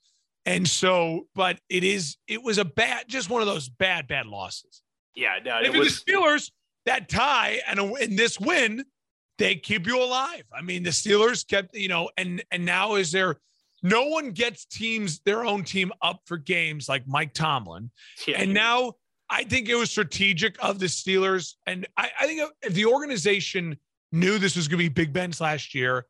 And 0.45 0.67
so, 0.67 1.27
but 1.33 1.59
it 1.69 1.83
is, 1.83 2.17
it 2.27 2.43
was 2.43 2.57
a 2.57 2.65
bad, 2.65 3.05
just 3.07 3.29
one 3.29 3.41
of 3.41 3.47
those 3.47 3.69
bad, 3.69 4.07
bad 4.07 4.25
losses. 4.25 4.81
Yeah. 5.15 5.39
No, 5.43 5.59
if 5.61 5.75
was, 5.75 6.03
the 6.03 6.11
Steelers, 6.11 6.51
that 6.85 7.07
tie 7.07 7.61
and, 7.67 7.79
a, 7.79 7.93
and 7.93 8.17
this 8.17 8.39
win, 8.39 8.83
they 9.37 9.55
keep 9.55 9.87
you 9.87 10.03
alive. 10.03 10.43
I 10.53 10.61
mean, 10.61 10.83
the 10.83 10.91
Steelers 10.91 11.47
kept, 11.47 11.75
you 11.75 11.87
know, 11.87 12.09
and 12.17 12.43
and 12.51 12.65
now 12.65 12.95
is 12.95 13.11
there 13.11 13.37
no 13.83 14.05
one 14.05 14.31
gets 14.31 14.65
teams 14.65 15.19
their 15.25 15.45
own 15.45 15.63
team 15.63 15.91
up 16.01 16.21
for 16.25 16.37
games 16.37 16.89
like 16.89 17.07
Mike 17.07 17.33
Tomlin. 17.33 17.91
Yeah. 18.27 18.39
And 18.39 18.53
now 18.53 18.93
I 19.29 19.43
think 19.43 19.69
it 19.69 19.75
was 19.75 19.91
strategic 19.91 20.55
of 20.63 20.79
the 20.79 20.87
Steelers. 20.87 21.53
And 21.67 21.87
I, 21.97 22.09
I 22.19 22.25
think 22.25 22.41
if 22.63 22.73
the 22.73 22.85
organization 22.85 23.77
knew 24.11 24.39
this 24.39 24.55
was 24.55 24.67
going 24.67 24.79
to 24.79 24.89
be 24.89 24.89
Big 24.89 25.13
Ben's 25.13 25.41
last 25.41 25.75
year. 25.75 26.05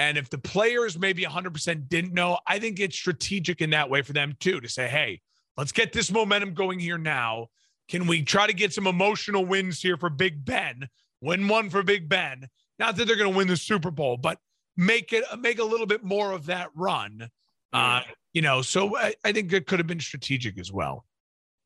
And 0.00 0.16
if 0.16 0.30
the 0.30 0.38
players 0.38 0.98
maybe 0.98 1.24
100% 1.24 1.88
didn't 1.90 2.14
know, 2.14 2.38
I 2.46 2.58
think 2.58 2.80
it's 2.80 2.96
strategic 2.96 3.60
in 3.60 3.68
that 3.70 3.90
way 3.90 4.00
for 4.00 4.14
them 4.14 4.34
too 4.40 4.58
to 4.62 4.68
say, 4.68 4.88
hey, 4.88 5.20
let's 5.58 5.72
get 5.72 5.92
this 5.92 6.10
momentum 6.10 6.54
going 6.54 6.78
here 6.78 6.96
now. 6.96 7.48
Can 7.86 8.06
we 8.06 8.22
try 8.22 8.46
to 8.46 8.54
get 8.54 8.72
some 8.72 8.86
emotional 8.86 9.44
wins 9.44 9.82
here 9.82 9.98
for 9.98 10.08
Big 10.08 10.42
Ben? 10.42 10.88
Win 11.20 11.48
one 11.48 11.68
for 11.68 11.82
Big 11.82 12.08
Ben. 12.08 12.48
Not 12.78 12.96
that 12.96 13.04
they're 13.04 13.16
going 13.16 13.30
to 13.30 13.36
win 13.36 13.46
the 13.46 13.58
Super 13.58 13.90
Bowl, 13.90 14.16
but 14.16 14.38
make 14.74 15.12
it 15.12 15.22
make 15.38 15.58
a 15.58 15.64
little 15.64 15.86
bit 15.86 16.02
more 16.02 16.32
of 16.32 16.46
that 16.46 16.70
run. 16.74 17.28
Uh, 17.70 18.00
you 18.32 18.40
know, 18.40 18.62
so 18.62 18.96
I, 18.96 19.14
I 19.22 19.32
think 19.32 19.52
it 19.52 19.66
could 19.66 19.80
have 19.80 19.86
been 19.86 20.00
strategic 20.00 20.58
as 20.58 20.72
well. 20.72 21.04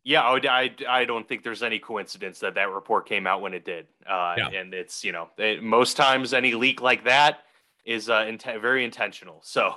Yeah, 0.03 0.23
I, 0.23 0.41
I, 0.49 0.75
I, 0.89 1.05
don't 1.05 1.27
think 1.27 1.45
there's 1.45 1.63
any 1.63 1.79
coincidence 1.79 2.41
that 2.41 2.57
that 2.57 2.71
report 2.71 3.09
came 3.09 3.27
out 3.27 3.41
when 3.41 3.55
it 3.55 3.65
did. 3.65 3.87
Uh, 4.07 4.35
yeah. 4.37 4.49
And 4.49 4.75
it's, 4.75 5.03
you 5.03 5.13
know, 5.13 5.31
it, 5.39 5.63
most 5.63 5.97
times 5.97 6.35
any 6.35 6.53
leak 6.53 6.83
like 6.83 7.05
that 7.05 7.45
is 7.85 8.09
uh, 8.09 8.25
int- 8.29 8.45
very 8.61 8.85
intentional. 8.85 9.41
So 9.43 9.75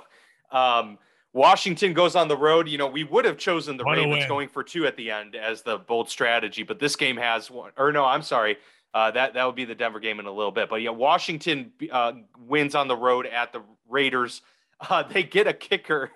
um, 0.50 0.98
Washington 1.32 1.94
goes 1.94 2.16
on 2.16 2.28
the 2.28 2.36
road. 2.36 2.68
You 2.68 2.78
know, 2.78 2.86
we 2.86 3.04
would 3.04 3.24
have 3.24 3.38
chosen 3.38 3.76
the 3.76 3.84
Ravens 3.84 4.26
going 4.26 4.48
for 4.48 4.62
two 4.62 4.86
at 4.86 4.96
the 4.96 5.10
end 5.10 5.36
as 5.36 5.62
the 5.62 5.78
bold 5.78 6.08
strategy, 6.08 6.62
but 6.62 6.78
this 6.78 6.96
game 6.96 7.16
has 7.16 7.50
one. 7.50 7.72
Or 7.76 7.92
no, 7.92 8.04
I'm 8.04 8.22
sorry. 8.22 8.56
Uh, 8.94 9.10
that 9.10 9.34
that 9.34 9.44
would 9.44 9.54
be 9.54 9.66
the 9.66 9.74
Denver 9.74 10.00
game 10.00 10.18
in 10.18 10.26
a 10.26 10.32
little 10.32 10.50
bit. 10.50 10.70
But 10.70 10.82
yeah, 10.82 10.90
Washington 10.90 11.72
uh, 11.92 12.12
wins 12.38 12.74
on 12.74 12.88
the 12.88 12.96
road 12.96 13.26
at 13.26 13.52
the 13.52 13.62
Raiders. 13.88 14.42
Uh, 14.88 15.02
they 15.02 15.24
get 15.24 15.48
a 15.48 15.52
kicker 15.52 16.12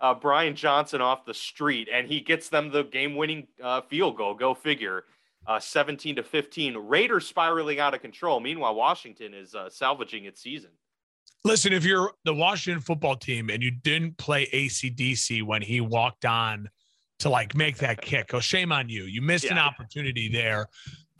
uh, 0.00 0.14
Brian 0.14 0.54
Johnson 0.54 1.00
off 1.00 1.24
the 1.24 1.34
street, 1.34 1.88
and 1.92 2.06
he 2.06 2.20
gets 2.20 2.48
them 2.48 2.70
the 2.70 2.84
game-winning 2.84 3.46
uh, 3.62 3.80
field 3.82 4.16
goal. 4.16 4.34
Go 4.34 4.54
figure. 4.54 5.04
Uh, 5.46 5.60
17 5.60 6.16
to 6.16 6.22
15. 6.24 6.76
Raiders 6.76 7.26
spiraling 7.26 7.78
out 7.78 7.94
of 7.94 8.02
control. 8.02 8.40
Meanwhile, 8.40 8.74
Washington 8.74 9.32
is 9.32 9.54
uh, 9.54 9.70
salvaging 9.70 10.24
its 10.24 10.40
season. 10.40 10.70
Listen, 11.46 11.72
if 11.72 11.84
you're 11.84 12.10
the 12.24 12.34
Washington 12.34 12.82
football 12.82 13.14
team 13.14 13.50
and 13.50 13.62
you 13.62 13.70
didn't 13.70 14.18
play 14.18 14.46
ACDC 14.46 15.44
when 15.44 15.62
he 15.62 15.80
walked 15.80 16.24
on 16.24 16.68
to 17.20 17.28
like 17.28 17.54
make 17.54 17.76
that 17.78 18.00
kick, 18.00 18.34
oh, 18.34 18.40
shame 18.40 18.72
on 18.72 18.88
you. 18.88 19.04
You 19.04 19.22
missed 19.22 19.44
yeah. 19.44 19.52
an 19.52 19.58
opportunity 19.58 20.28
there. 20.28 20.66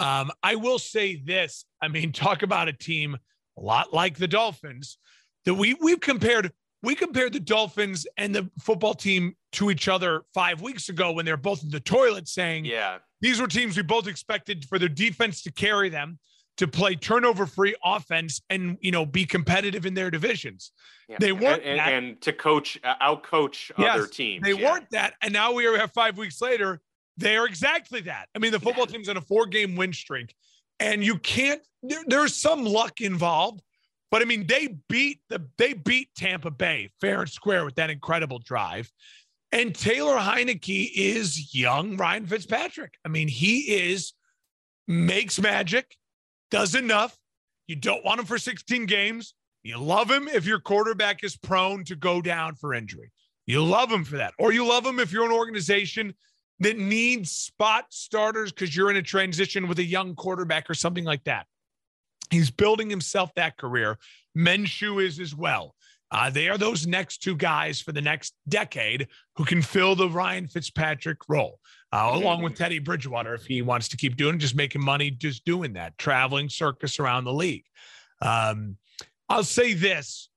Um, 0.01 0.33
I 0.43 0.57
will 0.57 0.81
say 0.81 1.23
this. 1.25 1.65
I 1.81 1.87
mean, 1.87 2.11
talk 2.27 2.43
about 2.43 2.67
a 2.67 2.73
team 2.73 3.17
a 3.57 3.61
lot 3.61 3.95
like 3.95 4.17
the 4.17 4.27
Dolphins 4.27 4.99
that 5.45 5.55
we 5.55 5.75
we've 5.75 6.01
compared 6.01 6.51
we 6.83 6.97
compared 6.97 7.33
the 7.33 7.39
Dolphins 7.39 8.05
and 8.17 8.35
the 8.35 8.51
football 8.61 8.95
team 8.95 9.37
to 9.53 9.71
each 9.71 9.87
other 9.87 10.23
five 10.35 10.61
weeks 10.61 10.89
ago 10.89 11.13
when 11.13 11.25
they're 11.25 11.37
both 11.37 11.63
in 11.63 11.71
the 11.71 11.79
toilet 11.79 12.27
saying, 12.27 12.65
Yeah, 12.65 12.99
these 13.21 13.41
were 13.41 13.47
teams 13.47 13.77
we 13.77 13.85
both 13.85 14.09
expected 14.09 14.65
for 14.65 14.81
their 14.81 14.89
defense 14.89 15.45
to 15.45 15.53
carry 15.53 15.89
them 15.89 16.19
to 16.57 16.67
play 16.67 16.95
turnover 16.95 17.47
free 17.47 17.75
offense 17.85 18.41
and 18.51 18.79
you 18.81 18.91
know 18.91 19.05
be 19.05 19.25
competitive 19.25 19.87
in 19.87 19.95
their 19.95 20.11
divisions. 20.11 20.73
Yeah. 21.09 21.17
They 21.21 21.33
weren't 21.33 21.63
and, 21.63 21.81
and, 21.81 22.07
and, 22.07 22.21
to 22.23 22.33
coach 22.33 22.79
uh, 22.83 22.95
out 23.01 23.23
coach 23.23 23.71
yes, 23.79 23.97
other 23.97 24.07
teams. 24.07 24.45
They 24.45 24.53
yeah. 24.53 24.73
weren't 24.73 24.91
that, 24.91 25.15
and 25.23 25.33
now 25.33 25.53
we 25.53 25.65
have 25.65 25.93
five 25.93 26.17
weeks 26.19 26.41
later. 26.41 26.81
They 27.19 27.37
are 27.37 27.47
exactly 27.47 28.03
that. 28.03 28.29
I 28.35 28.39
mean, 28.39 28.53
the 28.53 28.61
football 28.61 28.87
team's 28.87 29.09
on 29.09 29.17
a 29.17 29.23
four 29.23 29.47
game 29.47 29.77
win 29.77 29.93
streak, 29.93 30.35
and 30.81 31.05
you 31.05 31.19
can't. 31.19 31.63
There, 31.83 32.03
there's 32.07 32.35
some 32.35 32.65
luck 32.65 33.01
involved, 33.01 33.63
but 34.11 34.23
I 34.23 34.25
mean, 34.25 34.47
they 34.47 34.79
beat 34.89 35.21
the 35.29 35.47
they 35.59 35.73
beat 35.73 36.09
Tampa 36.17 36.51
Bay 36.51 36.91
fair 37.01 37.21
and 37.21 37.31
square 37.31 37.65
with 37.65 37.77
that 37.77 37.91
incredible 37.91 38.39
drive. 38.39 38.91
And 39.53 39.75
Taylor 39.75 40.17
Heinicke 40.17 40.91
is 40.95 41.55
young 41.55 41.97
Ryan 41.97 42.27
Fitzpatrick. 42.27 42.95
I 43.05 43.09
mean, 43.09 43.29
he 43.29 43.61
is 43.91 44.13
makes 44.89 45.41
magic, 45.41 45.97
does 46.51 46.75
enough. 46.75 47.17
You 47.67 47.77
don't 47.77 48.05
want 48.05 48.21
him 48.21 48.27
for 48.27 48.39
16 48.39 48.87
games. 48.87 49.35
You 49.63 49.79
love 49.79 50.11
him 50.11 50.29
if 50.29 50.47
your 50.47 50.61
quarterback 50.61 51.25
is 51.25 51.37
prone 51.37 51.85
to 51.85 51.97
go 51.97 52.23
down 52.23 52.55
for 52.55 52.73
injury. 52.73 53.11
You 53.47 53.65
love 53.65 53.91
him 53.91 54.05
for 54.05 54.19
that. 54.19 54.35
Or 54.39 54.53
you 54.53 54.67
love 54.67 54.87
him 54.87 55.01
if 55.01 55.13
you're 55.13 55.25
an 55.25 55.33
organization 55.33 56.15
that 56.61 56.79
needs 56.79 57.33
spot 57.33 57.87
starters 57.91 58.53
because 58.53 58.75
you're 58.75 58.91
in 58.91 58.97
a 58.97 59.03
transition 59.03 59.69
with 59.69 59.79
a 59.79 59.85
young 59.85 60.15
quarterback 60.15 60.71
or 60.71 60.75
something 60.75 61.05
like 61.05 61.25
that. 61.25 61.47
He's 62.31 62.51
building 62.51 62.91
himself 62.91 63.33
that 63.35 63.57
career. 63.57 63.99
Minshew 64.37 65.05
is 65.05 65.21
as 65.21 65.35
well. 65.35 65.75
Uh, 66.11 66.31
they 66.31 66.49
are 66.49 66.59
those 66.59 66.87
next 66.87 67.19
two 67.19 67.35
guys 67.35 67.81
for 67.81 67.93
the 67.93 68.01
next 68.01 68.35
decade 68.49 69.09
who 69.35 69.45
can 69.45 69.61
fill 69.61 69.97
the 69.97 70.09
Ryan 70.09 70.47
Fitzpatrick 70.47 71.19
role, 71.29 71.59
uh, 71.93 72.11
along 72.15 72.43
with 72.43 72.55
Teddy 72.55 72.79
Bridgewater 72.79 73.35
if 73.35 73.45
he 73.45 73.61
wants 73.63 73.89
to 73.89 73.97
keep 73.97 74.17
doing 74.17 74.39
just 74.39 74.55
making 74.55 74.85
money 74.85 75.11
just 75.11 75.45
doing 75.45 75.73
that, 75.73 75.99
traveling 75.99 76.49
circus 76.49 77.01
around 77.01 77.25
the 77.25 77.33
league. 77.33 77.65
Um, 78.23 78.77
I'll 79.29 79.43
say 79.45 79.75
this: 79.75 80.29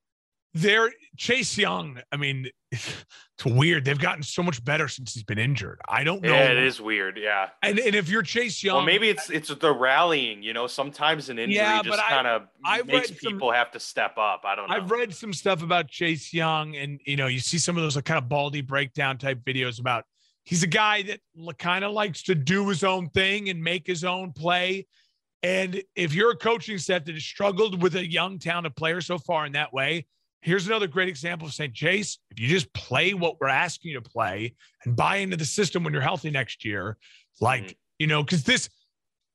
there, 0.54 0.91
Chase 1.18 1.58
Young. 1.58 2.00
I 2.12 2.18
mean, 2.18 2.50
it's 2.72 3.45
weird. 3.45 3.86
They've 3.86 4.00
gotten 4.00 4.24
so 4.24 4.41
much 4.41 4.64
better 4.64 4.88
since 4.88 5.14
he's 5.14 5.24
been 5.24 5.38
injured. 5.38 5.80
I 5.88 6.04
don't 6.04 6.22
know. 6.22 6.34
Yeah, 6.34 6.52
it 6.52 6.58
is 6.58 6.82
weird. 6.82 7.18
Yeah. 7.18 7.50
And 7.62 7.80
and 7.80 7.95
if 7.95 8.10
you're 8.10 8.24
Chase 8.24 8.64
Young, 8.64 8.78
well, 8.78 8.86
maybe 8.86 9.10
it's 9.10 9.30
it's 9.30 9.54
the 9.54 9.74
rallying. 9.74 10.43
You 10.43 10.54
know, 10.54 10.68
sometimes 10.68 11.30
an 11.30 11.39
injury 11.39 11.56
yeah, 11.58 11.82
just 11.82 12.00
kind 12.00 12.28
of 12.28 12.43
makes 12.86 13.12
people 13.12 13.50
some, 13.50 13.56
have 13.56 13.72
to 13.72 13.80
step 13.80 14.18
up. 14.18 14.41
I 14.45 14.56
don't 14.56 14.70
know. 14.70 14.76
I've 14.76 14.91
read 14.91 15.14
some 15.14 15.34
stuff 15.34 15.62
about 15.62 15.88
Chase 15.88 16.34
Young, 16.34 16.76
and 16.76 17.00
you 17.06 17.16
know, 17.16 17.28
you 17.28 17.39
see 17.39 17.58
some 17.58 17.78
of 17.78 17.84
those 17.84 17.95
like, 17.95 18.06
kind 18.06 18.18
of 18.18 18.28
baldy 18.28 18.62
breakdown 18.62 19.18
type 19.18 19.39
videos 19.39 19.80
about 19.80 20.06
he's 20.43 20.64
a 20.64 20.68
guy 20.68 21.04
that 21.04 21.20
kind 21.58 21.86
of 21.86 21.91
likes 21.91 22.24
to 22.24 22.36
do 22.36 22.68
his 22.70 22.84
own 22.84 23.10
thing 23.10 23.50
and 23.50 23.64
make 23.64 23.86
his 23.86 24.04
own 24.04 24.32
play. 24.34 24.88
And 25.43 25.82
if 25.95 26.14
you're 26.14 26.32
a 26.32 26.36
coaching 26.36 26.78
staff 26.80 27.06
that 27.06 27.14
has 27.14 27.24
struggled 27.24 27.82
with 27.82 27.95
a 27.95 28.06
young 28.06 28.39
talented 28.39 28.76
player 28.76 29.00
so 29.00 29.18
far 29.18 29.45
in 29.45 29.54
that 29.54 29.72
way, 29.72 30.06
Here's 30.42 30.68
another 30.68 30.88
great 30.88 31.10
example 31.10 31.48
of 31.48 31.54
saying, 31.54 31.74
Chase, 31.74 32.20
if 32.32 32.40
you 32.40 32.48
just 32.48 32.72
play 32.74 33.14
what 33.14 33.40
we're 33.42 33.50
asking 33.50 33.92
you 33.92 34.02
to 34.02 34.10
play 34.10 34.56
and 34.86 34.96
buy 34.96 35.18
into 35.18 35.36
the 35.36 35.46
system 35.46 35.84
when 35.84 35.92
you're 35.92 36.02
healthy 36.02 36.32
next 36.32 36.64
year, 36.64 36.98
like, 37.42 37.64
mm-hmm. 37.64 37.74
you 38.00 38.08
know, 38.08 38.24
because 38.24 38.44
this, 38.44 38.70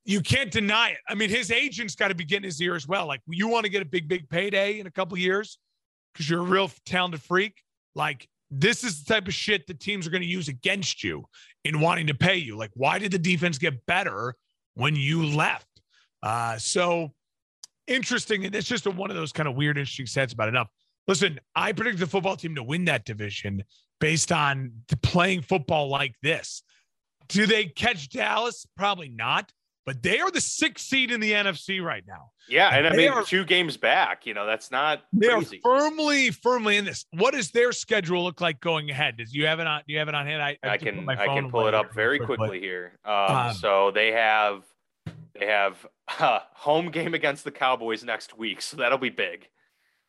you 0.06 0.20
can't 0.20 0.50
deny 0.50 0.90
it. 0.90 0.98
I 1.08 1.14
mean, 1.14 1.30
his 1.30 1.50
agent's 1.50 1.94
got 1.94 2.08
to 2.08 2.14
be 2.14 2.24
getting 2.24 2.44
his 2.44 2.60
ear 2.60 2.74
as 2.74 2.88
well. 2.88 3.06
Like, 3.06 3.20
you 3.26 3.48
want 3.48 3.64
to 3.64 3.70
get 3.70 3.82
a 3.82 3.86
big, 3.86 4.08
big 4.08 4.28
payday 4.28 4.80
in 4.80 4.86
a 4.86 4.90
couple 4.90 5.16
years 5.18 5.58
because 6.12 6.28
you're 6.28 6.40
a 6.40 6.44
real 6.44 6.70
talented 6.86 7.22
freak. 7.22 7.62
Like, 7.94 8.26
this 8.50 8.84
is 8.84 9.02
the 9.02 9.12
type 9.12 9.26
of 9.26 9.34
shit 9.34 9.66
that 9.66 9.80
teams 9.80 10.06
are 10.06 10.10
going 10.10 10.22
to 10.22 10.28
use 10.28 10.48
against 10.48 11.02
you 11.02 11.24
in 11.64 11.80
wanting 11.80 12.06
to 12.06 12.14
pay 12.14 12.36
you. 12.36 12.56
Like, 12.56 12.70
why 12.74 12.98
did 12.98 13.12
the 13.12 13.18
defense 13.18 13.58
get 13.58 13.84
better 13.86 14.34
when 14.74 14.96
you 14.96 15.24
left? 15.24 15.68
Uh, 16.22 16.56
so 16.58 17.12
interesting. 17.86 18.44
And 18.44 18.54
it's 18.54 18.68
just 18.68 18.86
a, 18.86 18.90
one 18.90 19.10
of 19.10 19.16
those 19.16 19.32
kind 19.32 19.48
of 19.48 19.54
weird, 19.54 19.76
interesting 19.76 20.06
sets 20.06 20.32
about 20.32 20.48
enough. 20.48 20.68
Listen, 21.06 21.38
I 21.54 21.72
predict 21.72 21.98
the 21.98 22.06
football 22.06 22.36
team 22.36 22.54
to 22.54 22.62
win 22.62 22.86
that 22.86 23.04
division 23.04 23.64
based 24.00 24.32
on 24.32 24.72
playing 25.02 25.42
football 25.42 25.88
like 25.88 26.14
this. 26.22 26.62
Do 27.28 27.46
they 27.46 27.66
catch 27.66 28.10
Dallas? 28.10 28.66
Probably 28.76 29.08
not, 29.08 29.52
but 29.86 30.02
they 30.02 30.20
are 30.20 30.30
the 30.30 30.40
sixth 30.40 30.86
seed 30.86 31.10
in 31.10 31.20
the 31.20 31.32
NFC 31.32 31.82
right 31.82 32.04
now. 32.06 32.30
Yeah, 32.48 32.68
and, 32.68 32.86
and 32.86 32.94
I 32.94 32.96
mean, 32.96 33.08
are, 33.10 33.22
two 33.22 33.44
games 33.44 33.76
back. 33.76 34.26
You 34.26 34.34
know, 34.34 34.46
that's 34.46 34.70
not. 34.70 35.02
They 35.12 35.28
crazy. 35.28 35.60
are 35.64 35.80
firmly, 35.80 36.30
firmly 36.30 36.76
in 36.76 36.84
this. 36.84 37.06
What 37.12 37.32
does 37.32 37.50
their 37.50 37.72
schedule 37.72 38.24
look 38.24 38.40
like 38.40 38.60
going 38.60 38.90
ahead? 38.90 39.16
Does 39.16 39.34
you 39.34 39.46
have 39.46 39.60
it 39.60 39.66
on? 39.66 39.82
Do 39.86 39.92
you 39.92 39.98
have 39.98 40.08
it 40.08 40.14
on 40.14 40.26
hand? 40.26 40.42
I, 40.42 40.58
I, 40.62 40.70
I 40.70 40.76
can, 40.78 41.08
I 41.08 41.26
can 41.26 41.50
pull 41.50 41.66
it 41.66 41.74
up 41.74 41.94
very 41.94 42.18
quickly, 42.18 42.36
quickly 42.36 42.60
here. 42.60 42.92
Um, 43.04 43.14
um, 43.14 43.54
so 43.54 43.90
they 43.90 44.12
have, 44.12 44.64
they 45.38 45.46
have 45.46 45.86
a 46.20 46.40
home 46.52 46.90
game 46.90 47.14
against 47.14 47.44
the 47.44 47.50
Cowboys 47.50 48.04
next 48.04 48.36
week, 48.36 48.60
so 48.60 48.76
that'll 48.76 48.98
be 48.98 49.10
big. 49.10 49.48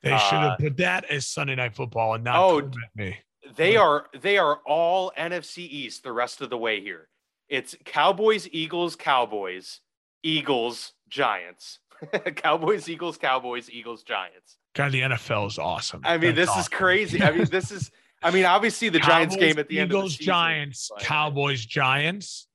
They 0.06 0.18
should 0.20 0.38
have 0.38 0.51
uh, 0.51 0.58
put 0.58 0.78
that 0.78 1.06
as 1.06 1.28
Sunday 1.28 1.56
night 1.56 1.76
football 1.76 2.14
and 2.14 2.24
not 2.24 2.38
oh, 2.38 2.70
me. 2.95 3.18
They 3.56 3.76
are 3.76 4.06
they 4.22 4.38
are 4.38 4.60
all 4.66 5.12
NFC 5.18 5.60
East 5.60 6.03
the 6.03 6.12
rest 6.12 6.41
of 6.41 6.51
the 6.51 6.58
way 6.60 6.80
here. 6.80 7.08
It's 7.49 7.76
Cowboys, 7.86 8.47
Eagles, 8.51 8.95
Cowboys, 8.95 9.82
Eagles, 10.22 10.93
Giants. 11.10 11.80
Cowboys, 12.36 12.88
Eagles, 12.88 13.18
Cowboys, 13.18 13.68
Eagles, 13.72 14.03
Giants. 14.03 14.58
God, 14.76 14.91
the 14.91 15.01
NFL 15.01 15.47
is 15.47 15.58
awesome. 15.58 16.01
I 16.03 16.18
mean, 16.18 16.36
That's 16.36 16.47
this 16.47 16.49
awesome. 16.49 16.62
is 16.62 16.70
crazy. 16.70 17.24
I 17.24 17.32
mean, 17.32 17.45
this 17.45 17.72
is. 17.72 17.89
I 18.22 18.30
mean, 18.30 18.45
obviously 18.45 18.89
the 18.89 18.99
Cowboys, 18.99 19.08
Giants 19.08 19.36
game 19.38 19.60
at 19.60 19.68
the 19.68 19.76
Eagles, 19.76 19.82
end 19.82 19.93
of 19.93 20.03
the 20.03 20.10
season, 20.10 20.26
Giants, 20.26 20.91
but... 20.93 21.03
Cowboys, 21.03 21.66
Giants. 21.66 22.47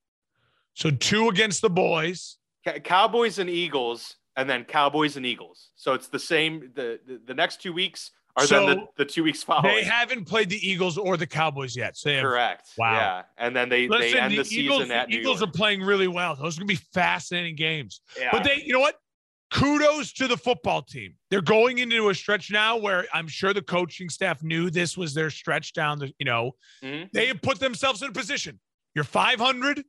So 0.75 0.91
two 0.91 1.29
against 1.29 1.63
the 1.63 1.71
boys. 1.71 2.37
Cowboys 2.85 3.39
and 3.39 3.51
Eagles, 3.51 4.17
and 4.37 4.49
then 4.49 4.65
Cowboys 4.65 5.17
and 5.17 5.27
Eagles. 5.27 5.71
So 5.77 5.95
it's 5.95 6.09
the 6.09 6.19
same. 6.19 6.71
The 6.75 7.01
the, 7.07 7.21
the 7.27 7.35
next 7.35 7.61
two 7.61 7.73
weeks 7.73 8.13
are 8.37 8.47
so 8.47 8.67
then 8.67 8.79
the, 8.79 8.87
the 8.99 9.05
two 9.05 9.25
weeks 9.25 9.43
following. 9.43 9.75
They 9.75 9.85
haven't 9.85 10.27
played 10.27 10.49
the 10.49 10.69
Eagles 10.69 10.97
or 10.99 11.17
the 11.17 11.27
Cowboys 11.27 11.77
yet. 11.77 11.97
So 11.97 12.11
have, 12.11 12.23
correct. 12.23 12.71
Wow. 12.79 12.93
Yeah, 12.93 13.23
and 13.39 13.55
then 13.55 13.69
they 13.69 13.89
Listen, 13.89 14.13
they 14.13 14.19
end 14.19 14.33
the, 14.33 14.43
the 14.43 14.55
Eagles, 14.55 14.79
season 14.83 14.93
at 14.93 15.09
the 15.09 15.17
Eagles 15.17 15.41
York. 15.41 15.51
are 15.51 15.53
playing 15.53 15.83
really 15.83 16.09
well. 16.09 16.37
Those 16.37 16.57
are 16.57 16.61
gonna 16.61 16.69
be 16.69 16.81
fascinating 16.93 17.57
games. 17.57 18.01
Yeah. 18.19 18.29
But 18.33 18.45
they, 18.45 18.63
you 18.65 18.73
know 18.73 18.81
what? 18.81 18.97
Kudos 19.51 20.13
to 20.13 20.29
the 20.29 20.37
football 20.37 20.81
team. 20.81 21.15
They're 21.29 21.43
going 21.43 21.79
into 21.79 22.09
a 22.09 22.15
stretch 22.15 22.53
now 22.53 22.77
where 22.77 23.07
I'm 23.13 23.27
sure 23.27 23.53
the 23.53 23.63
coaching 23.63 24.09
staff 24.09 24.45
knew 24.45 24.71
this 24.71 24.97
was 24.97 25.13
their 25.13 25.29
stretch 25.29 25.73
down 25.73 25.99
the, 25.99 26.13
you 26.21 26.25
know, 26.25 26.53
mm-hmm. 26.85 27.07
they 27.13 27.27
have 27.27 27.43
put 27.43 27.59
themselves 27.59 28.01
in 28.03 28.11
a 28.11 28.13
position. 28.13 28.61
You're 28.95 29.03
500. 29.03 29.83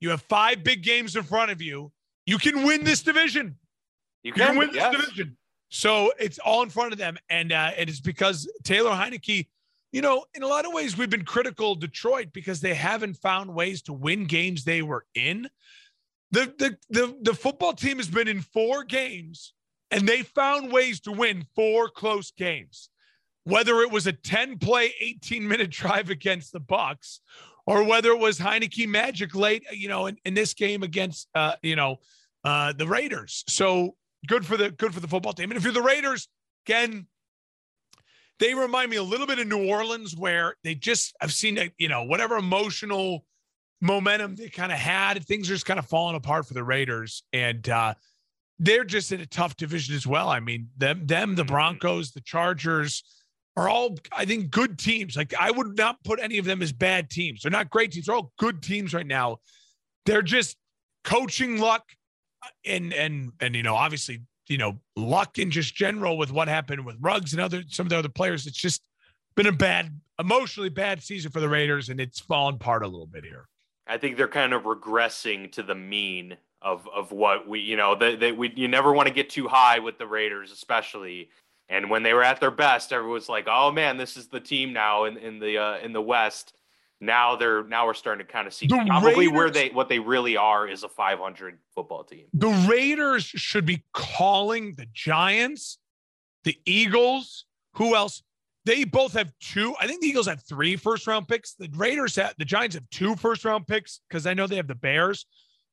You 0.00 0.10
have 0.10 0.22
five 0.22 0.64
big 0.64 0.82
games 0.82 1.14
in 1.14 1.22
front 1.22 1.52
of 1.52 1.62
you. 1.62 1.92
You 2.26 2.38
can 2.38 2.64
win 2.64 2.82
this 2.82 3.02
division. 3.02 3.56
You 4.24 4.32
can, 4.32 4.40
you 4.40 4.46
can 4.48 4.58
win 4.58 4.70
yes. 4.72 4.92
this 4.92 5.04
division. 5.04 5.36
So 5.68 6.12
it's 6.18 6.38
all 6.38 6.62
in 6.62 6.70
front 6.70 6.92
of 6.92 6.98
them. 6.98 7.16
And 7.28 7.52
uh, 7.52 7.72
it 7.76 7.88
is 7.88 8.00
because 8.00 8.50
Taylor 8.64 8.90
Heinicke, 8.90 9.46
you 9.92 10.02
know, 10.02 10.24
in 10.34 10.42
a 10.42 10.46
lot 10.46 10.64
of 10.64 10.72
ways, 10.72 10.96
we've 10.96 11.10
been 11.10 11.24
critical 11.24 11.72
of 11.72 11.80
Detroit 11.80 12.28
because 12.32 12.60
they 12.60 12.74
haven't 12.74 13.14
found 13.18 13.54
ways 13.54 13.82
to 13.82 13.92
win 13.92 14.24
games 14.24 14.64
they 14.64 14.82
were 14.82 15.04
in. 15.14 15.48
The, 16.30 16.52
the, 16.58 16.76
the, 16.90 17.16
the 17.22 17.34
football 17.34 17.74
team 17.74 17.98
has 17.98 18.08
been 18.08 18.26
in 18.26 18.40
four 18.40 18.82
games 18.82 19.52
and 19.90 20.08
they 20.08 20.22
found 20.22 20.72
ways 20.72 21.00
to 21.00 21.12
win 21.12 21.46
four 21.54 21.88
close 21.88 22.30
games. 22.30 22.88
Whether 23.44 23.80
it 23.82 23.90
was 23.90 24.06
a 24.06 24.12
10 24.12 24.58
play, 24.58 24.94
18 25.00 25.46
minute 25.46 25.70
drive 25.72 26.08
against 26.08 26.52
the 26.52 26.60
bucks 26.60 27.20
or 27.66 27.82
whether 27.82 28.10
it 28.10 28.18
was 28.18 28.38
Heinicke 28.38 28.88
magic 28.88 29.34
late, 29.34 29.64
you 29.72 29.88
know, 29.88 30.06
in, 30.06 30.18
in 30.24 30.34
this 30.34 30.54
game 30.54 30.82
against, 30.82 31.28
uh, 31.34 31.54
you 31.62 31.76
know, 31.76 31.96
uh, 32.44 32.72
the 32.72 32.86
Raiders. 32.86 33.44
So 33.48 33.96
good 34.26 34.46
for 34.46 34.56
the 34.56 34.70
good 34.70 34.94
for 34.94 35.00
the 35.00 35.08
football 35.08 35.32
team. 35.32 35.50
And 35.50 35.58
if 35.58 35.64
you're 35.64 35.72
the 35.72 35.82
Raiders, 35.82 36.28
again, 36.66 37.06
they 38.38 38.54
remind 38.54 38.90
me 38.90 38.96
a 38.96 39.02
little 39.02 39.26
bit 39.26 39.38
of 39.38 39.46
New 39.46 39.68
Orleans, 39.68 40.16
where 40.16 40.56
they 40.64 40.74
just 40.74 41.14
I've 41.20 41.32
seen 41.32 41.54
that 41.56 41.72
you 41.78 41.88
know 41.88 42.04
whatever 42.04 42.36
emotional 42.36 43.24
momentum 43.80 44.36
they 44.36 44.48
kind 44.48 44.72
of 44.72 44.78
had, 44.78 45.24
things 45.24 45.50
are 45.50 45.54
just 45.54 45.66
kind 45.66 45.78
of 45.78 45.86
falling 45.86 46.16
apart 46.16 46.46
for 46.46 46.54
the 46.54 46.64
Raiders, 46.64 47.22
and 47.32 47.68
uh, 47.68 47.94
they're 48.58 48.84
just 48.84 49.12
in 49.12 49.20
a 49.20 49.26
tough 49.26 49.56
division 49.56 49.94
as 49.94 50.06
well. 50.06 50.28
I 50.28 50.40
mean, 50.40 50.68
them, 50.76 51.06
them, 51.06 51.34
the 51.34 51.42
mm-hmm. 51.42 51.52
Broncos, 51.52 52.12
the 52.12 52.20
Chargers. 52.20 53.04
are 53.56 53.68
all, 53.68 53.96
I 54.10 54.24
think, 54.24 54.50
good 54.50 54.78
teams. 54.78 55.16
Like 55.16 55.34
I 55.38 55.50
would 55.50 55.76
not 55.76 56.02
put 56.04 56.18
any 56.20 56.38
of 56.38 56.44
them 56.44 56.62
as 56.62 56.72
bad 56.72 57.10
teams. 57.10 57.42
They're 57.42 57.50
not 57.50 57.70
great 57.70 57.92
teams. 57.92 58.06
They're 58.06 58.14
all 58.14 58.32
good 58.38 58.62
teams 58.62 58.94
right 58.94 59.06
now. 59.06 59.38
They're 60.06 60.22
just 60.22 60.56
coaching 61.04 61.58
luck 61.58 61.84
and 62.64 62.92
and 62.92 63.32
and 63.40 63.54
you 63.54 63.62
know, 63.62 63.74
obviously, 63.74 64.22
you 64.48 64.58
know, 64.58 64.78
luck 64.96 65.38
in 65.38 65.50
just 65.50 65.74
general 65.74 66.16
with 66.16 66.32
what 66.32 66.48
happened 66.48 66.84
with 66.84 66.96
Ruggs 67.00 67.32
and 67.32 67.40
other 67.40 67.62
some 67.68 67.86
of 67.86 67.90
the 67.90 67.98
other 67.98 68.08
players. 68.08 68.46
It's 68.46 68.56
just 68.56 68.82
been 69.34 69.46
a 69.46 69.52
bad, 69.52 70.00
emotionally 70.18 70.68
bad 70.68 71.02
season 71.02 71.30
for 71.30 71.40
the 71.40 71.48
Raiders, 71.48 71.88
and 71.88 72.00
it's 72.00 72.20
fallen 72.20 72.54
apart 72.54 72.82
a 72.82 72.86
little 72.86 73.06
bit 73.06 73.24
here. 73.24 73.48
I 73.86 73.98
think 73.98 74.16
they're 74.16 74.28
kind 74.28 74.52
of 74.52 74.62
regressing 74.62 75.52
to 75.52 75.62
the 75.62 75.74
mean 75.74 76.36
of 76.62 76.88
of 76.94 77.12
what 77.12 77.46
we, 77.48 77.60
you 77.60 77.76
know, 77.76 77.94
that 77.94 78.20
they, 78.20 78.32
we 78.32 78.52
you 78.56 78.68
never 78.68 78.92
want 78.92 79.08
to 79.08 79.14
get 79.14 79.30
too 79.30 79.48
high 79.48 79.78
with 79.78 79.98
the 79.98 80.06
Raiders, 80.06 80.52
especially. 80.52 81.30
And 81.70 81.88
when 81.88 82.02
they 82.02 82.12
were 82.12 82.22
at 82.22 82.40
their 82.40 82.50
best, 82.50 82.92
everyone's 82.92 83.28
like, 83.28 83.46
"Oh 83.48 83.70
man, 83.70 83.96
this 83.96 84.16
is 84.16 84.28
the 84.28 84.40
team 84.40 84.72
now 84.72 85.04
in 85.04 85.16
in 85.16 85.38
the 85.38 85.58
uh, 85.58 85.78
in 85.78 85.92
the 85.92 86.02
West." 86.02 86.54
Now 87.04 87.36
they're 87.36 87.64
now 87.64 87.86
we're 87.86 87.94
starting 87.94 88.26
to 88.26 88.32
kind 88.32 88.46
of 88.46 88.54
see 88.54 88.66
the 88.66 88.82
probably 88.86 89.26
Raiders, 89.26 89.32
where 89.32 89.50
they 89.50 89.68
what 89.70 89.88
they 89.88 89.98
really 89.98 90.36
are 90.36 90.66
is 90.68 90.82
a 90.82 90.88
500 90.88 91.58
football 91.74 92.04
team. 92.04 92.26
The 92.32 92.66
Raiders 92.68 93.24
should 93.24 93.66
be 93.66 93.84
calling 93.92 94.74
the 94.74 94.86
Giants, 94.92 95.78
the 96.44 96.58
Eagles, 96.64 97.46
who 97.74 97.94
else? 97.94 98.22
They 98.64 98.84
both 98.84 99.12
have 99.12 99.30
two. 99.40 99.74
I 99.78 99.86
think 99.86 100.00
the 100.00 100.08
Eagles 100.08 100.26
have 100.26 100.42
three 100.42 100.76
first 100.76 101.06
round 101.06 101.28
picks. 101.28 101.54
The 101.54 101.68
Raiders 101.74 102.16
have 102.16 102.34
the 102.38 102.44
Giants 102.44 102.74
have 102.76 102.88
two 102.90 103.16
first 103.16 103.44
round 103.44 103.66
picks 103.66 104.00
because 104.08 104.26
I 104.26 104.34
know 104.34 104.46
they 104.46 104.56
have 104.56 104.68
the 104.68 104.74
Bears. 104.74 105.26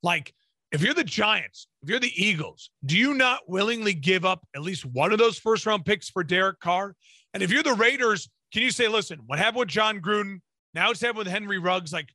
Like 0.04 0.34
if 0.72 0.82
you're 0.82 0.94
the 0.94 1.04
Giants, 1.04 1.68
if 1.82 1.90
you're 1.90 2.00
the 2.00 2.14
Eagles, 2.16 2.70
do 2.86 2.98
you 2.98 3.14
not 3.14 3.42
willingly 3.48 3.94
give 3.94 4.26
up 4.26 4.46
at 4.56 4.62
least 4.62 4.86
one 4.86 5.12
of 5.12 5.20
those 5.20 5.38
first 5.38 5.66
round 5.66 5.86
picks 5.86 6.10
for 6.10 6.24
Derek 6.24 6.60
Carr? 6.60 6.96
And 7.34 7.44
if 7.44 7.52
you're 7.52 7.64
the 7.64 7.74
Raiders, 7.74 8.30
can 8.54 8.62
you 8.62 8.72
say, 8.72 8.88
listen, 8.88 9.20
what 9.26 9.40
happened 9.40 9.60
with 9.60 9.70
Jon 9.70 10.02
Gruden? 10.02 10.42
Now 10.74 10.92
it's 10.92 11.02
happened 11.02 11.20
with 11.20 11.28
Henry 11.28 11.60
Ruggs. 11.60 11.92
Like, 11.92 12.10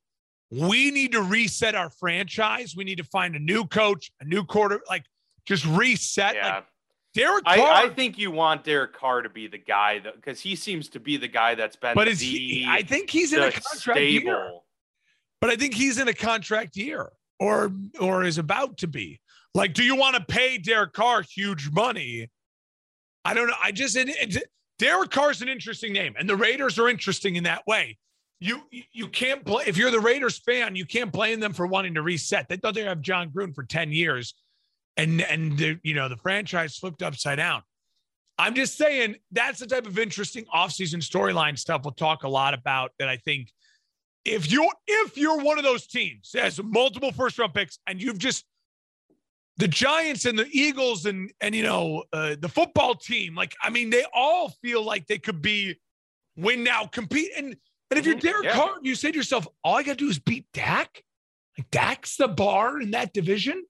we 0.51 0.91
need 0.91 1.11
to 1.11 1.21
reset 1.21 1.75
our 1.75 1.89
franchise. 1.89 2.75
We 2.75 2.83
need 2.83 2.97
to 2.97 3.03
find 3.03 3.35
a 3.35 3.39
new 3.39 3.65
coach, 3.65 4.11
a 4.21 4.25
new 4.25 4.43
quarter, 4.43 4.81
like 4.89 5.03
just 5.45 5.65
reset. 5.65 6.35
Yeah. 6.35 6.55
Like, 6.55 6.65
Derek 7.13 7.45
Carr. 7.45 7.57
I, 7.57 7.83
I, 7.85 7.89
think 7.89 8.17
you 8.17 8.29
want 8.29 8.63
Derek 8.63 8.93
Carr 8.93 9.23
to 9.23 9.29
be 9.29 9.47
the 9.47 9.57
guy 9.57 9.99
that 9.99 10.15
because 10.15 10.39
he 10.39 10.55
seems 10.55 10.87
to 10.89 10.99
be 10.99 11.17
the 11.17 11.27
guy 11.27 11.55
that's 11.55 11.75
been. 11.75 11.95
But 11.95 12.07
is 12.07 12.19
the, 12.19 12.25
he? 12.27 12.65
I 12.69 12.83
think 12.83 13.09
he's 13.09 13.33
in 13.33 13.39
a 13.39 13.51
contract 13.51 13.97
stable. 13.97 14.25
year. 14.25 14.51
But 15.41 15.49
I 15.49 15.55
think 15.55 15.73
he's 15.73 15.97
in 15.97 16.07
a 16.07 16.13
contract 16.13 16.75
year 16.75 17.09
or 17.39 17.71
or 17.99 18.23
is 18.23 18.37
about 18.37 18.77
to 18.79 18.87
be. 18.87 19.19
Like, 19.55 19.73
do 19.73 19.83
you 19.83 19.95
want 19.95 20.15
to 20.15 20.23
pay 20.23 20.59
Derek 20.59 20.93
Carr 20.93 21.23
huge 21.23 21.71
money? 21.71 22.29
I 23.25 23.33
don't 23.33 23.47
know. 23.47 23.55
I 23.61 23.71
just 23.71 23.95
it, 23.95 24.09
it, 24.09 24.43
Derek 24.77 25.09
Carr's 25.09 25.41
an 25.41 25.49
interesting 25.49 25.93
name, 25.93 26.13
and 26.19 26.29
the 26.29 26.35
Raiders 26.35 26.77
are 26.77 26.87
interesting 26.87 27.35
in 27.35 27.45
that 27.45 27.65
way. 27.65 27.97
You 28.39 28.61
you 28.91 29.07
can't 29.07 29.43
play 29.43 29.63
if 29.65 29.77
you're 29.77 29.91
the 29.91 29.99
Raiders 29.99 30.37
fan, 30.37 30.75
you 30.75 30.85
can't 30.85 31.11
blame 31.11 31.39
them 31.39 31.53
for 31.53 31.65
wanting 31.65 31.95
to 31.95 32.03
reset. 32.03 32.47
They 32.47 32.57
thought 32.57 32.75
they 32.75 32.83
have 32.83 33.01
Jon 33.01 33.31
Gruden 33.31 33.55
for 33.55 33.63
ten 33.63 33.91
years, 33.91 34.35
and 34.95 35.21
and 35.21 35.57
the, 35.57 35.79
you 35.83 35.95
know 35.95 36.07
the 36.07 36.17
franchise 36.17 36.77
flipped 36.77 37.01
upside 37.01 37.37
down. 37.37 37.63
I'm 38.37 38.53
just 38.53 38.77
saying 38.77 39.15
that's 39.31 39.59
the 39.59 39.65
type 39.65 39.87
of 39.87 39.97
interesting 39.97 40.45
offseason 40.53 40.97
storyline 40.97 41.57
stuff 41.57 41.81
we'll 41.83 41.93
talk 41.93 42.23
a 42.23 42.29
lot 42.29 42.53
about 42.53 42.91
that 42.99 43.09
I 43.09 43.17
think 43.17 43.51
if 44.23 44.51
you're 44.51 44.69
if 44.85 45.17
you're 45.17 45.41
one 45.41 45.57
of 45.57 45.63
those 45.63 45.87
teams 45.87 46.31
that 46.33 46.43
has 46.43 46.61
multiple 46.61 47.11
first 47.11 47.39
round 47.39 47.53
picks 47.53 47.79
and 47.87 47.99
you've 47.99 48.19
just 48.19 48.45
the 49.57 49.67
Giants 49.67 50.25
and 50.25 50.37
the 50.37 50.47
Eagles 50.51 51.05
and 51.05 51.31
and 51.41 51.55
you 51.55 51.63
know 51.63 52.03
uh, 52.13 52.35
the 52.39 52.49
football 52.49 52.93
team, 52.93 53.35
like 53.35 53.55
I 53.61 53.69
mean, 53.69 53.89
they 53.89 54.05
all 54.13 54.49
feel 54.61 54.83
like 54.83 55.07
they 55.07 55.17
could 55.17 55.41
be 55.41 55.79
win 56.35 56.63
now, 56.63 56.85
compete. 56.85 57.31
And 57.35 57.55
and 57.89 57.99
if 57.99 58.05
you're 58.05 58.15
mm-hmm. 58.15 58.27
Derek 58.27 58.43
yeah. 58.45 58.53
Carr, 58.53 58.75
you 58.81 58.95
say 58.95 59.11
to 59.11 59.17
yourself, 59.17 59.47
all 59.63 59.77
I 59.77 59.83
got 59.83 59.97
to 59.97 60.05
do 60.05 60.09
is 60.09 60.19
beat 60.19 60.45
Dak. 60.53 61.03
Like 61.57 61.69
Dak's 61.71 62.17
the 62.17 62.27
bar 62.27 62.79
in 62.79 62.91
that 62.91 63.13
division, 63.13 63.63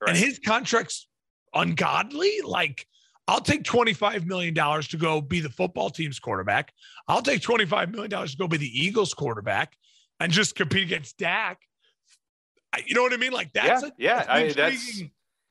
right. 0.00 0.10
and 0.10 0.18
his 0.18 0.38
contract's 0.38 1.06
ungodly. 1.54 2.40
Like 2.42 2.86
I'll 3.28 3.42
take 3.42 3.62
$25 3.62 4.24
million 4.24 4.54
to 4.54 4.96
go 4.96 5.20
be 5.20 5.40
the 5.40 5.50
football 5.50 5.90
team's 5.90 6.18
quarterback. 6.18 6.72
I'll 7.06 7.20
take 7.20 7.42
$25 7.42 7.92
million 7.92 8.10
to 8.10 8.36
go 8.38 8.48
be 8.48 8.56
the 8.56 8.86
Eagles 8.86 9.12
quarterback 9.12 9.76
and 10.18 10.32
just 10.32 10.54
compete 10.54 10.84
against 10.84 11.18
Dak. 11.18 11.60
You 12.86 12.94
know 12.94 13.02
what 13.02 13.12
I 13.12 13.18
mean? 13.18 13.32
Like 13.32 13.52
that's 13.52 13.82
yeah, 13.82 13.88
a, 13.88 13.92
yeah. 13.98 14.16
That's, 14.24 14.28
I, 14.28 14.52
that's, 14.52 15.02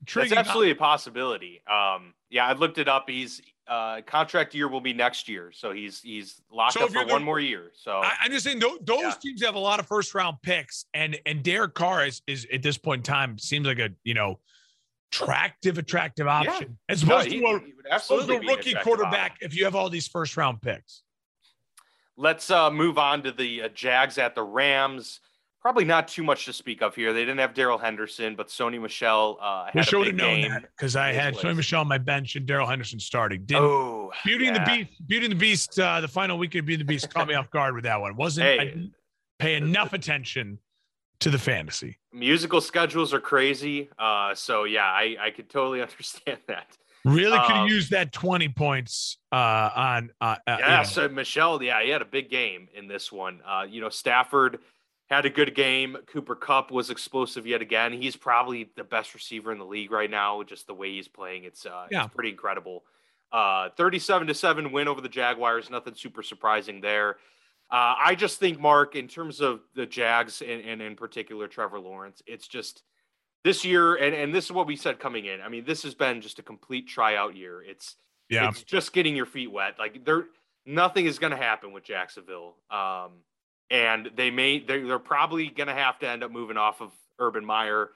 that's 0.06 0.32
absolutely 0.32 0.70
a 0.70 0.76
possibility. 0.76 1.62
Um, 1.70 2.14
yeah, 2.30 2.46
I 2.46 2.52
looked 2.52 2.78
it 2.78 2.88
up. 2.88 3.08
He's 3.08 3.40
uh, 3.66 4.00
contract 4.06 4.54
year 4.54 4.68
will 4.68 4.80
be 4.80 4.94
next 4.94 5.28
year, 5.28 5.52
so 5.52 5.72
he's 5.72 6.00
he's 6.00 6.40
locked 6.50 6.74
so 6.74 6.84
up 6.84 6.90
for 6.90 7.06
one 7.06 7.22
more 7.22 7.40
year. 7.40 7.70
So 7.74 7.98
I, 7.98 8.12
am 8.24 8.30
just 8.30 8.44
saying 8.44 8.60
those, 8.60 8.78
those 8.82 9.00
yeah. 9.00 9.14
teams 9.20 9.42
have 9.44 9.56
a 9.56 9.60
lot 9.60 9.80
of 9.80 9.86
first 9.86 10.14
round 10.14 10.38
picks, 10.42 10.86
and 10.94 11.18
and 11.26 11.42
Derek 11.42 11.74
Carr 11.74 12.06
is 12.06 12.22
is 12.26 12.46
at 12.52 12.62
this 12.62 12.78
point 12.78 13.00
in 13.00 13.02
time 13.02 13.38
seems 13.38 13.66
like 13.66 13.78
a 13.78 13.90
you 14.04 14.14
know 14.14 14.38
attractive, 15.10 15.78
attractive 15.78 16.26
option 16.26 16.68
yeah. 16.88 16.92
as 16.92 17.02
opposed 17.02 17.30
no, 17.30 17.58
to 17.58 17.64
a, 17.66 17.94
absolutely 17.94 18.46
rookie 18.46 18.74
quarterback 18.74 19.32
option. 19.32 19.46
if 19.46 19.56
you 19.56 19.64
have 19.64 19.74
all 19.74 19.90
these 19.90 20.06
first 20.08 20.36
round 20.36 20.60
picks. 20.60 21.02
Let's 22.16 22.50
uh, 22.50 22.70
move 22.70 22.98
on 22.98 23.22
to 23.22 23.32
the 23.32 23.62
uh, 23.62 23.68
Jags 23.68 24.18
at 24.18 24.34
the 24.34 24.42
Rams. 24.42 25.20
Probably 25.60 25.84
not 25.84 26.06
too 26.06 26.22
much 26.22 26.44
to 26.44 26.52
speak 26.52 26.82
of 26.82 26.94
here. 26.94 27.12
They 27.12 27.22
didn't 27.22 27.38
have 27.38 27.52
Darrell 27.52 27.78
Henderson, 27.78 28.36
but 28.36 28.46
Sony 28.46 28.80
Michel 28.80 29.38
uh, 29.40 29.66
had 29.66 29.74
Wish 29.74 29.92
a 29.92 29.98
big 30.04 30.16
game. 30.18 30.50
that 30.50 30.62
because 30.76 30.94
I 30.94 31.12
had 31.12 31.34
Sony 31.34 31.56
Michel 31.56 31.80
on 31.80 31.88
my 31.88 31.98
bench 31.98 32.36
and 32.36 32.46
Darrell 32.46 32.66
Henderson 32.68 33.00
starting. 33.00 33.44
Didn't, 33.44 33.64
oh, 33.64 34.12
Beauty 34.24 34.44
yeah. 34.44 34.54
and 34.54 34.56
the 34.56 34.70
Beast, 34.70 35.08
Beauty 35.08 35.26
and 35.26 35.32
the 35.32 35.38
Beast. 35.38 35.78
Uh, 35.78 36.00
the 36.00 36.08
final 36.08 36.38
week 36.38 36.54
of 36.54 36.64
Beauty 36.64 36.80
and 36.80 36.88
the 36.88 36.92
Beast 36.92 37.12
caught 37.12 37.26
me 37.26 37.34
off 37.34 37.50
guard 37.50 37.74
with 37.74 37.84
that 37.84 38.00
one. 38.00 38.14
Wasn't 38.14 38.46
hey. 38.46 38.58
I 38.58 38.64
didn't 38.66 38.92
pay 39.40 39.56
enough 39.56 39.92
attention 39.92 40.60
to 41.20 41.30
the 41.30 41.38
fantasy. 41.38 41.98
Musical 42.12 42.60
schedules 42.60 43.12
are 43.12 43.20
crazy. 43.20 43.90
Uh, 43.98 44.34
so 44.34 44.64
yeah, 44.64 44.84
I, 44.84 45.16
I 45.20 45.30
could 45.30 45.50
totally 45.50 45.82
understand 45.82 46.38
that. 46.46 46.76
Really 47.04 47.38
could 47.46 47.56
um, 47.56 47.68
use 47.68 47.88
that 47.90 48.12
20 48.12 48.48
points 48.50 49.18
uh, 49.32 49.70
on. 49.74 50.10
Uh, 50.20 50.36
uh 50.46 50.56
yeah, 50.58 50.82
so 50.82 51.08
Michel, 51.08 51.62
yeah, 51.62 51.82
he 51.82 51.90
had 51.90 52.02
a 52.02 52.06
big 52.06 52.28
game 52.28 52.68
in 52.74 52.88
this 52.88 53.10
one. 53.10 53.40
Uh, 53.46 53.64
you 53.68 53.80
know, 53.80 53.88
Stafford 53.88 54.58
had 55.08 55.24
a 55.24 55.30
good 55.30 55.54
game. 55.54 55.96
Cooper 56.06 56.34
Kupp 56.34 56.70
was 56.70 56.90
explosive 56.90 57.46
yet 57.46 57.62
again. 57.62 57.92
He's 57.92 58.16
probably 58.16 58.70
the 58.76 58.84
best 58.84 59.14
receiver 59.14 59.52
in 59.52 59.58
the 59.58 59.64
league 59.64 59.90
right 59.90 60.10
now, 60.10 60.42
just 60.42 60.66
the 60.66 60.74
way 60.74 60.92
he's 60.92 61.08
playing. 61.08 61.44
It's 61.44 61.66
uh, 61.66 61.86
yeah. 61.90 62.04
it's 62.04 62.14
pretty 62.14 62.30
incredible. 62.30 62.84
Uh, 63.32 63.68
37 63.76 64.28
to 64.28 64.34
7 64.34 64.72
win 64.72 64.88
over 64.88 65.00
the 65.00 65.08
Jaguars. 65.08 65.70
Nothing 65.70 65.94
super 65.94 66.22
surprising 66.22 66.80
there. 66.80 67.16
Uh, 67.70 67.94
I 67.98 68.14
just 68.14 68.38
think, 68.38 68.58
Mark, 68.58 68.96
in 68.96 69.08
terms 69.08 69.40
of 69.40 69.60
the 69.74 69.84
Jags 69.84 70.40
and, 70.40 70.62
and 70.62 70.80
in 70.80 70.96
particular 70.96 71.46
Trevor 71.48 71.78
Lawrence, 71.78 72.22
it's 72.26 72.48
just 72.48 72.82
this 73.44 73.64
year, 73.64 73.96
and, 73.96 74.14
and 74.14 74.34
this 74.34 74.46
is 74.46 74.52
what 74.52 74.66
we 74.66 74.74
said 74.74 74.98
coming 74.98 75.26
in. 75.26 75.42
I 75.42 75.48
mean, 75.48 75.64
this 75.64 75.82
has 75.82 75.94
been 75.94 76.22
just 76.22 76.38
a 76.38 76.42
complete 76.42 76.88
tryout 76.88 77.36
year. 77.36 77.62
It's 77.62 77.96
yeah, 78.30 78.48
it's 78.48 78.62
just 78.62 78.92
getting 78.92 79.14
your 79.14 79.26
feet 79.26 79.52
wet. 79.52 79.74
Like 79.78 80.04
there, 80.04 80.26
nothing 80.64 81.06
is 81.06 81.18
going 81.18 81.30
to 81.30 81.36
happen 81.36 81.72
with 81.72 81.84
Jacksonville, 81.84 82.56
um, 82.70 83.22
and 83.70 84.10
they 84.16 84.30
may 84.30 84.60
they're, 84.60 84.86
they're 84.86 84.98
probably 84.98 85.48
going 85.48 85.68
to 85.68 85.74
have 85.74 85.98
to 86.00 86.08
end 86.08 86.22
up 86.22 86.30
moving 86.30 86.56
off 86.56 86.80
of 86.80 86.90
Urban 87.18 87.44
Meyer 87.44 87.90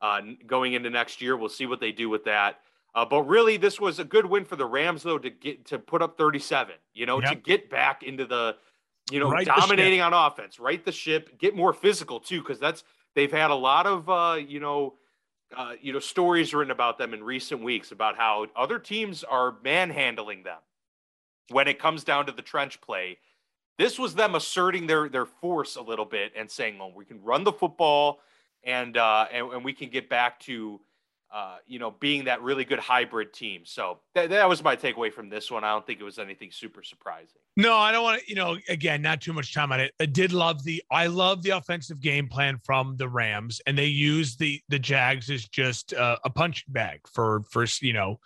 uh, 0.00 0.20
going 0.46 0.74
into 0.74 0.90
next 0.90 1.20
year. 1.20 1.36
We'll 1.36 1.48
see 1.48 1.66
what 1.66 1.80
they 1.80 1.92
do 1.92 2.08
with 2.08 2.24
that. 2.24 2.60
Uh, 2.94 3.04
but 3.04 3.24
really, 3.24 3.56
this 3.58 3.78
was 3.78 3.98
a 3.98 4.04
good 4.04 4.24
win 4.24 4.44
for 4.44 4.56
the 4.56 4.64
Rams, 4.64 5.02
though, 5.02 5.18
to 5.18 5.28
get 5.28 5.66
to 5.66 5.78
put 5.78 6.00
up 6.00 6.16
37. 6.16 6.74
You 6.94 7.06
know, 7.06 7.20
yep. 7.20 7.30
to 7.30 7.36
get 7.36 7.68
back 7.68 8.02
into 8.02 8.24
the 8.24 8.56
you 9.10 9.20
know, 9.20 9.30
right 9.30 9.46
dominating 9.46 10.00
on 10.00 10.12
offense, 10.12 10.58
right 10.58 10.84
the 10.84 10.92
ship, 10.92 11.38
get 11.38 11.54
more 11.54 11.72
physical 11.72 12.18
too, 12.18 12.40
because 12.40 12.58
that's 12.58 12.82
they've 13.14 13.30
had 13.30 13.50
a 13.50 13.54
lot 13.54 13.86
of 13.86 14.08
uh, 14.08 14.36
you 14.36 14.60
know, 14.60 14.94
uh, 15.56 15.74
you 15.80 15.92
know, 15.92 15.98
stories 15.98 16.52
written 16.52 16.72
about 16.72 16.98
them 16.98 17.14
in 17.14 17.22
recent 17.22 17.62
weeks 17.62 17.92
about 17.92 18.16
how 18.16 18.46
other 18.56 18.78
teams 18.78 19.22
are 19.22 19.56
manhandling 19.62 20.42
them 20.42 20.58
when 21.50 21.68
it 21.68 21.78
comes 21.78 22.02
down 22.02 22.26
to 22.26 22.32
the 22.32 22.42
trench 22.42 22.80
play. 22.80 23.18
This 23.78 23.98
was 23.98 24.14
them 24.14 24.34
asserting 24.34 24.86
their 24.86 25.08
their 25.08 25.26
force 25.26 25.76
a 25.76 25.82
little 25.82 26.04
bit 26.04 26.32
and 26.36 26.50
saying, 26.50 26.78
"Well, 26.78 26.92
we 26.94 27.04
can 27.04 27.22
run 27.22 27.44
the 27.44 27.52
football, 27.52 28.20
and 28.64 28.96
uh, 28.96 29.26
and, 29.32 29.52
and 29.52 29.64
we 29.64 29.72
can 29.72 29.90
get 29.90 30.08
back 30.08 30.40
to." 30.40 30.80
uh, 31.32 31.56
you 31.66 31.78
know, 31.78 31.90
being 31.90 32.24
that 32.24 32.40
really 32.40 32.64
good 32.64 32.78
hybrid 32.78 33.32
team. 33.32 33.62
So 33.64 33.98
that, 34.14 34.30
that 34.30 34.48
was 34.48 34.62
my 34.62 34.76
takeaway 34.76 35.12
from 35.12 35.28
this 35.28 35.50
one. 35.50 35.64
I 35.64 35.72
don't 35.72 35.86
think 35.86 36.00
it 36.00 36.04
was 36.04 36.18
anything 36.18 36.50
super 36.50 36.82
surprising. 36.82 37.40
No, 37.56 37.76
I 37.76 37.90
don't 37.92 38.04
want 38.04 38.22
to, 38.22 38.28
you 38.28 38.36
know, 38.36 38.56
again, 38.68 39.02
not 39.02 39.20
too 39.20 39.32
much 39.32 39.52
time 39.52 39.72
on 39.72 39.80
it. 39.80 39.92
I 40.00 40.06
did 40.06 40.32
love 40.32 40.62
the, 40.62 40.82
I 40.90 41.08
love 41.08 41.42
the 41.42 41.50
offensive 41.50 42.00
game 42.00 42.28
plan 42.28 42.58
from 42.64 42.96
the 42.96 43.08
Rams 43.08 43.60
and 43.66 43.76
they 43.76 43.86
use 43.86 44.36
the, 44.36 44.60
the 44.68 44.78
Jags 44.78 45.28
as 45.30 45.46
just 45.48 45.94
uh, 45.94 46.16
a 46.24 46.30
punching 46.30 46.72
bag 46.72 47.00
for, 47.12 47.42
for, 47.50 47.66
you 47.80 47.92
know, 47.92 48.20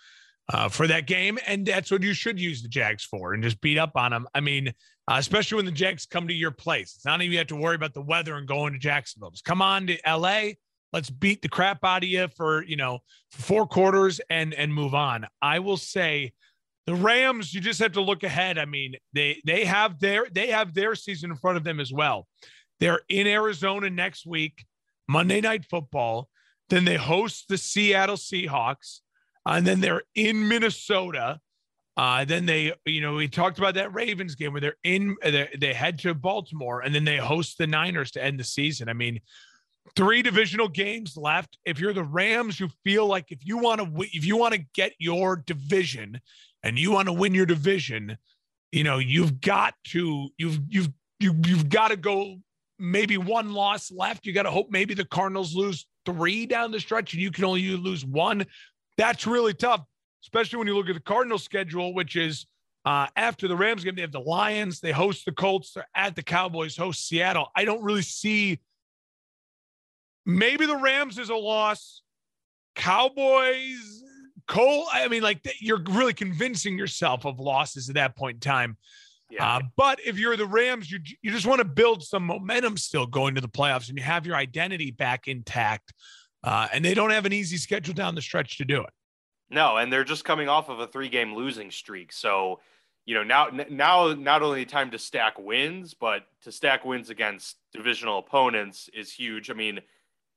uh, 0.52 0.68
for 0.68 0.86
that 0.86 1.06
game. 1.06 1.38
And 1.46 1.64
that's 1.64 1.90
what 1.90 2.02
you 2.02 2.12
should 2.12 2.38
use 2.38 2.62
the 2.62 2.68
Jags 2.68 3.04
for 3.04 3.34
and 3.34 3.42
just 3.42 3.60
beat 3.60 3.78
up 3.78 3.92
on 3.94 4.10
them. 4.10 4.26
I 4.34 4.40
mean, 4.40 4.68
uh, 5.08 5.16
especially 5.18 5.56
when 5.56 5.64
the 5.64 5.72
Jags 5.72 6.06
come 6.06 6.28
to 6.28 6.34
your 6.34 6.50
place. 6.50 6.94
It's 6.96 7.04
not 7.04 7.20
even 7.22 7.32
you 7.32 7.38
have 7.38 7.46
to 7.48 7.56
worry 7.56 7.74
about 7.74 7.94
the 7.94 8.02
weather 8.02 8.36
and 8.36 8.46
going 8.46 8.72
to 8.72 8.78
Jacksonville. 8.78 9.30
Just 9.30 9.44
come 9.44 9.62
on 9.62 9.86
to 9.86 9.98
LA 10.06 10.52
Let's 10.92 11.10
beat 11.10 11.42
the 11.42 11.48
crap 11.48 11.84
out 11.84 12.02
of 12.02 12.08
you 12.08 12.26
for, 12.36 12.64
you 12.64 12.76
know, 12.76 13.00
four 13.30 13.66
quarters 13.66 14.20
and 14.28 14.52
and 14.54 14.74
move 14.74 14.94
on. 14.94 15.26
I 15.40 15.60
will 15.60 15.76
say 15.76 16.32
the 16.86 16.94
Rams, 16.94 17.54
you 17.54 17.60
just 17.60 17.80
have 17.80 17.92
to 17.92 18.00
look 18.00 18.24
ahead. 18.24 18.58
I 18.58 18.64
mean, 18.64 18.94
they 19.12 19.40
they 19.44 19.64
have 19.64 20.00
their 20.00 20.26
they 20.32 20.48
have 20.48 20.74
their 20.74 20.94
season 20.94 21.30
in 21.30 21.36
front 21.36 21.56
of 21.56 21.64
them 21.64 21.78
as 21.78 21.92
well. 21.92 22.26
They're 22.80 23.02
in 23.08 23.26
Arizona 23.26 23.90
next 23.90 24.26
week, 24.26 24.64
Monday 25.08 25.40
Night 25.40 25.64
Football. 25.70 26.28
Then 26.70 26.84
they 26.84 26.96
host 26.96 27.46
the 27.48 27.58
Seattle 27.58 28.16
Seahawks, 28.16 29.00
and 29.46 29.66
then 29.66 29.80
they're 29.80 30.02
in 30.14 30.48
Minnesota. 30.48 31.40
Uh, 31.96 32.24
then 32.24 32.46
they, 32.46 32.72
you 32.86 33.00
know, 33.00 33.14
we 33.14 33.28
talked 33.28 33.58
about 33.58 33.74
that 33.74 33.92
Ravens 33.92 34.34
game 34.34 34.52
where 34.52 34.60
they're 34.60 34.76
in, 34.84 35.16
they 35.22 35.48
they 35.58 35.74
head 35.74 35.98
to 36.00 36.14
Baltimore, 36.14 36.80
and 36.80 36.94
then 36.94 37.04
they 37.04 37.16
host 37.16 37.58
the 37.58 37.66
Niners 37.66 38.10
to 38.12 38.24
end 38.24 38.40
the 38.40 38.44
season. 38.44 38.88
I 38.88 38.94
mean, 38.94 39.20
three 39.96 40.22
divisional 40.22 40.68
games 40.68 41.16
left. 41.16 41.58
If 41.64 41.78
you're 41.78 41.92
the 41.92 42.04
Rams, 42.04 42.60
you 42.60 42.70
feel 42.84 43.06
like 43.06 43.32
if 43.32 43.44
you 43.44 43.58
want 43.58 43.80
to, 43.80 44.08
if 44.12 44.24
you 44.24 44.36
want 44.36 44.54
to 44.54 44.64
get 44.74 44.92
your 44.98 45.36
division, 45.36 46.20
and 46.62 46.78
you 46.78 46.90
want 46.90 47.06
to 47.06 47.12
win 47.12 47.34
your 47.34 47.46
division, 47.46 48.16
you 48.72 48.84
know, 48.84 48.98
you've 48.98 49.40
got 49.40 49.74
to, 49.88 50.28
you've, 50.38 50.58
you've, 50.68 50.88
you, 51.18 51.34
you've 51.46 51.68
got 51.68 51.88
to 51.88 51.96
go 51.96 52.36
maybe 52.78 53.16
one 53.18 53.52
loss 53.52 53.90
left. 53.90 54.26
You 54.26 54.32
got 54.32 54.44
to 54.44 54.50
hope 54.50 54.68
maybe 54.70 54.94
the 54.94 55.04
Cardinals 55.04 55.54
lose 55.54 55.86
three 56.06 56.46
down 56.46 56.70
the 56.70 56.80
stretch 56.80 57.12
and 57.12 57.22
you 57.22 57.30
can 57.30 57.44
only 57.44 57.76
lose 57.76 58.04
one. 58.04 58.46
That's 59.00 59.26
really 59.26 59.54
tough, 59.54 59.82
especially 60.22 60.58
when 60.58 60.68
you 60.68 60.76
look 60.76 60.90
at 60.90 60.94
the 60.94 61.00
Cardinals 61.00 61.42
schedule, 61.42 61.94
which 61.94 62.16
is 62.16 62.46
uh, 62.84 63.06
after 63.16 63.48
the 63.48 63.56
Rams 63.56 63.82
game, 63.82 63.94
they 63.94 64.02
have 64.02 64.12
the 64.12 64.20
Lions, 64.20 64.80
they 64.80 64.92
host 64.92 65.24
the 65.24 65.32
Colts, 65.32 65.72
they're 65.72 65.88
at 65.94 66.16
the 66.16 66.22
Cowboys, 66.22 66.76
host 66.76 67.08
Seattle. 67.08 67.48
I 67.56 67.64
don't 67.64 67.82
really 67.82 68.02
see 68.02 68.60
maybe 70.26 70.66
the 70.66 70.76
Rams 70.76 71.18
is 71.18 71.30
a 71.30 71.34
loss. 71.34 72.02
Cowboys, 72.74 74.04
Cole, 74.46 74.84
I 74.92 75.08
mean, 75.08 75.22
like 75.22 75.40
you're 75.60 75.82
really 75.88 76.12
convincing 76.12 76.76
yourself 76.76 77.24
of 77.24 77.40
losses 77.40 77.88
at 77.88 77.94
that 77.94 78.16
point 78.16 78.34
in 78.34 78.40
time. 78.40 78.76
Yeah. 79.30 79.46
Uh, 79.46 79.60
but 79.78 79.98
if 80.04 80.18
you're 80.18 80.36
the 80.36 80.44
Rams, 80.44 80.90
you 80.90 80.98
you 81.22 81.30
just 81.30 81.46
want 81.46 81.60
to 81.60 81.64
build 81.64 82.02
some 82.02 82.26
momentum 82.26 82.76
still 82.76 83.06
going 83.06 83.34
to 83.36 83.40
the 83.40 83.48
playoffs, 83.48 83.88
and 83.88 83.96
you 83.96 84.04
have 84.04 84.26
your 84.26 84.36
identity 84.36 84.90
back 84.90 85.26
intact. 85.26 85.94
Uh, 86.42 86.68
and 86.72 86.84
they 86.84 86.94
don't 86.94 87.10
have 87.10 87.26
an 87.26 87.32
easy 87.32 87.56
schedule 87.56 87.94
down 87.94 88.14
the 88.14 88.22
stretch 88.22 88.58
to 88.58 88.64
do 88.64 88.82
it. 88.82 88.90
No, 89.50 89.76
and 89.76 89.92
they're 89.92 90.04
just 90.04 90.24
coming 90.24 90.48
off 90.48 90.68
of 90.68 90.78
a 90.78 90.86
three-game 90.86 91.34
losing 91.34 91.70
streak. 91.70 92.12
So, 92.12 92.60
you 93.04 93.14
know, 93.14 93.24
now 93.24 93.48
now 93.68 94.14
not 94.14 94.42
only 94.42 94.64
time 94.64 94.90
to 94.92 94.98
stack 94.98 95.38
wins, 95.38 95.92
but 95.92 96.26
to 96.42 96.52
stack 96.52 96.84
wins 96.84 97.10
against 97.10 97.56
divisional 97.72 98.18
opponents 98.18 98.88
is 98.94 99.12
huge. 99.12 99.50
I 99.50 99.54
mean, 99.54 99.80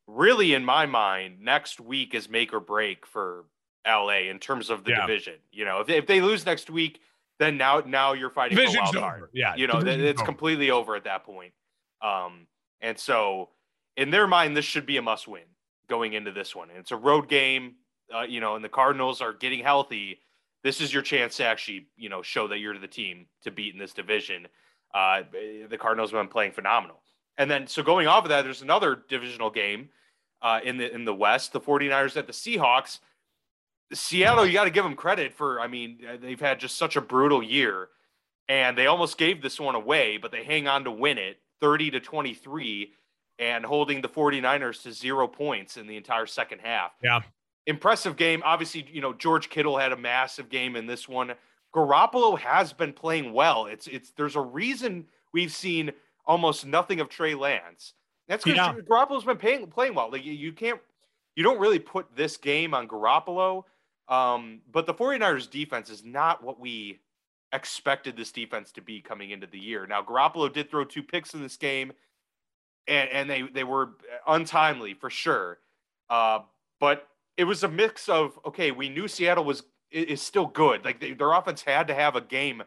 really, 0.08 0.54
in 0.54 0.66
my 0.66 0.86
mind, 0.86 1.40
next 1.42 1.80
week 1.80 2.16
is 2.16 2.28
make 2.28 2.54
or 2.54 2.60
break 2.60 3.06
for 3.06 3.46
LA 3.88 4.30
in 4.30 4.40
terms 4.40 4.70
of 4.70 4.84
the 4.84 4.92
yeah. 4.92 5.02
division. 5.02 5.36
You 5.52 5.66
know, 5.66 5.82
if 5.82 5.88
they, 5.88 5.98
if 5.98 6.08
they 6.08 6.20
lose 6.20 6.46
next 6.46 6.70
week, 6.70 7.00
then 7.38 7.56
now 7.56 7.84
now 7.86 8.14
you're 8.14 8.32
fighting 8.32 8.58
Division's 8.58 8.90
for 8.90 9.00
wild. 9.00 9.16
Over. 9.16 9.30
Yeah, 9.32 9.56
you 9.56 9.68
know, 9.68 9.80
it's 9.80 10.22
over. 10.22 10.26
completely 10.26 10.72
over 10.72 10.96
at 10.96 11.04
that 11.04 11.24
point. 11.24 11.54
Um, 12.02 12.48
and 12.82 12.98
so 12.98 13.50
in 13.96 14.10
their 14.10 14.28
mind, 14.28 14.58
this 14.58 14.66
should 14.66 14.88
be 14.88 14.98
a 14.98 15.02
must 15.02 15.28
win 15.28 15.44
going 15.90 16.14
into 16.14 16.32
this 16.32 16.56
one. 16.56 16.70
And 16.70 16.80
it's 16.80 16.92
a 16.92 16.98
road 16.98 17.30
game, 17.30 17.76
uh, 18.14 18.22
you 18.22 18.40
know, 18.40 18.56
and 18.56 18.64
the 18.64 18.70
Cardinals 18.70 19.22
are 19.22 19.34
getting 19.34 19.60
healthy. 19.60 20.20
This 20.64 20.82
is 20.82 20.94
your 20.94 21.02
chance 21.02 21.38
to 21.38 21.46
actually, 21.46 21.88
you 21.98 22.10
know, 22.10 22.22
show 22.22 22.48
that 22.48 22.60
you're 22.60 22.78
the 22.78 22.88
team 22.88 23.26
to 23.44 23.52
beat 23.52 23.74
in 23.74 23.80
this 23.80 23.94
division. 23.94 24.48
Uh, 24.94 25.24
the 25.70 25.78
Cardinals 25.78 26.12
have 26.12 26.20
been 26.20 26.28
playing 26.28 26.52
phenomenal. 26.52 27.02
And 27.38 27.50
then, 27.50 27.68
so 27.68 27.82
going 27.82 28.08
off 28.08 28.24
of 28.24 28.30
that, 28.30 28.44
there's 28.44 28.62
another 28.62 29.04
divisional 29.10 29.50
game 29.50 29.90
uh, 30.42 30.60
in 30.64 30.78
the 30.78 30.94
in 30.94 31.06
the 31.06 31.14
West. 31.14 31.54
The 31.54 31.60
49ers 31.62 32.16
at 32.18 32.28
the 32.28 32.34
Seahawks. 32.34 33.00
Seattle, 33.92 34.46
you 34.46 34.54
got 34.54 34.64
to 34.66 34.70
give 34.70 34.84
them 34.84 34.96
credit 34.96 35.34
for. 35.34 35.60
I 35.60 35.68
mean, 35.68 36.00
uh, 36.08 36.18
they've 36.22 36.40
had 36.40 36.60
just 36.60 36.78
such 36.78 36.96
a 36.96 37.02
brutal 37.02 37.42
year, 37.42 37.90
and 38.48 38.78
they 38.78 38.88
almost 38.88 39.18
gave 39.18 39.42
this 39.42 39.60
one 39.60 39.76
away, 39.76 40.18
but 40.18 40.32
they 40.32 40.44
hang 40.44 40.68
on 40.68 40.84
to 40.84 40.92
win 40.92 41.18
it, 41.18 41.38
thirty 41.60 41.90
to 41.92 42.00
twenty 42.00 42.34
three, 42.34 42.94
and 43.40 43.66
holding 43.66 44.02
the 44.02 44.10
49ers 44.10 44.84
to 44.84 44.92
zero 44.92 45.28
points 45.28 45.78
in 45.78 45.88
the 45.88 45.98
entire 45.98 46.26
second 46.26 46.60
half. 46.60 46.92
Yeah, 47.04 47.22
impressive 47.68 48.16
game. 48.16 48.42
Obviously, 48.46 48.88
you 48.92 49.02
know 49.02 49.14
George 49.14 49.50
Kittle 49.50 49.78
had 49.78 49.92
a 49.92 49.98
massive 49.98 50.50
game 50.50 50.76
in 50.76 50.86
this 50.86 51.08
one. 51.08 51.34
Garoppolo 51.74 52.38
has 52.38 52.72
been 52.72 52.94
playing 52.94 53.34
well. 53.34 53.66
It's 53.66 53.88
it's 53.88 54.12
there's 54.12 54.36
a 54.36 54.42
reason 54.42 55.06
we've 55.34 55.52
seen 55.52 55.92
almost 56.26 56.66
nothing 56.66 57.00
of 57.00 57.10
Trey 57.10 57.36
Lance. 57.36 57.94
That's 58.28 58.44
because 58.44 58.58
yeah. 58.58 58.82
Garoppolo's 58.90 59.26
been 59.26 59.38
paying, 59.38 59.68
playing 59.68 59.96
well. 59.96 60.10
Like 60.10 60.24
you, 60.24 60.32
you 60.32 60.54
can't, 60.54 60.80
you 61.36 61.44
don't 61.44 61.60
really 61.60 61.80
put 61.80 62.16
this 62.16 62.38
game 62.38 62.74
on 62.74 62.88
Garoppolo 62.88 63.66
um, 64.08 64.62
but 64.72 64.86
the 64.86 64.94
49ers 64.94 65.50
defense 65.50 65.90
is 65.90 66.04
not 66.04 66.44
what 66.44 66.60
we 66.60 67.00
expected 67.52 68.18
this 68.18 68.32
defense 68.32 68.72
to 68.74 68.82
be 68.82 69.02
coming 69.02 69.32
into 69.32 69.48
the 69.48 69.60
year. 69.60 69.86
Now, 69.88 70.02
Garoppolo 70.02 70.52
did 70.52 70.70
throw 70.70 70.84
two 70.84 71.04
picks 71.04 71.34
in 71.34 71.42
this 71.42 71.58
game, 71.58 71.94
and, 72.88 73.10
and 73.10 73.30
they, 73.30 73.42
they 73.42 73.64
were 73.64 73.92
untimely 74.28 74.94
for 74.94 75.10
sure. 75.10 75.60
Uh, 76.10 76.40
but 76.80 77.08
it 77.38 77.46
was 77.46 77.64
a 77.64 77.68
mix 77.68 78.10
of, 78.10 78.38
okay, 78.46 78.72
we 78.72 78.90
knew 78.90 79.08
Seattle 79.08 79.46
was 79.46 79.64
is 79.92 80.22
still 80.22 80.48
good. 80.48 80.84
Like 80.84 81.00
they, 81.00 81.14
their 81.14 81.32
offense 81.34 81.62
had 81.62 81.88
to 81.88 81.94
have 81.94 82.16
a 82.16 82.22
game 82.22 82.64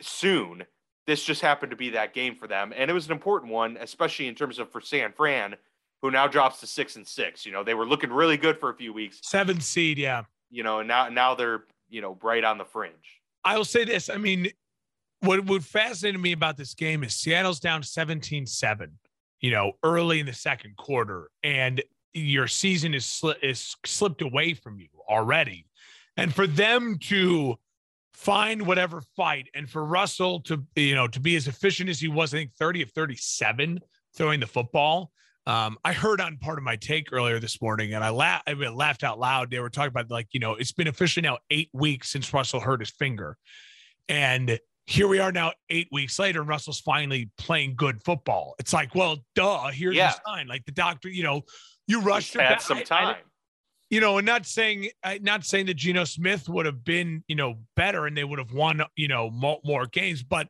soon. 0.00 0.64
This 1.06 1.22
just 1.22 1.42
happened 1.42 1.70
to 1.70 1.76
be 1.76 1.90
that 1.90 2.14
game 2.14 2.34
for 2.34 2.46
them. 2.46 2.72
And 2.74 2.90
it 2.90 2.94
was 2.94 3.06
an 3.06 3.12
important 3.12 3.52
one, 3.52 3.76
especially 3.78 4.26
in 4.26 4.34
terms 4.34 4.58
of 4.58 4.72
for 4.72 4.80
San 4.80 5.12
Fran, 5.12 5.56
who 6.00 6.10
now 6.10 6.26
drops 6.26 6.60
to 6.60 6.66
six 6.66 6.96
and 6.96 7.06
six. 7.06 7.44
You 7.44 7.52
know, 7.52 7.62
they 7.62 7.74
were 7.74 7.86
looking 7.86 8.10
really 8.10 8.38
good 8.38 8.58
for 8.58 8.70
a 8.70 8.74
few 8.74 8.94
weeks. 8.94 9.20
Seven 9.22 9.60
seed, 9.60 9.98
yeah 9.98 10.22
you 10.50 10.62
know, 10.62 10.80
and 10.80 10.88
now 10.88 11.08
now 11.08 11.34
they're 11.34 11.64
you 11.88 12.00
know 12.00 12.18
right 12.22 12.44
on 12.44 12.58
the 12.58 12.64
fringe. 12.64 13.20
I 13.44 13.56
will 13.56 13.64
say 13.64 13.84
this. 13.84 14.08
I 14.08 14.16
mean, 14.16 14.48
what 15.20 15.44
what 15.44 15.62
fascinated 15.62 16.20
me 16.20 16.32
about 16.32 16.56
this 16.56 16.74
game 16.74 17.04
is 17.04 17.14
Seattle's 17.14 17.60
down 17.60 17.82
17-7, 17.82 18.90
you 19.40 19.50
know, 19.50 19.72
early 19.82 20.20
in 20.20 20.26
the 20.26 20.32
second 20.32 20.76
quarter, 20.76 21.28
and 21.42 21.82
your 22.14 22.48
season 22.48 22.94
is 22.94 23.04
sli- 23.04 23.42
is 23.42 23.76
slipped 23.84 24.22
away 24.22 24.54
from 24.54 24.78
you 24.78 24.88
already, 25.08 25.66
and 26.16 26.34
for 26.34 26.46
them 26.46 26.98
to 26.98 27.56
find 28.14 28.66
whatever 28.66 29.02
fight, 29.16 29.48
and 29.54 29.68
for 29.68 29.84
Russell 29.84 30.40
to 30.40 30.64
you 30.74 30.94
know 30.94 31.06
to 31.08 31.20
be 31.20 31.36
as 31.36 31.48
efficient 31.48 31.90
as 31.90 32.00
he 32.00 32.08
was, 32.08 32.32
I 32.32 32.38
think 32.38 32.54
thirty 32.54 32.82
of 32.82 32.90
thirty 32.92 33.16
seven 33.16 33.80
throwing 34.14 34.40
the 34.40 34.46
football. 34.46 35.10
Um, 35.46 35.78
I 35.84 35.92
heard 35.92 36.20
on 36.20 36.38
part 36.38 36.58
of 36.58 36.64
my 36.64 36.74
take 36.74 37.12
earlier 37.12 37.38
this 37.38 37.62
morning, 37.62 37.94
and 37.94 38.02
I, 38.02 38.08
la- 38.08 38.40
I 38.48 38.52
laughed 38.54 39.04
out 39.04 39.20
loud. 39.20 39.48
They 39.48 39.60
were 39.60 39.70
talking 39.70 39.90
about 39.90 40.10
like, 40.10 40.26
you 40.32 40.40
know, 40.40 40.54
it's 40.54 40.72
been 40.72 40.88
officially 40.88 41.22
now 41.22 41.38
eight 41.50 41.68
weeks 41.72 42.10
since 42.10 42.34
Russell 42.34 42.58
hurt 42.58 42.80
his 42.80 42.90
finger, 42.90 43.36
and 44.08 44.58
here 44.86 45.08
we 45.08 45.18
are 45.18 45.32
now 45.32 45.52
eight 45.68 45.88
weeks 45.90 46.18
later, 46.18 46.40
and 46.40 46.48
Russell's 46.48 46.80
finally 46.80 47.30
playing 47.38 47.74
good 47.76 48.02
football. 48.04 48.54
It's 48.58 48.72
like, 48.72 48.94
well, 48.94 49.18
duh, 49.34 49.68
here's 49.68 49.96
yeah. 49.96 50.12
the 50.12 50.20
sign. 50.30 50.46
Like 50.46 50.64
the 50.64 50.72
doctor, 50.72 51.08
you 51.08 51.24
know, 51.24 51.42
you 51.88 52.00
rushed 52.00 52.34
him 52.34 52.40
back. 52.40 52.60
some 52.60 52.82
time. 52.84 53.08
I, 53.08 53.10
I, 53.10 53.16
you 53.90 54.00
know, 54.00 54.18
and 54.18 54.26
not 54.26 54.46
saying 54.46 54.90
uh, 55.02 55.16
not 55.22 55.44
saying 55.44 55.66
that 55.66 55.74
Geno 55.74 56.04
Smith 56.04 56.48
would 56.48 56.66
have 56.66 56.84
been, 56.84 57.24
you 57.28 57.36
know, 57.36 57.58
better 57.74 58.06
and 58.06 58.16
they 58.16 58.24
would 58.24 58.38
have 58.38 58.52
won, 58.52 58.82
you 58.96 59.08
know, 59.08 59.30
more, 59.30 59.60
more 59.64 59.86
games, 59.86 60.22
but 60.22 60.48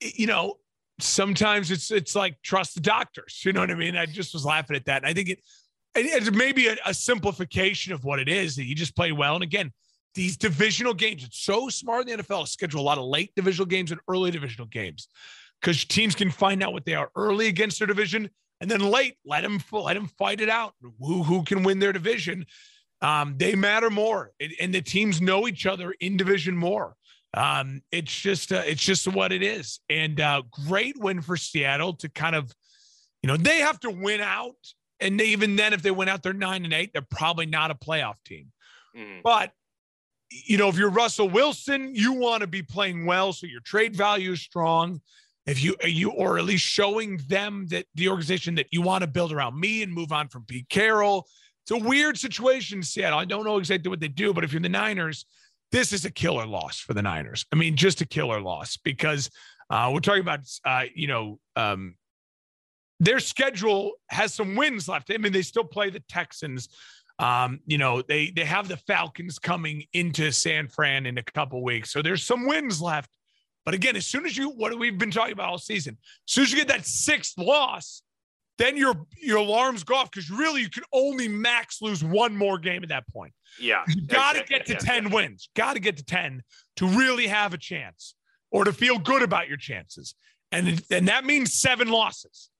you 0.00 0.26
know, 0.26 0.54
sometimes 1.00 1.70
it's 1.70 1.90
it's 1.90 2.14
like 2.14 2.40
trust 2.42 2.74
the 2.74 2.80
doctors. 2.80 3.42
You 3.44 3.52
know 3.52 3.60
what 3.60 3.70
I 3.70 3.74
mean? 3.74 3.96
I 3.96 4.06
just 4.06 4.32
was 4.32 4.44
laughing 4.44 4.76
at 4.76 4.84
that. 4.86 5.02
And 5.02 5.06
I 5.06 5.12
think 5.12 5.28
it 5.28 5.40
it's 5.94 6.30
maybe 6.30 6.68
a, 6.68 6.76
a 6.84 6.94
simplification 6.94 7.92
of 7.92 8.04
what 8.04 8.20
it 8.20 8.28
is 8.28 8.56
that 8.56 8.64
you 8.64 8.74
just 8.74 8.96
play 8.96 9.12
well. 9.12 9.34
And 9.34 9.42
again, 9.42 9.72
these 10.16 10.36
divisional 10.36 10.94
games, 10.94 11.22
it's 11.22 11.38
so 11.38 11.68
smart 11.68 12.08
in 12.08 12.16
the 12.16 12.24
NFL 12.24 12.44
to 12.44 12.50
schedule 12.50 12.80
a 12.80 12.82
lot 12.82 12.98
of 12.98 13.04
late 13.04 13.30
divisional 13.36 13.66
games 13.66 13.92
and 13.92 14.00
early 14.08 14.32
divisional 14.32 14.66
games 14.66 15.06
because 15.60 15.84
teams 15.84 16.16
can 16.16 16.30
find 16.30 16.62
out 16.62 16.72
what 16.72 16.84
they 16.84 16.94
are 16.94 17.10
early 17.14 17.46
against 17.46 17.78
their 17.78 17.86
division 17.86 18.28
and 18.60 18.70
then 18.70 18.80
late 18.80 19.16
let 19.24 19.42
them 19.42 19.60
let 19.72 19.94
them 19.94 20.08
fight 20.18 20.40
it 20.40 20.48
out. 20.48 20.74
Who 20.98 21.22
who 21.22 21.42
can 21.44 21.62
win 21.62 21.78
their 21.78 21.92
division? 21.92 22.46
Um, 23.02 23.36
they 23.36 23.54
matter 23.54 23.90
more, 23.90 24.32
and 24.60 24.74
the 24.74 24.80
teams 24.80 25.20
know 25.20 25.46
each 25.46 25.66
other 25.66 25.94
in 26.00 26.16
division 26.16 26.56
more. 26.56 26.96
Um, 27.34 27.82
it's 27.92 28.14
just 28.14 28.52
uh, 28.52 28.62
it's 28.66 28.82
just 28.82 29.06
what 29.06 29.32
it 29.32 29.42
is, 29.42 29.80
and 29.90 30.20
uh, 30.20 30.42
great 30.66 30.98
win 30.98 31.20
for 31.20 31.36
Seattle 31.36 31.92
to 31.94 32.08
kind 32.08 32.34
of, 32.34 32.50
you 33.22 33.28
know, 33.28 33.36
they 33.36 33.58
have 33.58 33.78
to 33.80 33.90
win 33.90 34.22
out, 34.22 34.56
and 35.00 35.20
they, 35.20 35.26
even 35.26 35.56
then, 35.56 35.74
if 35.74 35.82
they 35.82 35.90
win 35.90 36.08
out, 36.08 36.22
they're 36.22 36.32
nine 36.32 36.64
and 36.64 36.72
eight. 36.72 36.92
They're 36.94 37.06
probably 37.10 37.44
not 37.44 37.70
a 37.70 37.74
playoff 37.74 38.16
team, 38.24 38.50
mm. 38.96 39.22
but 39.22 39.52
you 40.30 40.58
know, 40.58 40.68
if 40.68 40.76
you're 40.76 40.90
Russell 40.90 41.28
Wilson, 41.28 41.94
you 41.94 42.12
want 42.12 42.40
to 42.40 42.46
be 42.46 42.62
playing 42.62 43.06
well, 43.06 43.32
so 43.32 43.46
your 43.46 43.60
trade 43.60 43.94
value 43.94 44.32
is 44.32 44.40
strong. 44.40 45.00
If 45.46 45.62
you 45.62 45.76
you 45.84 46.10
or 46.10 46.38
at 46.38 46.44
least 46.44 46.64
showing 46.64 47.18
them 47.28 47.66
that 47.68 47.86
the 47.94 48.08
organization 48.08 48.56
that 48.56 48.66
you 48.72 48.82
want 48.82 49.02
to 49.02 49.06
build 49.06 49.32
around 49.32 49.58
me 49.58 49.82
and 49.82 49.92
move 49.92 50.10
on 50.10 50.28
from 50.28 50.44
Pete 50.44 50.68
Carroll. 50.68 51.26
It's 51.62 51.70
a 51.70 51.88
weird 51.88 52.18
situation 52.18 52.82
Seattle. 52.82 53.18
I 53.18 53.24
don't 53.24 53.44
know 53.44 53.58
exactly 53.58 53.88
what 53.88 54.00
they 54.00 54.08
do, 54.08 54.32
but 54.32 54.44
if 54.44 54.52
you're 54.52 54.62
the 54.62 54.68
Niners, 54.68 55.24
this 55.72 55.92
is 55.92 56.04
a 56.04 56.10
killer 56.10 56.46
loss 56.46 56.78
for 56.78 56.94
the 56.94 57.02
Niners. 57.02 57.44
I 57.52 57.56
mean, 57.56 57.76
just 57.76 58.00
a 58.00 58.06
killer 58.06 58.40
loss 58.40 58.76
because 58.76 59.30
uh, 59.70 59.90
we're 59.92 60.00
talking 60.00 60.22
about, 60.22 60.40
uh, 60.64 60.84
you 60.94 61.08
know, 61.08 61.38
um, 61.56 61.96
their 63.00 63.20
schedule 63.20 63.92
has 64.08 64.32
some 64.32 64.54
wins 64.54 64.88
left. 64.88 65.10
I 65.12 65.18
mean, 65.18 65.32
they 65.32 65.42
still 65.42 65.64
play 65.64 65.90
the 65.90 66.00
Texans. 66.08 66.68
Um, 67.18 67.60
you 67.66 67.78
know, 67.78 68.02
they 68.02 68.30
they 68.30 68.44
have 68.44 68.68
the 68.68 68.76
Falcons 68.76 69.38
coming 69.38 69.84
into 69.92 70.30
San 70.32 70.68
Fran 70.68 71.06
in 71.06 71.18
a 71.18 71.22
couple 71.22 71.62
weeks. 71.62 71.90
So 71.90 72.02
there's 72.02 72.24
some 72.24 72.46
wins 72.46 72.80
left. 72.80 73.10
But 73.64 73.74
again, 73.74 73.96
as 73.96 74.06
soon 74.06 74.26
as 74.26 74.36
you 74.36 74.50
what 74.50 74.78
we've 74.78 74.98
been 74.98 75.10
talking 75.10 75.32
about 75.32 75.48
all 75.48 75.58
season, 75.58 75.96
as 76.28 76.32
soon 76.32 76.44
as 76.44 76.52
you 76.52 76.58
get 76.58 76.68
that 76.68 76.86
sixth 76.86 77.38
loss, 77.38 78.02
then 78.58 78.76
your 78.76 78.94
your 79.16 79.38
alarms 79.38 79.82
go 79.82 79.96
off 79.96 80.10
because 80.10 80.30
really 80.30 80.62
you 80.62 80.70
can 80.70 80.84
only 80.92 81.28
max 81.28 81.82
lose 81.82 82.04
one 82.04 82.36
more 82.36 82.58
game 82.58 82.82
at 82.82 82.90
that 82.90 83.08
point. 83.08 83.32
Yeah. 83.60 83.82
You 83.88 84.06
got 84.06 84.34
to 84.34 84.44
get 84.44 84.66
to 84.66 84.72
yeah, 84.72 84.78
10 84.78 85.04
yeah. 85.04 85.14
wins. 85.14 85.48
Got 85.54 85.74
to 85.74 85.80
get 85.80 85.96
to 85.98 86.04
10 86.04 86.42
to 86.76 86.86
really 86.86 87.26
have 87.26 87.54
a 87.54 87.58
chance 87.58 88.14
or 88.50 88.64
to 88.64 88.72
feel 88.72 88.98
good 88.98 89.22
about 89.22 89.48
your 89.48 89.56
chances. 89.56 90.14
And, 90.52 90.82
and 90.90 91.08
that 91.08 91.24
means 91.24 91.54
seven 91.54 91.88
losses. 91.88 92.50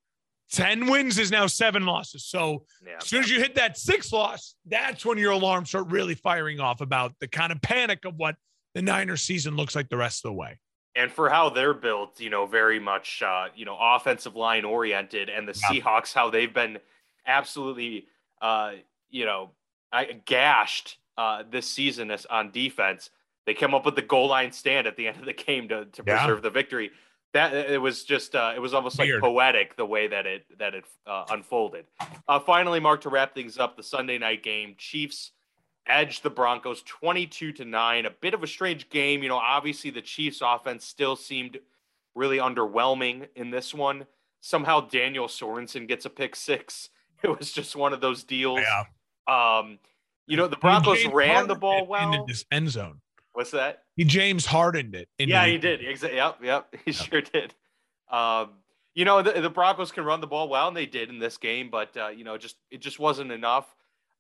10 0.52 0.86
wins 0.86 1.18
is 1.18 1.30
now 1.30 1.46
seven 1.46 1.84
losses. 1.84 2.24
So 2.24 2.64
yeah, 2.84 2.96
as 3.00 3.06
soon 3.06 3.22
as 3.22 3.30
you 3.30 3.38
hit 3.40 3.56
that 3.56 3.76
sixth 3.76 4.12
loss, 4.12 4.54
that's 4.66 5.04
when 5.04 5.18
your 5.18 5.32
alarms 5.32 5.70
start 5.70 5.88
really 5.90 6.14
firing 6.14 6.60
off 6.60 6.80
about 6.80 7.12
the 7.20 7.28
kind 7.28 7.52
of 7.52 7.60
panic 7.60 8.04
of 8.04 8.16
what 8.16 8.36
the 8.74 8.82
Niners 8.82 9.22
season 9.22 9.56
looks 9.56 9.74
like 9.74 9.88
the 9.88 9.96
rest 9.96 10.24
of 10.24 10.30
the 10.30 10.34
way. 10.34 10.58
And 10.94 11.10
for 11.10 11.28
how 11.28 11.50
they're 11.50 11.74
built, 11.74 12.20
you 12.20 12.30
know, 12.30 12.46
very 12.46 12.78
much, 12.78 13.22
uh, 13.22 13.48
you 13.54 13.64
know, 13.64 13.76
offensive 13.78 14.34
line 14.34 14.64
oriented, 14.64 15.28
and 15.28 15.46
the 15.46 15.58
yeah. 15.70 15.80
Seahawks, 15.80 16.14
how 16.14 16.30
they've 16.30 16.52
been 16.52 16.78
absolutely, 17.26 18.06
uh, 18.40 18.72
you 19.10 19.26
know, 19.26 19.50
gashed 20.24 20.96
uh, 21.18 21.42
this 21.50 21.66
season 21.66 22.14
on 22.30 22.50
defense. 22.50 23.10
They 23.44 23.54
came 23.54 23.74
up 23.74 23.84
with 23.84 23.94
the 23.94 24.02
goal 24.02 24.28
line 24.28 24.52
stand 24.52 24.86
at 24.86 24.96
the 24.96 25.08
end 25.08 25.18
of 25.18 25.26
the 25.26 25.32
game 25.32 25.68
to, 25.68 25.84
to 25.84 26.02
yeah. 26.06 26.18
preserve 26.18 26.42
the 26.42 26.50
victory 26.50 26.90
that 27.36 27.54
it 27.54 27.80
was 27.80 28.04
just 28.04 28.34
uh, 28.34 28.52
it 28.56 28.60
was 28.60 28.72
almost 28.72 28.98
Weird. 28.98 29.22
like 29.22 29.30
poetic 29.30 29.76
the 29.76 29.86
way 29.86 30.08
that 30.08 30.26
it 30.26 30.46
that 30.58 30.74
it 30.74 30.84
uh, 31.06 31.24
unfolded. 31.30 31.84
Uh, 32.26 32.40
finally, 32.40 32.80
Mark 32.80 33.02
to 33.02 33.10
wrap 33.10 33.34
things 33.34 33.58
up, 33.58 33.76
the 33.76 33.82
Sunday 33.82 34.18
night 34.18 34.42
game, 34.42 34.74
Chiefs 34.78 35.32
edge 35.86 36.22
the 36.22 36.30
Broncos 36.30 36.82
22 36.82 37.52
to 37.52 37.64
9. 37.64 38.06
A 38.06 38.10
bit 38.10 38.34
of 38.34 38.42
a 38.42 38.46
strange 38.46 38.88
game, 38.88 39.22
you 39.22 39.28
know, 39.28 39.36
obviously 39.36 39.90
the 39.90 40.02
Chiefs 40.02 40.40
offense 40.42 40.84
still 40.84 41.14
seemed 41.14 41.58
really 42.14 42.38
underwhelming 42.38 43.28
in 43.36 43.50
this 43.50 43.72
one. 43.72 44.06
Somehow 44.40 44.80
Daniel 44.80 45.28
Sorensen 45.28 45.86
gets 45.86 46.04
a 46.04 46.10
pick 46.10 46.34
6. 46.34 46.90
It 47.22 47.38
was 47.38 47.50
just 47.50 47.74
one 47.74 47.94
of 47.94 48.02
those 48.02 48.24
deals. 48.24 48.60
Yeah. 48.60 48.84
Um, 49.26 49.78
you 50.26 50.36
know, 50.36 50.48
the 50.48 50.58
Broncos 50.58 51.06
ran 51.06 51.48
the 51.48 51.54
ball 51.54 51.86
well 51.86 52.12
in 52.12 52.24
this 52.28 52.44
end 52.52 52.68
zone. 52.68 53.00
What's 53.36 53.50
that? 53.50 53.82
He 53.96 54.04
James 54.04 54.46
hardened 54.46 54.94
it. 54.94 55.10
Yeah, 55.18 55.44
he 55.44 55.58
did. 55.58 55.84
Exactly. 55.86 56.16
Yep, 56.16 56.38
yep. 56.42 56.74
He 56.86 56.92
yep. 56.92 57.02
sure 57.02 57.20
did. 57.20 57.54
Um, 58.10 58.52
you 58.94 59.04
know, 59.04 59.20
the, 59.20 59.42
the, 59.42 59.50
Broncos 59.50 59.92
can 59.92 60.04
run 60.04 60.22
the 60.22 60.26
ball 60.26 60.48
well, 60.48 60.68
and 60.68 60.76
they 60.76 60.86
did 60.86 61.10
in 61.10 61.18
this 61.18 61.36
game, 61.36 61.68
but 61.70 61.94
uh, 61.98 62.08
you 62.08 62.24
know, 62.24 62.38
just 62.38 62.56
it 62.70 62.80
just 62.80 62.98
wasn't 62.98 63.30
enough. 63.30 63.66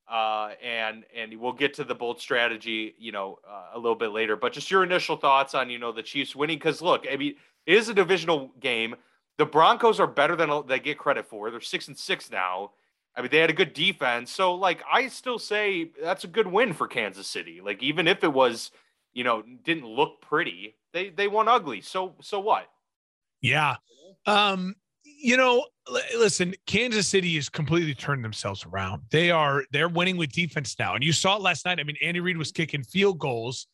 Uh, 0.06 0.50
and 0.62 1.04
and 1.16 1.40
we'll 1.40 1.54
get 1.54 1.72
to 1.74 1.84
the 1.84 1.94
bold 1.94 2.20
strategy, 2.20 2.94
you 2.98 3.10
know, 3.10 3.38
uh, 3.48 3.70
a 3.72 3.78
little 3.78 3.96
bit 3.96 4.10
later. 4.10 4.36
But 4.36 4.52
just 4.52 4.70
your 4.70 4.84
initial 4.84 5.16
thoughts 5.16 5.54
on 5.54 5.70
you 5.70 5.78
know 5.78 5.92
the 5.92 6.02
Chiefs 6.02 6.36
winning 6.36 6.58
because 6.58 6.82
look, 6.82 7.06
I 7.10 7.16
mean, 7.16 7.36
it 7.64 7.74
is 7.74 7.88
a 7.88 7.94
divisional 7.94 8.50
game. 8.60 8.96
The 9.38 9.46
Broncos 9.46 9.98
are 9.98 10.06
better 10.06 10.36
than 10.36 10.50
they 10.66 10.78
get 10.78 10.98
credit 10.98 11.24
for. 11.24 11.50
They're 11.50 11.62
six 11.62 11.88
and 11.88 11.96
six 11.96 12.30
now. 12.30 12.72
I 13.16 13.22
mean, 13.22 13.30
they 13.30 13.38
had 13.38 13.48
a 13.48 13.54
good 13.54 13.72
defense, 13.72 14.30
so 14.30 14.54
like 14.54 14.82
I 14.92 15.08
still 15.08 15.38
say 15.38 15.90
that's 16.02 16.24
a 16.24 16.28
good 16.28 16.48
win 16.48 16.74
for 16.74 16.86
Kansas 16.86 17.26
City. 17.26 17.62
Like 17.62 17.82
even 17.82 18.06
if 18.06 18.22
it 18.22 18.34
was 18.34 18.72
you 19.16 19.24
know, 19.24 19.42
didn't 19.64 19.86
look 19.86 20.20
pretty. 20.20 20.76
They 20.92 21.08
they 21.08 21.26
won 21.26 21.48
ugly. 21.48 21.80
So 21.80 22.14
so 22.20 22.38
what? 22.38 22.66
Yeah. 23.40 23.76
Um, 24.26 24.74
you 25.04 25.38
know, 25.38 25.64
listen, 26.14 26.54
Kansas 26.66 27.08
City 27.08 27.34
has 27.36 27.48
completely 27.48 27.94
turned 27.94 28.22
themselves 28.22 28.66
around. 28.66 29.02
They 29.10 29.30
are 29.30 29.64
they're 29.72 29.88
winning 29.88 30.18
with 30.18 30.32
defense 30.32 30.76
now. 30.78 30.94
And 30.94 31.02
you 31.02 31.12
saw 31.12 31.36
it 31.36 31.42
last 31.42 31.64
night. 31.64 31.80
I 31.80 31.84
mean, 31.84 31.96
Andy 32.02 32.20
Reid 32.20 32.36
was 32.36 32.52
kicking 32.52 32.82
field 32.82 33.18
goals 33.18 33.68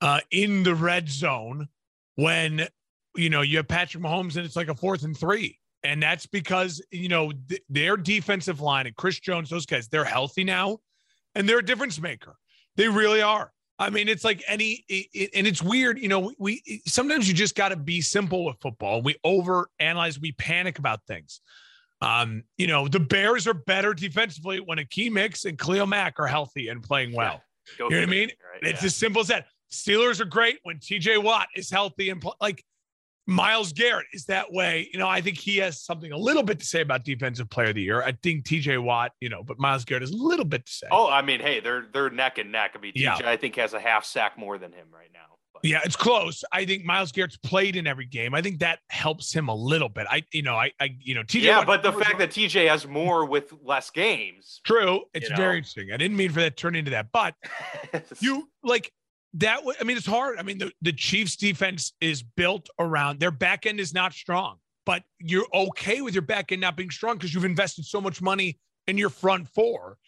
uh, 0.00 0.20
in 0.30 0.62
the 0.62 0.74
red 0.74 1.10
zone 1.10 1.68
when 2.14 2.66
you 3.14 3.28
know 3.28 3.42
you 3.42 3.58
have 3.58 3.68
Patrick 3.68 4.02
Mahomes 4.02 4.36
and 4.36 4.46
it's 4.46 4.56
like 4.56 4.68
a 4.68 4.74
fourth 4.74 5.04
and 5.04 5.16
three. 5.16 5.58
And 5.84 6.02
that's 6.02 6.26
because, 6.26 6.82
you 6.90 7.08
know, 7.08 7.30
th- 7.48 7.62
their 7.68 7.96
defensive 7.96 8.60
line 8.60 8.86
and 8.86 8.96
Chris 8.96 9.20
Jones, 9.20 9.50
those 9.50 9.66
guys, 9.66 9.86
they're 9.86 10.04
healthy 10.04 10.44
now 10.44 10.78
and 11.34 11.48
they're 11.48 11.58
a 11.58 11.64
difference 11.64 12.00
maker. 12.00 12.36
They 12.76 12.88
really 12.88 13.22
are. 13.22 13.52
I 13.78 13.90
mean, 13.90 14.08
it's 14.08 14.24
like 14.24 14.42
any, 14.48 14.84
it, 14.88 15.30
and 15.34 15.46
it's 15.46 15.62
weird. 15.62 15.98
You 15.98 16.08
know, 16.08 16.32
we 16.38 16.82
sometimes 16.86 17.28
you 17.28 17.34
just 17.34 17.54
got 17.54 17.68
to 17.68 17.76
be 17.76 18.00
simple 18.00 18.44
with 18.44 18.56
football. 18.60 19.02
We 19.02 19.16
over 19.22 19.70
analyze, 19.78 20.18
we 20.18 20.32
panic 20.32 20.78
about 20.78 21.00
things. 21.06 21.40
Um, 22.00 22.44
you 22.56 22.66
know, 22.66 22.88
the 22.88 23.00
Bears 23.00 23.46
are 23.46 23.54
better 23.54 23.94
defensively 23.94 24.58
when 24.60 24.78
Akiem 24.78 25.18
Hicks 25.18 25.44
and 25.44 25.58
Khalil 25.58 25.86
Mack 25.86 26.18
are 26.18 26.26
healthy 26.26 26.68
and 26.68 26.82
playing 26.82 27.12
well. 27.12 27.42
Yeah, 27.78 27.84
you 27.84 27.90
know 27.90 27.96
what 27.96 28.02
I 28.02 28.10
mean? 28.10 28.28
Right, 28.28 28.70
it's 28.70 28.82
yeah. 28.82 28.86
as 28.86 28.96
simple 28.96 29.20
as 29.20 29.28
that. 29.28 29.46
Steelers 29.70 30.20
are 30.20 30.24
great 30.24 30.58
when 30.62 30.78
TJ 30.78 31.22
Watt 31.22 31.48
is 31.54 31.70
healthy 31.70 32.08
and 32.08 32.24
like 32.40 32.64
Myles 33.28 33.74
Garrett 33.74 34.06
is 34.14 34.24
that 34.24 34.50
way. 34.50 34.88
You 34.90 34.98
know, 34.98 35.06
I 35.06 35.20
think 35.20 35.36
he 35.36 35.58
has 35.58 35.82
something 35.82 36.12
a 36.12 36.16
little 36.16 36.42
bit 36.42 36.58
to 36.60 36.64
say 36.64 36.80
about 36.80 37.04
defensive 37.04 37.50
player 37.50 37.68
of 37.68 37.74
the 37.74 37.82
year. 37.82 38.02
I 38.02 38.12
think 38.12 38.46
TJ 38.46 38.82
Watt, 38.82 39.12
you 39.20 39.28
know, 39.28 39.42
but 39.42 39.58
Myles 39.58 39.84
Garrett 39.84 40.00
has 40.00 40.12
a 40.12 40.16
little 40.16 40.46
bit 40.46 40.64
to 40.64 40.72
say. 40.72 40.86
Oh, 40.90 41.10
I 41.10 41.20
mean, 41.20 41.38
hey, 41.40 41.60
they're 41.60 41.84
they're 41.92 42.08
neck 42.08 42.38
and 42.38 42.50
neck. 42.50 42.72
I 42.74 42.80
mean, 42.80 42.94
TJ, 42.94 43.00
yeah. 43.02 43.18
I 43.22 43.36
think 43.36 43.56
has 43.56 43.74
a 43.74 43.80
half 43.80 44.06
sack 44.06 44.38
more 44.38 44.56
than 44.56 44.72
him 44.72 44.86
right 44.90 45.10
now. 45.12 45.36
But. 45.52 45.62
Yeah, 45.62 45.80
it's 45.84 45.94
close. 45.94 46.42
I 46.52 46.64
think 46.64 46.86
Myles 46.86 47.12
Garrett's 47.12 47.36
played 47.36 47.76
in 47.76 47.86
every 47.86 48.06
game. 48.06 48.34
I 48.34 48.40
think 48.40 48.60
that 48.60 48.78
helps 48.88 49.30
him 49.30 49.48
a 49.48 49.54
little 49.54 49.90
bit. 49.90 50.06
I, 50.08 50.22
you 50.32 50.42
know, 50.42 50.54
I, 50.54 50.72
I 50.80 50.96
you 50.98 51.14
know, 51.14 51.22
TJ. 51.22 51.42
Yeah, 51.42 51.58
Watt, 51.58 51.66
but 51.66 51.82
the 51.82 51.92
fact 51.92 52.18
that 52.20 52.30
TJ 52.30 52.66
has 52.66 52.86
more 52.86 53.26
with 53.26 53.52
less 53.62 53.90
games. 53.90 54.62
True. 54.64 55.02
It's 55.12 55.28
very 55.28 55.40
know. 55.40 55.56
interesting. 55.56 55.92
I 55.92 55.98
didn't 55.98 56.16
mean 56.16 56.30
for 56.32 56.40
that 56.40 56.56
to 56.56 56.62
turn 56.62 56.74
into 56.74 56.92
that, 56.92 57.08
but 57.12 57.34
you 58.20 58.48
like 58.62 58.90
that 59.34 59.60
I 59.80 59.84
mean, 59.84 59.96
it's 59.96 60.06
hard. 60.06 60.38
I 60.38 60.42
mean, 60.42 60.58
the, 60.58 60.72
the 60.82 60.92
Chiefs 60.92 61.36
defense 61.36 61.92
is 62.00 62.22
built 62.22 62.68
around 62.78 63.20
their 63.20 63.30
back 63.30 63.66
end 63.66 63.80
is 63.80 63.92
not 63.92 64.12
strong, 64.12 64.56
but 64.86 65.02
you're 65.18 65.46
okay 65.52 66.00
with 66.00 66.14
your 66.14 66.22
back 66.22 66.52
end 66.52 66.60
not 66.60 66.76
being 66.76 66.90
strong 66.90 67.16
because 67.16 67.34
you've 67.34 67.44
invested 67.44 67.84
so 67.84 68.00
much 68.00 68.22
money 68.22 68.58
in 68.86 68.98
your 68.98 69.10
front 69.10 69.48
four. 69.48 69.98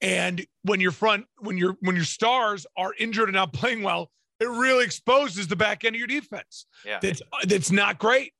And 0.00 0.46
when 0.62 0.80
your 0.80 0.92
front, 0.92 1.26
when 1.38 1.58
your 1.58 1.76
when 1.80 1.96
your 1.96 2.04
stars 2.04 2.66
are 2.76 2.94
injured 2.98 3.28
and 3.28 3.34
not 3.34 3.52
playing 3.52 3.82
well, 3.82 4.10
it 4.40 4.48
really 4.48 4.84
exposes 4.84 5.48
the 5.48 5.56
back 5.56 5.84
end 5.84 5.96
of 5.96 5.98
your 5.98 6.06
defense. 6.06 6.66
Yeah. 6.84 7.00
That's 7.02 7.20
that's 7.44 7.72
not 7.72 7.98
great. 7.98 8.32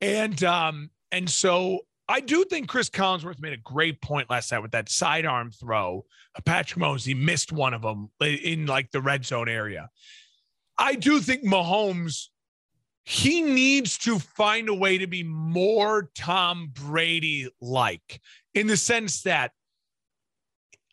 And 0.00 0.42
um, 0.44 0.90
and 1.10 1.28
so 1.28 1.80
I 2.08 2.20
do 2.20 2.44
think 2.44 2.68
Chris 2.68 2.88
Collinsworth 2.88 3.40
made 3.40 3.52
a 3.52 3.58
great 3.58 4.00
point 4.00 4.30
last 4.30 4.52
night 4.52 4.60
with 4.60 4.70
that 4.72 4.88
sidearm 4.88 5.50
throw. 5.50 6.04
Uh, 6.36 6.40
Patrick 6.44 6.80
Mahomes, 6.80 7.04
he 7.04 7.14
missed 7.14 7.52
one 7.52 7.74
of 7.74 7.82
them 7.82 8.10
uh, 8.20 8.26
in 8.26 8.66
like 8.66 8.90
the 8.92 9.00
red 9.00 9.24
zone 9.24 9.48
area. 9.48 9.90
I 10.78 10.94
do 10.94 11.20
think 11.20 11.44
Mahomes, 11.44 12.26
he 13.04 13.42
needs 13.42 13.98
to 13.98 14.18
find 14.18 14.68
a 14.68 14.74
way 14.74 14.98
to 14.98 15.06
be 15.06 15.22
more 15.22 16.10
Tom 16.14 16.70
Brady 16.72 17.48
like 17.60 18.20
in 18.54 18.66
the 18.66 18.76
sense 18.76 19.22
that 19.22 19.52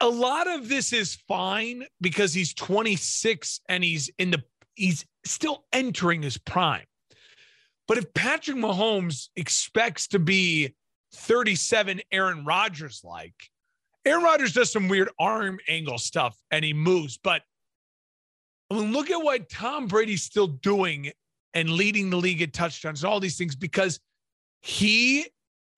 a 0.01 0.09
lot 0.09 0.47
of 0.47 0.67
this 0.67 0.93
is 0.93 1.15
fine 1.27 1.85
because 2.01 2.33
he's 2.33 2.53
26 2.53 3.61
and 3.69 3.83
he's 3.83 4.09
in 4.17 4.31
the, 4.31 4.43
he's 4.75 5.05
still 5.25 5.65
entering 5.71 6.21
his 6.21 6.37
prime. 6.37 6.85
But 7.87 7.97
if 7.97 8.13
Patrick 8.13 8.57
Mahomes 8.57 9.29
expects 9.35 10.07
to 10.09 10.19
be 10.19 10.73
37 11.13 12.01
Aaron 12.11 12.45
Rodgers 12.45 13.01
like. 13.03 13.35
Aaron 14.05 14.23
Rodgers 14.23 14.53
does 14.53 14.71
some 14.71 14.89
weird 14.89 15.09
arm 15.19 15.59
angle 15.67 15.97
stuff 15.97 16.37
and 16.51 16.65
he 16.65 16.73
moves, 16.73 17.17
but 17.17 17.41
I 18.69 18.75
mean, 18.75 18.91
look 18.91 19.09
at 19.11 19.21
what 19.21 19.49
Tom 19.49 19.87
Brady's 19.87 20.23
still 20.23 20.47
doing 20.47 21.11
and 21.53 21.69
leading 21.69 22.09
the 22.09 22.17
league 22.17 22.41
at 22.41 22.53
touchdowns 22.53 23.03
and 23.03 23.11
all 23.11 23.19
these 23.19 23.37
things 23.37 23.55
because 23.55 23.99
he 24.61 25.27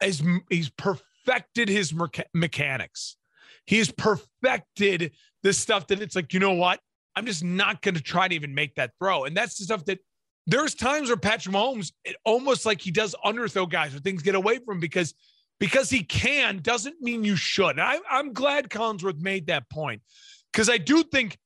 is 0.02 0.24
he's 0.50 0.70
perfected 0.70 1.68
his 1.68 1.92
mecha- 1.92 2.26
mechanics. 2.34 3.18
He's 3.66 3.92
perfected 3.92 5.12
this 5.44 5.58
stuff 5.58 5.88
that 5.88 6.02
it's 6.02 6.16
like, 6.16 6.34
you 6.34 6.40
know 6.40 6.54
what? 6.54 6.80
I'm 7.16 7.26
just 7.26 7.44
not 7.44 7.82
going 7.82 7.96
to 7.96 8.02
try 8.02 8.28
to 8.28 8.36
even 8.36 8.54
make 8.54 8.76
that 8.76 8.92
throw. 9.00 9.26
And 9.26 9.36
that's 9.36 9.58
the 9.58 9.64
stuff 9.66 9.86
that 9.86 10.00
there's 10.48 10.76
times 10.76 11.10
where 11.10 11.18
Patrick 11.18 11.56
Mahomes, 11.56 11.92
it 12.04 12.16
almost 12.24 12.66
like 12.66 12.82
he 12.82 12.92
does 12.92 13.16
underthrow 13.26 13.70
guys 13.70 13.92
where 13.92 14.02
things 14.02 14.22
get 14.22 14.36
away 14.36 14.60
from 14.60 14.76
him 14.76 14.80
because 14.80 15.14
because 15.60 15.90
he 15.90 16.04
can 16.04 16.60
doesn't 16.60 17.02
mean 17.02 17.24
you 17.24 17.36
should. 17.36 17.80
I, 17.80 18.00
I'm 18.10 18.34
glad 18.34 18.70
Collinsworth 18.70 19.22
made 19.22 19.48
that 19.48 19.70
point 19.70 20.02
because 20.52 20.70
I 20.70 20.78
do 20.78 21.04
think 21.04 21.38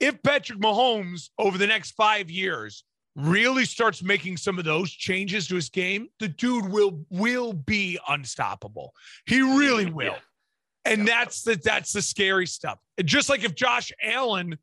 if 0.00 0.22
Patrick 0.22 0.58
Mahomes 0.58 1.30
over 1.38 1.58
the 1.58 1.66
next 1.66 1.92
five 1.92 2.30
years 2.30 2.84
really 3.16 3.64
starts 3.64 4.02
making 4.02 4.36
some 4.36 4.58
of 4.58 4.64
those 4.64 4.90
changes 4.90 5.46
to 5.48 5.54
his 5.54 5.68
game, 5.68 6.08
the 6.20 6.28
dude 6.28 6.68
will 6.68 7.04
will 7.10 7.52
be 7.52 7.98
unstoppable. 8.08 8.92
He 9.26 9.40
really 9.40 9.86
will. 9.86 10.12
Yeah. 10.12 10.92
And 10.92 11.08
that's 11.08 11.42
the 11.42 11.56
that's 11.56 11.92
the 11.92 12.02
scary 12.02 12.46
stuff. 12.46 12.78
Just 13.04 13.28
like 13.28 13.44
if 13.44 13.54
Josh 13.54 13.90
Allen 14.02 14.58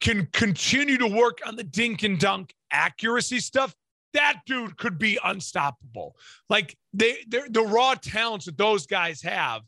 can 0.00 0.28
continue 0.32 0.98
to 0.98 1.06
work 1.06 1.38
on 1.46 1.56
the 1.56 1.64
dink 1.64 2.02
and 2.02 2.18
dunk 2.18 2.54
accuracy 2.70 3.40
stuff, 3.40 3.74
that 4.12 4.40
dude 4.46 4.76
could 4.76 4.98
be 4.98 5.18
unstoppable. 5.24 6.16
Like 6.48 6.76
they, 6.92 7.18
the 7.28 7.62
raw 7.62 7.94
talents 7.94 8.46
that 8.46 8.58
those 8.58 8.86
guys 8.86 9.22
have, 9.22 9.62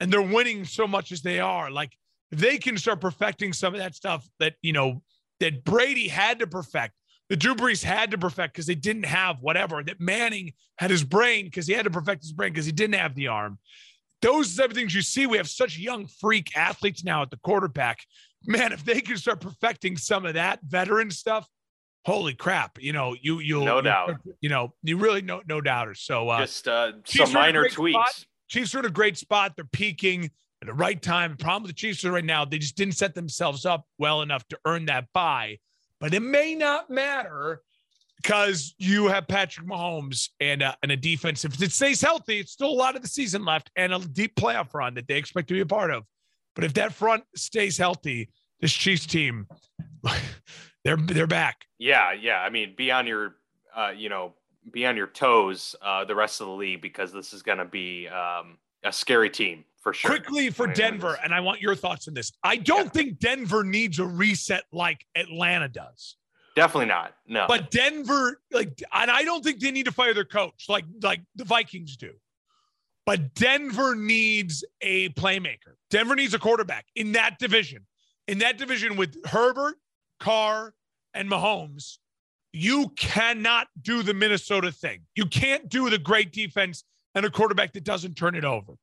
and 0.00 0.12
they're 0.12 0.22
winning 0.22 0.64
so 0.64 0.86
much 0.86 1.12
as 1.12 1.22
they 1.22 1.38
are. 1.38 1.70
Like 1.70 1.96
if 2.32 2.38
they 2.40 2.58
can 2.58 2.76
start 2.76 3.00
perfecting 3.00 3.52
some 3.52 3.74
of 3.74 3.80
that 3.80 3.94
stuff 3.94 4.28
that, 4.40 4.54
you 4.62 4.72
know, 4.72 5.02
that 5.40 5.64
Brady 5.64 6.08
had 6.08 6.40
to 6.40 6.46
perfect, 6.46 6.94
the 7.28 7.36
Drew 7.36 7.54
Brees 7.54 7.82
had 7.82 8.10
to 8.10 8.18
perfect 8.18 8.54
because 8.54 8.66
they 8.66 8.74
didn't 8.74 9.04
have 9.04 9.40
whatever, 9.40 9.82
that 9.82 10.00
Manning 10.00 10.52
had 10.76 10.90
his 10.90 11.04
brain 11.04 11.44
because 11.44 11.66
he 11.66 11.72
had 11.72 11.84
to 11.84 11.90
perfect 11.90 12.22
his 12.22 12.32
brain 12.32 12.52
because 12.52 12.66
he 12.66 12.72
didn't 12.72 12.96
have 12.96 13.14
the 13.14 13.28
arm. 13.28 13.58
Those 14.22 14.58
are 14.60 14.68
the 14.68 14.74
things 14.74 14.94
you 14.94 15.02
see. 15.02 15.26
We 15.26 15.36
have 15.36 15.48
such 15.48 15.78
young 15.78 16.06
freak 16.06 16.56
athletes 16.56 17.04
now 17.04 17.22
at 17.22 17.30
the 17.30 17.38
quarterback. 17.38 18.04
Man, 18.46 18.72
if 18.72 18.84
they 18.84 19.00
can 19.00 19.16
start 19.16 19.40
perfecting 19.40 19.96
some 19.96 20.26
of 20.26 20.34
that 20.34 20.60
veteran 20.62 21.10
stuff, 21.10 21.48
holy 22.04 22.34
crap! 22.34 22.80
You 22.80 22.92
know, 22.92 23.14
you 23.20 23.40
you 23.40 23.64
no 23.64 23.76
you, 23.76 23.82
doubt. 23.82 24.16
You 24.40 24.48
know, 24.48 24.74
you 24.82 24.96
really 24.96 25.22
no 25.22 25.42
no 25.48 25.60
doubters. 25.60 26.00
So 26.00 26.28
uh, 26.28 26.40
just 26.40 26.68
uh, 26.68 26.92
some 27.04 27.32
minor 27.32 27.68
tweaks. 27.68 27.94
Spot. 27.94 28.24
Chiefs 28.48 28.74
are 28.74 28.80
in 28.80 28.84
a 28.84 28.90
great 28.90 29.16
spot. 29.16 29.52
They're 29.56 29.64
peaking 29.64 30.30
at 30.62 30.66
the 30.66 30.74
right 30.74 31.00
time. 31.00 31.32
The 31.32 31.36
problem 31.42 31.64
with 31.64 31.70
the 31.70 31.76
Chiefs 31.76 32.04
are 32.04 32.12
right 32.12 32.24
now, 32.24 32.44
they 32.44 32.58
just 32.58 32.76
didn't 32.76 32.96
set 32.96 33.14
themselves 33.14 33.66
up 33.66 33.86
well 33.98 34.22
enough 34.22 34.46
to 34.48 34.58
earn 34.64 34.86
that 34.86 35.06
bye. 35.12 35.58
But 36.00 36.14
it 36.14 36.20
may 36.20 36.54
not 36.54 36.90
matter 36.90 37.62
because 38.16 38.74
you 38.78 39.08
have 39.08 39.26
Patrick 39.26 39.66
Mahomes 39.66 40.28
and 40.40 40.62
uh, 40.62 40.74
and 40.82 40.92
a 40.92 40.96
defense. 40.96 41.44
If 41.44 41.60
it 41.60 41.72
stays 41.72 42.00
healthy, 42.00 42.40
it's 42.40 42.52
still 42.52 42.70
a 42.70 42.72
lot 42.72 42.96
of 42.96 43.02
the 43.02 43.08
season 43.08 43.44
left 43.44 43.70
and 43.76 43.92
a 43.92 43.98
deep 43.98 44.36
playoff 44.36 44.72
run 44.74 44.94
that 44.94 45.08
they 45.08 45.16
expect 45.16 45.48
to 45.48 45.54
be 45.54 45.60
a 45.60 45.66
part 45.66 45.90
of. 45.90 46.04
But 46.54 46.64
if 46.64 46.74
that 46.74 46.92
front 46.92 47.24
stays 47.34 47.78
healthy, 47.78 48.30
this 48.60 48.72
Chiefs 48.72 49.06
team, 49.06 49.46
they're 50.84 50.96
they're 50.96 51.26
back. 51.26 51.64
Yeah, 51.78 52.12
yeah. 52.12 52.38
I 52.38 52.50
mean, 52.50 52.74
be 52.76 52.90
on 52.90 53.06
your, 53.06 53.36
uh, 53.74 53.92
you 53.96 54.08
know, 54.08 54.34
be 54.70 54.86
on 54.86 54.96
your 54.96 55.08
toes 55.08 55.74
uh, 55.82 56.04
the 56.04 56.14
rest 56.14 56.40
of 56.40 56.46
the 56.46 56.52
league 56.52 56.82
because 56.82 57.12
this 57.12 57.32
is 57.32 57.42
going 57.42 57.58
to 57.58 57.64
be 57.64 58.08
um, 58.08 58.58
a 58.84 58.92
scary 58.92 59.30
team 59.30 59.64
for 59.80 59.92
sure. 59.92 60.10
Quickly 60.10 60.50
for 60.50 60.66
Denver, 60.66 61.18
and 61.22 61.34
I 61.34 61.40
want 61.40 61.60
your 61.60 61.74
thoughts 61.74 62.06
on 62.08 62.14
this. 62.14 62.32
I 62.44 62.56
don't 62.56 62.84
yeah. 62.84 62.90
think 62.90 63.18
Denver 63.18 63.64
needs 63.64 63.98
a 63.98 64.06
reset 64.06 64.64
like 64.72 65.04
Atlanta 65.16 65.68
does. 65.68 66.16
Definitely 66.54 66.86
not. 66.86 67.14
No. 67.26 67.46
But 67.48 67.70
Denver, 67.70 68.40
like, 68.52 68.82
and 68.92 69.10
I 69.10 69.24
don't 69.24 69.42
think 69.42 69.60
they 69.60 69.70
need 69.70 69.86
to 69.86 69.92
fire 69.92 70.14
their 70.14 70.24
coach 70.24 70.66
like 70.68 70.84
like 71.02 71.20
the 71.34 71.44
Vikings 71.44 71.96
do. 71.96 72.12
But 73.04 73.34
Denver 73.34 73.94
needs 73.94 74.64
a 74.80 75.08
playmaker. 75.10 75.74
Denver 75.90 76.14
needs 76.14 76.34
a 76.34 76.38
quarterback 76.38 76.86
in 76.94 77.12
that 77.12 77.38
division. 77.38 77.86
In 78.28 78.38
that 78.38 78.58
division 78.58 78.96
with 78.96 79.16
Herbert, 79.26 79.74
Carr, 80.20 80.74
and 81.12 81.28
Mahomes, 81.28 81.98
you 82.52 82.90
cannot 82.90 83.66
do 83.80 84.02
the 84.02 84.14
Minnesota 84.14 84.70
thing. 84.70 85.00
You 85.16 85.26
can't 85.26 85.68
do 85.68 85.90
the 85.90 85.98
great 85.98 86.32
defense 86.32 86.84
and 87.14 87.26
a 87.26 87.30
quarterback 87.30 87.72
that 87.72 87.84
doesn't 87.84 88.14
turn 88.14 88.34
it 88.34 88.44
over. 88.44 88.74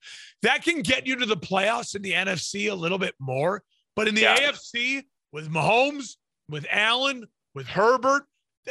That 0.42 0.64
can 0.64 0.82
get 0.82 1.08
you 1.08 1.16
to 1.18 1.26
the 1.26 1.38
playoffs 1.38 1.96
in 1.96 2.02
the 2.02 2.14
NFC 2.14 2.72
a 2.72 2.76
little 2.76 2.98
bit 2.98 3.16
more. 3.20 3.64
But 3.96 4.08
in 4.08 4.16
the 4.16 4.22
yeah. 4.22 4.52
AFC, 4.52 5.04
with 5.32 5.50
Mahomes, 5.52 6.16
with 6.48 6.66
Allen, 6.70 7.26
with 7.56 7.68
Herbert, 7.68 8.24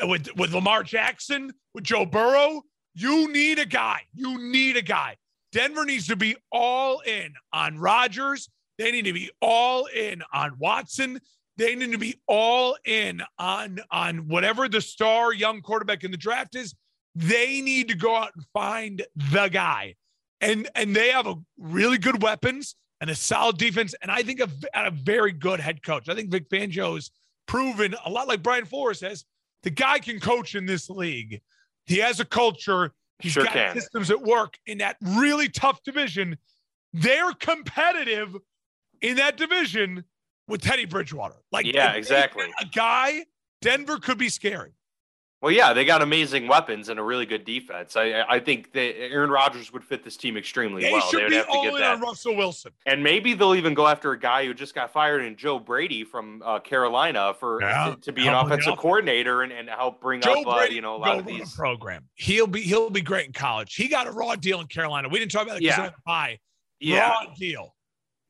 uh, 0.03 0.07
with, 0.07 0.29
with 0.37 0.53
Lamar 0.53 0.83
Jackson, 0.83 1.53
with 1.75 1.85
Joe 1.85 2.07
Burrow, 2.07 2.63
you 2.95 3.33
need 3.33 3.59
a 3.59 3.67
guy. 3.67 4.03
You 4.15 4.39
need 4.51 4.77
a 4.77 4.83
guy. 4.83 5.17
Denver 5.53 5.85
needs 5.85 6.07
to 6.09 6.17
be 6.17 6.37
all 6.53 7.01
in 7.01 7.33
on 7.53 7.79
Rodgers. 7.79 8.49
They 8.77 8.93
need 8.93 9.07
to 9.07 9.13
be 9.13 9.31
all 9.41 9.87
in 9.87 10.23
on 10.33 10.53
Watson. 10.59 11.21
They 11.57 11.75
need 11.75 11.93
to 11.93 11.99
be 11.99 12.21
all 12.27 12.77
in 12.85 13.23
on, 13.39 13.81
on 13.91 14.29
whatever 14.29 14.69
the 14.69 14.81
star 14.81 15.33
young 15.33 15.61
quarterback 15.61 16.05
in 16.05 16.11
the 16.11 16.17
draft 16.17 16.55
is. 16.55 16.75
They 17.15 17.61
need 17.61 17.89
to 17.89 17.97
go 17.97 18.15
out 18.15 18.31
and 18.37 18.45
find 18.53 19.05
the 19.33 19.49
guy. 19.49 19.97
And 20.41 20.69
and 20.77 20.95
they 20.95 21.09
have 21.09 21.27
a 21.27 21.35
really 21.59 21.99
good 21.99 22.23
weapons 22.23 22.77
and 23.01 23.11
a 23.11 23.15
solid 23.15 23.59
defense. 23.59 23.95
And 24.03 24.11
I 24.11 24.23
think 24.23 24.41
a, 24.41 24.49
a 24.75 24.93
very 24.93 25.33
good 25.33 25.59
head 25.59 25.83
coach. 25.83 26.09
I 26.09 26.15
think 26.15 26.31
Vic 26.31 26.49
Fangio's 26.49 27.11
proven 27.47 27.97
a 28.05 28.11
lot 28.11 28.29
like 28.29 28.43
Brian 28.43 28.67
Flores 28.67 29.01
says, 29.01 29.25
the 29.65 29.71
guy 29.71 29.99
can 29.99 30.21
coach 30.21 30.55
in 30.55 30.67
this 30.67 30.89
league. 30.89 31.41
He 31.87 31.97
has 31.97 32.21
a 32.21 32.25
culture. 32.25 32.93
He's 33.21 33.33
sure 33.33 33.45
got 33.45 33.53
can. 33.53 33.75
systems 33.75 34.11
at 34.11 34.23
work 34.23 34.59
in 34.67 34.79
that 34.79 34.97
really 35.03 35.49
tough 35.49 35.83
division. 35.83 36.39
They're 36.93 37.33
competitive 37.33 38.37
in 39.01 39.17
that 39.17 39.37
division 39.37 40.05
with 40.47 40.63
Teddy 40.63 40.85
Bridgewater. 40.85 41.37
Like, 41.53 41.67
yeah, 41.67 41.93
exactly. 41.93 42.47
A 42.61 42.65
guy, 42.65 43.25
Denver 43.61 43.99
could 43.99 44.19
be 44.19 44.29
scary. 44.29 44.73
Well, 45.41 45.53
yeah, 45.53 45.73
they 45.73 45.85
got 45.85 46.03
amazing 46.03 46.49
weapons 46.49 46.89
and 46.89 46.99
a 46.99 47.03
really 47.03 47.25
good 47.25 47.45
defense. 47.45 47.95
I 47.95 48.23
I 48.29 48.41
think 48.41 48.73
that 48.73 48.99
Aaron 48.99 49.31
Rodgers 49.31 49.73
would 49.73 49.85
fit 49.85 50.03
this 50.03 50.17
team 50.17 50.37
extremely 50.37 50.83
they 50.83 50.93
well. 50.93 51.01
Should 51.03 51.21
they 51.21 51.25
would 51.25 51.31
be 51.31 51.37
have 51.37 51.47
to 51.47 51.53
all 51.53 51.63
get 51.63 51.75
in 51.75 51.81
that. 51.81 51.95
on 51.95 52.01
Russell 52.01 52.35
Wilson. 52.35 52.73
And 52.87 53.05
maybe 53.05 53.35
they'll 53.35 53.55
even 53.55 53.73
go 53.73 53.87
after 53.87 54.11
a 54.13 54.19
guy 54.19 54.47
who 54.47 54.53
just 54.53 54.75
got 54.75 54.93
fired 54.93 55.25
in 55.25 55.37
Joe 55.37 55.61
Brady 55.61 56.03
from 56.03 56.43
uh, 56.45 56.59
Carolina 56.59 57.35
for 57.39 57.63
yeah, 57.63 57.95
to, 57.95 58.01
to, 58.01 58.13
be 58.13 58.27
an 58.27 58.35
offensive 58.35 58.77
coordinator 58.79 59.43
and, 59.43 59.53
and 59.53 59.69
help 59.69 60.01
bring 60.01 60.21
Joe 60.21 60.43
up 60.43 60.47
uh, 60.47 60.65
you 60.65 60.81
know 60.81 60.97
a 60.97 60.99
lot 60.99 61.19
of 61.19 61.27
these 61.27 61.55
program. 61.55 62.05
He'll 62.17 62.49
be 62.49 62.63
he'll 62.63 62.91
be 62.91 63.03
great 63.03 63.27
in 63.27 63.33
college. 63.33 63.77
He 63.77 63.87
got 63.87 64.09
a 64.09 64.11
raw 64.11 64.35
deal 64.35 64.61
in 64.61 64.67
Carolina. 64.67 65.09
We 65.09 65.21
didn't 65.21 65.31
talk 65.31 65.45
about 65.45 65.59
it 65.59 65.63
because 65.63 65.79
yeah. 65.79 66.35
Yeah. 66.81 67.11
Raw 67.11 67.35
deal. 67.37 67.75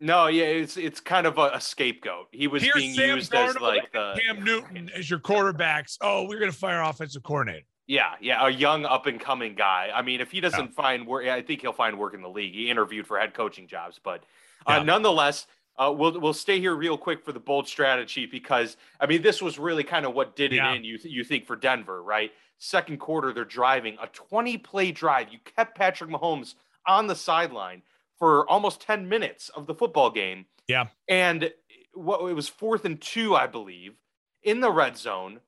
No, 0.01 0.29
yeah, 0.29 0.45
it's 0.45 0.77
it's 0.77 1.01
kind 1.01 1.27
of 1.27 1.39
a, 1.39 1.51
a 1.55 1.61
scapegoat. 1.61 2.29
He 2.31 2.47
was 2.47 2.63
Here's 2.63 2.75
being 2.75 2.95
Sam 2.95 3.17
used 3.17 3.33
Darnold 3.33 3.49
as 3.49 3.61
like 3.61 3.93
the 3.93 4.21
Cam 4.25 4.45
Newton 4.45 4.91
as 4.95 5.11
your 5.11 5.19
quarterbacks. 5.19 5.99
Oh, 6.01 6.27
we're 6.29 6.39
gonna 6.39 6.53
fire 6.53 6.83
offensive 6.83 7.23
coordinator. 7.23 7.65
Yeah, 7.89 8.13
yeah, 8.21 8.47
a 8.47 8.51
young 8.51 8.85
up 8.85 9.07
and 9.07 9.19
coming 9.19 9.55
guy. 9.55 9.91
I 9.93 10.03
mean, 10.03 10.21
if 10.21 10.31
he 10.31 10.41
doesn't 10.41 10.67
yeah. 10.67 10.73
find 10.73 11.07
work, 11.07 11.27
I 11.27 11.43
think 11.43 11.63
he'll 11.63 11.73
find 11.73 11.99
work 11.99 12.15
in 12.15 12.21
the 12.21 12.29
league. 12.29 12.55
He 12.55 12.71
interviewed 12.71 13.07
for 13.07 13.19
head 13.19 13.35
coaching 13.35 13.67
jobs, 13.67 13.99
but 14.03 14.23
uh, 14.67 14.75
yeah. 14.75 14.83
nonetheless, 14.83 15.47
uh, 15.79 15.93
we'll 15.97 16.21
we'll 16.21 16.35
stay 16.35 16.61
here 16.61 16.77
real 16.77 16.97
quick 16.97 17.25
for 17.25 17.33
the 17.33 17.41
bold 17.41 17.67
strategy 17.67 18.27
because 18.27 18.77
I 19.01 19.07
mean, 19.07 19.23
this 19.23 19.43
was 19.43 19.59
really 19.59 19.85
kind 19.85 20.07
of 20.07 20.15
what 20.15 20.37
did 20.37 20.53
it 20.53 20.57
yeah. 20.57 20.75
in. 20.75 20.85
You 20.85 20.99
you 21.03 21.25
think 21.25 21.47
for 21.47 21.57
Denver, 21.57 22.03
right? 22.03 22.31
Second 22.59 22.99
quarter, 22.99 23.33
they're 23.33 23.45
driving 23.45 23.97
a 24.03 24.07
20 24.09 24.59
play 24.59 24.93
drive. 24.93 25.29
You 25.33 25.39
kept 25.57 25.77
Patrick 25.77 26.11
Mahomes 26.11 26.55
on 26.87 27.07
the 27.07 27.15
sideline 27.15 27.83
for 28.19 28.49
almost 28.51 28.81
10 28.83 29.09
minutes 29.09 29.49
of 29.51 29.67
the 29.67 29.75
football 29.75 30.11
game. 30.11 30.47
Yeah, 30.67 30.89
and 31.09 31.51
what 31.95 32.29
it 32.29 32.35
was 32.35 32.49
fourth 32.49 32.85
and 32.85 33.01
two, 33.01 33.35
I 33.35 33.47
believe, 33.47 33.95
in 34.43 34.61
the 34.61 34.71
red 34.71 34.97
zone 34.97 35.41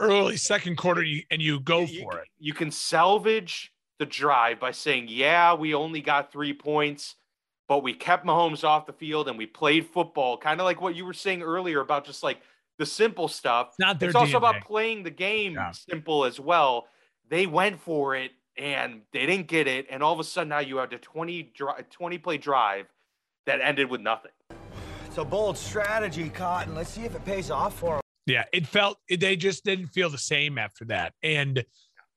early 0.00 0.36
second 0.36 0.76
quarter 0.76 1.02
you, 1.02 1.22
and 1.30 1.42
you 1.42 1.60
go 1.60 1.80
you, 1.80 2.02
for 2.02 2.18
it. 2.18 2.28
You 2.38 2.54
can 2.54 2.70
salvage 2.70 3.72
the 3.98 4.06
drive 4.06 4.60
by 4.60 4.70
saying, 4.70 5.06
yeah, 5.08 5.54
we 5.54 5.74
only 5.74 6.00
got 6.00 6.32
three 6.32 6.52
points, 6.52 7.16
but 7.66 7.82
we 7.82 7.92
kept 7.92 8.24
Mahomes 8.24 8.64
off 8.64 8.86
the 8.86 8.92
field 8.92 9.28
and 9.28 9.36
we 9.36 9.46
played 9.46 9.86
football. 9.86 10.36
Kind 10.36 10.60
of 10.60 10.64
like 10.64 10.80
what 10.80 10.94
you 10.94 11.04
were 11.04 11.12
saying 11.12 11.42
earlier 11.42 11.80
about 11.80 12.04
just 12.04 12.22
like 12.22 12.40
the 12.78 12.86
simple 12.86 13.28
stuff. 13.28 13.68
It's 13.70 13.78
not 13.80 13.98
their 13.98 14.10
It's 14.10 14.16
also 14.16 14.36
about 14.36 14.62
playing 14.62 15.02
the 15.02 15.10
game 15.10 15.54
yeah. 15.54 15.72
simple 15.72 16.24
as 16.24 16.38
well. 16.38 16.86
They 17.28 17.46
went 17.46 17.80
for 17.80 18.14
it 18.14 18.30
and 18.58 19.02
they 19.12 19.26
didn't 19.26 19.46
get 19.46 19.66
it. 19.66 19.86
And 19.90 20.02
all 20.02 20.12
of 20.12 20.20
a 20.20 20.24
sudden 20.24 20.48
now 20.48 20.58
you 20.58 20.78
have 20.78 20.92
a 20.92 20.98
20, 20.98 21.52
20 21.90 22.18
play 22.18 22.38
drive 22.38 22.86
that 23.46 23.60
ended 23.60 23.88
with 23.88 24.00
nothing. 24.00 24.32
It's 25.06 25.18
a 25.18 25.24
bold 25.24 25.56
strategy, 25.56 26.28
Cotton. 26.28 26.74
Let's 26.74 26.90
see 26.90 27.04
if 27.04 27.14
it 27.14 27.24
pays 27.24 27.50
off 27.50 27.78
for 27.78 27.94
them. 27.94 28.00
Yeah, 28.26 28.44
it 28.52 28.66
felt 28.66 28.98
they 29.08 29.36
just 29.36 29.64
didn't 29.64 29.86
feel 29.86 30.10
the 30.10 30.18
same 30.18 30.58
after 30.58 30.84
that. 30.86 31.14
And 31.22 31.64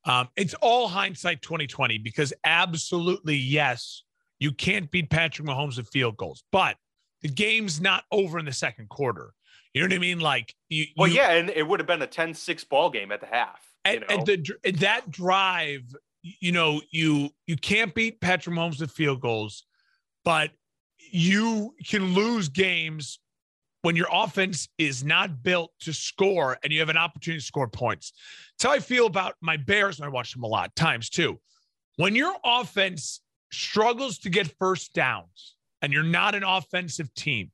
um, 0.04 0.28
it's 0.36 0.54
all 0.56 0.88
hindsight 0.88 1.42
2020 1.42 2.00
because 2.00 2.34
absolutely 2.44 3.38
yes, 3.38 4.04
you 4.40 4.52
can't 4.52 4.92
beat 4.92 5.10
Patrick 5.10 5.48
Mahomes 5.48 5.78
with 5.78 5.88
field 5.90 6.18
goals, 6.18 6.44
but 6.52 6.76
the 7.22 7.30
game's 7.30 7.80
not 7.80 8.04
over 8.12 8.40
in 8.40 8.46
the 8.46 8.52
second 8.52 8.90
quarter. 8.90 9.32
You 9.74 9.82
know 9.82 9.88
what 9.88 9.96
I 9.96 10.00
mean? 10.00 10.20
Like 10.20 10.54
you. 10.68 10.88
Well, 10.98 11.08
you, 11.08 11.16
yeah, 11.16 11.32
and 11.32 11.50
it 11.50 11.66
would 11.66 11.80
have 11.80 11.88
been 11.88 12.02
a 12.02 12.08
10-6 12.08 12.68
ball 12.68 12.90
game 12.90 13.12
at 13.12 13.22
the 13.22 13.28
half. 13.28 13.62
And, 13.86 14.04
and 14.10 14.26
the, 14.26 14.72
that 14.80 15.10
drive, 15.10 15.84
you 16.24 16.52
know, 16.52 16.82
you 16.92 17.30
you 17.48 17.56
can't 17.56 17.94
beat 17.94 18.22
Patrick 18.22 18.56
Mahomes 18.56 18.80
with 18.80 18.92
field 18.92 19.22
goals, 19.22 19.66
but 20.24 20.52
you 21.12 21.76
can 21.86 22.14
lose 22.14 22.50
games 22.50 23.20
when 23.82 23.96
your 23.96 24.08
offense 24.12 24.70
is 24.78 25.04
not 25.04 25.42
built 25.42 25.72
to 25.82 25.92
score 25.92 26.58
and 26.64 26.72
you 26.72 26.80
have 26.80 26.90
an 26.90 26.98
opportunity 26.98 27.40
to 27.40 27.46
score 27.46 27.68
points. 27.68 28.14
That's 28.54 28.70
how 28.70 28.76
I 28.76 28.80
feel 28.80 29.08
about 29.08 29.36
my 29.42 29.58
Bears, 29.58 29.98
and 29.98 30.06
I 30.06 30.10
watch 30.10 30.34
them 30.34 30.44
a 30.44 30.48
lot 30.48 30.76
times 30.76 31.10
too. 31.10 31.40
When 31.98 32.16
your 32.16 32.34
offense 32.46 33.22
struggles 33.52 34.20
to 34.20 34.30
get 34.30 34.56
first 34.60 34.94
downs 34.94 35.56
and 35.82 35.92
you're 35.92 36.04
not 36.04 36.36
an 36.36 36.44
offensive 36.44 37.14
team, 37.16 37.52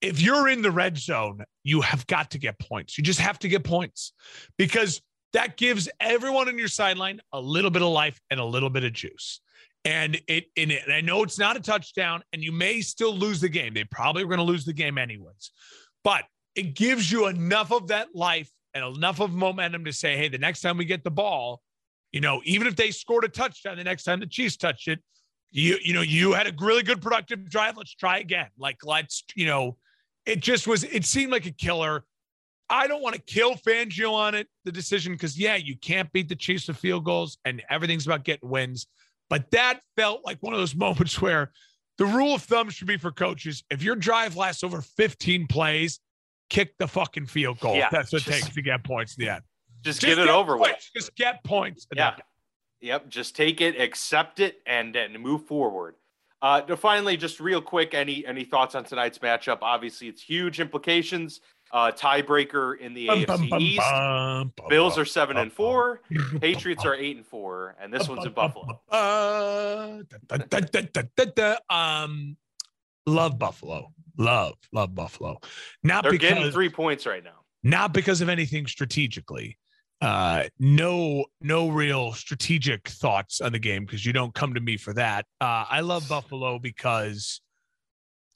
if 0.00 0.20
you're 0.20 0.48
in 0.48 0.62
the 0.62 0.70
red 0.70 0.96
zone, 0.96 1.44
you 1.62 1.82
have 1.82 2.06
got 2.06 2.30
to 2.30 2.38
get 2.38 2.58
points. 2.58 2.96
You 2.96 3.04
just 3.04 3.20
have 3.20 3.38
to 3.40 3.48
get 3.48 3.64
points 3.64 4.12
because 4.56 5.02
that 5.32 5.56
gives 5.56 5.88
everyone 6.00 6.48
on 6.48 6.58
your 6.58 6.68
sideline 6.68 7.20
a 7.32 7.40
little 7.40 7.70
bit 7.70 7.82
of 7.82 7.88
life 7.88 8.20
and 8.30 8.40
a 8.40 8.44
little 8.44 8.70
bit 8.70 8.84
of 8.84 8.92
juice. 8.92 9.40
And 9.84 10.20
it, 10.28 10.46
and 10.56 10.72
it, 10.72 10.82
I 10.90 11.00
know 11.00 11.22
it's 11.22 11.38
not 11.38 11.56
a 11.56 11.60
touchdown, 11.60 12.22
and 12.32 12.42
you 12.42 12.52
may 12.52 12.80
still 12.80 13.14
lose 13.14 13.40
the 13.40 13.48
game. 13.48 13.72
They 13.74 13.84
probably 13.84 14.22
are 14.22 14.26
going 14.26 14.38
to 14.38 14.44
lose 14.44 14.64
the 14.64 14.72
game 14.72 14.98
anyways, 14.98 15.50
but 16.04 16.24
it 16.54 16.74
gives 16.74 17.10
you 17.10 17.28
enough 17.28 17.72
of 17.72 17.88
that 17.88 18.08
life 18.14 18.50
and 18.74 18.84
enough 18.96 19.20
of 19.20 19.32
momentum 19.32 19.84
to 19.86 19.92
say, 19.92 20.16
hey, 20.16 20.28
the 20.28 20.38
next 20.38 20.60
time 20.60 20.76
we 20.76 20.84
get 20.84 21.04
the 21.04 21.10
ball, 21.10 21.62
you 22.12 22.20
know, 22.20 22.42
even 22.44 22.66
if 22.66 22.76
they 22.76 22.90
scored 22.90 23.24
a 23.24 23.28
touchdown 23.28 23.76
the 23.76 23.84
next 23.84 24.04
time 24.04 24.20
the 24.20 24.26
Chiefs 24.26 24.56
touched 24.56 24.88
it, 24.88 25.00
You 25.52 25.78
you 25.82 25.94
know 25.94 26.02
you 26.02 26.32
had 26.32 26.46
a 26.46 26.52
really 26.60 26.82
good 26.82 27.00
productive 27.00 27.48
drive. 27.48 27.76
Let's 27.76 27.94
try 27.94 28.18
again. 28.18 28.48
Like 28.56 28.78
let's 28.84 29.24
you 29.34 29.46
know, 29.46 29.76
it 30.26 30.40
just 30.40 30.68
was. 30.68 30.84
It 30.84 31.04
seemed 31.04 31.32
like 31.32 31.46
a 31.46 31.50
killer. 31.50 32.04
I 32.70 32.86
don't 32.86 33.02
want 33.02 33.16
to 33.16 33.20
kill 33.20 33.56
Fangio 33.56 34.12
on 34.12 34.34
it, 34.34 34.48
the 34.64 34.70
decision, 34.70 35.12
because 35.12 35.36
yeah, 35.36 35.56
you 35.56 35.76
can't 35.76 36.10
beat 36.12 36.28
the 36.28 36.36
Chiefs 36.36 36.68
with 36.68 36.76
field 36.76 37.04
goals, 37.04 37.36
and 37.44 37.62
everything's 37.68 38.06
about 38.06 38.24
getting 38.24 38.48
wins. 38.48 38.86
But 39.28 39.50
that 39.50 39.80
felt 39.96 40.24
like 40.24 40.38
one 40.40 40.54
of 40.54 40.60
those 40.60 40.74
moments 40.76 41.20
where 41.20 41.50
the 41.98 42.06
rule 42.06 42.36
of 42.36 42.42
thumb 42.42 42.70
should 42.70 42.86
be 42.86 42.96
for 42.96 43.10
coaches: 43.10 43.64
if 43.70 43.82
your 43.82 43.96
drive 43.96 44.36
lasts 44.36 44.62
over 44.62 44.80
15 44.80 45.48
plays, 45.48 45.98
kick 46.48 46.74
the 46.78 46.86
fucking 46.86 47.26
field 47.26 47.58
goal. 47.60 47.74
Yeah, 47.74 47.88
That's 47.90 48.12
what 48.12 48.22
just, 48.22 48.36
it 48.36 48.42
takes 48.42 48.54
to 48.54 48.62
get 48.62 48.84
points 48.84 49.16
in 49.16 49.24
the 49.24 49.32
end. 49.32 49.42
Just, 49.82 50.00
just 50.00 50.16
get 50.16 50.22
it 50.22 50.30
over 50.30 50.56
points. 50.56 50.90
with. 50.94 51.02
Just 51.02 51.16
get 51.16 51.42
points. 51.42 51.86
Yeah. 51.94 52.16
Yep. 52.82 53.08
Just 53.08 53.36
take 53.36 53.60
it, 53.60 53.80
accept 53.80 54.40
it, 54.40 54.60
and 54.66 54.94
and 54.94 55.18
move 55.20 55.46
forward. 55.46 55.96
Uh, 56.42 56.62
to 56.62 56.76
finally, 56.76 57.16
just 57.16 57.40
real 57.40 57.60
quick, 57.60 57.92
any 57.94 58.24
any 58.24 58.44
thoughts 58.44 58.74
on 58.74 58.84
tonight's 58.84 59.18
matchup? 59.18 59.58
Obviously, 59.60 60.08
it's 60.08 60.22
huge 60.22 60.60
implications. 60.60 61.40
Uh, 61.72 61.92
tiebreaker 61.92 62.76
in 62.78 62.94
the 62.94 63.06
bum, 63.06 63.24
AFC 63.24 63.50
bum, 63.50 63.62
East. 63.62 63.78
Bum, 63.78 64.52
Bills 64.68 64.98
are 64.98 65.04
seven 65.04 65.36
and 65.36 65.52
four. 65.52 66.00
Patriots 66.40 66.84
are 66.84 66.94
eight 66.94 67.16
and 67.16 67.24
four, 67.24 67.76
and 67.80 67.94
this 67.94 68.08
one's 68.08 68.26
in 68.26 68.32
Buffalo. 68.32 68.80
um, 71.70 72.36
love 73.06 73.38
Buffalo. 73.38 73.92
Love, 74.18 74.54
love 74.72 74.94
Buffalo. 74.94 75.38
Not 75.84 76.02
They're 76.02 76.12
because, 76.12 76.34
getting 76.34 76.50
three 76.50 76.68
points 76.68 77.06
right 77.06 77.22
now. 77.22 77.40
Not 77.62 77.92
because 77.92 78.20
of 78.20 78.28
anything 78.28 78.66
strategically. 78.66 79.56
Uh, 80.00 80.44
no, 80.58 81.24
no 81.42 81.68
real 81.68 82.12
strategic 82.12 82.88
thoughts 82.88 83.40
on 83.40 83.52
the 83.52 83.58
game 83.58 83.84
because 83.84 84.04
you 84.04 84.12
don't 84.12 84.34
come 84.34 84.54
to 84.54 84.60
me 84.60 84.76
for 84.76 84.94
that. 84.94 85.26
Uh, 85.40 85.64
I 85.68 85.80
love 85.80 86.08
Buffalo 86.08 86.58
because 86.58 87.42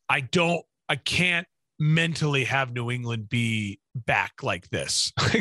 I 0.09 0.20
don't, 0.20 0.65
I 0.89 0.97
can't 0.97 1.47
mentally 1.79 2.45
have 2.45 2.73
New 2.73 2.91
England 2.91 3.29
be 3.29 3.81
back 3.95 4.43
like 4.43 4.69
this. 4.71 5.13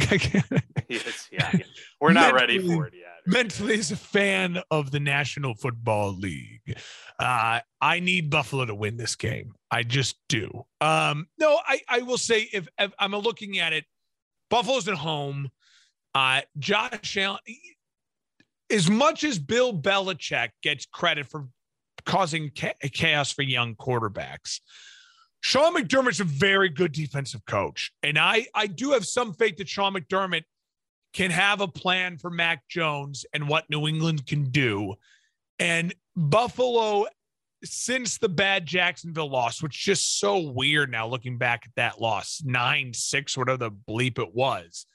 yes, 0.90 1.28
yeah, 1.32 1.50
yeah, 1.54 1.60
We're 2.02 2.14
not 2.14 2.34
mentally, 2.34 2.58
ready 2.60 2.76
for 2.76 2.88
it 2.88 2.94
yet. 2.96 3.08
Mentally, 3.26 3.80
as 3.80 3.92
a 3.92 3.96
fan 3.98 4.62
of 4.70 4.92
the 4.92 5.00
National 5.00 5.56
Football 5.56 6.16
League, 6.16 6.78
uh, 7.20 7.60
I 7.82 8.00
need 8.00 8.30
Buffalo 8.30 8.66
to 8.66 8.76
win 8.76 8.98
this 8.98 9.16
game. 9.16 9.54
I 9.72 9.84
just 9.84 10.18
do. 10.28 10.66
Um, 10.82 11.28
no, 11.40 11.60
I, 11.66 11.82
I 11.88 12.02
will 12.02 12.18
say 12.18 12.50
if, 12.52 12.68
if 12.78 12.92
I'm 13.00 13.12
looking 13.12 13.60
at 13.60 13.74
it, 13.74 13.86
Buffalo's 14.50 14.88
at 14.88 14.96
home. 14.96 15.50
Uh, 16.14 16.42
Josh 16.60 17.18
Allen, 17.18 17.40
as 18.70 18.90
much 18.90 19.24
as 19.24 19.40
Bill 19.40 19.74
Belichick 19.74 20.50
gets 20.62 20.86
credit 20.86 21.28
for 21.28 21.48
causing 22.06 22.52
chaos 22.52 23.32
for 23.32 23.42
young 23.42 23.76
quarterbacks, 23.76 24.60
Sean 25.44 25.76
McDermott's 25.76 26.22
a 26.22 26.24
very 26.24 26.70
good 26.70 26.94
defensive 26.94 27.46
coach. 27.46 27.92
And 28.02 28.18
I, 28.18 28.48
I 28.56 28.66
do 28.66 28.92
have 28.92 29.06
some 29.06 29.34
faith 29.34 29.58
that 29.58 29.68
Sean 29.68 29.94
McDermott 29.94 30.44
can 31.12 31.32
have 31.32 31.60
a 31.60 31.68
plan 31.68 32.18
for 32.18 32.30
Mac 32.30 32.68
Jones 32.70 33.26
and 33.34 33.50
what 33.50 33.70
New 33.70 33.86
England 33.86 34.26
can 34.26 34.46
do. 34.46 34.96
And 35.60 35.94
Buffalo, 36.16 37.08
since 37.62 38.18
the 38.18 38.30
bad 38.30 38.66
Jacksonville 38.66 39.30
loss, 39.30 39.62
which 39.62 39.76
is 39.76 39.84
just 39.84 40.20
so 40.20 40.40
weird 40.40 40.90
now 40.90 41.08
looking 41.08 41.38
back 41.38 41.64
at 41.66 41.76
that 41.76 42.00
loss, 42.00 42.42
9 42.46 42.94
6, 42.94 43.38
whatever 43.38 43.58
the 43.58 43.72
bleep 43.72 44.20
it 44.20 44.34
was, 44.34 44.86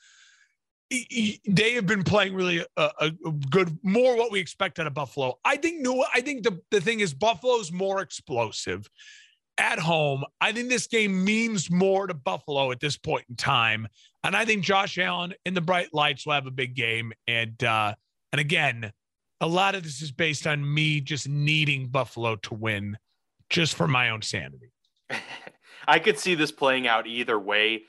they 0.91 1.75
have 1.75 1.87
been 1.87 2.05
playing 2.05 2.33
really 2.33 2.65
a, 2.79 2.91
a, 2.99 3.11
good, 3.51 3.79
more 3.83 4.17
what 4.17 4.33
we 4.33 4.41
expect 4.41 4.79
out 4.79 4.87
of 4.87 4.95
Buffalo. 4.95 5.39
I 5.45 5.59
think 5.59 5.83
new. 5.83 6.03
I 6.15 6.23
think 6.23 6.43
the, 6.43 6.63
the 6.71 6.81
thing 6.81 7.01
is 7.01 7.13
Buffalo's 7.13 7.71
more 7.71 8.01
explosive 8.01 8.89
at 9.59 9.79
home. 9.79 10.25
I 10.41 10.53
think 10.53 10.69
this 10.69 10.87
game 10.87 11.25
means 11.25 11.71
more 11.71 12.07
to 12.07 12.15
Buffalo 12.15 12.71
at 12.71 12.81
this 12.81 12.97
point 12.97 13.25
in 13.29 13.37
time. 13.37 13.89
And 14.23 14.37
I 14.37 14.45
think 14.45 14.65
Josh 14.65 14.99
Allen 14.99 15.35
in 15.45 15.55
the 15.55 15.61
bright 15.61 15.93
lights 15.93 16.25
will 16.25 16.35
have 16.35 16.47
a 16.47 16.53
big 16.53 16.75
game. 16.75 17.13
And 17.27 17.63
uh, 17.63 17.95
and 18.33 18.41
again, 18.41 18.93
a 19.41 19.47
lot 19.47 19.75
of 19.75 19.83
this 19.83 20.03
is 20.03 20.13
based 20.13 20.47
on 20.47 20.75
me 20.75 21.01
just 21.01 21.29
needing 21.29 21.89
Buffalo 21.89 22.37
to 22.37 22.55
win 22.55 22.99
just 23.51 23.75
for 23.75 23.89
my 23.89 24.11
own 24.11 24.23
sanity. 24.23 24.73
I 25.89 25.99
could 25.99 26.19
see 26.19 26.35
this 26.35 26.53
playing 26.53 26.87
out 26.87 27.07
either 27.07 27.39
way 27.39 27.83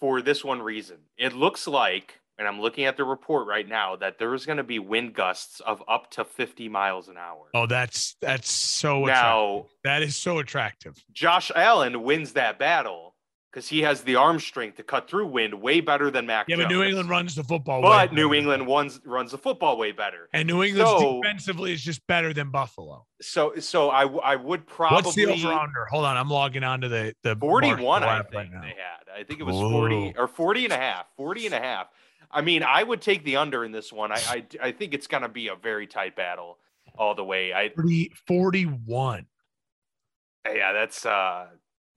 for 0.00 0.20
this 0.20 0.44
one 0.44 0.60
reason. 0.60 0.98
It 1.16 1.32
looks 1.32 1.66
like 1.66 2.17
and 2.38 2.46
I'm 2.46 2.60
looking 2.60 2.84
at 2.84 2.96
the 2.96 3.04
report 3.04 3.46
right 3.46 3.68
now 3.68 3.96
that 3.96 4.18
there 4.18 4.34
is 4.34 4.46
going 4.46 4.58
to 4.58 4.64
be 4.64 4.78
wind 4.78 5.14
gusts 5.14 5.60
of 5.60 5.82
up 5.88 6.10
to 6.12 6.24
50 6.24 6.68
miles 6.68 7.08
an 7.08 7.16
hour. 7.16 7.46
Oh, 7.54 7.66
that's 7.66 8.16
that's 8.20 8.50
so 8.50 9.04
now 9.04 9.50
attractive. 9.50 9.76
that 9.84 10.02
is 10.02 10.16
so 10.16 10.38
attractive. 10.38 11.04
Josh 11.12 11.50
Allen 11.54 12.02
wins 12.02 12.34
that 12.34 12.58
battle 12.58 13.16
because 13.50 13.68
he 13.68 13.80
has 13.80 14.02
the 14.02 14.14
arm 14.14 14.38
strength 14.38 14.76
to 14.76 14.82
cut 14.82 15.08
through 15.08 15.26
wind 15.26 15.54
way 15.54 15.80
better 15.80 16.10
than 16.10 16.26
Mac. 16.26 16.48
Yeah, 16.48 16.56
Jones. 16.56 16.66
but 16.66 16.74
New 16.74 16.82
England 16.84 17.10
runs 17.10 17.34
the 17.34 17.42
football. 17.42 17.82
But 17.82 18.12
New 18.12 18.34
England 18.34 18.66
runs 18.68 19.00
runs 19.04 19.32
the 19.32 19.38
football 19.38 19.76
way 19.76 19.92
better, 19.92 20.28
and 20.32 20.46
New 20.46 20.62
England 20.62 20.88
so, 20.88 21.20
defensively 21.20 21.72
is 21.72 21.82
just 21.82 22.06
better 22.06 22.32
than 22.32 22.50
Buffalo. 22.50 23.06
So, 23.20 23.56
so 23.58 23.90
I 23.90 24.04
I 24.04 24.36
would 24.36 24.66
probably. 24.66 24.96
What's 24.96 25.14
the 25.14 25.26
over 25.26 25.48
under? 25.48 25.86
Hold 25.86 26.04
on, 26.04 26.16
I'm 26.16 26.30
logging 26.30 26.62
on 26.62 26.82
to 26.82 26.88
the 26.88 27.14
the 27.22 27.34
41. 27.34 28.02
I 28.04 28.22
think 28.22 28.34
right 28.34 28.50
they 28.62 28.68
had. 28.68 29.20
I 29.20 29.24
think 29.24 29.40
it 29.40 29.44
was 29.44 29.56
40 29.56 30.14
or 30.16 30.28
40 30.28 30.64
and 30.64 30.72
a 30.72 30.76
half. 30.76 31.06
40 31.16 31.46
and 31.46 31.54
a 31.54 31.60
half. 31.60 31.88
I 32.30 32.42
mean, 32.42 32.62
I 32.62 32.82
would 32.82 33.00
take 33.00 33.24
the 33.24 33.36
under 33.36 33.64
in 33.64 33.72
this 33.72 33.92
one. 33.92 34.12
I 34.12 34.20
I, 34.28 34.44
I 34.62 34.72
think 34.72 34.94
it's 34.94 35.06
going 35.06 35.22
to 35.22 35.28
be 35.28 35.48
a 35.48 35.54
very 35.54 35.86
tight 35.86 36.16
battle 36.16 36.58
all 36.96 37.14
the 37.14 37.24
way. 37.24 37.52
I 37.52 37.70
40, 37.70 38.12
41. 38.26 39.26
Yeah, 40.46 40.72
that's 40.72 41.04
uh 41.04 41.46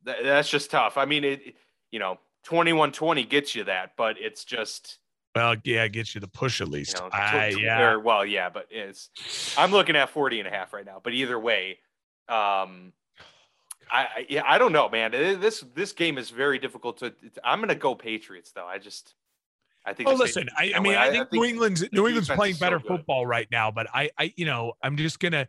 th- 0.05 0.17
that's 0.23 0.49
just 0.49 0.71
tough. 0.71 0.97
I 0.97 1.05
mean, 1.05 1.23
it 1.23 1.55
you 1.91 1.99
know, 1.99 2.19
21-20 2.47 3.27
gets 3.27 3.55
you 3.55 3.65
that, 3.65 3.91
but 3.97 4.15
it's 4.19 4.45
just 4.45 4.99
well, 5.35 5.55
yeah, 5.63 5.83
it 5.83 5.93
gets 5.93 6.13
you 6.13 6.19
the 6.19 6.27
push 6.27 6.59
at 6.59 6.67
least. 6.67 6.97
You 6.97 7.03
know, 7.03 7.09
I, 7.13 7.47
yeah. 7.57 7.91
Or, 7.91 7.99
well, 7.99 8.25
yeah, 8.25 8.49
but 8.49 8.67
it's 8.69 9.09
I'm 9.57 9.71
looking 9.71 9.95
at 9.95 10.09
40 10.09 10.39
and 10.39 10.47
a 10.47 10.51
half 10.51 10.73
right 10.73 10.85
now, 10.85 10.99
but 11.03 11.13
either 11.13 11.39
way, 11.39 11.79
um 12.27 12.93
I, 13.93 14.25
yeah, 14.29 14.43
I 14.45 14.57
don't 14.57 14.71
know, 14.71 14.87
man. 14.87 15.11
This 15.11 15.65
this 15.75 15.91
game 15.91 16.17
is 16.17 16.29
very 16.29 16.59
difficult 16.59 16.99
to. 16.99 17.13
I'm 17.43 17.59
gonna 17.59 17.75
go 17.75 17.93
Patriots 17.93 18.53
though. 18.53 18.65
I 18.65 18.77
just 18.77 19.15
I 19.85 19.93
think. 19.93 20.09
Oh, 20.09 20.13
listen. 20.13 20.49
I, 20.57 20.73
I 20.75 20.79
mean, 20.79 20.95
I, 20.95 21.07
I, 21.07 21.11
think 21.11 21.31
New 21.31 21.43
England's 21.43 21.83
New 21.91 22.07
England's 22.07 22.29
playing 22.29 22.55
better 22.55 22.79
so 22.79 22.87
football 22.87 23.25
right 23.25 23.47
now, 23.51 23.71
but 23.71 23.87
I, 23.93 24.09
I, 24.17 24.33
you 24.35 24.45
know, 24.45 24.73
I'm 24.83 24.97
just 24.97 25.19
gonna. 25.19 25.47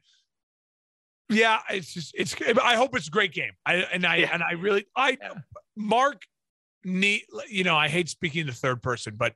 Yeah, 1.28 1.60
it's 1.70 1.94
just 1.94 2.14
it's. 2.16 2.34
I 2.62 2.76
hope 2.76 2.96
it's 2.96 3.08
a 3.08 3.10
great 3.10 3.32
game. 3.32 3.52
I 3.64 3.76
and 3.76 4.06
I 4.06 4.16
yeah. 4.16 4.30
and 4.32 4.42
I 4.42 4.52
really 4.52 4.86
I 4.96 5.16
yeah. 5.20 5.34
Mark 5.76 6.22
need 6.84 7.22
you 7.48 7.64
know 7.64 7.76
I 7.76 7.88
hate 7.88 8.08
speaking 8.08 8.42
in 8.42 8.46
the 8.46 8.52
third 8.52 8.82
person, 8.82 9.14
but 9.16 9.34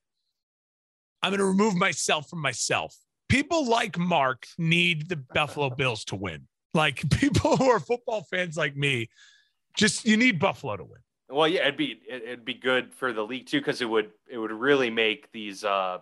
I'm 1.27 1.31
going 1.31 1.41
to 1.41 1.47
remove 1.47 1.75
myself 1.75 2.31
from 2.31 2.41
myself. 2.41 2.95
People 3.29 3.67
like 3.67 3.99
Mark 3.99 4.47
need 4.59 5.09
the 5.09 5.17
Buffalo 5.17 5.71
Bills 5.77 6.05
to 6.07 6.15
win. 6.15 6.47
Like 6.73 7.09
people 7.19 7.57
who 7.57 7.69
are 7.69 7.81
football 7.81 8.23
fans 8.31 8.57
like 8.57 8.77
me, 8.77 9.09
just 9.77 10.05
you 10.05 10.17
need 10.17 10.39
Buffalo 10.39 10.77
to 10.77 10.85
win. 10.85 11.01
Well, 11.29 11.49
yeah, 11.49 11.63
it'd 11.63 11.77
be 11.77 12.01
it'd 12.09 12.45
be 12.45 12.55
good 12.55 12.93
for 12.95 13.13
the 13.13 13.23
league 13.23 13.47
too 13.47 13.59
because 13.59 13.81
it 13.81 13.89
would 13.89 14.11
it 14.29 14.39
would 14.39 14.53
really 14.53 14.91
make 14.91 15.33
these 15.33 15.65
uh, 15.65 15.99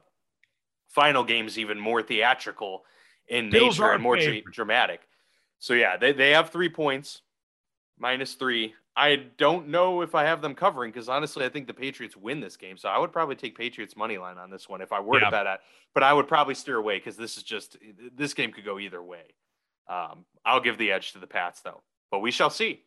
final 0.88 1.24
games 1.24 1.59
even 1.59 1.78
more 1.78 2.02
theatrical 2.02 2.84
in 3.28 3.51
Bills 3.51 3.78
nature 3.78 3.92
and 3.92 4.02
more 4.02 4.18
dramatic. 4.52 5.01
So 5.59 5.72
yeah, 5.74 5.96
they 5.96 6.12
they 6.12 6.30
have 6.30 6.51
three 6.51 6.68
points, 6.68 7.22
minus 7.98 8.34
three. 8.34 8.74
I 8.96 9.16
don't 9.38 9.68
know 9.68 10.02
if 10.02 10.14
I 10.14 10.24
have 10.24 10.40
them 10.40 10.55
covering 10.55 10.92
because 10.92 11.09
honestly, 11.09 11.44
I 11.44 11.48
think 11.48 11.66
the 11.66 11.74
Patriots 11.74 12.16
win 12.16 12.40
this 12.40 12.56
game. 12.56 12.76
So 12.76 12.88
I 12.88 12.98
would 12.98 13.12
probably 13.12 13.34
take 13.34 13.56
Patriots 13.56 13.96
money 13.96 14.18
line 14.18 14.38
on 14.38 14.51
this 14.51 14.68
one 14.68 14.80
if 14.80 14.92
I 14.92 15.01
were 15.01 15.18
yeah. 15.18 15.24
to 15.24 15.30
bet 15.30 15.46
at. 15.46 15.60
But 15.94 16.02
I 16.05 16.12
would 16.12 16.28
probably 16.28 16.55
steer 16.55 16.76
away 16.76 16.98
because 16.98 17.16
this 17.16 17.36
is 17.36 17.42
just 17.42 17.76
this 18.14 18.34
game 18.34 18.52
could 18.52 18.64
go 18.64 18.78
either 18.78 19.02
way. 19.02 19.34
Um, 19.88 20.24
I'll 20.44 20.60
give 20.60 20.78
the 20.78 20.92
edge 20.92 21.12
to 21.12 21.18
the 21.18 21.26
Pats 21.26 21.60
though, 21.62 21.82
but 22.10 22.20
we 22.20 22.30
shall 22.30 22.51
see. 22.51 22.82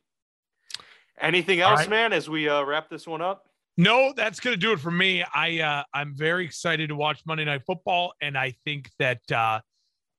Anything 1.19 1.60
else, 1.60 1.81
right. 1.81 1.89
man, 1.89 2.14
as 2.14 2.30
we 2.30 2.48
uh, 2.48 2.64
wrap 2.64 2.89
this 2.89 3.07
one 3.07 3.22
up? 3.22 3.48
No, 3.77 4.14
that's 4.15 4.39
going 4.39 4.56
to 4.56 4.60
do 4.60 4.72
it 4.72 4.80
for 4.80 4.91
me. 4.91 5.23
I 5.34 5.60
uh, 5.60 5.84
I'm 5.94 6.15
very 6.15 6.45
excited 6.45 6.89
to 6.89 6.95
watch 6.95 7.22
Monday 7.26 7.45
Night 7.45 7.61
Football, 7.65 8.14
and 8.22 8.38
I 8.38 8.56
think 8.65 8.89
that 8.99 9.31
uh, 9.31 9.60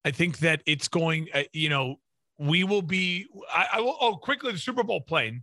I 0.04 0.10
think 0.10 0.38
that 0.38 0.62
it's 0.66 0.88
going. 0.88 1.28
Uh, 1.34 1.42
you 1.52 1.68
know, 1.68 1.96
we 2.38 2.64
will 2.64 2.82
be. 2.82 3.26
I, 3.52 3.66
I 3.74 3.80
will. 3.80 3.96
Oh, 4.00 4.16
quickly, 4.16 4.52
the 4.52 4.58
Super 4.58 4.84
Bowl 4.84 5.00
plane. 5.00 5.42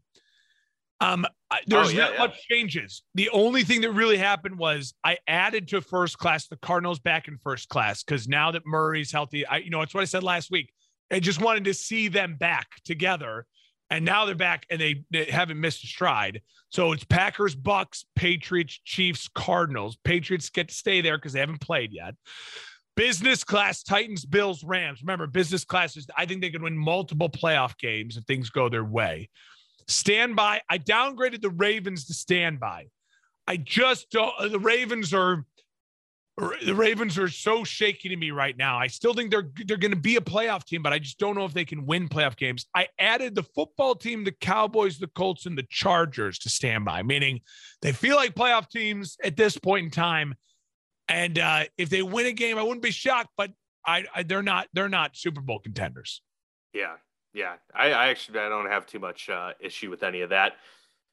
Um, 1.02 1.26
there's 1.68 1.90
oh, 1.90 1.92
yeah, 1.92 2.04
not 2.04 2.14
yeah. 2.14 2.20
much 2.20 2.48
changes. 2.50 3.04
The 3.16 3.30
only 3.32 3.64
thing 3.64 3.82
that 3.82 3.92
really 3.92 4.18
happened 4.18 4.58
was 4.58 4.94
I 5.04 5.18
added 5.28 5.68
to 5.70 5.82
first 5.82 6.18
class 6.18 6.48
the 6.48 6.56
Cardinals 6.58 7.00
back 7.00 7.28
in 7.28 7.38
first 7.38 7.68
class 7.68 8.02
because 8.02 8.30
now 8.30 8.52
that 8.52 8.66
Murray's 8.66 9.12
healthy, 9.12 9.46
I 9.46 9.58
you 9.58 9.70
know 9.70 9.82
it's 9.82 9.94
what 9.94 10.02
I 10.02 10.06
said 10.06 10.24
last 10.24 10.50
week. 10.52 10.72
I 11.12 11.20
just 11.20 11.42
wanted 11.42 11.66
to 11.66 11.74
see 11.74 12.08
them 12.08 12.36
back 12.38 12.68
together 12.86 13.46
and 13.96 14.04
now 14.04 14.26
they're 14.26 14.36
back 14.36 14.66
and 14.70 14.82
they, 14.82 15.06
they 15.10 15.24
haven't 15.24 15.58
missed 15.58 15.82
a 15.86 15.88
stride. 15.88 16.42
So 16.68 16.92
it's 16.92 17.06
Packers, 17.06 17.56
Bucks, 17.56 18.04
Patriots, 18.14 18.78
Chiefs, 18.84 19.30
Cardinals. 19.34 19.98
Patriots 20.04 20.50
get 20.50 20.68
to 20.68 20.76
stay 20.76 21.00
there 21.00 21.18
because 21.18 21.32
they 21.32 21.40
haven't 21.40 21.62
played 21.62 21.94
yet. 21.94 22.16
Business 22.98 23.46
class 23.46 23.84
Titans, 23.84 24.26
Bills, 24.26 24.66
Rams. 24.66 25.02
Remember, 25.02 25.28
business 25.28 25.64
classes, 25.64 26.08
I 26.18 26.26
think 26.26 26.42
they 26.42 26.50
could 26.50 26.62
win 26.62 26.78
multiple 26.78 27.30
playoff 27.30 27.78
games 27.78 28.18
if 28.18 28.26
things 28.26 28.50
go 28.50 28.68
their 28.68 28.84
way. 28.84 29.30
Standby. 29.88 30.60
I 30.70 30.78
downgraded 30.78 31.42
the 31.42 31.50
Ravens 31.52 32.06
to 32.08 32.14
standby. 32.14 32.88
I 33.48 33.56
just 33.56 34.12
don't. 34.12 34.34
The 34.52 34.60
Ravens 34.60 35.14
are 35.14 35.46
the 36.38 36.76
Ravens 36.76 37.18
are 37.18 37.30
so 37.30 37.64
shaky 37.64 38.10
to 38.10 38.16
me 38.18 38.32
right 38.32 38.58
now. 38.58 38.78
I 38.78 38.88
still 38.88 39.14
think 39.14 39.32
they're 39.32 39.50
they're 39.66 39.78
going 39.78 39.92
to 39.92 39.98
be 39.98 40.18
a 40.18 40.22
playoff 40.22 40.66
team, 40.66 40.82
but 40.82 40.92
I 40.92 41.00
just 41.00 41.18
don't 41.18 41.36
know 41.36 41.46
if 41.46 41.54
they 41.54 41.64
can 41.64 41.86
win 41.86 42.10
playoff 42.10 42.36
games. 42.36 42.66
I 42.76 42.88
added 43.00 43.36
the 43.36 43.44
football 43.44 43.96
team, 43.96 44.26
the 44.26 44.34
Cowboys, 44.34 44.98
the 44.98 45.08
Colts, 45.08 45.46
and 45.46 45.58
the 45.58 45.66
Chargers 45.70 46.38
to 46.40 46.50
standby, 46.50 47.04
meaning 47.04 47.40
they 47.82 47.94
feel 47.94 48.18
like 48.18 48.36
playoff 48.36 48.70
teams 48.70 49.16
at 49.24 49.38
this 49.38 49.58
point 49.58 49.86
in 49.86 49.92
time. 49.92 50.36
And 51.08 51.40
uh, 51.40 51.66
if 51.78 51.90
they 51.90 52.02
win 52.02 52.26
a 52.26 52.34
game, 52.34 52.58
I 52.58 52.64
wouldn't 52.64 52.82
be 52.82 52.92
shocked, 52.92 53.30
but 53.38 53.52
I, 53.86 54.06
I 54.14 54.24
they're 54.24 54.44
not 54.44 54.68
they're 54.74 54.90
not 54.90 55.16
Super 55.16 55.42
Bowl 55.42 55.60
contenders. 55.60 56.22
Yeah, 56.74 56.96
yeah. 57.34 57.56
I, 57.74 57.92
I 57.92 58.08
actually 58.08 58.40
I 58.40 58.50
don't 58.50 58.70
have 58.70 58.86
too 58.86 59.00
much 59.00 59.30
uh, 59.30 59.54
issue 59.62 59.90
with 59.90 60.04
any 60.04 60.20
of 60.20 60.32
that 60.32 60.54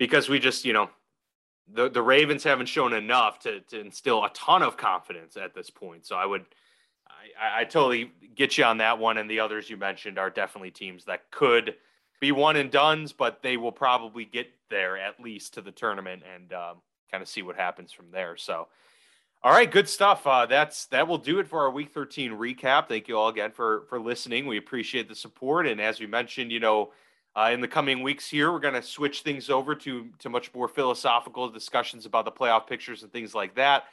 because 0.01 0.29
we 0.29 0.41
just 0.41 0.65
you 0.65 0.73
know 0.73 0.91
the 1.73 1.89
the 1.89 2.03
Ravens 2.03 2.45
haven't 2.45 2.67
shown 2.67 2.93
enough 2.93 3.39
to 3.41 3.61
to 3.61 3.81
instill 3.81 4.25
a 4.25 4.31
ton 4.31 4.63
of 4.63 4.77
confidence 4.77 5.37
at 5.37 5.55
this 5.55 5.71
point. 5.71 6.07
So 6.07 6.17
I 6.17 6.27
would 6.27 6.45
I, 7.41 7.61
I 7.61 7.65
totally 7.65 8.13
get 8.35 8.59
you 8.59 8.65
on 8.65 8.79
that 8.79 8.99
one, 8.99 9.19
and 9.19 9.31
the 9.31 9.41
others 9.41 9.71
you 9.71 9.77
mentioned 9.77 10.19
are 10.19 10.31
definitely 10.31 10.71
teams 10.71 11.05
that 11.05 11.31
could 11.31 11.75
be 12.21 12.33
one 12.33 12.57
and 12.57 12.71
duns, 12.71 13.13
but 13.13 13.43
they 13.43 13.57
will 13.57 13.73
probably 13.73 14.25
get 14.25 14.49
there 14.71 14.97
at 14.97 15.21
least 15.21 15.55
to 15.55 15.61
the 15.61 15.73
tournament 15.73 16.23
and 16.35 16.53
um, 16.53 16.77
kind 17.11 17.23
of 17.23 17.29
see 17.29 17.43
what 17.43 17.57
happens 17.57 17.93
from 17.93 18.11
there. 18.11 18.37
So. 18.37 18.69
All 19.45 19.51
right, 19.51 19.69
good 19.69 19.89
stuff. 19.89 20.25
Uh, 20.25 20.47
that's 20.47 20.87
that 20.87 21.09
will 21.09 21.19
do 21.19 21.41
it 21.41 21.49
for 21.49 21.63
our 21.63 21.71
Week 21.73 21.91
13 21.91 22.31
recap. 22.31 22.87
Thank 22.87 23.09
you 23.09 23.19
all 23.19 23.27
again 23.27 23.51
for 23.51 23.83
for 23.89 23.99
listening. 23.99 24.47
We 24.47 24.57
appreciate 24.57 25.09
the 25.09 25.17
support, 25.17 25.67
and 25.67 25.81
as 25.81 25.99
we 25.99 26.07
mentioned, 26.07 26.53
you 26.53 26.61
know, 26.61 26.93
uh, 27.35 27.51
in 27.53 27.61
the 27.61 27.69
coming 27.69 28.03
weeks 28.03 28.29
here, 28.29 28.53
we're 28.53 28.59
going 28.59 28.75
to 28.75 28.83
switch 28.83 29.23
things 29.23 29.49
over 29.49 29.75
to 29.75 30.09
to 30.19 30.29
much 30.29 30.53
more 30.55 30.69
philosophical 30.69 31.49
discussions 31.49 32.05
about 32.05 32.25
the 32.25 32.33
playoff 32.33 32.67
pictures 32.67 33.03
and 33.03 33.13
things 33.13 33.35
like 33.35 33.55
that. 33.55 33.85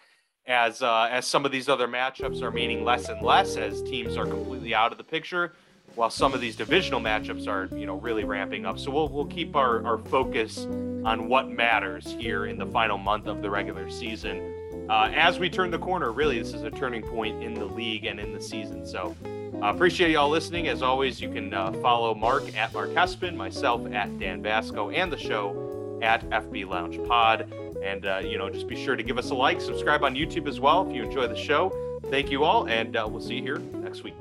As 0.45 0.81
uh, 0.81 1.07
as 1.09 1.25
some 1.25 1.45
of 1.45 1.51
these 1.51 1.69
other 1.69 1.87
matchups 1.87 2.41
are 2.41 2.51
meaning 2.51 2.83
less 2.83 3.07
and 3.07 3.21
less 3.21 3.55
as 3.55 3.81
teams 3.83 4.17
are 4.17 4.25
completely 4.25 4.73
out 4.73 4.91
of 4.91 4.97
the 4.97 5.03
picture, 5.03 5.53
while 5.95 6.09
some 6.09 6.33
of 6.33 6.41
these 6.41 6.57
divisional 6.57 6.99
matchups 6.99 7.47
are 7.47 7.73
you 7.75 7.85
know 7.85 7.95
really 7.95 8.25
ramping 8.25 8.65
up. 8.65 8.77
So 8.77 8.91
we'll 8.91 9.07
we'll 9.07 9.25
keep 9.25 9.55
our 9.55 9.85
our 9.85 9.97
focus 9.97 10.65
on 11.05 11.29
what 11.29 11.49
matters 11.49 12.15
here 12.19 12.45
in 12.45 12.57
the 12.57 12.65
final 12.65 12.97
month 12.97 13.27
of 13.27 13.41
the 13.41 13.49
regular 13.49 13.89
season. 13.89 14.53
Uh, 14.89 15.11
as 15.13 15.39
we 15.39 15.49
turn 15.49 15.71
the 15.71 15.79
corner, 15.79 16.11
really, 16.11 16.39
this 16.39 16.53
is 16.53 16.63
a 16.63 16.71
turning 16.71 17.03
point 17.03 17.41
in 17.41 17.53
the 17.53 17.65
league 17.65 18.05
and 18.05 18.19
in 18.19 18.33
the 18.33 18.41
season. 18.41 18.85
So 18.85 19.15
uh, 19.61 19.73
appreciate 19.73 20.11
y'all 20.11 20.30
listening. 20.30 20.68
As 20.68 20.81
always, 20.81 21.19
you 21.19 21.30
can 21.30 21.53
uh, 21.53 21.72
follow 21.81 22.15
Mark 22.15 22.56
at 22.56 22.73
Mark 22.73 22.91
Hespin, 22.91 23.36
myself 23.36 23.81
at 23.94 24.18
Dan 24.19 24.41
Vasco, 24.41 24.90
and 24.90 25.11
the 25.11 25.18
show 25.18 25.99
at 26.02 26.27
FB 26.30 26.68
Lounge 26.68 26.99
Pod. 27.07 27.52
And, 27.84 28.06
uh, 28.06 28.22
you 28.23 28.38
know, 28.38 28.49
just 28.49 28.68
be 28.68 28.81
sure 28.81 28.95
to 28.95 29.03
give 29.03 29.18
us 29.18 29.30
a 29.31 29.36
like, 29.36 29.60
subscribe 29.61 30.03
on 30.03 30.15
YouTube 30.15 30.48
as 30.48 30.60
well 30.60 30.88
if 30.88 30.95
you 30.95 31.03
enjoy 31.03 31.27
the 31.27 31.36
show. 31.36 31.72
Thank 32.10 32.31
you 32.31 32.44
all, 32.44 32.68
and 32.68 32.95
uh, 32.95 33.07
we'll 33.10 33.22
see 33.22 33.36
you 33.36 33.44
here 33.44 33.60
next 33.60 34.03
week. 34.03 34.15